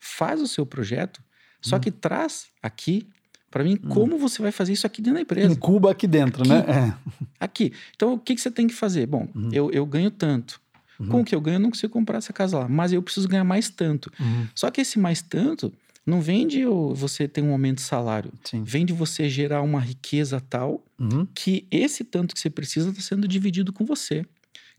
faz 0.00 0.40
o 0.40 0.48
seu 0.48 0.64
projeto, 0.64 1.22
só 1.60 1.76
Hum. 1.76 1.80
que 1.80 1.90
traz 1.90 2.46
aqui 2.62 3.06
para 3.50 3.62
mim, 3.62 3.78
hum. 3.84 3.88
como 3.90 4.16
você 4.16 4.40
vai 4.40 4.50
fazer 4.50 4.72
isso 4.72 4.86
aqui 4.86 5.02
dentro 5.02 5.16
da 5.16 5.20
empresa. 5.20 5.52
Incuba 5.52 5.90
aqui 5.90 6.06
dentro, 6.06 6.40
aqui, 6.40 6.48
né? 6.48 6.64
É. 6.66 6.94
Aqui. 7.38 7.74
Então, 7.94 8.14
o 8.14 8.18
que, 8.18 8.34
que 8.34 8.40
você 8.40 8.50
tem 8.50 8.66
que 8.66 8.72
fazer? 8.72 9.04
Bom, 9.04 9.28
uhum. 9.34 9.50
eu, 9.52 9.70
eu 9.70 9.84
ganho 9.84 10.10
tanto. 10.10 10.58
Uhum. 10.98 11.08
Com 11.08 11.20
o 11.20 11.24
que 11.26 11.34
eu 11.34 11.40
ganho, 11.42 11.56
eu 11.56 11.60
não 11.60 11.68
consigo 11.68 11.92
comprar 11.92 12.16
essa 12.16 12.32
casa 12.32 12.60
lá. 12.60 12.68
Mas 12.68 12.94
eu 12.94 13.02
preciso 13.02 13.28
ganhar 13.28 13.44
mais 13.44 13.68
tanto. 13.68 14.10
Uhum. 14.18 14.48
Só 14.54 14.70
que 14.70 14.80
esse 14.80 14.98
mais 14.98 15.20
tanto 15.20 15.70
não 16.06 16.22
vem 16.22 16.46
de 16.46 16.64
você 16.94 17.28
ter 17.28 17.42
um 17.42 17.52
aumento 17.52 17.76
de 17.76 17.82
salário. 17.82 18.32
Sim. 18.42 18.62
Vem 18.64 18.86
de 18.86 18.94
você 18.94 19.28
gerar 19.28 19.60
uma 19.60 19.80
riqueza 19.80 20.40
tal 20.40 20.82
uhum. 20.98 21.26
que 21.34 21.66
esse 21.70 22.02
tanto 22.04 22.34
que 22.34 22.40
você 22.40 22.48
precisa 22.48 22.88
está 22.88 23.02
sendo 23.02 23.28
dividido 23.28 23.70
com 23.70 23.84
você. 23.84 24.24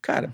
Cara, 0.02 0.34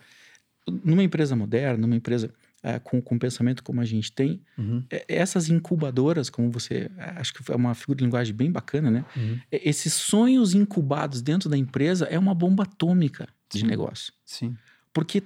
numa 0.65 1.03
empresa 1.03 1.35
moderna, 1.35 1.77
numa 1.77 1.97
empresa 1.97 2.33
é, 2.61 2.79
com, 2.79 3.01
com 3.01 3.17
pensamento 3.17 3.63
como 3.63 3.81
a 3.81 3.85
gente 3.85 4.11
tem, 4.11 4.41
uhum. 4.57 4.83
é, 4.89 5.05
essas 5.07 5.49
incubadoras, 5.49 6.29
como 6.29 6.51
você. 6.51 6.89
É, 6.97 7.11
acho 7.17 7.33
que 7.33 7.51
é 7.51 7.55
uma 7.55 7.73
figura 7.73 7.97
de 7.97 8.03
linguagem 8.03 8.35
bem 8.35 8.51
bacana, 8.51 8.91
né? 8.91 9.05
Uhum. 9.15 9.39
É, 9.51 9.69
esses 9.69 9.93
sonhos 9.93 10.53
incubados 10.53 11.21
dentro 11.21 11.49
da 11.49 11.57
empresa 11.57 12.05
é 12.05 12.19
uma 12.19 12.33
bomba 12.33 12.63
atômica 12.63 13.27
de 13.51 13.59
Sim. 13.59 13.67
negócio. 13.67 14.13
Sim. 14.25 14.55
Porque 14.93 15.23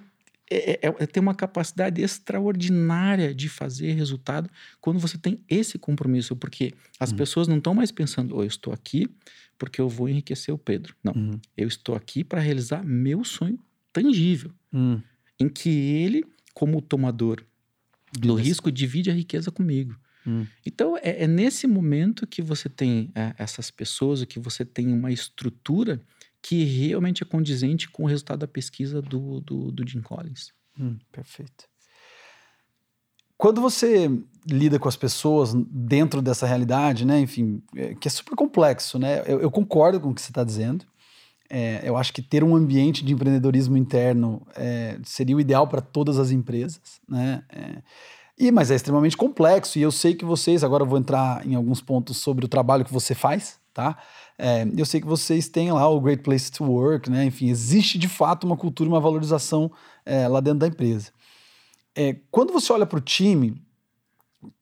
é, 0.50 0.88
é, 0.88 0.96
é, 1.00 1.06
ter 1.08 1.20
uma 1.20 1.34
capacidade 1.34 2.02
extraordinária 2.02 3.34
de 3.34 3.50
fazer 3.50 3.94
resultado 3.94 4.50
quando 4.80 5.00
você 5.00 5.18
tem 5.18 5.42
esse 5.50 5.80
compromisso, 5.80 6.36
porque 6.36 6.74
as 7.00 7.12
uhum. 7.12 7.18
pessoas 7.18 7.48
não 7.48 7.58
estão 7.58 7.74
mais 7.74 7.92
pensando, 7.92 8.36
oh, 8.36 8.44
eu 8.44 8.48
estou 8.48 8.72
aqui 8.74 9.10
porque 9.58 9.80
eu 9.80 9.88
vou 9.88 10.10
enriquecer 10.10 10.54
o 10.54 10.58
Pedro. 10.58 10.96
Não, 11.04 11.14
uhum. 11.14 11.40
eu 11.56 11.68
estou 11.68 11.96
aqui 11.96 12.24
para 12.24 12.42
realizar 12.42 12.84
meu 12.84 13.24
sonho 13.24 13.58
tangível, 13.92 14.52
uhum. 14.72 15.02
em 15.40 15.48
que 15.48 15.70
ele 15.70 16.26
como 16.54 16.82
tomador 16.82 17.44
do 18.12 18.36
risco, 18.36 18.72
divide 18.72 19.10
a 19.10 19.14
riqueza 19.14 19.52
comigo. 19.52 19.96
Hum. 20.26 20.46
Então, 20.66 20.98
é, 20.98 21.24
é, 21.24 21.28
nesse 21.28 21.68
momento 21.68 22.26
que 22.28 22.42
você 22.42 22.70
tem 22.70 23.12
é, 23.16 23.34
essas 23.38 23.70
pessoas, 23.70 24.24
que 24.26 24.40
você 24.40 24.64
tem 24.64 24.88
uma 24.88 25.12
estrutura 25.12 26.02
que 26.42 26.64
realmente 26.64 27.24
é 27.24 27.26
condizente 27.26 27.90
com 27.90 28.04
o 28.04 28.08
resultado 28.08 28.40
da 28.40 28.48
pesquisa 28.48 29.02
do, 29.02 29.40
do, 29.42 29.72
do 29.72 29.88
Jim 29.88 30.02
Collins. 30.02 30.54
Hum, 30.80 30.98
perfeito. 31.12 31.66
Quando 33.38 33.60
você 33.60 34.10
lida 34.48 34.80
com 34.80 34.88
as 34.88 34.96
pessoas 34.96 35.54
dentro 35.70 36.22
dessa 36.22 36.46
realidade, 36.46 37.06
né, 37.06 37.20
enfim, 37.20 37.62
é, 37.76 37.96
que 37.96 38.08
é 38.08 38.12
super 38.12 38.36
complexo, 38.36 39.00
né? 39.00 39.24
Eu, 39.26 39.42
eu 39.42 39.52
concordo 39.52 40.00
com 40.00 40.10
o 40.10 40.16
que 40.16 40.22
você 40.22 40.32
está 40.32 40.44
dizendo. 40.44 40.86
É, 41.50 41.82
eu 41.84 41.98
acho 41.98 42.14
que 42.14 42.22
ter 42.22 42.44
um 42.44 42.56
ambiente 42.56 43.04
de 43.04 43.14
empreendedorismo 43.14 43.78
interno 43.78 44.42
é, 44.56 44.98
seria 45.04 45.36
o 45.36 45.40
ideal 45.40 45.68
para 45.68 45.82
todas 45.82 46.18
as 46.18 46.32
empresas, 46.32 47.00
né? 47.08 47.44
É, 47.50 47.82
e, 48.38 48.52
mas 48.52 48.72
é 48.72 48.76
extremamente 48.76 49.16
complexo, 49.16 49.78
e 49.78 49.82
eu 49.82 49.92
sei 49.92 50.16
que 50.16 50.26
vocês, 50.26 50.64
agora 50.64 50.84
eu 50.84 50.88
vou 50.88 50.98
entrar 50.98 51.46
em 51.46 51.54
alguns 51.54 51.82
pontos 51.82 52.18
sobre 52.18 52.46
o 52.46 52.48
trabalho 52.48 52.84
que 52.84 52.92
você 52.92 53.14
faz, 53.14 53.60
tá? 53.74 53.98
É, 54.38 54.68
eu 54.76 54.86
sei 54.86 55.00
que 55.00 55.08
vocês 55.08 55.48
têm 55.48 55.72
lá 55.72 55.88
o 55.88 56.02
Great 56.02 56.24
Place 56.24 56.52
to 56.52 56.64
Work, 56.64 57.10
né? 57.10 57.26
Enfim, 57.26 57.50
existe 57.50 57.98
de 57.98 58.08
fato 58.08 58.46
uma 58.46 58.58
cultura, 58.58 58.90
uma 58.90 59.00
valorização 59.00 59.72
é, 60.06 60.28
lá 60.28 60.40
dentro 60.40 60.60
da 60.60 60.68
empresa. 60.68 61.12
É, 61.96 62.18
quando 62.32 62.52
você 62.52 62.74
olha 62.74 62.86
para 62.86 62.98
o 62.98 63.02
time, 63.02 63.62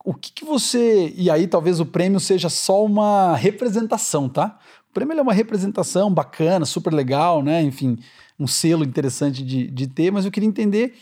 o 0.03 0.13
que, 0.13 0.31
que 0.31 0.45
você. 0.45 1.13
E 1.15 1.29
aí 1.29 1.47
talvez 1.47 1.79
o 1.79 1.85
prêmio 1.85 2.19
seja 2.19 2.49
só 2.49 2.83
uma 2.83 3.35
representação, 3.35 4.27
tá? 4.27 4.59
O 4.91 4.93
prêmio 4.93 5.17
é 5.17 5.21
uma 5.21 5.31
representação 5.31 6.13
bacana, 6.13 6.65
super 6.65 6.93
legal, 6.93 7.41
né? 7.41 7.61
Enfim, 7.63 7.97
um 8.37 8.45
selo 8.45 8.83
interessante 8.83 9.41
de, 9.41 9.71
de 9.71 9.87
ter, 9.87 10.11
mas 10.11 10.25
eu 10.25 10.31
queria 10.31 10.49
entender. 10.49 10.95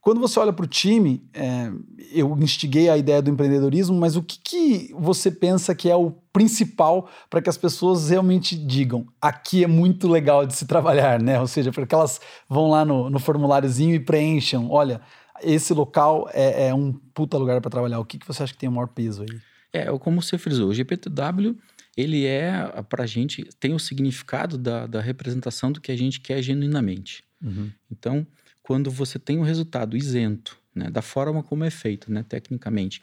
Quando 0.00 0.20
você 0.20 0.38
olha 0.38 0.52
para 0.52 0.64
o 0.64 0.68
time, 0.68 1.28
é, 1.34 1.72
eu 2.12 2.38
instiguei 2.38 2.88
a 2.88 2.96
ideia 2.96 3.20
do 3.20 3.30
empreendedorismo, 3.30 3.98
mas 3.98 4.14
o 4.14 4.22
que, 4.22 4.38
que 4.38 4.94
você 4.96 5.28
pensa 5.28 5.74
que 5.74 5.90
é 5.90 5.96
o 5.96 6.12
principal 6.32 7.08
para 7.28 7.42
que 7.42 7.50
as 7.50 7.56
pessoas 7.56 8.10
realmente 8.10 8.56
digam 8.56 9.08
aqui 9.20 9.64
é 9.64 9.66
muito 9.66 10.06
legal 10.06 10.46
de 10.46 10.54
se 10.54 10.64
trabalhar, 10.64 11.20
né? 11.20 11.40
Ou 11.40 11.48
seja, 11.48 11.72
para 11.72 11.84
que 11.84 11.94
elas 11.96 12.20
vão 12.48 12.70
lá 12.70 12.84
no, 12.84 13.10
no 13.10 13.18
formuláriozinho 13.18 13.96
e 13.96 14.00
preencham, 14.00 14.70
olha, 14.70 15.00
esse 15.42 15.74
local 15.74 16.30
é, 16.32 16.68
é 16.68 16.74
um 16.74 16.92
puta 17.12 17.36
lugar 17.36 17.60
para 17.60 17.72
trabalhar. 17.72 17.98
O 17.98 18.04
que, 18.04 18.18
que 18.18 18.26
você 18.26 18.44
acha 18.44 18.52
que 18.52 18.58
tem 18.60 18.68
o 18.68 18.72
maior 18.72 18.86
peso 18.86 19.22
aí? 19.22 19.40
É, 19.72 19.98
como 19.98 20.22
você 20.22 20.38
frisou, 20.38 20.68
o 20.68 20.74
GPTW 20.74 21.56
ele 21.96 22.24
é, 22.24 22.82
para 22.88 23.04
a 23.04 23.06
gente, 23.06 23.44
tem 23.60 23.74
o 23.74 23.78
significado 23.78 24.56
da, 24.56 24.86
da 24.86 25.00
representação 25.00 25.70
do 25.70 25.80
que 25.80 25.92
a 25.92 25.96
gente 25.96 26.20
quer 26.20 26.42
genuinamente. 26.42 27.22
Uhum. 27.42 27.70
Então, 27.90 28.26
quando 28.62 28.90
você 28.90 29.18
tem 29.18 29.38
um 29.38 29.42
resultado 29.42 29.96
isento, 29.96 30.58
né, 30.74 30.90
da 30.90 31.02
forma 31.02 31.42
como 31.42 31.64
é 31.64 31.70
feito, 31.70 32.10
né, 32.10 32.24
tecnicamente, 32.26 33.02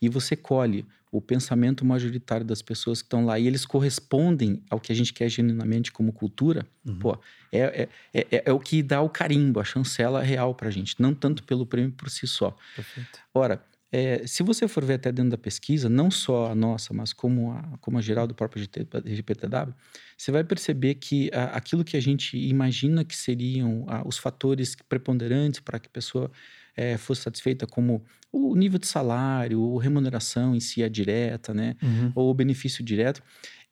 e 0.00 0.08
você 0.08 0.36
colhe 0.36 0.86
o 1.10 1.20
pensamento 1.20 1.84
majoritário 1.84 2.44
das 2.44 2.60
pessoas 2.60 3.00
que 3.00 3.06
estão 3.06 3.24
lá 3.24 3.38
e 3.38 3.46
eles 3.46 3.64
correspondem 3.64 4.62
ao 4.68 4.78
que 4.78 4.92
a 4.92 4.94
gente 4.94 5.12
quer 5.12 5.28
genuinamente 5.28 5.90
como 5.90 6.12
cultura, 6.12 6.66
uhum. 6.84 6.98
pô, 6.98 7.18
é, 7.50 7.60
é, 7.60 7.88
é, 8.30 8.42
é, 8.46 8.52
o 8.52 8.60
que 8.60 8.82
dá 8.82 9.00
o 9.00 9.08
carimbo, 9.08 9.58
a 9.58 9.64
chancela 9.64 10.22
real 10.22 10.54
para 10.54 10.68
a 10.68 10.70
gente, 10.70 10.94
não 10.98 11.14
tanto 11.14 11.42
pelo 11.44 11.64
prêmio 11.64 11.92
por 11.92 12.10
si 12.10 12.26
só. 12.26 12.54
Perfeito. 12.76 13.18
Ora, 13.32 13.64
é, 13.90 14.26
se 14.26 14.42
você 14.42 14.68
for 14.68 14.84
ver 14.84 14.94
até 14.94 15.10
dentro 15.10 15.30
da 15.30 15.38
pesquisa, 15.38 15.88
não 15.88 16.10
só 16.10 16.50
a 16.50 16.54
nossa, 16.54 16.92
mas 16.92 17.12
como 17.12 17.52
a, 17.52 17.78
como 17.80 17.96
a 17.96 18.02
geral 18.02 18.26
do 18.26 18.34
próprio 18.34 18.62
GPTW, 18.62 19.74
você 20.16 20.30
vai 20.30 20.44
perceber 20.44 20.96
que 20.96 21.30
a, 21.32 21.44
aquilo 21.56 21.82
que 21.82 21.96
a 21.96 22.00
gente 22.00 22.36
imagina 22.36 23.04
que 23.04 23.16
seriam 23.16 23.84
a, 23.88 24.06
os 24.06 24.18
fatores 24.18 24.76
preponderantes 24.88 25.60
para 25.60 25.78
que 25.78 25.86
a 25.86 25.90
pessoa 25.90 26.30
é, 26.76 26.96
fosse 26.98 27.22
satisfeita, 27.22 27.66
como 27.66 28.04
o 28.30 28.54
nível 28.54 28.78
de 28.78 28.86
salário, 28.86 29.60
ou 29.60 29.78
remuneração 29.78 30.54
em 30.54 30.60
si, 30.60 30.84
a 30.84 30.88
direta, 30.88 31.54
né? 31.54 31.74
Uhum. 31.82 32.12
Ou 32.14 32.30
o 32.30 32.34
benefício 32.34 32.84
direto, 32.84 33.22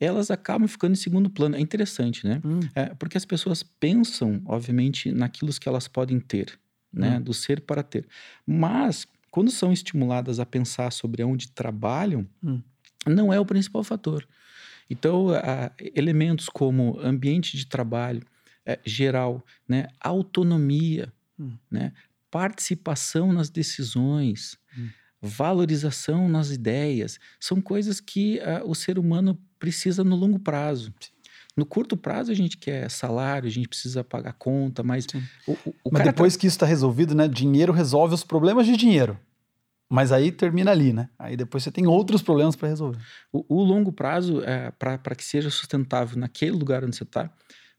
elas 0.00 0.30
acabam 0.30 0.66
ficando 0.66 0.92
em 0.92 0.96
segundo 0.96 1.28
plano. 1.28 1.56
É 1.56 1.60
interessante, 1.60 2.26
né? 2.26 2.40
Uhum. 2.42 2.60
É, 2.74 2.86
porque 2.94 3.16
as 3.16 3.24
pessoas 3.24 3.62
pensam, 3.62 4.42
obviamente, 4.46 5.12
naquilo 5.12 5.52
que 5.52 5.68
elas 5.68 5.86
podem 5.86 6.18
ter, 6.18 6.58
né? 6.92 7.16
Uhum. 7.16 7.22
Do 7.22 7.34
ser 7.34 7.60
para 7.60 7.82
ter. 7.82 8.08
Mas 8.46 9.06
quando 9.36 9.50
são 9.50 9.70
estimuladas 9.70 10.40
a 10.40 10.46
pensar 10.46 10.90
sobre 10.90 11.22
onde 11.22 11.50
trabalham, 11.50 12.26
hum. 12.42 12.62
não 13.06 13.30
é 13.30 13.38
o 13.38 13.44
principal 13.44 13.84
fator. 13.84 14.26
Então, 14.88 15.26
elementos 15.94 16.48
como 16.48 16.98
ambiente 17.00 17.54
de 17.54 17.66
trabalho 17.66 18.22
é, 18.64 18.80
geral, 18.82 19.44
né, 19.68 19.88
autonomia, 20.00 21.12
hum. 21.38 21.52
né, 21.70 21.92
participação 22.30 23.30
nas 23.30 23.50
decisões, 23.50 24.56
hum. 24.74 24.88
valorização 25.20 26.30
nas 26.30 26.50
ideias, 26.50 27.20
são 27.38 27.60
coisas 27.60 28.00
que 28.00 28.40
o 28.64 28.74
ser 28.74 28.98
humano 28.98 29.38
precisa 29.58 30.02
no 30.02 30.16
longo 30.16 30.38
prazo. 30.38 30.94
No 31.56 31.64
curto 31.64 31.96
prazo 31.96 32.30
a 32.30 32.34
gente 32.34 32.58
quer 32.58 32.90
salário, 32.90 33.48
a 33.48 33.50
gente 33.50 33.68
precisa 33.68 34.04
pagar 34.04 34.34
conta, 34.34 34.82
mas 34.82 35.06
o, 35.46 35.52
o, 35.52 35.74
o 35.84 35.90
mas 35.90 36.04
depois 36.04 36.34
tá... 36.34 36.40
que 36.40 36.46
isso 36.46 36.56
está 36.56 36.66
resolvido, 36.66 37.14
né? 37.14 37.26
Dinheiro 37.26 37.72
resolve 37.72 38.14
os 38.14 38.22
problemas 38.22 38.66
de 38.66 38.76
dinheiro. 38.76 39.18
Mas 39.88 40.10
aí 40.10 40.32
termina 40.32 40.72
ali, 40.72 40.92
né? 40.92 41.08
Aí 41.18 41.36
depois 41.36 41.62
você 41.62 41.70
tem 41.70 41.86
outros 41.86 42.20
problemas 42.20 42.56
para 42.56 42.68
resolver. 42.68 42.98
O, 43.32 43.44
o, 43.48 43.62
longo 43.62 43.92
prazo, 43.92 44.42
é, 44.42 44.70
para 44.72 45.14
que 45.14 45.24
seja 45.24 45.48
sustentável 45.48 46.18
naquele 46.18 46.50
lugar 46.52 46.84
onde 46.84 46.96
você 46.96 47.04
está, 47.04 47.30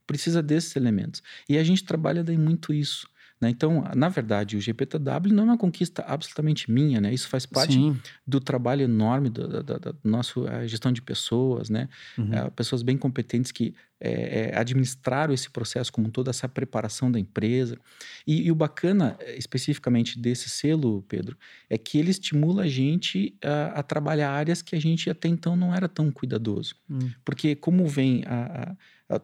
precisa 0.05 0.41
desses 0.41 0.75
elementos. 0.75 1.21
E 1.49 1.57
a 1.57 1.63
gente 1.63 1.83
trabalha 1.83 2.23
daí 2.23 2.37
muito 2.37 2.73
isso. 2.73 3.07
Né? 3.39 3.49
Então, 3.49 3.83
na 3.95 4.09
verdade, 4.09 4.57
o 4.57 4.61
GPTW 4.61 5.31
não 5.31 5.43
é 5.43 5.45
uma 5.47 5.57
conquista 5.57 6.03
absolutamente 6.07 6.71
minha, 6.71 6.99
né? 6.99 7.13
Isso 7.13 7.29
faz 7.29 7.45
parte 7.45 7.73
Sim. 7.73 7.99
do 8.25 8.39
trabalho 8.39 8.81
enorme 8.81 9.29
da, 9.29 9.61
da, 9.61 9.77
da 9.77 9.93
nossa 10.03 10.67
gestão 10.67 10.91
de 10.91 11.01
pessoas, 11.01 11.69
né? 11.69 11.87
Uhum. 12.17 12.33
É, 12.33 12.49
pessoas 12.49 12.81
bem 12.81 12.97
competentes 12.97 13.51
que 13.51 13.75
é, 13.99 14.51
é, 14.51 14.57
administraram 14.57 15.33
esse 15.33 15.49
processo 15.49 15.91
como 15.91 16.09
toda 16.09 16.29
essa 16.29 16.47
preparação 16.47 17.11
da 17.11 17.19
empresa. 17.19 17.77
E, 18.25 18.43
e, 18.43 18.51
o 18.51 18.55
bacana, 18.55 19.17
especificamente 19.37 20.19
desse 20.19 20.49
selo, 20.49 21.03
Pedro, 21.07 21.37
é 21.69 21.77
que 21.77 21.97
ele 21.97 22.11
estimula 22.11 22.63
a 22.63 22.67
gente 22.67 23.35
a, 23.43 23.79
a 23.79 23.83
trabalhar 23.83 24.31
áreas 24.31 24.61
que 24.61 24.75
a 24.75 24.79
gente 24.79 25.09
até 25.09 25.27
então 25.27 25.55
não 25.55 25.73
era 25.73 25.87
tão 25.87 26.11
cuidadoso. 26.11 26.75
Uhum. 26.89 27.11
Porque 27.23 27.55
como 27.55 27.87
vem 27.87 28.23
a, 28.25 28.71
a 28.71 28.75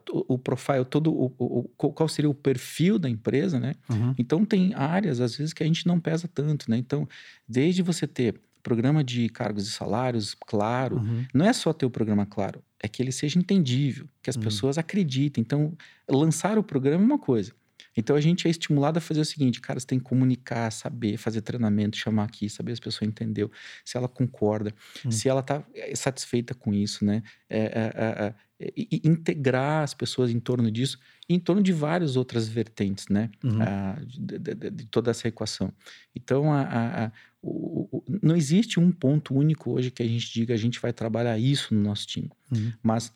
o 0.09 0.37
profile, 0.37 0.85
todo 0.85 1.13
o, 1.13 1.33
o, 1.37 1.63
qual 1.67 2.07
seria 2.07 2.29
o 2.29 2.33
perfil 2.33 2.97
da 2.97 3.09
empresa, 3.09 3.59
né? 3.59 3.73
Uhum. 3.89 4.15
Então 4.17 4.45
tem 4.45 4.73
áreas 4.73 5.19
às 5.19 5.35
vezes 5.35 5.53
que 5.53 5.61
a 5.61 5.65
gente 5.65 5.85
não 5.85 5.99
pesa 5.99 6.27
tanto, 6.33 6.71
né? 6.71 6.77
Então, 6.77 7.07
desde 7.47 7.81
você 7.81 8.07
ter 8.07 8.39
programa 8.61 9.03
de 9.03 9.27
cargos 9.27 9.67
e 9.67 9.71
salários 9.71 10.33
claro, 10.33 10.97
uhum. 10.97 11.25
não 11.33 11.45
é 11.45 11.51
só 11.51 11.73
ter 11.73 11.85
o 11.85 11.89
programa 11.89 12.25
claro, 12.25 12.63
é 12.79 12.87
que 12.87 13.03
ele 13.03 13.11
seja 13.11 13.37
entendível, 13.37 14.07
que 14.21 14.29
as 14.29 14.37
uhum. 14.37 14.43
pessoas 14.43 14.77
acreditem. 14.77 15.41
Então, 15.41 15.73
lançar 16.09 16.57
o 16.57 16.63
programa 16.63 17.03
é 17.03 17.05
uma 17.05 17.19
coisa. 17.19 17.51
Então 17.95 18.15
a 18.15 18.21
gente 18.21 18.47
é 18.47 18.51
estimulado 18.51 18.97
a 18.97 19.01
fazer 19.01 19.21
o 19.21 19.25
seguinte, 19.25 19.61
cara, 19.61 19.79
você 19.79 19.85
tem 19.85 19.99
que 19.99 20.05
comunicar, 20.05 20.71
saber, 20.71 21.17
fazer 21.17 21.41
treinamento, 21.41 21.97
chamar 21.97 22.23
aqui, 22.23 22.49
saber 22.49 22.75
se 22.75 22.81
a 22.81 22.83
pessoa 22.83 23.07
entendeu, 23.07 23.51
se 23.85 23.97
ela 23.97 24.07
concorda, 24.07 24.73
uhum. 25.05 25.11
se 25.11 25.29
ela 25.29 25.41
está 25.41 25.63
eh, 25.75 25.95
satisfeita 25.95 26.53
com 26.53 26.73
isso, 26.73 27.05
né? 27.05 27.21
É, 27.49 27.59
é, 27.59 28.25
é, 28.25 28.33
integrar 28.75 29.83
as 29.83 29.93
pessoas 29.93 30.31
em 30.31 30.39
torno 30.39 30.71
disso, 30.71 30.99
em 31.27 31.39
torno 31.39 31.61
de 31.61 31.73
várias 31.73 32.15
outras 32.15 32.47
vertentes, 32.47 33.07
né? 33.07 33.29
Uhum. 33.43 33.61
Ah, 33.61 33.97
de, 34.05 34.37
de, 34.37 34.69
de, 34.69 34.85
toda 34.85 35.11
essa 35.11 35.27
equação. 35.27 35.71
Então, 36.15 36.51
a, 36.51 36.61
a, 36.61 37.05
a, 37.05 37.11
o, 37.41 37.87
o, 37.91 38.03
não 38.21 38.35
existe 38.35 38.79
um 38.79 38.91
ponto 38.91 39.33
único 39.33 39.71
hoje 39.71 39.91
que 39.91 40.03
a 40.03 40.07
gente 40.07 40.31
diga 40.31 40.53
a 40.53 40.57
gente 40.57 40.79
vai 40.79 40.93
trabalhar 40.93 41.37
isso 41.37 41.73
no 41.73 41.81
nosso 41.81 42.07
time. 42.07 42.29
Uhum. 42.51 42.71
Mas 42.81 43.13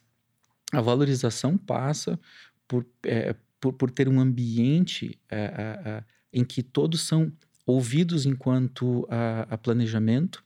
a 0.72 0.82
valorização 0.82 1.58
passa 1.58 2.20
por, 2.68 2.86
é, 3.04 3.36
por, 3.60 3.74
por, 3.74 3.92
ter 3.92 4.10
um 4.10 4.20
ambiente 4.20 5.18
é, 5.30 5.38
é, 5.38 5.90
é 5.90 6.04
em 6.34 6.44
que 6.44 6.62
todos 6.62 7.02
são 7.02 7.32
ouvidos 7.66 8.26
enquanto 8.26 9.08
a, 9.10 9.48
a 9.50 9.58
planejamento 9.58 10.44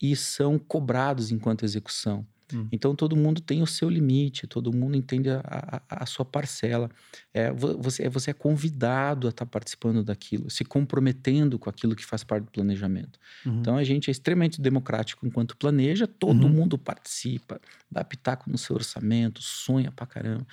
e 0.00 0.14
são 0.14 0.58
cobrados 0.58 1.30
enquanto 1.30 1.64
execução. 1.64 2.26
Hum. 2.52 2.68
Então 2.72 2.94
todo 2.94 3.16
mundo 3.16 3.40
tem 3.40 3.62
o 3.62 3.66
seu 3.66 3.88
limite, 3.88 4.46
todo 4.46 4.72
mundo 4.72 4.96
entende 4.96 5.30
a, 5.30 5.42
a, 5.44 6.02
a 6.02 6.06
sua 6.06 6.24
parcela. 6.24 6.90
É, 7.32 7.52
você, 7.52 8.04
é, 8.04 8.08
você 8.08 8.30
é 8.30 8.34
convidado 8.34 9.26
a 9.26 9.30
estar 9.30 9.44
tá 9.44 9.50
participando 9.50 10.02
daquilo, 10.02 10.50
se 10.50 10.64
comprometendo 10.64 11.58
com 11.58 11.68
aquilo 11.68 11.94
que 11.94 12.04
faz 12.04 12.24
parte 12.24 12.44
do 12.44 12.50
planejamento. 12.50 13.18
Uhum. 13.44 13.60
Então 13.60 13.76
a 13.76 13.84
gente 13.84 14.08
é 14.08 14.12
extremamente 14.12 14.60
democrático 14.60 15.26
enquanto 15.26 15.56
planeja, 15.56 16.06
todo 16.06 16.44
uhum. 16.44 16.52
mundo 16.52 16.78
participa, 16.78 17.60
dá 17.90 18.04
pitaco 18.04 18.50
no 18.50 18.58
seu 18.58 18.76
orçamento, 18.76 19.42
sonha 19.42 19.90
pra 19.90 20.06
caramba. 20.06 20.46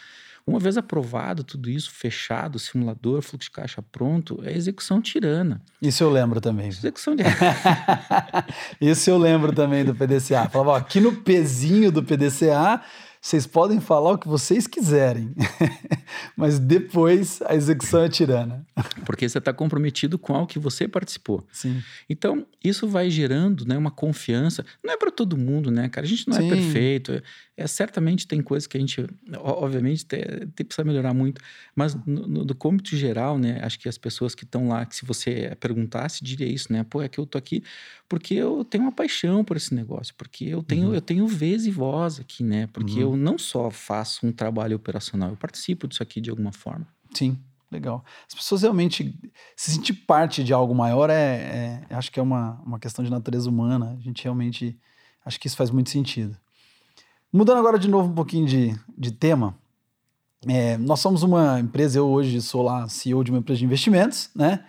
Uma 0.48 0.60
vez 0.60 0.78
aprovado 0.78 1.44
tudo 1.44 1.70
isso, 1.70 1.90
fechado, 1.92 2.60
simulador, 2.60 3.22
fluxo 3.24 3.50
de 3.50 3.52
caixa 3.52 3.82
pronto, 3.82 4.40
é 4.44 4.56
execução 4.56 5.02
tirana. 5.02 5.62
Isso 5.82 6.04
eu 6.04 6.10
lembro 6.10 6.40
também. 6.40 6.68
Execução 6.68 7.16
de... 7.16 7.24
isso 8.80 9.10
eu 9.10 9.18
lembro 9.18 9.52
também 9.54 9.84
do 9.84 9.96
PDCA. 9.96 10.48
Falava, 10.48 10.72
ó, 10.72 10.76
aqui 10.76 11.00
no 11.00 11.14
pezinho 11.14 11.92
do 11.92 12.04
PDCA 12.04 12.82
vocês 13.26 13.48
podem 13.48 13.82
falar 13.82 14.12
o 14.12 14.18
que 14.20 14.28
vocês 14.28 14.68
quiserem, 14.68 15.34
mas 16.38 16.60
depois 16.60 17.42
a 17.48 17.56
execução 17.56 18.04
é 18.04 18.08
tirana. 18.08 18.64
Porque 19.04 19.28
você 19.28 19.40
está 19.40 19.52
comprometido 19.52 20.20
com 20.20 20.36
algo 20.36 20.46
que 20.46 20.60
você 20.60 20.88
participou. 20.88 21.44
Sim. 21.52 21.82
Então, 22.08 22.46
isso 22.64 22.88
vai 22.88 23.10
gerando 23.10 23.66
né, 23.66 23.76
uma 23.76 23.90
confiança. 23.90 24.64
Não 24.84 24.94
é 24.94 24.98
para 24.98 25.10
todo 25.10 25.36
mundo, 25.36 25.72
né, 25.72 25.90
cara? 25.90 26.06
A 26.06 26.08
gente 26.08 26.28
não 26.28 26.38
é 26.38 26.42
Sim. 26.42 26.46
é 26.46 26.50
perfeito. 26.52 27.24
É, 27.58 27.68
certamente 27.68 28.28
tem 28.28 28.42
coisas 28.42 28.68
que 28.68 28.76
a 28.76 28.80
gente, 28.80 29.06
obviamente, 29.38 30.06
tem, 30.06 30.22
tem 30.54 30.66
precisa 30.66 30.84
melhorar 30.84 31.14
muito. 31.14 31.42
Mas 31.74 31.96
no, 32.06 32.28
no, 32.28 32.46
do 32.46 32.54
cômbito 32.54 32.96
geral, 32.98 33.38
né, 33.38 33.60
acho 33.64 33.80
que 33.80 33.88
as 33.88 33.98
pessoas 33.98 34.36
que 34.36 34.44
estão 34.44 34.68
lá, 34.68 34.86
que 34.86 34.96
se 34.96 35.06
você 35.06 35.56
perguntasse, 35.60 36.24
diria 36.24 36.48
isso, 36.48 36.72
né? 36.74 36.84
Pô, 36.84 37.02
é 37.02 37.08
que 37.08 37.18
eu 37.18 37.26
tô 37.26 37.38
aqui 37.38 37.64
porque 38.08 38.34
eu 38.34 38.64
tenho 38.66 38.84
uma 38.84 38.92
paixão 38.92 39.44
por 39.44 39.58
esse 39.58 39.74
negócio, 39.74 40.14
porque 40.16 40.46
eu 40.46 40.62
tenho, 40.62 40.90
uhum. 40.90 40.94
eu 40.94 41.02
tenho 41.02 41.28
vez 41.28 41.66
e 41.66 41.72
voz 41.72 42.20
aqui, 42.20 42.44
né? 42.44 42.68
Porque 42.68 43.04
uhum. 43.04 43.14
eu 43.14 43.18
não 43.18 43.38
só 43.38 43.72
faço 43.72 44.28
um 44.28 44.32
trabalho 44.32 44.76
operacional, 44.76 45.30
eu 45.30 45.38
participo 45.38 45.88
disso 45.88 46.04
aqui 46.04 46.20
de 46.20 46.30
alguma 46.30 46.52
forma. 46.52 46.86
Sim, 47.14 47.38
legal. 47.72 48.04
As 48.28 48.36
pessoas 48.36 48.62
realmente 48.62 49.18
se 49.56 49.72
sentir 49.72 49.94
parte 49.94 50.44
de 50.44 50.54
algo 50.54 50.76
maior 50.76 51.10
é, 51.10 51.86
é 51.90 51.96
acho 51.96 52.12
que 52.12 52.20
é 52.20 52.24
uma, 52.24 52.62
uma 52.66 52.80
questão 52.80 53.04
de 53.04 53.10
natureza 53.10 53.50
humana. 53.50 53.96
A 53.98 54.02
gente 54.02 54.24
realmente 54.24 54.78
acho 55.26 55.40
que 55.40 55.48
isso 55.48 55.58
faz 55.58 55.72
muito 55.72 55.90
sentido. 55.90 56.38
Mudando 57.32 57.58
agora 57.58 57.78
de 57.78 57.88
novo 57.88 58.10
um 58.10 58.16
pouquinho 58.16 58.46
de, 58.46 58.76
de 58.98 59.12
tema, 59.12 59.58
é, 60.48 60.78
nós 60.78 61.00
somos 61.00 61.24
uma 61.24 61.60
empresa, 61.60 62.00
eu 62.00 62.08
hoje 62.08 62.42
sou 62.42 62.62
lá 62.62 62.88
CEO 62.88 63.24
de 63.24 63.32
uma 63.32 63.40
empresa 63.40 63.60
de 63.60 63.66
investimentos, 63.66 64.30
né? 64.36 64.64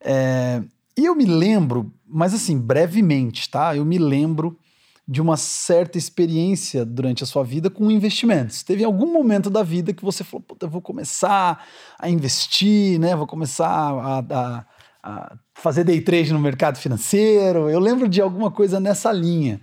É, 0.00 0.62
e 0.96 1.04
eu 1.04 1.14
me 1.14 1.24
lembro, 1.24 1.92
mas 2.06 2.34
assim, 2.34 2.58
brevemente, 2.58 3.48
tá? 3.50 3.76
Eu 3.76 3.84
me 3.84 3.98
lembro 3.98 4.58
de 5.06 5.22
uma 5.22 5.36
certa 5.36 5.96
experiência 5.96 6.84
durante 6.84 7.24
a 7.24 7.26
sua 7.26 7.42
vida 7.42 7.70
com 7.70 7.90
investimentos. 7.90 8.62
Teve 8.62 8.84
algum 8.84 9.10
momento 9.10 9.48
da 9.48 9.62
vida 9.62 9.94
que 9.94 10.04
você 10.04 10.22
falou, 10.22 10.42
puta, 10.46 10.66
eu 10.66 10.70
vou 10.70 10.82
começar 10.82 11.64
a 11.98 12.10
investir, 12.10 12.98
né? 12.98 13.16
Vou 13.16 13.26
começar 13.26 13.68
a, 13.68 14.18
a, 14.18 14.66
a 15.02 15.36
fazer 15.54 15.84
day 15.84 16.00
trade 16.02 16.32
no 16.32 16.38
mercado 16.38 16.76
financeiro. 16.76 17.70
Eu 17.70 17.80
lembro 17.80 18.06
de 18.06 18.20
alguma 18.20 18.50
coisa 18.50 18.78
nessa 18.78 19.10
linha. 19.10 19.60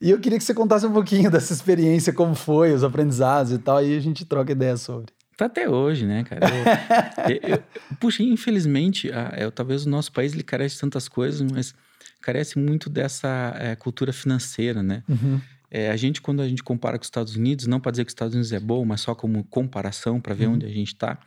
E 0.00 0.10
eu 0.10 0.18
queria 0.18 0.38
que 0.38 0.44
você 0.44 0.54
contasse 0.54 0.86
um 0.86 0.92
pouquinho 0.92 1.30
dessa 1.32 1.52
experiência, 1.52 2.12
como 2.12 2.34
foi, 2.34 2.72
os 2.72 2.82
aprendizados 2.82 3.52
e 3.52 3.58
tal, 3.58 3.78
aí 3.78 3.96
a 3.96 4.00
gente 4.00 4.24
troca 4.24 4.52
ideia 4.52 4.76
sobre. 4.76 5.12
Tá 5.36 5.46
até 5.46 5.68
hoje, 5.68 6.06
né, 6.06 6.24
cara? 6.24 6.46
Eu, 6.48 7.30
eu, 7.48 7.56
eu, 7.56 7.62
puxa, 7.98 8.22
infelizmente, 8.22 9.10
a, 9.10 9.32
é, 9.34 9.50
talvez 9.50 9.86
o 9.86 9.90
nosso 9.90 10.12
país 10.12 10.32
ele 10.32 10.42
carece 10.42 10.74
de 10.74 10.80
tantas 10.82 11.08
coisas, 11.08 11.40
mas 11.50 11.74
carece 12.20 12.58
muito 12.58 12.90
dessa 12.90 13.54
é, 13.58 13.74
cultura 13.74 14.12
financeira, 14.12 14.82
né? 14.82 15.02
Uhum. 15.08 15.40
É, 15.70 15.90
a 15.90 15.96
gente, 15.96 16.20
quando 16.20 16.42
a 16.42 16.48
gente 16.48 16.62
compara 16.62 16.98
com 16.98 17.02
os 17.02 17.06
Estados 17.06 17.36
Unidos, 17.36 17.66
não 17.66 17.80
para 17.80 17.92
dizer 17.92 18.04
que 18.04 18.08
os 18.08 18.12
Estados 18.12 18.34
Unidos 18.34 18.52
é 18.52 18.60
bom, 18.60 18.84
mas 18.84 19.00
só 19.00 19.14
como 19.14 19.44
comparação 19.44 20.20
para 20.20 20.34
ver 20.34 20.46
uhum. 20.46 20.54
onde 20.54 20.66
a 20.66 20.68
gente 20.68 20.88
está, 20.88 21.18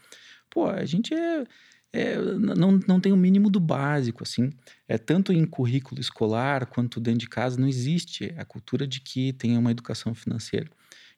pô, 0.50 0.68
a 0.68 0.86
gente 0.86 1.14
é, 1.14 1.46
é, 1.94 2.18
não, 2.18 2.80
não 2.88 3.00
tem 3.00 3.14
o 3.14 3.18
mínimo 3.18 3.52
do 3.52 3.60
básico, 3.60 4.24
assim. 4.24 4.50
É, 4.88 4.98
tanto 4.98 5.32
em 5.32 5.46
currículo 5.46 6.02
escolar 6.02 6.66
quanto 6.66 7.00
dentro 7.00 7.20
de 7.20 7.30
casa, 7.30 7.60
não 7.60 7.68
existe 7.68 8.34
a 8.36 8.44
cultura 8.44 8.88
de 8.88 9.00
que 9.00 9.32
tenha 9.34 9.60
uma 9.60 9.70
educação 9.70 10.16
financeira. 10.16 10.70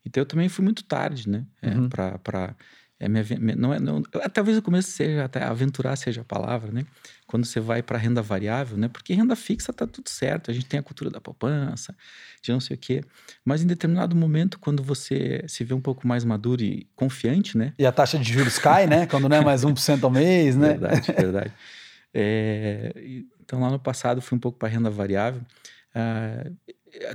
Então, 0.04 0.20
eu 0.20 0.26
também 0.26 0.48
fui 0.50 0.62
muito 0.62 0.84
tarde, 0.84 1.28
né? 1.28 1.46
É, 1.62 1.70
uhum. 1.70 1.88
para 1.88 2.54
é 2.98 3.08
minha, 3.08 3.24
não 3.56 3.74
é, 3.74 3.78
não, 3.78 4.02
talvez 4.32 4.56
o 4.56 4.62
começo 4.62 4.90
seja 4.90 5.24
até 5.24 5.42
aventurar 5.42 5.96
seja 5.96 6.22
a 6.22 6.24
palavra, 6.24 6.72
né? 6.72 6.86
Quando 7.26 7.44
você 7.44 7.60
vai 7.60 7.82
para 7.82 7.98
renda 7.98 8.22
variável, 8.22 8.78
né? 8.78 8.88
Porque 8.88 9.12
renda 9.12 9.36
fixa 9.36 9.72
tá 9.72 9.86
tudo 9.86 10.08
certo, 10.08 10.50
a 10.50 10.54
gente 10.54 10.66
tem 10.66 10.80
a 10.80 10.82
cultura 10.82 11.10
da 11.10 11.20
poupança, 11.20 11.94
de 12.42 12.50
não 12.52 12.60
sei 12.60 12.74
o 12.76 12.78
quê. 12.78 13.04
Mas 13.44 13.62
em 13.62 13.66
determinado 13.66 14.16
momento, 14.16 14.58
quando 14.58 14.82
você 14.82 15.44
se 15.46 15.62
vê 15.62 15.74
um 15.74 15.80
pouco 15.80 16.08
mais 16.08 16.24
maduro 16.24 16.62
e 16.62 16.88
confiante, 16.96 17.58
né? 17.58 17.74
E 17.78 17.84
a 17.84 17.92
taxa 17.92 18.18
de 18.18 18.32
juros 18.32 18.58
cai, 18.58 18.86
né? 18.86 19.06
Quando 19.06 19.28
não 19.28 19.36
é 19.36 19.44
mais 19.44 19.62
1% 19.62 20.02
ao 20.02 20.10
mês, 20.10 20.56
né? 20.56 20.68
Verdade, 20.68 21.12
verdade. 21.12 21.52
É, 22.14 22.92
então 23.42 23.60
lá 23.60 23.70
no 23.70 23.78
passado 23.78 24.22
fui 24.22 24.36
um 24.38 24.40
pouco 24.40 24.58
para 24.58 24.68
renda 24.68 24.88
variável. 24.88 25.42
Uh, 25.94 26.56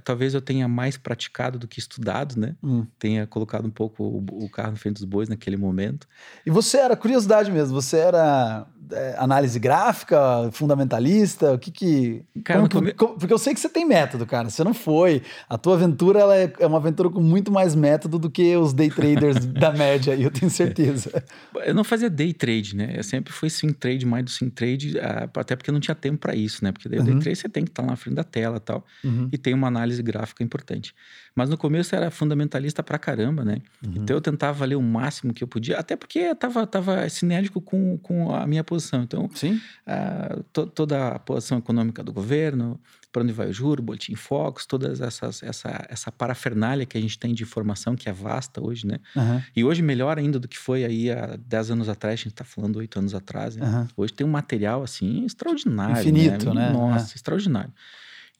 talvez 0.03 0.33
eu 0.33 0.41
tenha 0.41 0.67
mais 0.67 0.97
praticado 0.97 1.57
do 1.57 1.67
que 1.67 1.79
estudado, 1.79 2.39
né? 2.39 2.55
Hum. 2.63 2.85
Tenha 2.99 3.25
colocado 3.27 3.65
um 3.65 3.71
pouco 3.71 4.03
o, 4.03 4.45
o, 4.45 4.49
carro 4.49 4.71
no 4.71 4.77
frente 4.77 4.95
dos 4.95 5.05
bois 5.05 5.29
naquele 5.29 5.57
momento. 5.57 6.07
E 6.45 6.49
você 6.49 6.77
era, 6.77 6.95
curiosidade 6.95 7.51
mesmo, 7.51 7.73
você 7.73 7.97
era 7.97 8.67
é, 8.91 9.15
análise 9.17 9.59
gráfica, 9.59 10.49
fundamentalista? 10.51 11.53
O 11.53 11.59
que 11.59 11.71
que. 11.71 12.23
Cara, 12.43 12.59
como, 12.59 12.69
come... 12.69 12.93
como, 12.93 13.17
porque 13.17 13.33
eu 13.33 13.37
sei 13.37 13.53
que 13.53 13.59
você 13.59 13.69
tem 13.69 13.85
método, 13.85 14.25
cara. 14.25 14.49
Você 14.49 14.63
não 14.63 14.73
foi. 14.73 15.21
A 15.49 15.57
tua 15.57 15.75
aventura 15.75 16.19
ela 16.19 16.35
é, 16.35 16.51
é 16.59 16.67
uma 16.67 16.77
aventura 16.77 17.09
com 17.09 17.21
muito 17.21 17.51
mais 17.51 17.75
método 17.75 18.19
do 18.19 18.29
que 18.29 18.55
os 18.55 18.73
day 18.73 18.89
traders 18.89 19.45
da 19.45 19.71
média, 19.71 20.15
eu 20.15 20.31
tenho 20.31 20.49
certeza. 20.49 21.11
Eu 21.63 21.75
não 21.75 21.83
fazia 21.83 22.09
day 22.09 22.33
trade, 22.33 22.75
né? 22.75 22.93
Eu 22.95 23.03
sempre 23.03 23.31
fui 23.31 23.49
swing 23.49 23.73
trade, 23.73 24.05
mais 24.05 24.23
do 24.23 24.31
swing 24.31 24.51
trade, 24.51 24.99
ah, 24.99 25.29
até 25.35 25.55
porque 25.55 25.69
eu 25.69 25.73
não 25.73 25.79
tinha 25.79 25.93
tempo 25.93 26.17
para 26.17 26.35
isso, 26.35 26.63
né? 26.63 26.71
Porque 26.71 26.89
daí 26.89 26.99
uhum. 26.99 27.05
o 27.05 27.07
day 27.07 27.19
trade 27.19 27.37
você 27.37 27.49
tem 27.49 27.63
que 27.63 27.69
estar 27.69 27.83
lá 27.83 27.89
na 27.89 27.95
frente 27.95 28.15
da 28.15 28.23
tela 28.23 28.57
e 28.57 28.59
tal. 28.59 28.85
Uhum. 29.03 29.29
E 29.31 29.37
tem 29.37 29.53
uma 29.53 29.67
análise 29.67 30.01
gráfica 30.01 30.43
importante. 30.43 30.93
Mas 31.35 31.49
no 31.49 31.57
começo 31.57 31.95
era 31.95 32.11
fundamentalista 32.11 32.83
pra 32.83 32.99
caramba, 32.99 33.45
né? 33.45 33.61
Uhum. 33.85 33.93
Então 33.95 34.15
eu 34.15 34.21
tentava 34.21 34.65
ler 34.65 34.75
o 34.75 34.81
máximo 34.81 35.33
que 35.33 35.43
eu 35.43 35.47
podia, 35.47 35.77
até 35.77 35.95
porque 35.95 36.19
eu 36.19 36.35
tava, 36.35 36.67
tava 36.67 37.07
sinérgico 37.09 37.61
com, 37.61 37.97
com 37.99 38.35
a 38.35 38.45
minha 38.45 38.63
posição. 38.63 39.03
Então, 39.03 39.29
Sim. 39.33 39.59
Uh, 39.87 40.43
to, 40.51 40.67
toda 40.67 41.15
a 41.15 41.19
posição 41.19 41.57
econômica 41.57 42.03
do 42.03 42.11
governo, 42.11 42.79
para 43.11 43.23
onde 43.23 43.33
vai 43.33 43.49
o 43.49 43.53
juro, 43.53 43.81
boletim 43.81 44.15
focos, 44.15 44.65
todas 44.65 45.01
essas 45.01 45.43
essa 45.43 45.85
essa 45.89 46.11
parafernália 46.11 46.85
que 46.85 46.97
a 46.97 47.01
gente 47.01 47.19
tem 47.19 47.33
de 47.33 47.43
informação 47.43 47.95
que 47.95 48.07
é 48.07 48.13
vasta 48.13 48.63
hoje, 48.63 48.87
né? 48.87 48.99
Uhum. 49.15 49.41
E 49.55 49.63
hoje 49.63 49.81
melhor 49.81 50.17
ainda 50.17 50.39
do 50.39 50.47
que 50.47 50.57
foi 50.57 50.85
aí 50.85 51.11
há 51.11 51.37
10 51.37 51.71
anos 51.71 51.89
atrás, 51.89 52.13
a 52.13 52.17
gente 52.17 52.27
está 52.27 52.43
falando 52.43 52.77
8 52.77 52.99
anos 52.99 53.13
atrás, 53.13 53.55
né? 53.55 53.67
uhum. 53.67 53.87
Hoje 53.97 54.13
tem 54.13 54.25
um 54.25 54.29
material 54.29 54.83
assim 54.83 55.25
extraordinário, 55.25 55.99
infinito, 55.99 56.53
né? 56.53 56.67
né? 56.67 56.73
Nossa, 56.73 57.15
extraordinário. 57.15 57.73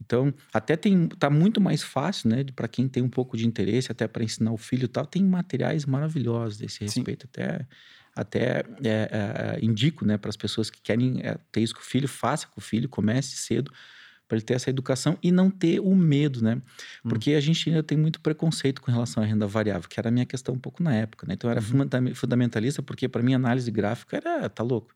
Então, 0.03 0.33
até 0.51 0.75
tem 0.75 1.07
tá 1.07 1.29
muito 1.29 1.61
mais 1.61 1.83
fácil, 1.83 2.29
né, 2.29 2.43
para 2.55 2.67
quem 2.67 2.87
tem 2.87 3.03
um 3.03 3.09
pouco 3.09 3.37
de 3.37 3.45
interesse, 3.45 3.91
até 3.91 4.07
para 4.07 4.23
ensinar 4.23 4.51
o 4.51 4.57
filho 4.57 4.85
e 4.85 4.87
tal, 4.87 5.05
tem 5.05 5.23
materiais 5.23 5.85
maravilhosos 5.85 6.57
desse 6.57 6.83
respeito, 6.83 7.23
Sim. 7.23 7.29
até 7.31 7.67
até 8.13 8.65
é, 8.83 9.57
é, 9.59 9.59
indico, 9.61 10.05
né, 10.05 10.17
para 10.17 10.29
as 10.29 10.35
pessoas 10.35 10.69
que 10.69 10.81
querem 10.81 11.21
é, 11.21 11.37
ter 11.49 11.61
isso 11.61 11.73
com 11.73 11.79
o 11.79 11.83
filho, 11.83 12.09
faça 12.09 12.45
com 12.47 12.59
o 12.59 12.61
filho, 12.61 12.89
comece 12.89 13.37
cedo 13.37 13.71
para 14.27 14.37
ele 14.37 14.45
ter 14.45 14.53
essa 14.53 14.69
educação 14.69 15.17
e 15.21 15.31
não 15.31 15.49
ter 15.49 15.79
o 15.79 15.93
medo, 15.93 16.41
né? 16.41 16.55
Hum. 16.55 17.09
Porque 17.09 17.33
hum. 17.33 17.37
a 17.37 17.39
gente 17.41 17.69
ainda 17.69 17.83
tem 17.83 17.97
muito 17.97 18.21
preconceito 18.21 18.81
com 18.81 18.89
relação 18.89 19.21
à 19.21 19.25
renda 19.25 19.45
variável, 19.45 19.89
que 19.89 19.99
era 19.99 20.07
a 20.07 20.11
minha 20.11 20.25
questão 20.25 20.55
um 20.55 20.59
pouco 20.59 20.81
na 20.81 20.93
época, 20.93 21.27
né? 21.27 21.33
Então 21.33 21.49
eu 21.49 21.57
era 21.57 21.61
uhum. 21.61 22.15
fundamentalista 22.15 22.81
porque 22.81 23.09
para 23.09 23.21
mim 23.21 23.33
análise 23.33 23.69
gráfica 23.69 24.17
era 24.17 24.49
tá 24.49 24.63
louco. 24.63 24.93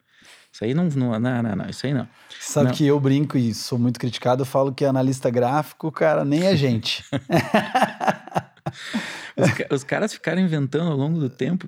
Isso 0.56 0.64
aí 0.64 0.74
não, 0.74 0.86
não, 0.86 1.20
não, 1.20 1.44
não, 1.44 1.56
não 1.58 1.70
isso 1.70 1.86
aí 1.86 1.94
não. 1.94 2.08
Sabe 2.40 2.70
não. 2.70 2.74
que 2.74 2.88
eu 2.88 2.98
brinco 2.98 3.38
e 3.38 3.54
sou 3.54 3.78
muito 3.78 4.00
criticado, 4.00 4.44
eu 4.44 4.46
falo 4.46 4.74
que 4.74 4.86
analista 4.86 5.30
gráfico, 5.30 5.92
cara, 5.92 6.24
nem 6.24 6.46
é 6.46 6.56
gente. 6.56 7.04
os, 9.36 9.50
os, 9.70 9.84
caras 9.84 10.14
ficaram 10.14 10.42
inventando 10.42 10.90
ao 10.90 10.96
longo 10.96 11.20
do 11.20 11.30
tempo 11.30 11.68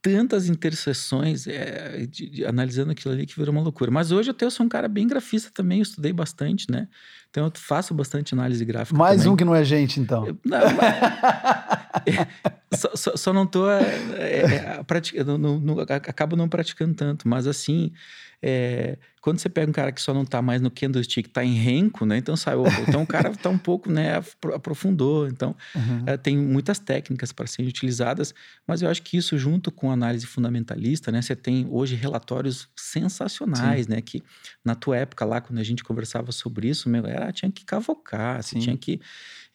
tantas 0.00 0.48
interseções 0.48 1.48
é, 1.48 2.06
de, 2.06 2.30
de, 2.30 2.46
analisando 2.46 2.92
aquilo 2.92 3.12
ali 3.12 3.26
que 3.26 3.34
virou 3.34 3.52
uma 3.52 3.62
loucura. 3.62 3.90
Mas 3.90 4.12
hoje 4.12 4.30
até 4.30 4.44
eu 4.44 4.52
sou 4.52 4.66
um 4.66 4.68
cara 4.68 4.86
bem 4.86 5.08
grafista 5.08 5.50
também, 5.52 5.78
eu 5.78 5.82
estudei 5.82 6.12
bastante, 6.12 6.70
né? 6.70 6.86
Então 7.32 7.46
eu 7.46 7.52
faço 7.54 7.94
bastante 7.94 8.34
análise 8.34 8.62
gráfica. 8.62 8.96
Mais 8.96 9.22
também. 9.22 9.32
um 9.32 9.36
que 9.36 9.44
não 9.44 9.54
é 9.54 9.64
gente, 9.64 9.98
então. 9.98 10.38
Não, 10.44 10.58
mas... 10.76 12.20
só, 12.78 12.90
só, 12.94 13.16
só, 13.16 13.32
não 13.32 13.46
tô. 13.46 13.70
É, 13.70 13.80
é, 14.18 15.24
não, 15.24 15.38
não, 15.38 15.80
acabo 15.80 16.36
não 16.36 16.46
praticando 16.46 16.92
tanto, 16.92 17.26
mas 17.26 17.46
assim. 17.46 17.90
É, 18.42 18.98
quando 19.20 19.38
você 19.38 19.48
pega 19.48 19.70
um 19.70 19.72
cara 19.72 19.92
que 19.92 20.02
só 20.02 20.12
não 20.12 20.22
está 20.22 20.42
mais 20.42 20.60
no 20.60 20.68
candlestick, 20.68 21.28
está 21.28 21.44
em 21.44 21.54
renco, 21.54 22.04
né? 22.04 22.16
Então 22.18 22.36
sai, 22.36 22.56
então 22.88 23.02
o 23.02 23.06
cara 23.06 23.30
está 23.30 23.48
um 23.48 23.56
pouco, 23.56 23.90
né, 23.90 24.20
aprofundou. 24.52 25.28
Então 25.28 25.54
uhum. 25.74 26.02
é, 26.06 26.16
tem 26.16 26.36
muitas 26.36 26.80
técnicas 26.80 27.30
para 27.30 27.46
serem 27.46 27.68
utilizadas, 27.68 28.34
mas 28.66 28.82
eu 28.82 28.90
acho 28.90 29.00
que 29.02 29.16
isso 29.16 29.38
junto 29.38 29.70
com 29.70 29.92
análise 29.92 30.26
fundamentalista, 30.26 31.12
né? 31.12 31.22
Você 31.22 31.36
tem 31.36 31.68
hoje 31.70 31.94
relatórios 31.94 32.68
sensacionais, 32.76 33.86
Sim. 33.86 33.92
né? 33.92 34.00
Que 34.00 34.22
na 34.64 34.74
tua 34.74 34.96
época 34.96 35.24
lá, 35.24 35.40
quando 35.40 35.60
a 35.60 35.64
gente 35.64 35.84
conversava 35.84 36.32
sobre 36.32 36.68
isso, 36.68 36.88
meu, 36.88 37.06
era 37.06 37.30
tinha 37.30 37.50
que 37.50 37.64
cavocar, 37.64 38.42
você 38.42 38.58
tinha 38.58 38.76
que 38.76 39.00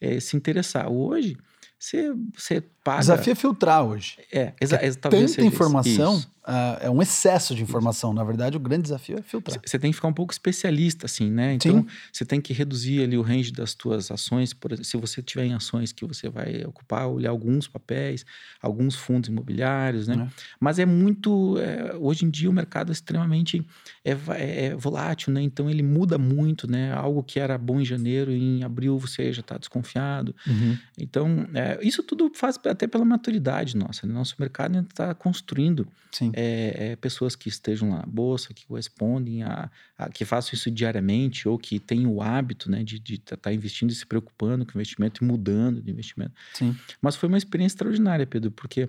é, 0.00 0.18
se 0.18 0.34
interessar. 0.34 0.90
Hoje 0.90 1.36
você, 1.78 2.12
você 2.34 2.62
paga. 2.88 2.98
O 2.98 3.00
desafio 3.00 3.32
é 3.32 3.34
filtrar 3.34 3.84
hoje. 3.84 4.18
É, 4.32 4.52
exa 4.60 4.76
é 4.76 4.90
tanta 4.92 5.42
informação, 5.42 6.16
uh, 6.16 6.78
é 6.80 6.90
um 6.90 7.02
excesso 7.02 7.54
de 7.54 7.62
informação. 7.62 8.14
Na 8.14 8.24
verdade, 8.24 8.56
o 8.56 8.60
grande 8.60 8.84
desafio 8.84 9.18
é 9.18 9.22
filtrar. 9.22 9.60
Você 9.64 9.78
tem 9.78 9.90
que 9.90 9.94
ficar 9.94 10.08
um 10.08 10.12
pouco 10.12 10.32
especialista, 10.32 11.04
assim, 11.06 11.30
né? 11.30 11.54
Então, 11.54 11.86
você 12.10 12.24
tem 12.24 12.40
que 12.40 12.52
reduzir 12.52 13.02
ali 13.02 13.18
o 13.18 13.22
range 13.22 13.52
das 13.52 13.74
tuas 13.74 14.10
ações. 14.10 14.54
Por, 14.54 14.76
se 14.82 14.96
você 14.96 15.22
tiver 15.22 15.44
em 15.44 15.54
ações 15.54 15.92
que 15.92 16.06
você 16.06 16.30
vai 16.30 16.64
ocupar, 16.64 17.06
olhar 17.08 17.30
alguns 17.30 17.68
papéis, 17.68 18.24
alguns 18.62 18.94
fundos 18.94 19.28
imobiliários, 19.28 20.08
né? 20.08 20.26
É. 20.26 20.42
Mas 20.58 20.78
é 20.78 20.86
muito. 20.86 21.58
É, 21.58 21.94
hoje 21.96 22.24
em 22.24 22.30
dia, 22.30 22.48
o 22.48 22.52
mercado 22.52 22.90
é 22.90 22.92
extremamente 22.92 23.64
é, 24.04 24.16
é, 24.36 24.74
volátil, 24.74 25.32
né? 25.32 25.42
Então, 25.42 25.68
ele 25.68 25.82
muda 25.82 26.16
muito, 26.16 26.70
né? 26.70 26.92
Algo 26.92 27.22
que 27.22 27.38
era 27.38 27.58
bom 27.58 27.80
em 27.80 27.84
janeiro, 27.84 28.32
em 28.32 28.64
abril 28.64 28.98
você 28.98 29.30
já 29.32 29.40
está 29.40 29.58
desconfiado. 29.58 30.34
Uhum. 30.46 30.78
Então, 30.96 31.46
é, 31.52 31.78
isso 31.82 32.02
tudo 32.02 32.30
faz 32.34 32.56
até 32.78 32.86
pela 32.86 33.04
maturidade 33.04 33.76
nossa. 33.76 34.06
Né? 34.06 34.14
Nosso 34.14 34.36
mercado 34.38 34.78
está 34.78 35.12
construindo 35.14 35.86
é, 36.32 36.92
é, 36.92 36.96
pessoas 36.96 37.34
que 37.34 37.48
estejam 37.48 37.90
lá 37.90 37.98
na 37.98 38.06
bolsa, 38.06 38.54
que 38.54 38.64
correspondem 38.66 39.42
a, 39.42 39.68
a, 39.98 40.08
que 40.08 40.24
façam 40.24 40.54
isso 40.54 40.70
diariamente 40.70 41.48
ou 41.48 41.58
que 41.58 41.80
tenham 41.80 42.12
o 42.14 42.22
hábito 42.22 42.70
né, 42.70 42.84
de 42.84 43.14
estar 43.14 43.36
tá 43.36 43.52
investindo 43.52 43.90
e 43.90 43.94
se 43.94 44.06
preocupando 44.06 44.64
com 44.64 44.72
o 44.72 44.76
investimento 44.76 45.22
e 45.22 45.26
mudando 45.26 45.82
de 45.82 45.90
investimento. 45.90 46.32
Sim. 46.54 46.76
Mas 47.02 47.16
foi 47.16 47.28
uma 47.28 47.38
experiência 47.38 47.74
extraordinária, 47.74 48.26
Pedro, 48.26 48.50
porque 48.52 48.88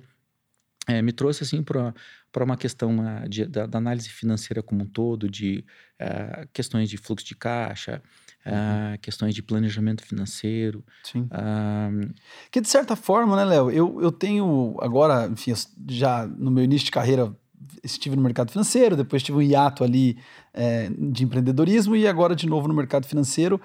é, 0.87 1.01
me 1.01 1.11
trouxe 1.11 1.43
assim 1.43 1.61
para 1.61 1.93
uma 2.37 2.57
questão 2.57 2.89
uma, 2.91 3.27
de, 3.27 3.45
da, 3.45 3.65
da, 3.65 3.77
análise 3.77 4.09
financeira 4.09 4.63
como 4.63 4.83
um 4.83 4.87
todo, 4.87 5.29
de 5.29 5.63
uh, 6.01 6.47
questões 6.53 6.89
de 6.89 6.97
fluxo 6.97 7.25
de 7.25 7.35
caixa, 7.35 8.01
uhum. 8.45 8.95
uh, 8.95 8.99
questões 8.99 9.35
de 9.35 9.41
planejamento 9.41 10.03
financeiro. 10.03 10.83
Sim. 11.03 11.21
Uh, 11.21 12.13
que 12.51 12.61
de 12.61 12.67
certa 12.67 12.95
forma, 12.95 13.35
né, 13.35 13.45
Léo, 13.45 13.71
eu, 13.71 14.01
eu 14.01 14.11
tenho 14.11 14.77
agora, 14.81 15.27
enfim, 15.27 15.53
já 15.87 16.27
no 16.27 16.51
meu 16.51 16.63
início 16.63 16.85
de 16.85 16.91
carreira 16.91 17.33
estive 17.83 18.15
no 18.15 18.21
mercado 18.21 18.51
financeiro, 18.51 18.95
depois 18.95 19.23
tive 19.23 19.37
um 19.37 19.41
hiato 19.41 19.83
ali 19.83 20.17
é, 20.53 20.89
de 20.89 21.23
empreendedorismo 21.23 21.95
e 21.95 22.07
agora 22.07 22.35
de 22.35 22.47
novo 22.47 22.67
no 22.67 22.73
mercado 22.73 23.05
financeiro. 23.05 23.59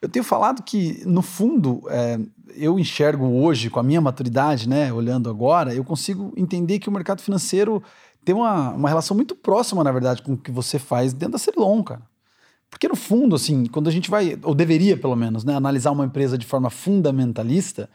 Eu 0.00 0.08
tenho 0.08 0.24
falado 0.24 0.62
que, 0.62 1.02
no 1.06 1.22
fundo, 1.22 1.82
é, 1.88 2.18
eu 2.54 2.78
enxergo 2.78 3.26
hoje, 3.26 3.70
com 3.70 3.80
a 3.80 3.82
minha 3.82 4.00
maturidade, 4.00 4.68
né, 4.68 4.92
olhando 4.92 5.30
agora, 5.30 5.74
eu 5.74 5.82
consigo 5.82 6.32
entender 6.36 6.78
que 6.78 6.88
o 6.88 6.92
mercado 6.92 7.22
financeiro 7.22 7.82
tem 8.24 8.34
uma, 8.34 8.70
uma 8.72 8.88
relação 8.88 9.16
muito 9.16 9.34
próxima, 9.34 9.82
na 9.82 9.92
verdade, 9.92 10.22
com 10.22 10.34
o 10.34 10.36
que 10.36 10.50
você 10.50 10.78
faz 10.78 11.12
dentro 11.12 11.32
da 11.32 11.38
Cerilon, 11.38 11.82
cara. 11.82 12.02
Porque 12.76 12.88
no 12.88 12.94
fundo, 12.94 13.34
assim, 13.34 13.64
quando 13.64 13.88
a 13.88 13.90
gente 13.90 14.10
vai, 14.10 14.38
ou 14.42 14.54
deveria 14.54 14.98
pelo 14.98 15.16
menos, 15.16 15.44
né, 15.44 15.54
analisar 15.54 15.92
uma 15.92 16.04
empresa 16.04 16.36
de 16.36 16.44
forma 16.44 16.68
fundamentalista, 16.68 17.88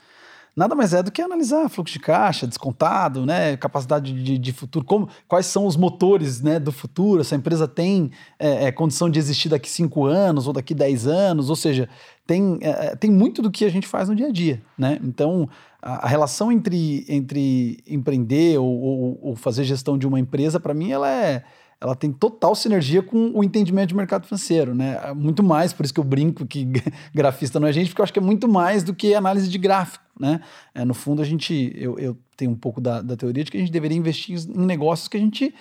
nada 0.55 0.73
mais 0.73 0.91
é 0.91 1.03
do 1.03 1.11
que 1.11 1.21
analisar 1.21 1.69
fluxo 1.69 1.93
de 1.93 1.99
caixa, 1.99 2.47
descontado, 2.47 3.23
né, 3.23 3.55
capacidade 3.57 4.11
de, 4.11 4.39
de 4.39 4.51
futuro, 4.51 4.83
como, 4.83 5.07
quais 5.27 5.45
são 5.45 5.67
os 5.67 5.77
motores 5.77 6.41
né, 6.41 6.59
do 6.59 6.71
futuro, 6.71 7.21
essa 7.21 7.35
empresa 7.35 7.67
tem 7.67 8.09
é, 8.39 8.65
é, 8.65 8.71
condição 8.71 9.07
de 9.07 9.19
existir 9.19 9.49
daqui 9.49 9.69
cinco 9.69 10.03
anos 10.05 10.47
ou 10.47 10.53
daqui 10.53 10.73
dez 10.73 11.05
anos, 11.05 11.51
ou 11.51 11.55
seja, 11.55 11.87
tem, 12.25 12.57
é, 12.61 12.69
é, 12.69 12.95
tem 12.95 13.11
muito 13.11 13.39
do 13.39 13.51
que 13.51 13.65
a 13.65 13.69
gente 13.69 13.85
faz 13.85 14.09
no 14.09 14.15
dia 14.15 14.29
a 14.29 14.31
dia. 14.31 14.63
Né? 14.75 14.99
Então, 15.03 15.47
a, 15.79 16.05
a 16.05 16.07
relação 16.07 16.51
entre, 16.51 17.05
entre 17.07 17.83
empreender 17.85 18.57
ou, 18.57 18.81
ou, 18.81 19.19
ou 19.21 19.35
fazer 19.35 19.63
gestão 19.63 19.95
de 19.95 20.07
uma 20.07 20.19
empresa, 20.19 20.59
para 20.59 20.73
mim, 20.73 20.89
ela 20.89 21.07
é 21.07 21.43
ela 21.81 21.95
tem 21.95 22.11
total 22.11 22.53
sinergia 22.53 23.01
com 23.01 23.31
o 23.33 23.43
entendimento 23.43 23.89
de 23.89 23.95
mercado 23.95 24.27
financeiro, 24.27 24.75
né? 24.75 25.11
Muito 25.15 25.41
mais, 25.41 25.73
por 25.73 25.83
isso 25.83 25.91
que 25.91 25.99
eu 25.99 26.03
brinco 26.03 26.45
que 26.45 26.65
grafista 27.13 27.59
não 27.59 27.67
é 27.67 27.73
gente, 27.73 27.89
porque 27.89 28.01
eu 28.01 28.03
acho 28.03 28.13
que 28.13 28.19
é 28.19 28.21
muito 28.21 28.47
mais 28.47 28.83
do 28.83 28.93
que 28.93 29.15
análise 29.15 29.49
de 29.49 29.57
gráfico, 29.57 30.05
né? 30.19 30.41
É, 30.75 30.85
no 30.85 30.93
fundo, 30.93 31.23
a 31.23 31.25
gente, 31.25 31.73
eu, 31.75 31.97
eu 31.97 32.15
tenho 32.37 32.51
um 32.51 32.55
pouco 32.55 32.79
da, 32.79 33.01
da 33.01 33.17
teoria 33.17 33.43
de 33.43 33.49
que 33.49 33.57
a 33.57 33.59
gente 33.59 33.71
deveria 33.71 33.97
investir 33.97 34.37
em 34.37 34.65
negócios 34.65 35.07
que 35.07 35.17
a 35.17 35.19
gente 35.19 35.53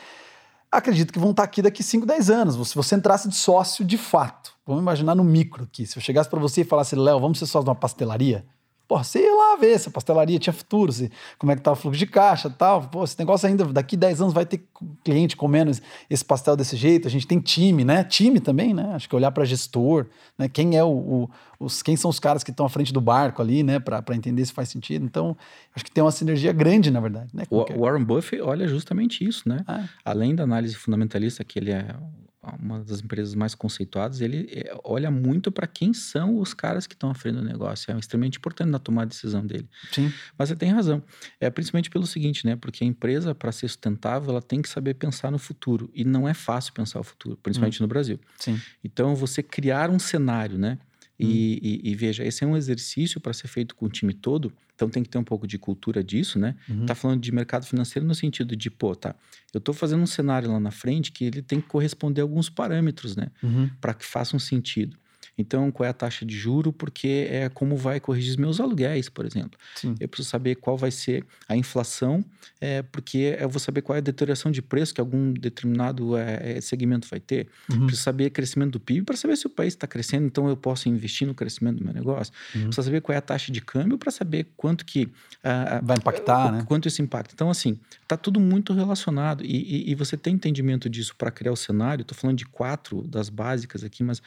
acredita 0.71 1.11
que 1.11 1.19
vão 1.19 1.31
estar 1.31 1.43
aqui 1.43 1.63
daqui 1.63 1.83
5, 1.83 2.05
10 2.05 2.31
anos. 2.31 2.69
Se 2.69 2.75
você 2.75 2.95
entrasse 2.95 3.27
de 3.27 3.35
sócio 3.35 3.83
de 3.83 3.97
fato, 3.97 4.53
vamos 4.67 4.83
imaginar 4.83 5.15
no 5.15 5.25
micro 5.25 5.65
aqui, 5.65 5.87
se 5.87 5.97
eu 5.97 6.03
chegasse 6.03 6.29
para 6.29 6.39
você 6.39 6.61
e 6.61 6.65
falasse, 6.65 6.95
Léo, 6.95 7.19
vamos 7.19 7.39
ser 7.39 7.47
sócio 7.47 7.65
de 7.65 7.71
uma 7.71 7.77
pastelaria, 7.77 8.45
Porra, 8.91 9.05
você 9.05 9.21
ia 9.21 9.33
lá 9.33 9.55
ver 9.55 9.79
se 9.79 9.89
a 9.89 9.93
pastelaria 9.93 10.37
tinha 10.37 10.53
futuro, 10.53 10.91
se, 10.91 11.12
como 11.39 11.53
é 11.53 11.55
que 11.55 11.62
tá 11.62 11.71
o 11.71 11.77
fluxo 11.77 11.97
de 11.97 12.09
caixa 12.09 12.49
e 12.49 12.51
tal. 12.51 12.83
Pô, 12.89 13.05
esse 13.05 13.17
negócio 13.17 13.47
ainda, 13.47 13.65
daqui 13.67 13.97
10 13.97 14.21
anos 14.21 14.35
vai 14.35 14.45
ter 14.45 14.65
cliente 15.05 15.37
comendo 15.37 15.71
esse 16.11 16.25
pastel 16.25 16.57
desse 16.57 16.75
jeito. 16.77 17.07
A 17.07 17.11
gente 17.11 17.25
tem 17.25 17.39
time, 17.39 17.85
né? 17.85 18.03
Time 18.03 18.41
também, 18.41 18.75
né? 18.75 18.91
Acho 18.93 19.09
que 19.09 19.15
olhar 19.15 19.31
para 19.31 19.45
gestor, 19.45 20.07
né? 20.37 20.49
Quem 20.49 20.77
é 20.77 20.83
o, 20.83 20.89
o, 20.91 21.31
os, 21.61 21.83
quem 21.83 21.95
são 21.95 22.11
os 22.11 22.19
caras 22.19 22.43
que 22.43 22.51
estão 22.51 22.67
à 22.67 22.69
frente 22.69 22.93
do 22.93 23.01
barco 23.01 23.41
ali, 23.41 23.62
né? 23.62 23.79
Para 23.79 24.03
entender 24.17 24.45
se 24.45 24.53
faz 24.53 24.69
sentido. 24.69 25.05
Então, 25.05 25.37
acho 25.73 25.85
que 25.85 25.93
tem 25.93 26.03
uma 26.03 26.11
sinergia 26.11 26.53
grande, 26.53 26.91
na 26.91 26.99
verdade. 26.99 27.29
Né? 27.33 27.45
O 27.49 27.83
Warren 27.83 28.03
Buffett 28.03 28.43
olha 28.43 28.67
justamente 28.67 29.25
isso, 29.25 29.49
né? 29.49 29.62
Ah. 29.69 29.85
Além 30.05 30.35
da 30.35 30.43
análise 30.43 30.75
fundamentalista, 30.75 31.45
que 31.45 31.61
ele 31.61 31.71
é 31.71 31.95
uma 32.59 32.81
das 32.81 33.01
empresas 33.01 33.35
mais 33.35 33.55
conceituadas, 33.55 34.21
ele 34.21 34.49
eh, 34.51 34.75
olha 34.83 35.11
muito 35.11 35.53
para 35.53 35.67
quem 35.67 35.93
são 35.93 36.39
os 36.39 36.55
caras 36.55 36.87
que 36.87 36.95
estão 36.95 37.11
à 37.11 37.15
frente 37.15 37.37
do 37.37 37.43
negócio. 37.45 37.93
É 37.93 37.99
extremamente 37.99 38.39
importante 38.39 38.71
na 38.71 38.79
tomada 38.79 39.09
de 39.09 39.15
decisão 39.15 39.47
dele. 39.47 39.69
Sim. 39.93 40.11
Mas 40.39 40.49
você 40.49 40.57
tem 40.57 40.71
razão. 40.71 41.03
É 41.39 41.51
principalmente 41.51 41.91
pelo 41.91 42.07
seguinte, 42.07 42.47
né? 42.47 42.57
Porque 42.57 42.83
a 42.83 42.87
empresa, 42.87 43.35
para 43.35 43.53
ser 43.53 43.69
sustentável, 43.69 44.31
ela 44.31 44.43
tem 44.43 44.62
que 44.62 44.69
saber 44.69 44.95
pensar 44.95 45.31
no 45.31 45.39
futuro. 45.39 45.91
E 45.95 46.03
não 46.03 46.27
é 46.27 46.33
fácil 46.33 46.73
pensar 46.73 47.01
o 47.01 47.05
futuro, 47.05 47.37
principalmente 47.43 47.81
hum. 47.81 47.85
no 47.85 47.89
Brasil. 47.89 48.19
Sim. 48.39 48.59
Então, 48.83 49.15
você 49.15 49.43
criar 49.43 49.91
um 49.91 49.99
cenário, 49.99 50.57
né? 50.57 50.79
E, 51.21 51.27
hum. 51.27 51.59
e, 51.63 51.91
e, 51.91 51.95
veja, 51.95 52.25
esse 52.25 52.43
é 52.43 52.47
um 52.47 52.57
exercício 52.57 53.21
para 53.21 53.33
ser 53.33 53.49
feito 53.49 53.75
com 53.75 53.87
o 53.87 53.89
time 53.89 54.15
todo, 54.15 54.53
então 54.75 54.89
tem 54.89 55.03
que 55.03 55.09
ter 55.09 55.19
um 55.19 55.25
pouco 55.25 55.47
de 55.47 55.59
cultura 55.59 56.03
disso, 56.03 56.39
né? 56.39 56.57
Uhum. 56.69 56.87
Tá 56.87 56.95
falando 56.95 57.21
de 57.21 57.31
mercado 57.31 57.67
financeiro 57.67 58.07
no 58.07 58.15
sentido 58.15 58.57
de, 58.57 58.71
pô, 58.71 58.95
tá, 58.95 59.15
eu 59.53 59.59
estou 59.59 59.75
fazendo 59.75 60.03
um 60.03 60.07
cenário 60.07 60.51
lá 60.51 60.59
na 60.59 60.71
frente 60.71 61.13
que 61.13 61.25
ele 61.25 61.43
tem 61.43 61.61
que 61.61 61.69
corresponder 61.69 62.23
a 62.23 62.25
alguns 62.25 62.49
parâmetros, 62.49 63.15
né? 63.15 63.29
Uhum. 63.43 63.69
Para 63.81 63.93
que 63.93 64.05
faça 64.05 64.35
um 64.35 64.39
sentido. 64.39 64.97
Então, 65.41 65.71
qual 65.71 65.87
é 65.87 65.91
a 65.91 65.93
taxa 65.93 66.25
de 66.25 66.37
juro? 66.37 66.73
Porque 66.73 67.27
é 67.31 67.49
como 67.49 67.77
vai 67.77 67.99
corrigir 67.99 68.31
os 68.31 68.37
meus 68.37 68.61
aluguéis, 68.61 69.09
por 69.09 69.25
exemplo. 69.25 69.59
Sim. 69.75 69.95
Eu 69.99 70.09
preciso 70.09 70.29
saber 70.29 70.57
qual 70.57 70.77
vai 70.77 70.91
ser 70.91 71.25
a 71.49 71.57
inflação, 71.57 72.25
é, 72.61 72.83
porque 72.83 73.37
eu 73.39 73.49
vou 73.49 73.59
saber 73.59 73.83
qual 73.83 73.97
é 73.97 73.99
a 73.99 74.03
deterioração 74.03 74.51
de 74.51 74.61
preço 74.62 74.95
que 74.95 75.01
algum 75.01 75.33
determinado 75.33 76.17
é, 76.17 76.57
é 76.57 76.61
segmento 76.61 77.09
vai 77.09 77.21
ter. 77.21 77.49
Uhum. 77.71 77.87
Preciso 77.87 78.03
saber 78.03 78.27
o 78.27 78.31
crescimento 78.31 78.73
do 78.73 78.81
PIB 78.81 79.05
para 79.05 79.17
saber 79.17 79.37
se 79.37 79.47
o 79.47 79.51
país 79.51 79.75
está 79.75 79.87
crescendo, 79.87 80.27
então 80.27 80.49
eu 80.49 80.57
posso 80.57 80.89
investir 80.89 81.27
no 81.27 81.35
crescimento 81.35 81.79
do 81.79 81.85
meu 81.85 81.95
negócio. 81.95 82.33
Uhum. 82.55 82.65
Preciso 82.65 82.83
saber 82.83 83.01
qual 83.01 83.15
é 83.15 83.19
a 83.19 83.23
taxa 83.23 83.51
de 83.51 83.61
câmbio 83.61 83.99
para 83.99 84.11
saber 84.11 84.47
quanto 84.57 84.85
que... 84.85 85.05
Uh, 85.05 85.83
vai 85.83 85.97
impactar, 85.97 86.49
uh, 86.49 86.53
né? 86.53 86.65
Quanto 86.67 86.87
isso 86.87 87.01
impacta. 87.01 87.33
Então, 87.35 87.49
assim, 87.49 87.79
está 88.03 88.17
tudo 88.17 88.39
muito 88.39 88.73
relacionado 88.73 89.45
e, 89.45 89.87
e, 89.87 89.91
e 89.91 89.95
você 89.95 90.17
tem 90.17 90.35
entendimento 90.35 90.89
disso 90.89 91.15
para 91.17 91.31
criar 91.31 91.53
o 91.53 91.57
cenário. 91.57 92.03
Estou 92.03 92.17
falando 92.17 92.37
de 92.37 92.47
quatro 92.47 93.03
das 93.03 93.29
básicas 93.29 93.85
aqui, 93.85 94.03
mas 94.03 94.23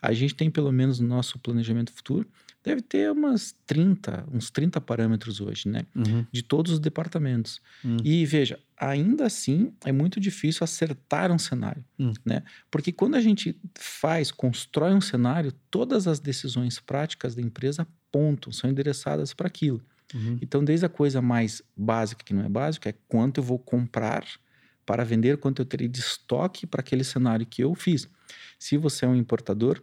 a 0.00 0.12
gente 0.12 0.34
tem 0.34 0.50
pelo 0.58 0.72
menos 0.72 0.98
no 0.98 1.06
nosso 1.06 1.38
planejamento 1.38 1.92
futuro, 1.92 2.28
deve 2.64 2.82
ter 2.82 3.12
umas 3.12 3.54
30, 3.64 4.26
uns 4.32 4.50
30 4.50 4.80
parâmetros 4.80 5.40
hoje, 5.40 5.68
né? 5.68 5.86
Uhum. 5.94 6.26
De 6.32 6.42
todos 6.42 6.72
os 6.72 6.80
departamentos. 6.80 7.60
Uhum. 7.84 7.98
E 8.02 8.26
veja, 8.26 8.58
ainda 8.76 9.24
assim 9.24 9.72
é 9.84 9.92
muito 9.92 10.18
difícil 10.18 10.64
acertar 10.64 11.30
um 11.30 11.38
cenário, 11.38 11.84
uhum. 11.96 12.12
né? 12.24 12.42
Porque 12.72 12.90
quando 12.90 13.14
a 13.14 13.20
gente 13.20 13.56
faz, 13.78 14.32
constrói 14.32 14.92
um 14.94 15.00
cenário, 15.00 15.52
todas 15.70 16.08
as 16.08 16.18
decisões 16.18 16.80
práticas 16.80 17.36
da 17.36 17.40
empresa 17.40 17.82
apontam, 17.82 18.52
são 18.52 18.68
endereçadas 18.68 19.32
para 19.32 19.46
aquilo. 19.46 19.80
Uhum. 20.12 20.40
Então, 20.42 20.64
desde 20.64 20.84
a 20.84 20.88
coisa 20.88 21.22
mais 21.22 21.62
básica, 21.76 22.24
que 22.24 22.34
não 22.34 22.42
é 22.42 22.48
básica, 22.48 22.88
é 22.88 22.94
quanto 23.06 23.38
eu 23.38 23.44
vou 23.44 23.60
comprar 23.60 24.26
para 24.84 25.04
vender, 25.04 25.36
quanto 25.36 25.62
eu 25.62 25.66
terei 25.66 25.86
de 25.86 26.00
estoque 26.00 26.66
para 26.66 26.80
aquele 26.80 27.04
cenário 27.04 27.46
que 27.46 27.62
eu 27.62 27.76
fiz. 27.76 28.08
Se 28.58 28.76
você 28.76 29.04
é 29.04 29.08
um 29.08 29.14
importador 29.14 29.80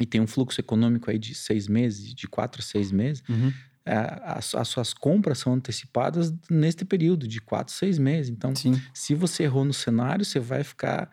e 0.00 0.06
tem 0.06 0.20
um 0.20 0.26
fluxo 0.26 0.60
econômico 0.60 1.10
aí 1.10 1.18
de 1.18 1.34
seis 1.34 1.68
meses, 1.68 2.14
de 2.14 2.28
quatro 2.28 2.60
a 2.60 2.64
seis 2.64 2.92
meses, 2.92 3.22
uhum. 3.28 3.52
as, 3.84 4.54
as, 4.54 4.68
suas 4.68 4.92
compras 4.92 5.38
são 5.38 5.54
antecipadas 5.54 6.32
neste 6.50 6.84
período 6.84 7.26
de 7.26 7.40
quatro, 7.40 7.72
seis 7.72 7.98
meses. 7.98 8.30
Então, 8.30 8.54
Sim. 8.54 8.80
se 8.92 9.14
você 9.14 9.44
errou 9.44 9.64
no 9.64 9.72
cenário, 9.72 10.24
você 10.24 10.38
vai 10.38 10.62
ficar 10.62 11.10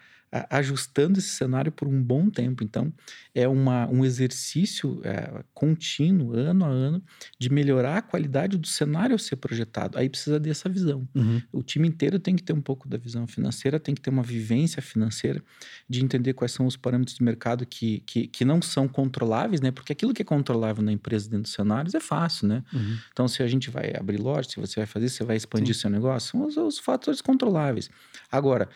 ajustando 0.49 1.19
esse 1.19 1.29
cenário 1.29 1.71
por 1.71 1.87
um 1.87 2.01
bom 2.01 2.29
tempo. 2.29 2.63
Então, 2.63 2.91
é 3.35 3.47
uma, 3.47 3.87
um 3.87 4.03
exercício 4.03 4.99
é, 5.03 5.43
contínuo, 5.53 6.33
ano 6.33 6.65
a 6.65 6.67
ano, 6.67 7.03
de 7.37 7.51
melhorar 7.51 7.97
a 7.97 8.01
qualidade 8.01 8.57
do 8.57 8.67
cenário 8.67 9.15
a 9.15 9.19
ser 9.19 9.35
projetado. 9.35 9.97
Aí 9.97 10.09
precisa 10.09 10.39
dessa 10.39 10.67
visão. 10.67 11.07
Uhum. 11.13 11.41
O 11.51 11.61
time 11.61 11.87
inteiro 11.87 12.17
tem 12.19 12.35
que 12.35 12.41
ter 12.41 12.53
um 12.53 12.61
pouco 12.61 12.87
da 12.87 12.97
visão 12.97 13.27
financeira, 13.27 13.79
tem 13.79 13.93
que 13.93 14.01
ter 14.01 14.09
uma 14.09 14.23
vivência 14.23 14.81
financeira, 14.81 15.43
de 15.87 16.03
entender 16.03 16.33
quais 16.33 16.51
são 16.51 16.65
os 16.65 16.75
parâmetros 16.75 17.15
de 17.15 17.23
mercado 17.23 17.65
que, 17.65 17.99
que, 18.05 18.27
que 18.27 18.43
não 18.43 18.61
são 18.61 18.87
controláveis, 18.87 19.61
né? 19.61 19.71
Porque 19.71 19.93
aquilo 19.93 20.13
que 20.13 20.23
é 20.23 20.25
controlável 20.25 20.83
na 20.83 20.91
empresa 20.91 21.29
dentro 21.29 21.43
dos 21.43 21.53
cenários 21.53 21.93
é 21.93 21.99
fácil, 21.99 22.47
né? 22.47 22.63
Uhum. 22.73 22.97
Então, 23.11 23.27
se 23.27 23.43
a 23.43 23.47
gente 23.47 23.69
vai 23.69 23.93
abrir 23.95 24.17
loja, 24.17 24.49
se 24.49 24.59
você 24.59 24.79
vai 24.79 24.87
fazer, 24.87 25.09
você 25.09 25.23
vai 25.23 25.35
expandir 25.35 25.75
Sim. 25.75 25.81
seu 25.81 25.89
negócio, 25.89 26.31
são 26.31 26.47
os, 26.47 26.57
os 26.57 26.79
fatores 26.79 27.21
controláveis. 27.21 27.89
Agora, 28.31 28.67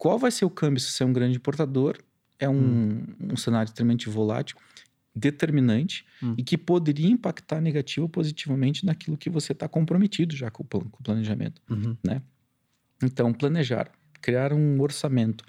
qual 0.00 0.18
vai 0.18 0.30
ser 0.30 0.46
o 0.46 0.50
câmbio 0.50 0.80
se 0.80 0.92
você 0.92 1.02
é 1.02 1.06
um 1.06 1.12
grande 1.12 1.36
importador? 1.36 1.98
É 2.38 2.48
um, 2.48 2.54
hum. 2.54 3.06
um 3.32 3.36
cenário 3.36 3.68
extremamente 3.68 4.08
volátil, 4.08 4.56
determinante 5.14 6.06
hum. 6.22 6.34
e 6.38 6.42
que 6.42 6.56
poderia 6.56 7.10
impactar 7.10 7.60
negativo 7.60 8.04
ou 8.04 8.08
positivamente 8.08 8.86
naquilo 8.86 9.18
que 9.18 9.28
você 9.28 9.52
está 9.52 9.68
comprometido 9.68 10.34
já 10.34 10.50
com 10.50 10.62
o, 10.62 10.66
com 10.66 10.78
o 10.78 11.02
planejamento, 11.02 11.60
uhum. 11.68 11.94
né? 12.02 12.22
Então, 13.02 13.30
planejar, 13.30 13.92
criar 14.22 14.54
um 14.54 14.80
orçamento 14.80 15.44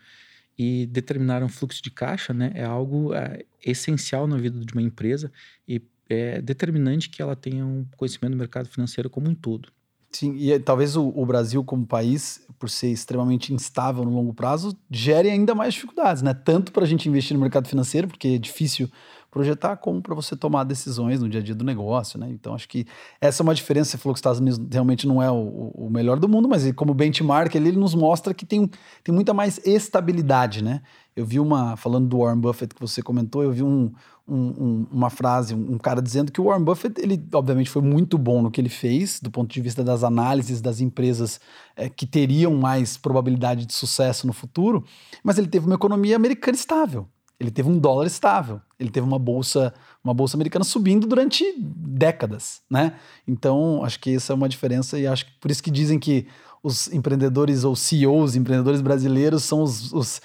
e 0.58 0.86
determinar 0.86 1.42
um 1.44 1.50
fluxo 1.50 1.82
de 1.82 1.90
caixa, 1.90 2.34
né, 2.34 2.52
é 2.54 2.66
algo 2.66 3.14
é, 3.14 3.46
essencial 3.66 4.28
na 4.28 4.36
vida 4.36 4.60
de 4.60 4.74
uma 4.74 4.82
empresa 4.82 5.32
e 5.66 5.82
é 6.10 6.42
determinante 6.42 7.10
que 7.10 7.22
ela 7.22 7.38
tenha 7.38 7.66
um 7.66 7.86
conhecimento 7.96 8.32
do 8.32 8.38
mercado 8.38 8.68
financeiro 8.68 9.10
como 9.10 9.30
um 9.30 9.36
todo. 9.36 9.72
Sim, 10.12 10.36
e 10.36 10.60
talvez 10.60 10.98
o, 10.98 11.08
o, 11.16 11.26
Brasil, 11.26 11.64
como 11.64 11.86
país, 11.86 12.46
por 12.60 12.70
ser 12.70 12.90
extremamente 12.90 13.54
instável 13.54 14.04
no 14.04 14.12
longo 14.12 14.34
prazo, 14.34 14.78
gere 14.90 15.30
ainda 15.30 15.56
mais 15.56 15.74
dificuldades, 15.74 16.22
né? 16.22 16.34
Tanto 16.34 16.72
para 16.74 16.84
a 16.84 16.88
gente 16.88 17.08
investir 17.08 17.34
no 17.34 17.40
mercado 17.40 17.68
financeiro, 17.68 18.10
porque 18.10 18.28
é 18.28 18.38
difícil 18.38 18.90
projetar, 19.32 19.78
como 19.78 20.02
para 20.02 20.14
você 20.14 20.36
tomar 20.36 20.66
decisões 20.66 21.22
no 21.22 21.30
dia 21.30 21.40
a 21.40 21.44
dia 21.44 21.56
do 21.56 21.64
negócio, 21.64 22.20
né? 22.20 22.30
Então, 22.30 22.54
acho 22.54 22.68
que 22.68 22.86
essa 23.22 23.42
é 23.42 23.44
uma 23.44 23.56
diferença. 23.56 23.92
Você 23.92 23.98
falou 23.98 24.14
que 24.14 24.18
os 24.18 24.20
Estados 24.20 24.42
Unidos 24.42 24.60
realmente 24.70 25.08
não 25.08 25.24
é 25.24 25.32
o, 25.32 25.72
o 25.74 25.90
melhor 25.90 26.20
do 26.20 26.28
mundo, 26.28 26.50
mas 26.50 26.70
como 26.74 26.94
benchmark, 26.94 27.56
ele, 27.56 27.70
ele 27.70 27.78
nos 27.78 27.96
mostra 27.96 28.34
que 28.34 28.46
tem, 28.46 28.70
tem 29.02 29.16
muita 29.16 29.34
mais 29.34 29.60
estabilidade, 29.66 30.62
né? 30.62 30.82
Eu 31.16 31.26
vi 31.26 31.40
uma, 31.40 31.78
falando 31.78 32.08
do 32.08 32.20
Warren 32.20 32.40
Buffett 32.40 32.76
que 32.76 32.82
você 32.82 33.02
comentou, 33.02 33.42
eu 33.42 33.52
vi 33.52 33.64
um, 33.64 33.92
um, 34.28 34.36
um, 34.36 34.88
uma 34.92 35.10
frase, 35.10 35.54
um, 35.54 35.78
cara 35.78 36.02
dizendo 36.02 36.32
que 36.32 36.40
o 36.40 36.46
Warren 36.46 36.64
Buffett, 36.64 37.00
ele 37.02 37.22
obviamente 37.34 37.70
foi 37.70 37.82
muito 37.82 38.18
bom 38.18 38.42
no 38.42 38.52
que 38.52 38.60
ele 38.60 38.70
fez, 38.70 39.20
do 39.20 39.32
ponto 39.32 39.52
de 39.52 39.62
vista 39.62 39.84
das 39.84 40.04
análises 40.04 40.62
das 40.62 40.80
empresas 40.80 41.40
é, 41.76 41.90
que 41.90 42.06
teriam 42.06 42.54
mais 42.56 42.98
probabilidade 42.98 43.66
de 43.66 43.74
sucesso 43.74 44.28
no 44.28 44.34
futuro, 44.34 44.86
mas 45.24 45.38
ele 45.38 45.48
teve 45.48 45.66
uma 45.66 45.76
economia 45.76 46.16
americana 46.16 46.56
estável. 46.56 47.08
Ele 47.42 47.50
teve 47.50 47.68
um 47.68 47.80
dólar 47.80 48.06
estável, 48.06 48.62
ele 48.80 48.92
teve 48.92 49.04
uma 49.04 49.18
bolsa, 49.18 49.74
uma 50.04 50.14
bolsa 50.14 50.38
americana 50.38 50.64
subindo 50.64 51.08
durante 51.08 51.44
décadas, 51.58 52.62
né? 52.70 52.94
Então, 53.28 53.84
acho 53.84 54.00
que 54.00 54.16
essa 54.16 54.32
é 54.32 54.36
uma 54.36 54.48
diferença 54.48 55.00
e 55.00 55.08
acho 55.08 55.26
que 55.26 55.32
por 55.40 55.50
isso 55.50 55.64
que 55.64 55.72
dizem 55.72 55.98
que 55.98 56.28
os 56.62 56.94
empreendedores 56.94 57.64
ou 57.64 57.76
CEOs, 57.76 58.36
empreendedores 58.36 58.80
brasileiros 58.80 59.44
são 59.44 59.64
os, 59.64 59.92
os 59.92 60.22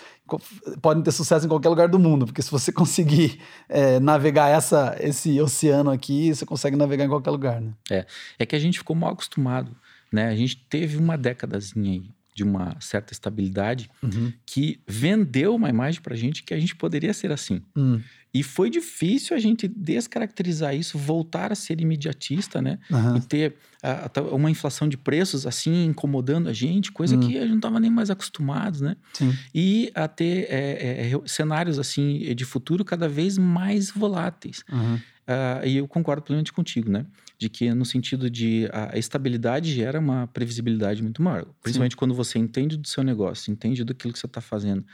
podem 0.82 1.02
ter 1.02 1.10
sucesso 1.10 1.46
em 1.46 1.48
qualquer 1.48 1.70
lugar 1.70 1.88
do 1.88 1.98
mundo, 1.98 2.26
porque 2.26 2.42
se 2.42 2.50
você 2.50 2.70
conseguir 2.70 3.40
é, 3.66 3.98
navegar 3.98 4.50
essa, 4.50 4.94
esse 5.00 5.40
oceano 5.40 5.90
aqui, 5.90 6.34
você 6.34 6.44
consegue 6.44 6.76
navegar 6.76 7.06
em 7.06 7.08
qualquer 7.08 7.30
lugar, 7.30 7.62
né? 7.62 7.72
É, 7.90 8.04
é 8.38 8.44
que 8.44 8.54
a 8.54 8.58
gente 8.58 8.76
ficou 8.76 8.94
mal 8.94 9.12
acostumado, 9.12 9.74
né? 10.12 10.28
A 10.28 10.36
gente 10.36 10.54
teve 10.68 10.98
uma 10.98 11.16
décadazinha 11.16 11.92
aí 11.92 12.15
de 12.36 12.44
uma 12.44 12.76
certa 12.80 13.14
estabilidade 13.14 13.90
uhum. 14.02 14.30
que 14.44 14.78
vendeu 14.86 15.54
uma 15.54 15.70
imagem 15.70 16.02
para 16.02 16.12
a 16.12 16.16
gente 16.16 16.42
que 16.42 16.52
a 16.52 16.60
gente 16.60 16.76
poderia 16.76 17.14
ser 17.14 17.32
assim. 17.32 17.62
Uhum. 17.74 18.02
E 18.34 18.42
foi 18.42 18.68
difícil 18.68 19.34
a 19.34 19.40
gente 19.40 19.66
descaracterizar 19.66 20.76
isso, 20.76 20.98
voltar 20.98 21.50
a 21.50 21.54
ser 21.54 21.80
imediatista, 21.80 22.60
né? 22.60 22.78
Uhum. 22.90 23.16
E 23.16 23.20
ter 23.22 23.54
uh, 23.82 24.34
uma 24.34 24.50
inflação 24.50 24.86
de 24.86 24.98
preços 24.98 25.46
assim 25.46 25.86
incomodando 25.86 26.50
a 26.50 26.52
gente, 26.52 26.92
coisa 26.92 27.16
que 27.16 27.38
a 27.38 27.40
gente 27.40 27.48
não 27.48 27.56
estava 27.56 27.80
nem 27.80 27.90
mais 27.90 28.10
acostumado, 28.10 28.84
né? 28.84 28.96
Sim. 29.14 29.34
E 29.54 29.90
a 29.94 30.06
ter 30.06 30.46
é, 30.50 31.10
é, 31.10 31.20
cenários 31.24 31.78
assim 31.78 32.34
de 32.34 32.44
futuro 32.44 32.84
cada 32.84 33.08
vez 33.08 33.38
mais 33.38 33.90
voláteis. 33.90 34.62
Uh, 34.68 35.66
e 35.66 35.78
eu 35.78 35.88
concordo 35.88 36.22
plenamente 36.22 36.52
contigo, 36.52 36.90
né? 36.90 37.06
De 37.38 37.48
que 37.48 37.72
no 37.74 37.84
sentido 37.84 38.30
de 38.30 38.68
a 38.72 38.96
estabilidade 38.98 39.72
gera 39.72 39.98
uma 39.98 40.26
previsibilidade 40.26 41.02
muito 41.02 41.20
maior. 41.22 41.46
Principalmente 41.62 41.92
Sim. 41.92 41.98
quando 41.98 42.14
você 42.14 42.38
entende 42.38 42.76
do 42.76 42.88
seu 42.88 43.02
negócio, 43.02 43.52
entende 43.52 43.84
do 43.84 43.94
que 43.94 44.08
você 44.08 44.26
está 44.26 44.40
fazendo. 44.40 44.84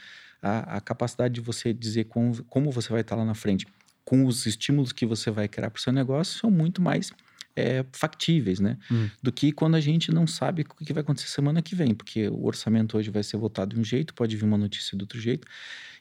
A, 0.43 0.79
a, 0.79 0.81
capacidade 0.81 1.35
de 1.35 1.41
você 1.41 1.73
dizer 1.73 2.05
como, 2.05 2.43
como 2.45 2.71
você 2.73 2.89
vai 2.89 3.03
estar 3.03 3.15
tá 3.15 3.23
lá 3.23 3.25
na 3.25 3.35
frente, 3.35 3.65
com 4.05 4.27
os 4.27 4.45
estímulos 4.45 4.93
que 4.93 5.07
você 5.07 5.31
vai 5.31 5.47
criar 5.47 5.71
para 5.71 5.79
o 5.79 5.83
seu 5.83 5.93
negócio, 5.93 6.37
são 6.41 6.51
muito 6.51 6.83
mais 6.83 7.13
é, 7.55 7.85
factíveis, 7.93 8.61
né? 8.61 8.79
Hum. 8.91 9.09
Do 9.23 9.31
que 9.31 9.53
quando 9.53 9.75
a 9.75 9.81
gente 9.81 10.11
não 10.11 10.27
sabe 10.27 10.63
o 10.63 10.85
que 10.85 10.93
vai 10.93 11.03
acontecer 11.03 11.29
semana 11.29 11.63
que 11.63 11.75
vem, 11.75 11.95
porque 11.95 12.29
o 12.29 12.45
orçamento 12.45 12.97
hoje 12.97 13.11
vai 13.11 13.23
ser 13.23 13.37
votado 13.37 13.75
de 13.75 13.81
um 13.81 13.85
jeito, 13.85 14.15
pode 14.15 14.37
vir 14.37 14.45
uma 14.45 14.59
notícia 14.59 14.97
de 14.97 15.03
outro 15.03 15.21
jeito. 15.21 15.47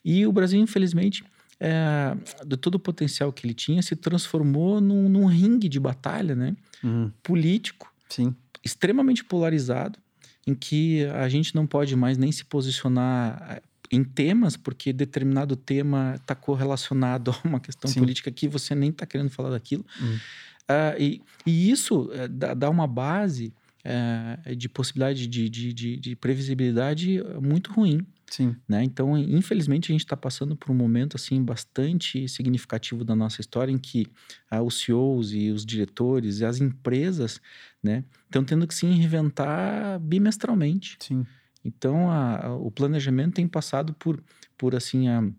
E 0.03 0.25
o 0.25 0.31
Brasil, 0.31 0.59
infelizmente, 0.59 1.23
é, 1.63 2.17
de 2.43 2.57
todo 2.57 2.75
o 2.75 2.79
potencial 2.79 3.31
que 3.31 3.45
ele 3.45 3.53
tinha, 3.53 3.83
se 3.83 3.95
transformou 3.95 4.81
num, 4.81 5.07
num 5.07 5.27
ringue 5.27 5.69
de 5.69 5.79
batalha, 5.79 6.35
né? 6.35 6.55
Uhum. 6.83 7.11
Político, 7.21 7.93
Sim. 8.09 8.35
extremamente 8.65 9.23
polarizado, 9.23 9.99
em 10.47 10.55
que 10.55 11.05
a 11.05 11.29
gente 11.29 11.53
não 11.53 11.67
pode 11.67 11.95
mais 11.95 12.17
nem 12.17 12.31
se 12.31 12.43
posicionar 12.43 13.45
eh, 13.47 13.61
em 13.91 14.03
temas, 14.03 14.57
porque 14.57 14.91
determinado 14.91 15.55
tema 15.55 16.15
está 16.15 16.33
correlacionado 16.33 17.29
a 17.29 17.47
uma 17.47 17.59
questão 17.59 17.91
Sim. 17.91 17.99
política 17.99 18.31
que 18.31 18.47
você 18.47 18.73
nem 18.73 18.89
está 18.89 19.05
querendo 19.05 19.29
falar 19.29 19.51
daquilo. 19.51 19.85
Uhum. 20.01 20.15
Uh, 20.15 20.97
e, 20.97 21.21
e, 21.45 21.69
isso 21.69 22.05
uh, 22.05 22.27
dá, 22.27 22.55
dá, 22.55 22.69
uma 22.71 22.87
base 22.87 23.53
uh, 23.85 24.55
de 24.55 24.67
possibilidade 24.67 25.27
de, 25.27 25.47
de, 25.47 25.73
de, 25.73 25.97
de 25.97 26.15
previsibilidade 26.15 27.21
muito 27.39 27.71
ruim. 27.71 28.03
Sim. 28.31 28.55
Né? 28.67 28.81
Então, 28.85 29.17
infelizmente, 29.17 29.91
a 29.91 29.93
gente 29.93 30.05
está 30.05 30.15
passando 30.15 30.55
por 30.55 30.71
um 30.71 30.73
momento 30.73 31.17
assim 31.17 31.43
bastante 31.43 32.29
significativo 32.29 33.03
da 33.03 33.13
nossa 33.13 33.41
história 33.41 33.73
em 33.73 33.77
que 33.77 34.07
ah, 34.49 34.61
os 34.61 34.79
CEOs 34.81 35.33
e 35.33 35.51
os 35.51 35.65
diretores 35.65 36.39
e 36.39 36.45
as 36.45 36.61
empresas 36.61 37.41
né, 37.83 38.05
estão 38.25 38.41
tendo 38.41 38.65
que 38.65 38.73
se 38.73 38.85
reinventar 38.85 39.99
bimestralmente. 39.99 40.97
Sim. 41.01 41.25
Então, 41.63 42.09
a, 42.09 42.47
a, 42.47 42.55
o 42.55 42.71
planejamento 42.71 43.33
tem 43.33 43.47
passado 43.47 43.93
por, 43.93 44.23
por 44.57 44.75
assim, 44.75 45.09
a, 45.09 45.29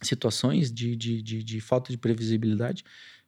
situações 0.00 0.72
de, 0.72 0.96
de, 0.96 1.20
de, 1.20 1.44
de 1.44 1.60
falta 1.60 1.92
de 1.92 1.98
previsibilidade 1.98 2.84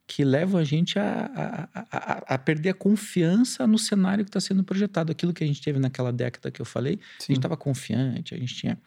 que 0.07 0.25
levam 0.25 0.61
a 0.61 0.65
gente 0.65 0.99
a, 0.99 1.69
a, 1.75 1.87
a, 1.91 2.35
a, 2.35 2.39
perder 2.39 2.71
a 2.71 2.75
confiança 2.75 3.67
no 3.67 3.77
cenário 3.77 4.25
que 4.25 4.29
está 4.29 4.41
sendo 4.41 4.63
projetado. 4.63 5.11
Aquilo 5.11 5.33
que 5.33 5.43
a 5.43 5.47
gente 5.47 5.61
teve 5.61 5.81
naquela 5.81 6.13
década 6.13 6.51
que 6.51 6.61
eu 6.61 6.65
falei, 6.65 6.95
Sim. 6.95 7.01
a 7.01 7.33
gente 7.33 7.39
estava 7.39 7.57
confiante, 7.57 8.35
a 8.35 8.39
gente 8.39 8.55
tinha 8.55 8.79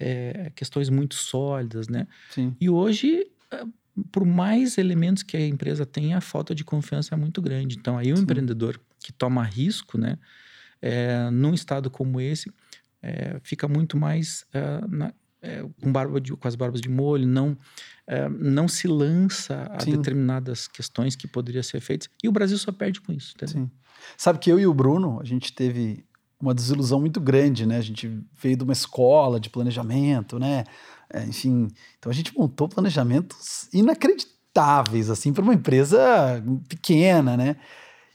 é, 0.00 0.50
questões 0.54 0.88
muito 0.88 1.14
sólidas, 1.14 1.86
né? 1.86 2.08
Sim. 2.30 2.56
E 2.60 2.68
hoje, 2.68 3.24
eh, 3.52 3.64
por 4.10 4.26
mais 4.26 4.76
elementos 4.76 5.22
que 5.22 5.36
a 5.36 5.46
empresa 5.46 5.86
tenha, 5.86 6.18
a 6.18 6.20
falta 6.20 6.54
de 6.54 6.64
confiança 6.64 7.14
é 7.14 7.16
muito 7.16 7.40
grande. 7.40 7.76
Então, 7.78 7.96
aí 7.96 8.12
o 8.12 8.16
Sim. 8.16 8.24
empreendedor 8.24 8.80
que 8.98 9.12
toma 9.12 9.44
risco, 9.44 9.96
né? 9.96 10.18
É, 10.82 11.30
num 11.30 11.54
estado 11.54 11.88
como 11.88 12.20
esse, 12.20 12.50
é, 13.00 13.38
fica 13.44 13.68
muito 13.68 13.96
mais 13.96 14.44
na, 14.88 15.14
com, 15.80 15.92
barba 15.92 16.20
de, 16.20 16.32
com 16.32 16.48
as 16.48 16.54
barbas 16.54 16.80
de 16.80 16.88
molho, 16.88 17.26
não 17.26 17.56
é, 18.06 18.28
não 18.28 18.68
se 18.68 18.86
lança 18.86 19.66
a 19.70 19.80
Sim. 19.80 19.92
determinadas 19.92 20.68
questões 20.68 21.16
que 21.16 21.26
poderiam 21.26 21.62
ser 21.62 21.80
feitas. 21.80 22.08
E 22.22 22.28
o 22.28 22.32
Brasil 22.32 22.58
só 22.58 22.70
perde 22.70 23.00
com 23.00 23.12
isso. 23.12 23.32
Entendeu? 23.34 23.64
Sim. 23.64 23.70
Sabe 24.16 24.38
que 24.38 24.50
eu 24.50 24.58
e 24.58 24.66
o 24.66 24.74
Bruno, 24.74 25.20
a 25.20 25.24
gente 25.24 25.52
teve 25.52 26.04
uma 26.40 26.54
desilusão 26.54 27.00
muito 27.00 27.20
grande, 27.20 27.64
né? 27.64 27.78
A 27.78 27.82
gente 27.82 28.22
veio 28.40 28.56
de 28.56 28.64
uma 28.64 28.72
escola 28.72 29.40
de 29.40 29.48
planejamento, 29.48 30.38
né? 30.38 30.64
É, 31.12 31.24
enfim, 31.24 31.68
então 31.98 32.10
a 32.10 32.14
gente 32.14 32.36
montou 32.36 32.68
planejamentos 32.68 33.68
inacreditáveis, 33.72 35.08
assim, 35.10 35.32
para 35.32 35.42
uma 35.42 35.54
empresa 35.54 35.98
pequena, 36.68 37.36
né? 37.36 37.56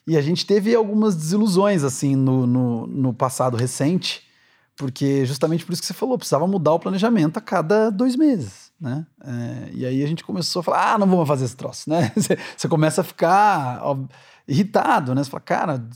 E 0.06 0.18
a 0.18 0.22
gente 0.22 0.46
teve 0.46 0.76
algumas 0.76 1.16
desilusões, 1.16 1.84
assim, 1.84 2.16
no, 2.16 2.46
no, 2.46 2.88
no 2.88 3.14
passado 3.14 3.56
recente, 3.56 4.24
porque 4.76 5.26
justamente 5.26 5.66
por 5.66 5.74
isso 5.74 5.82
que 5.82 5.88
você 5.88 5.94
falou, 5.94 6.18
precisava 6.18 6.48
mudar 6.48 6.74
o 6.74 6.80
planejamento 6.80 7.38
a 7.38 7.42
cada 7.42 7.90
dois 7.90 8.16
meses 8.16 8.69
né? 8.80 9.06
É, 9.24 9.70
e 9.74 9.86
aí 9.86 10.04
a 10.04 10.08
gente 10.08 10.24
começou 10.24 10.62
a 10.62 10.64
falar, 10.64 10.94
ah, 10.94 10.98
não 10.98 11.08
vamos 11.08 11.28
fazer 11.28 11.46
esse 11.46 11.56
troço, 11.56 11.90
né? 11.90 12.12
Você, 12.16 12.68
começa 12.68 13.02
a 13.02 13.04
ficar 13.04 13.82
ó, 13.84 13.98
irritado, 14.48 15.14
né? 15.14 15.24
Você 15.24 15.30
fala, 15.30 15.42
cara, 15.42 15.88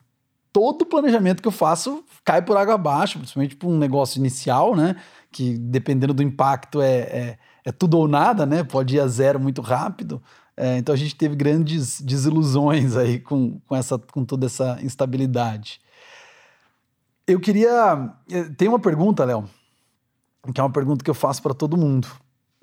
todo 0.52 0.86
planejamento 0.86 1.42
que 1.42 1.48
eu 1.48 1.52
faço 1.52 2.04
cai 2.24 2.42
por 2.42 2.58
água 2.58 2.76
abaixo, 2.76 3.18
principalmente 3.18 3.56
para 3.56 3.68
um 3.68 3.78
negócio 3.78 4.20
inicial, 4.20 4.76
né? 4.76 4.96
Que 5.32 5.58
dependendo 5.58 6.14
do 6.14 6.22
impacto 6.22 6.82
é, 6.82 6.98
é, 7.00 7.38
é, 7.66 7.72
tudo 7.72 7.98
ou 7.98 8.08
nada, 8.08 8.46
né? 8.46 8.64
Pode 8.64 8.96
ir 8.96 9.00
a 9.00 9.08
zero 9.08 9.40
muito 9.40 9.62
rápido. 9.62 10.22
É, 10.56 10.78
então 10.78 10.94
a 10.94 10.98
gente 10.98 11.16
teve 11.16 11.36
grandes 11.36 12.00
desilusões 12.02 12.96
aí 12.96 13.20
com, 13.20 13.60
com, 13.62 13.76
essa, 13.76 13.98
com 13.98 14.24
toda 14.24 14.46
essa 14.46 14.78
instabilidade. 14.82 15.82
Eu 17.26 17.40
queria. 17.40 18.14
Eh, 18.30 18.50
tem 18.58 18.68
uma 18.68 18.80
pergunta, 18.80 19.24
Léo, 19.24 19.50
que 20.54 20.60
é 20.60 20.64
uma 20.64 20.72
pergunta 20.72 21.04
que 21.04 21.10
eu 21.10 21.16
faço 21.16 21.42
para 21.42 21.54
todo 21.54 21.78
mundo. 21.78 22.08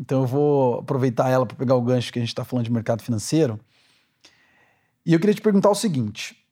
Então 0.01 0.23
eu 0.23 0.27
vou 0.27 0.79
aproveitar 0.79 1.29
ela 1.29 1.45
para 1.45 1.55
pegar 1.55 1.75
o 1.75 1.83
gancho 1.83 2.11
que 2.11 2.19
a 2.19 2.23
gente 2.23 2.31
está 2.31 2.43
falando 2.43 2.65
de 2.65 2.73
mercado 2.73 3.03
financeiro. 3.03 3.61
E 5.05 5.13
eu 5.13 5.21
queria 5.21 5.35
te 5.35 5.43
perguntar 5.43 5.69
o 5.69 5.75
seguinte: 5.75 6.43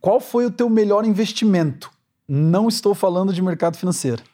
qual 0.00 0.18
foi 0.18 0.44
o 0.46 0.50
teu 0.50 0.68
melhor 0.68 1.04
investimento? 1.04 1.88
Não 2.26 2.66
estou 2.66 2.92
falando 2.92 3.32
de 3.32 3.40
mercado 3.40 3.76
financeiro. 3.76 4.24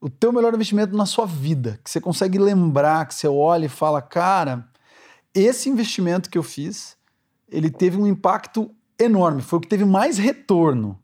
O 0.00 0.08
teu 0.08 0.32
melhor 0.32 0.54
investimento 0.54 0.96
na 0.96 1.04
sua 1.04 1.26
vida, 1.26 1.78
que 1.84 1.90
você 1.90 2.00
consegue 2.00 2.38
lembrar, 2.38 3.06
que 3.06 3.14
você 3.14 3.28
olha 3.28 3.66
e 3.66 3.68
fala, 3.68 4.00
cara, 4.00 4.66
esse 5.34 5.68
investimento 5.68 6.30
que 6.30 6.38
eu 6.38 6.42
fiz, 6.42 6.96
ele 7.50 7.68
teve 7.68 7.98
um 7.98 8.06
impacto 8.06 8.74
enorme, 8.98 9.42
foi 9.42 9.58
o 9.58 9.60
que 9.60 9.68
teve 9.68 9.84
mais 9.84 10.16
retorno 10.16 10.98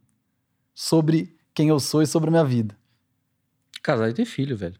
sobre 0.73 1.37
quem 1.53 1.69
eu 1.69 1.79
sou 1.79 2.01
e 2.01 2.07
sobre 2.07 2.29
a 2.29 2.31
minha 2.31 2.45
vida. 2.45 2.75
Casar 3.83 4.09
e 4.09 4.13
ter 4.13 4.25
filho, 4.25 4.57
velho. 4.57 4.79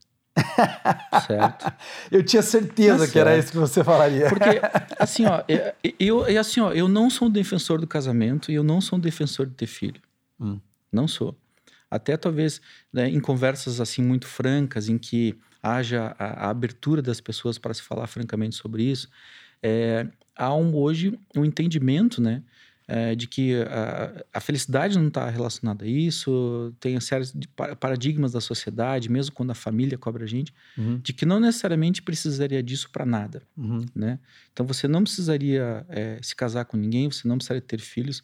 Certo. 1.26 1.72
Eu 2.12 2.24
tinha 2.24 2.42
certeza 2.42 3.06
tá 3.06 3.12
que 3.12 3.20
era 3.20 3.38
isso 3.38 3.52
que 3.52 3.58
você 3.58 3.84
falaria. 3.84 4.30
Porque, 4.30 4.62
assim, 5.00 5.26
ó, 5.26 5.44
eu, 6.00 6.26
eu, 6.28 6.40
assim, 6.40 6.60
ó, 6.60 6.72
eu 6.72 6.88
não 6.88 7.10
sou 7.10 7.28
um 7.28 7.32
defensor 7.32 7.80
do 7.80 7.88
casamento 7.88 8.52
e 8.52 8.56
eu 8.56 8.64
não 8.64 8.80
sou 8.80 8.98
um 8.98 9.02
defensor 9.02 9.46
de 9.46 9.54
ter 9.54 9.68
filho. 9.68 10.02
Hum. 10.40 10.60
Não 10.92 11.08
sou. 11.08 11.36
Até 11.90 12.18
talvez 12.18 12.62
né, 12.92 13.10
em 13.10 13.20
conversas 13.20 13.80
assim 13.80 14.02
muito 14.02 14.28
francas, 14.28 14.90
em 14.90 14.98
que 14.98 15.38
haja 15.62 16.16
a, 16.18 16.48
a 16.48 16.50
abertura 16.50 17.02
das 17.02 17.22
pessoas 17.22 17.58
para 17.58 17.74
se 17.74 17.82
falar 17.82 18.08
francamente 18.08 18.56
sobre 18.56 18.84
isso, 18.84 19.10
é, 19.62 20.08
há 20.36 20.54
um, 20.54 20.76
hoje 20.76 21.18
um 21.36 21.44
entendimento, 21.44 22.22
né? 22.22 22.44
É, 22.88 23.16
de 23.16 23.28
que 23.28 23.56
a, 23.64 24.26
a 24.34 24.40
felicidade 24.40 24.98
não 24.98 25.10
está 25.10 25.30
relacionada 25.30 25.84
a 25.84 25.88
isso, 25.88 26.74
tem 26.80 26.96
a 26.96 27.02
série 27.02 27.26
de 27.36 27.48
paradigmas 27.80 28.32
da 28.32 28.40
sociedade, 28.40 29.10
mesmo 29.10 29.36
quando 29.36 29.52
a 29.52 29.56
família 29.56 29.98
cobra 29.98 30.24
a 30.24 30.28
gente, 30.28 30.54
uhum. 30.78 30.98
de 31.00 31.12
que 31.12 31.26
não 31.26 31.40
necessariamente 31.40 32.02
precisaria 32.02 32.64
disso 32.64 32.90
para 32.90 33.06
nada, 33.06 33.44
uhum. 33.58 33.86
né? 33.94 34.20
Então 34.54 34.66
você 34.66 34.88
não 34.88 35.04
precisaria 35.04 35.86
é, 35.90 36.18
se 36.22 36.36
casar 36.36 36.66
com 36.66 36.78
ninguém, 36.78 37.12
você 37.12 37.28
não 37.28 37.38
precisaria 37.38 37.62
ter 37.62 37.80
filhos 37.80 38.22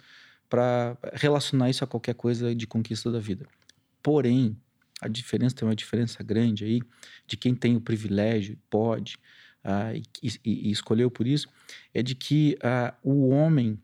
para 0.50 0.98
relacionar 1.14 1.70
isso 1.70 1.84
a 1.84 1.88
qualquer 1.88 2.16
coisa 2.16 2.56
de 2.56 2.66
conquista 2.66 3.12
da 3.12 3.20
vida. 3.20 3.46
Porém, 4.02 4.56
a 5.02 5.08
diferença 5.08 5.56
tem 5.56 5.68
uma 5.68 5.76
diferença 5.76 6.24
grande 6.24 6.64
aí 6.64 6.82
de 7.28 7.36
quem 7.36 7.54
tem 7.54 7.76
o 7.76 7.82
privilégio, 7.82 8.58
pode 8.70 9.18
uh, 9.64 9.96
e, 10.22 10.30
e, 10.46 10.70
e, 10.70 10.72
escolheu 10.72 11.10
por 11.10 11.28
isso, 11.28 11.48
é 11.94 12.02
de 12.02 12.16
que 12.16 12.58
uh, 12.64 12.96
o 13.04 13.30
homem 13.30 13.80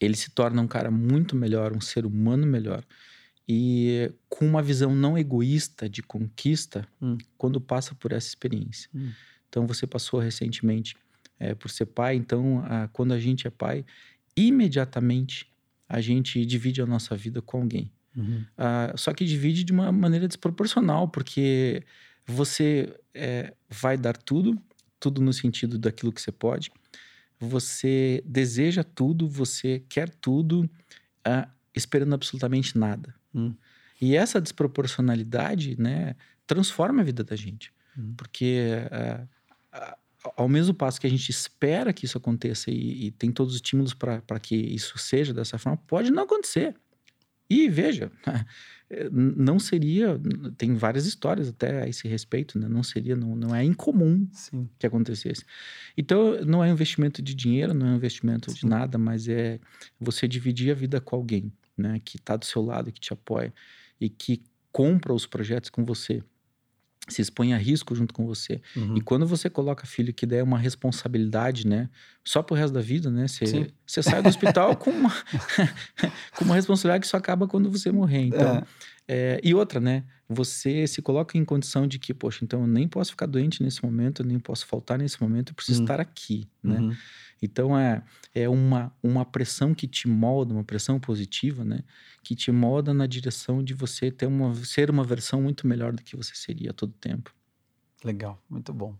ele 0.00 0.16
se 0.16 0.30
torna 0.30 0.62
um 0.62 0.68
cara 0.68 0.90
muito 0.90 1.34
melhor, 1.34 1.76
um 1.76 1.80
ser 1.80 2.06
humano 2.06 2.46
melhor. 2.46 2.84
E 3.48 4.12
com 4.28 4.46
uma 4.46 4.62
visão 4.62 4.94
não 4.94 5.16
egoísta 5.16 5.88
de 5.88 6.02
conquista, 6.02 6.86
hum. 7.00 7.16
quando 7.36 7.60
passa 7.60 7.94
por 7.94 8.12
essa 8.12 8.28
experiência. 8.28 8.90
Hum. 8.94 9.10
Então, 9.48 9.66
você 9.66 9.86
passou 9.86 10.20
recentemente 10.20 10.94
é, 11.38 11.54
por 11.54 11.70
ser 11.70 11.86
pai. 11.86 12.16
Então, 12.16 12.62
a, 12.66 12.88
quando 12.88 13.12
a 13.12 13.18
gente 13.18 13.46
é 13.46 13.50
pai, 13.50 13.84
imediatamente 14.36 15.50
a 15.88 16.00
gente 16.00 16.44
divide 16.44 16.82
a 16.82 16.86
nossa 16.86 17.16
vida 17.16 17.40
com 17.40 17.62
alguém. 17.62 17.90
Uhum. 18.14 18.44
Ah, 18.56 18.92
só 18.96 19.12
que 19.14 19.24
divide 19.24 19.64
de 19.64 19.72
uma 19.72 19.90
maneira 19.90 20.28
desproporcional, 20.28 21.08
porque 21.08 21.82
você 22.26 22.94
é, 23.14 23.54
vai 23.70 23.96
dar 23.96 24.16
tudo, 24.16 24.60
tudo 25.00 25.22
no 25.22 25.32
sentido 25.32 25.78
daquilo 25.78 26.12
que 26.12 26.20
você 26.20 26.30
pode, 26.32 26.70
você 27.38 28.22
deseja 28.24 28.82
tudo, 28.82 29.28
você 29.28 29.82
quer 29.88 30.08
tudo, 30.08 30.68
uh, 31.26 31.48
esperando 31.74 32.14
absolutamente 32.14 32.76
nada. 32.76 33.14
Hum. 33.34 33.54
E 34.00 34.16
essa 34.16 34.40
desproporcionalidade, 34.40 35.80
né, 35.80 36.14
transforma 36.46 37.02
a 37.02 37.04
vida 37.04 37.22
da 37.22 37.36
gente. 37.36 37.72
Hum. 37.96 38.14
Porque 38.16 38.68
uh, 38.92 39.28
ao 40.36 40.48
mesmo 40.48 40.74
passo 40.74 41.00
que 41.00 41.06
a 41.06 41.10
gente 41.10 41.30
espera 41.30 41.92
que 41.92 42.04
isso 42.04 42.18
aconteça 42.18 42.70
e, 42.70 43.06
e 43.06 43.10
tem 43.12 43.30
todos 43.30 43.54
os 43.54 43.58
estímulos 43.58 43.94
para 43.94 44.40
que 44.40 44.56
isso 44.56 44.98
seja 44.98 45.32
dessa 45.32 45.58
forma, 45.58 45.76
pode 45.86 46.10
não 46.10 46.24
acontecer. 46.24 46.74
E 47.50 47.68
veja, 47.68 48.12
não 49.10 49.58
seria, 49.58 50.20
tem 50.56 50.74
várias 50.74 51.06
histórias 51.06 51.48
até 51.48 51.82
a 51.82 51.88
esse 51.88 52.06
respeito, 52.06 52.58
né? 52.58 52.68
não 52.68 52.82
seria, 52.82 53.16
não, 53.16 53.34
não 53.34 53.54
é 53.54 53.64
incomum 53.64 54.26
Sim. 54.32 54.68
que 54.78 54.86
acontecesse. 54.86 55.44
Então, 55.96 56.44
não 56.44 56.62
é 56.62 56.68
um 56.68 56.72
investimento 56.72 57.22
de 57.22 57.34
dinheiro, 57.34 57.74
não 57.74 57.86
é 57.86 57.90
um 57.90 57.96
investimento 57.96 58.50
Sim. 58.50 58.58
de 58.58 58.66
nada, 58.66 58.98
mas 58.98 59.28
é 59.28 59.58
você 59.98 60.28
dividir 60.28 60.70
a 60.70 60.74
vida 60.74 61.00
com 61.00 61.16
alguém, 61.16 61.52
né? 61.76 62.00
Que 62.04 62.16
está 62.16 62.36
do 62.36 62.44
seu 62.44 62.62
lado, 62.62 62.92
que 62.92 63.00
te 63.00 63.12
apoia 63.12 63.52
e 64.00 64.08
que 64.08 64.42
compra 64.70 65.12
os 65.12 65.26
projetos 65.26 65.70
com 65.70 65.84
você 65.84 66.22
se 67.08 67.22
expõe 67.22 67.54
a 67.54 67.56
risco 67.56 67.94
junto 67.94 68.12
com 68.12 68.26
você. 68.26 68.60
Uhum. 68.76 68.96
E 68.96 69.00
quando 69.00 69.26
você 69.26 69.48
coloca 69.48 69.86
filho 69.86 70.12
que 70.12 70.26
der 70.26 70.42
uma 70.42 70.58
responsabilidade, 70.58 71.66
né? 71.66 71.88
Só 72.24 72.42
pro 72.42 72.54
resto 72.54 72.74
da 72.74 72.80
vida, 72.80 73.10
né? 73.10 73.26
Você, 73.26 73.70
você 73.86 74.02
sai 74.02 74.22
do 74.22 74.28
hospital 74.28 74.76
com, 74.76 74.90
uma, 74.90 75.10
com 76.36 76.44
uma 76.44 76.54
responsabilidade 76.54 77.02
que 77.02 77.08
só 77.08 77.16
acaba 77.16 77.48
quando 77.48 77.70
você 77.70 77.90
morrer. 77.90 78.26
Então, 78.26 78.56
é. 78.56 78.62
É, 79.10 79.40
e 79.42 79.54
outra, 79.54 79.80
né? 79.80 80.04
Você 80.28 80.86
se 80.86 81.00
coloca 81.00 81.38
em 81.38 81.44
condição 81.44 81.86
de 81.86 81.98
que, 81.98 82.12
poxa, 82.12 82.44
então 82.44 82.60
eu 82.60 82.66
nem 82.66 82.86
posso 82.86 83.12
ficar 83.12 83.24
doente 83.24 83.62
nesse 83.62 83.82
momento, 83.82 84.20
eu 84.20 84.26
nem 84.26 84.38
posso 84.38 84.66
faltar 84.66 84.98
nesse 84.98 85.20
momento, 85.22 85.50
eu 85.50 85.54
preciso 85.54 85.78
uhum. 85.78 85.84
estar 85.84 85.98
aqui, 85.98 86.46
né? 86.62 86.78
Uhum. 86.78 86.94
Então 87.40 87.78
é, 87.78 88.02
é 88.34 88.48
uma, 88.48 88.92
uma 89.02 89.24
pressão 89.24 89.74
que 89.74 89.86
te 89.86 90.08
molda, 90.08 90.52
uma 90.52 90.64
pressão 90.64 90.98
positiva, 90.98 91.64
né? 91.64 91.82
Que 92.22 92.34
te 92.34 92.50
molda 92.50 92.92
na 92.92 93.06
direção 93.06 93.62
de 93.62 93.74
você 93.74 94.10
ter 94.10 94.26
uma, 94.26 94.54
ser 94.64 94.90
uma 94.90 95.04
versão 95.04 95.40
muito 95.40 95.66
melhor 95.66 95.92
do 95.92 96.02
que 96.02 96.16
você 96.16 96.34
seria 96.34 96.70
a 96.70 96.74
todo 96.74 96.92
tempo. 96.92 97.32
Legal, 98.04 98.40
muito 98.48 98.72
bom. 98.72 98.94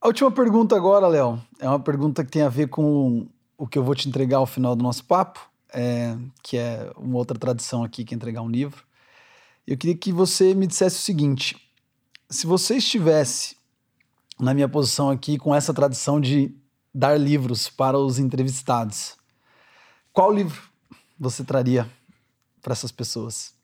A 0.00 0.06
última 0.06 0.30
pergunta 0.30 0.76
agora, 0.76 1.08
Léo, 1.08 1.42
é 1.58 1.68
uma 1.68 1.80
pergunta 1.80 2.24
que 2.24 2.30
tem 2.30 2.42
a 2.42 2.48
ver 2.48 2.68
com 2.68 3.28
o 3.56 3.66
que 3.66 3.76
eu 3.76 3.82
vou 3.82 3.94
te 3.94 4.08
entregar 4.08 4.38
ao 4.38 4.46
final 4.46 4.76
do 4.76 4.82
nosso 4.82 5.04
papo, 5.04 5.50
é, 5.74 6.16
que 6.42 6.56
é 6.56 6.92
uma 6.96 7.16
outra 7.16 7.38
tradição 7.38 7.82
aqui, 7.82 8.04
que 8.04 8.14
é 8.14 8.16
entregar 8.16 8.42
um 8.42 8.48
livro. 8.48 8.84
Eu 9.66 9.76
queria 9.76 9.96
que 9.96 10.12
você 10.12 10.54
me 10.54 10.66
dissesse 10.66 10.96
o 10.96 11.02
seguinte: 11.02 11.56
se 12.30 12.46
você 12.46 12.76
estivesse 12.76 13.56
na 14.38 14.54
minha 14.54 14.68
posição 14.68 15.10
aqui 15.10 15.36
com 15.36 15.54
essa 15.54 15.74
tradição 15.74 16.20
de 16.20 16.54
dar 16.94 17.18
livros 17.18 17.68
para 17.68 17.98
os 17.98 18.18
entrevistados, 18.18 19.16
qual 20.12 20.32
livro 20.32 20.60
você 21.18 21.44
traria 21.44 21.88
para 22.60 22.72
essas 22.72 22.90
pessoas? 22.90 23.54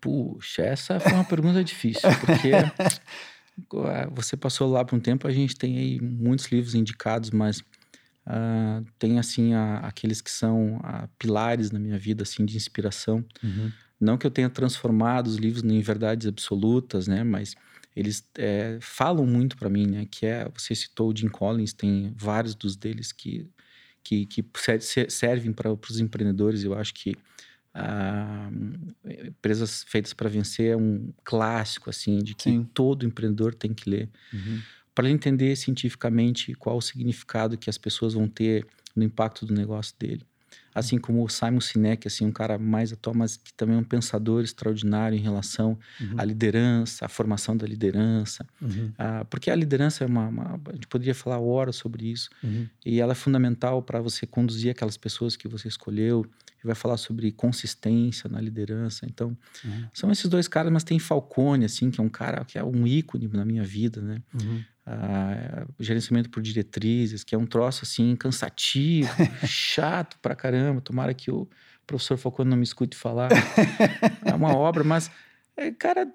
Puxa, 0.00 0.62
essa 0.62 1.00
foi 1.00 1.12
uma 1.12 1.24
pergunta 1.24 1.64
difícil, 1.64 2.08
porque 2.20 2.50
você 4.12 4.36
passou 4.36 4.70
lá 4.70 4.84
por 4.84 4.96
um 4.96 5.00
tempo, 5.00 5.26
a 5.26 5.32
gente 5.32 5.56
tem 5.56 5.78
aí 5.78 6.00
muitos 6.00 6.46
livros 6.46 6.74
indicados, 6.74 7.30
mas 7.30 7.60
uh, 7.60 8.84
tem 8.98 9.18
assim 9.18 9.54
a, 9.54 9.78
aqueles 9.78 10.20
que 10.20 10.30
são 10.30 10.76
uh, 10.76 11.08
pilares 11.18 11.70
na 11.70 11.78
minha 11.78 11.98
vida, 11.98 12.22
assim, 12.22 12.44
de 12.44 12.56
inspiração. 12.56 13.24
Uhum. 13.42 13.72
Não 14.00 14.18
que 14.18 14.26
eu 14.26 14.30
tenha 14.30 14.50
transformado 14.50 15.28
os 15.28 15.36
livros 15.36 15.64
em 15.64 15.80
verdades 15.80 16.26
absolutas, 16.26 17.06
né? 17.06 17.24
Mas 17.24 17.54
eles 17.94 18.26
é, 18.36 18.78
falam 18.80 19.24
muito 19.24 19.56
para 19.56 19.68
mim, 19.68 19.86
né? 19.86 20.06
Que 20.10 20.26
é, 20.26 20.48
você 20.48 20.74
citou 20.74 21.10
o 21.10 21.16
Jim 21.16 21.28
Collins, 21.28 21.72
tem 21.72 22.12
vários 22.16 22.54
dos 22.54 22.76
deles 22.76 23.12
que, 23.12 23.48
que, 24.02 24.26
que 24.26 24.44
servem 25.08 25.52
para 25.52 25.72
os 25.72 26.00
empreendedores. 26.00 26.64
Eu 26.64 26.74
acho 26.74 26.92
que 26.92 27.16
ah, 27.72 28.50
Empresas 29.04 29.84
Feitas 29.84 30.12
para 30.12 30.28
Vencer 30.28 30.72
é 30.72 30.76
um 30.76 31.12
clássico, 31.22 31.88
assim, 31.88 32.18
de 32.18 32.34
que 32.34 32.44
Sim. 32.44 32.68
todo 32.74 33.06
empreendedor 33.06 33.54
tem 33.54 33.72
que 33.72 33.88
ler. 33.88 34.08
Uhum. 34.32 34.60
Para 34.94 35.10
entender 35.10 35.54
cientificamente 35.56 36.54
qual 36.54 36.76
o 36.76 36.82
significado 36.82 37.58
que 37.58 37.70
as 37.70 37.78
pessoas 37.78 38.14
vão 38.14 38.28
ter 38.28 38.66
no 38.94 39.02
impacto 39.02 39.46
do 39.46 39.54
negócio 39.54 39.94
dele 39.98 40.24
assim 40.74 40.98
como 40.98 41.24
o 41.24 41.28
Simon 41.28 41.60
Sinek, 41.60 42.08
assim, 42.08 42.26
um 42.26 42.32
cara 42.32 42.58
mais 42.58 42.92
atual, 42.92 43.14
mas 43.14 43.36
que 43.36 43.54
também 43.54 43.76
é 43.76 43.78
um 43.78 43.84
pensador 43.84 44.42
extraordinário 44.42 45.16
em 45.16 45.20
relação 45.20 45.78
uhum. 46.00 46.14
à 46.18 46.24
liderança, 46.24 47.06
à 47.06 47.08
formação 47.08 47.56
da 47.56 47.66
liderança. 47.66 48.44
Uhum. 48.60 48.92
Ah, 48.98 49.24
porque 49.30 49.50
a 49.50 49.54
liderança 49.54 50.02
é 50.02 50.06
uma, 50.06 50.26
uma, 50.26 50.60
A 50.66 50.72
gente 50.72 50.88
poderia 50.88 51.14
falar 51.14 51.38
horas 51.38 51.76
sobre 51.76 52.10
isso. 52.10 52.28
Uhum. 52.42 52.66
E 52.84 53.00
ela 53.00 53.12
é 53.12 53.14
fundamental 53.14 53.82
para 53.82 54.00
você 54.00 54.26
conduzir 54.26 54.70
aquelas 54.70 54.96
pessoas 54.96 55.36
que 55.36 55.46
você 55.46 55.68
escolheu. 55.68 56.26
E 56.62 56.66
vai 56.66 56.74
falar 56.74 56.96
sobre 56.96 57.30
consistência 57.30 58.28
na 58.28 58.40
liderança. 58.40 59.04
Então, 59.06 59.36
uhum. 59.64 59.84
são 59.92 60.10
esses 60.10 60.28
dois 60.30 60.48
caras, 60.48 60.72
mas 60.72 60.82
tem 60.82 60.98
Falcone, 60.98 61.66
assim, 61.66 61.90
que 61.90 62.00
é 62.00 62.02
um 62.02 62.08
cara 62.08 62.42
que 62.44 62.58
é 62.58 62.64
um 62.64 62.86
ícone 62.86 63.28
na 63.28 63.44
minha 63.44 63.62
vida, 63.62 64.00
né? 64.00 64.22
Uh, 64.86 65.66
gerenciamento 65.80 66.28
por 66.28 66.42
diretrizes, 66.42 67.24
que 67.24 67.34
é 67.34 67.38
um 67.38 67.46
troço 67.46 67.80
assim 67.84 68.14
cansativo, 68.16 69.10
chato 69.46 70.18
pra 70.20 70.34
caramba. 70.34 70.80
Tomara 70.80 71.14
que 71.14 71.30
o 71.30 71.48
professor 71.86 72.18
Falcone 72.18 72.50
não 72.50 72.56
me 72.56 72.64
escute 72.64 72.96
falar. 72.96 73.30
é 74.24 74.34
uma 74.34 74.54
obra, 74.54 74.84
mas, 74.84 75.10
é, 75.56 75.70
cara, 75.70 76.06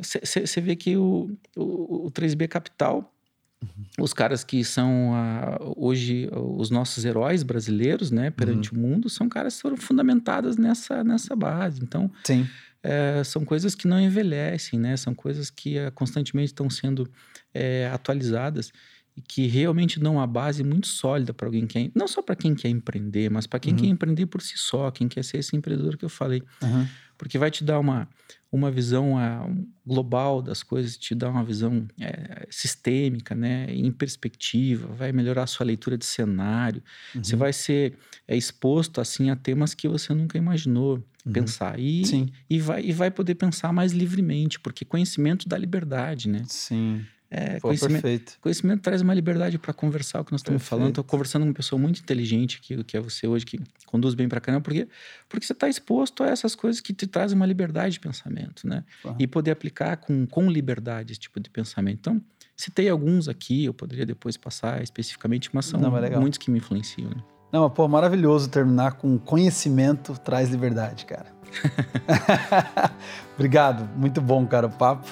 você 0.00 0.60
vê 0.60 0.76
que 0.76 0.96
o, 0.96 1.30
o, 1.54 2.06
o 2.06 2.10
3B 2.10 2.48
Capital. 2.48 3.14
Uhum. 3.62 4.04
Os 4.04 4.14
caras 4.14 4.42
que 4.42 4.64
são 4.64 5.10
uh, 5.10 5.74
hoje 5.76 6.30
os 6.32 6.70
nossos 6.70 7.04
heróis 7.04 7.42
brasileiros, 7.42 8.10
né, 8.10 8.30
perante 8.30 8.72
uhum. 8.72 8.78
o 8.78 8.82
mundo, 8.82 9.10
são 9.10 9.28
caras 9.28 9.56
que 9.56 9.60
foram 9.60 9.76
fundamentados 9.76 10.56
nessa, 10.56 11.04
nessa 11.04 11.36
base. 11.36 11.82
Então, 11.82 12.10
Sim 12.24 12.46
é, 12.82 13.22
são 13.24 13.44
coisas 13.44 13.74
que 13.74 13.86
não 13.86 14.00
envelhecem, 14.00 14.78
né? 14.78 14.96
São 14.96 15.14
coisas 15.14 15.50
que 15.50 15.78
é, 15.78 15.90
constantemente 15.90 16.48
estão 16.48 16.68
sendo 16.70 17.10
é, 17.52 17.90
atualizadas 17.92 18.72
e 19.16 19.20
que 19.20 19.46
realmente 19.46 19.98
dão 19.98 20.14
uma 20.14 20.26
base 20.26 20.62
muito 20.62 20.86
sólida 20.86 21.34
para 21.34 21.46
alguém 21.46 21.66
que 21.66 21.74
quer, 21.74 21.90
não 21.94 22.08
só 22.08 22.22
para 22.22 22.36
quem 22.36 22.54
quer 22.54 22.68
empreender, 22.68 23.30
mas 23.30 23.46
para 23.46 23.60
quem 23.60 23.72
uhum. 23.72 23.78
quer 23.78 23.86
empreender 23.86 24.26
por 24.26 24.40
si 24.40 24.56
só, 24.56 24.90
quem 24.90 25.08
quer 25.08 25.24
ser 25.24 25.38
esse 25.38 25.56
empreendedor 25.56 25.96
que 25.96 26.04
eu 26.04 26.08
falei. 26.08 26.42
Uhum. 26.62 26.86
Porque 27.18 27.36
vai 27.36 27.50
te 27.50 27.62
dar 27.62 27.78
uma, 27.78 28.08
uma 28.52 28.70
visão 28.70 29.14
uh, 29.14 29.66
global 29.86 30.42
das 30.42 30.62
coisas, 30.62 30.96
te 30.96 31.14
dá 31.14 31.28
uma 31.28 31.44
visão 31.44 31.86
é, 32.00 32.46
sistêmica, 32.50 33.34
né, 33.34 33.66
em 33.72 33.90
perspectiva, 33.92 34.88
vai 34.88 35.12
melhorar 35.12 35.44
a 35.44 35.46
sua 35.46 35.64
leitura 35.64 35.96
de 35.96 36.04
cenário. 36.04 36.82
Uhum. 37.14 37.22
Você 37.22 37.36
vai 37.36 37.52
ser 37.52 37.96
é, 38.26 38.36
exposto 38.36 39.00
assim 39.00 39.30
a 39.30 39.36
temas 39.36 39.72
que 39.72 39.88
você 39.88 40.12
nunca 40.12 40.36
imaginou 40.36 40.96
uhum. 41.24 41.32
pensar 41.32 41.78
e, 41.78 42.04
Sim. 42.04 42.28
e 42.48 42.58
vai 42.58 42.84
e 42.84 42.92
vai 42.92 43.10
poder 43.10 43.36
pensar 43.36 43.72
mais 43.72 43.92
livremente, 43.92 44.58
porque 44.58 44.84
conhecimento 44.84 45.48
dá 45.48 45.56
liberdade, 45.56 46.28
né? 46.28 46.42
Sim. 46.46 47.04
É, 47.32 47.60
Pô, 47.60 47.68
conhecimento, 47.68 48.02
perfeito. 48.02 48.38
conhecimento 48.40 48.82
traz 48.82 49.00
uma 49.02 49.14
liberdade 49.14 49.56
para 49.56 49.72
conversar 49.72 50.20
o 50.20 50.24
que 50.24 50.32
nós 50.32 50.40
estamos 50.40 50.62
perfeito. 50.62 50.68
falando. 50.68 50.88
Estou 50.88 51.04
conversando 51.04 51.42
com 51.42 51.48
uma 51.48 51.54
pessoa 51.54 51.80
muito 51.80 52.00
inteligente 52.00 52.58
aqui, 52.60 52.82
que 52.82 52.96
é 52.96 53.00
você 53.00 53.28
hoje, 53.28 53.46
que 53.46 53.60
conduz 53.86 54.14
bem 54.14 54.28
para 54.28 54.40
caramba, 54.40 54.62
porque, 54.62 54.88
porque 55.28 55.46
você 55.46 55.52
está 55.52 55.68
exposto 55.68 56.24
a 56.24 56.26
essas 56.26 56.56
coisas 56.56 56.80
que 56.80 56.92
te 56.92 57.06
trazem 57.06 57.36
uma 57.36 57.46
liberdade 57.46 57.94
de 57.94 58.00
pensamento, 58.00 58.66
né? 58.66 58.82
E 59.16 59.28
poder 59.28 59.52
aplicar 59.52 59.96
com, 59.98 60.26
com 60.26 60.50
liberdade 60.50 61.12
esse 61.12 61.20
tipo 61.20 61.38
de 61.38 61.48
pensamento. 61.48 61.98
Então, 62.00 62.20
citei 62.56 62.88
alguns 62.88 63.28
aqui, 63.28 63.64
eu 63.64 63.72
poderia 63.72 64.04
depois 64.04 64.36
passar 64.36 64.82
especificamente, 64.82 65.50
mas 65.52 65.66
são 65.66 65.78
Não, 65.78 65.96
é 65.96 66.18
muitos 66.18 66.36
que 66.36 66.50
me 66.50 66.58
influenciam. 66.58 67.10
Né? 67.10 67.22
Não, 67.52 67.62
mas, 67.62 67.72
pô, 67.72 67.86
maravilhoso 67.86 68.50
terminar 68.50 68.94
com 68.94 69.16
conhecimento 69.16 70.18
traz 70.18 70.50
liberdade, 70.50 71.06
cara. 71.06 71.26
Obrigado, 73.34 73.88
muito 73.96 74.20
bom, 74.20 74.44
cara, 74.48 74.66
o 74.66 74.70
papo. 74.70 75.08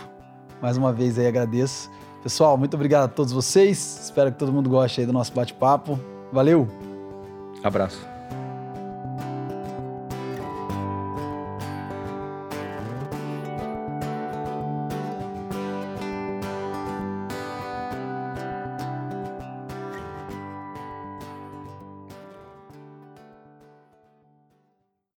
Mais 0.61 0.77
uma 0.77 0.93
vez 0.93 1.17
aí 1.17 1.29
agradeço. 1.29 1.89
Pessoal, 2.23 2.57
muito 2.57 2.75
obrigado 2.75 3.05
a 3.05 3.09
todos 3.09 3.33
vocês. 3.33 4.01
Espero 4.05 4.33
que 4.33 4.39
todo 4.39 4.53
mundo 4.53 4.69
goste 4.69 5.01
aí 5.01 5.07
do 5.07 5.13
nosso 5.13 5.33
bate-papo. 5.33 5.99
Valeu! 6.33 6.69
Abraço. 7.63 8.18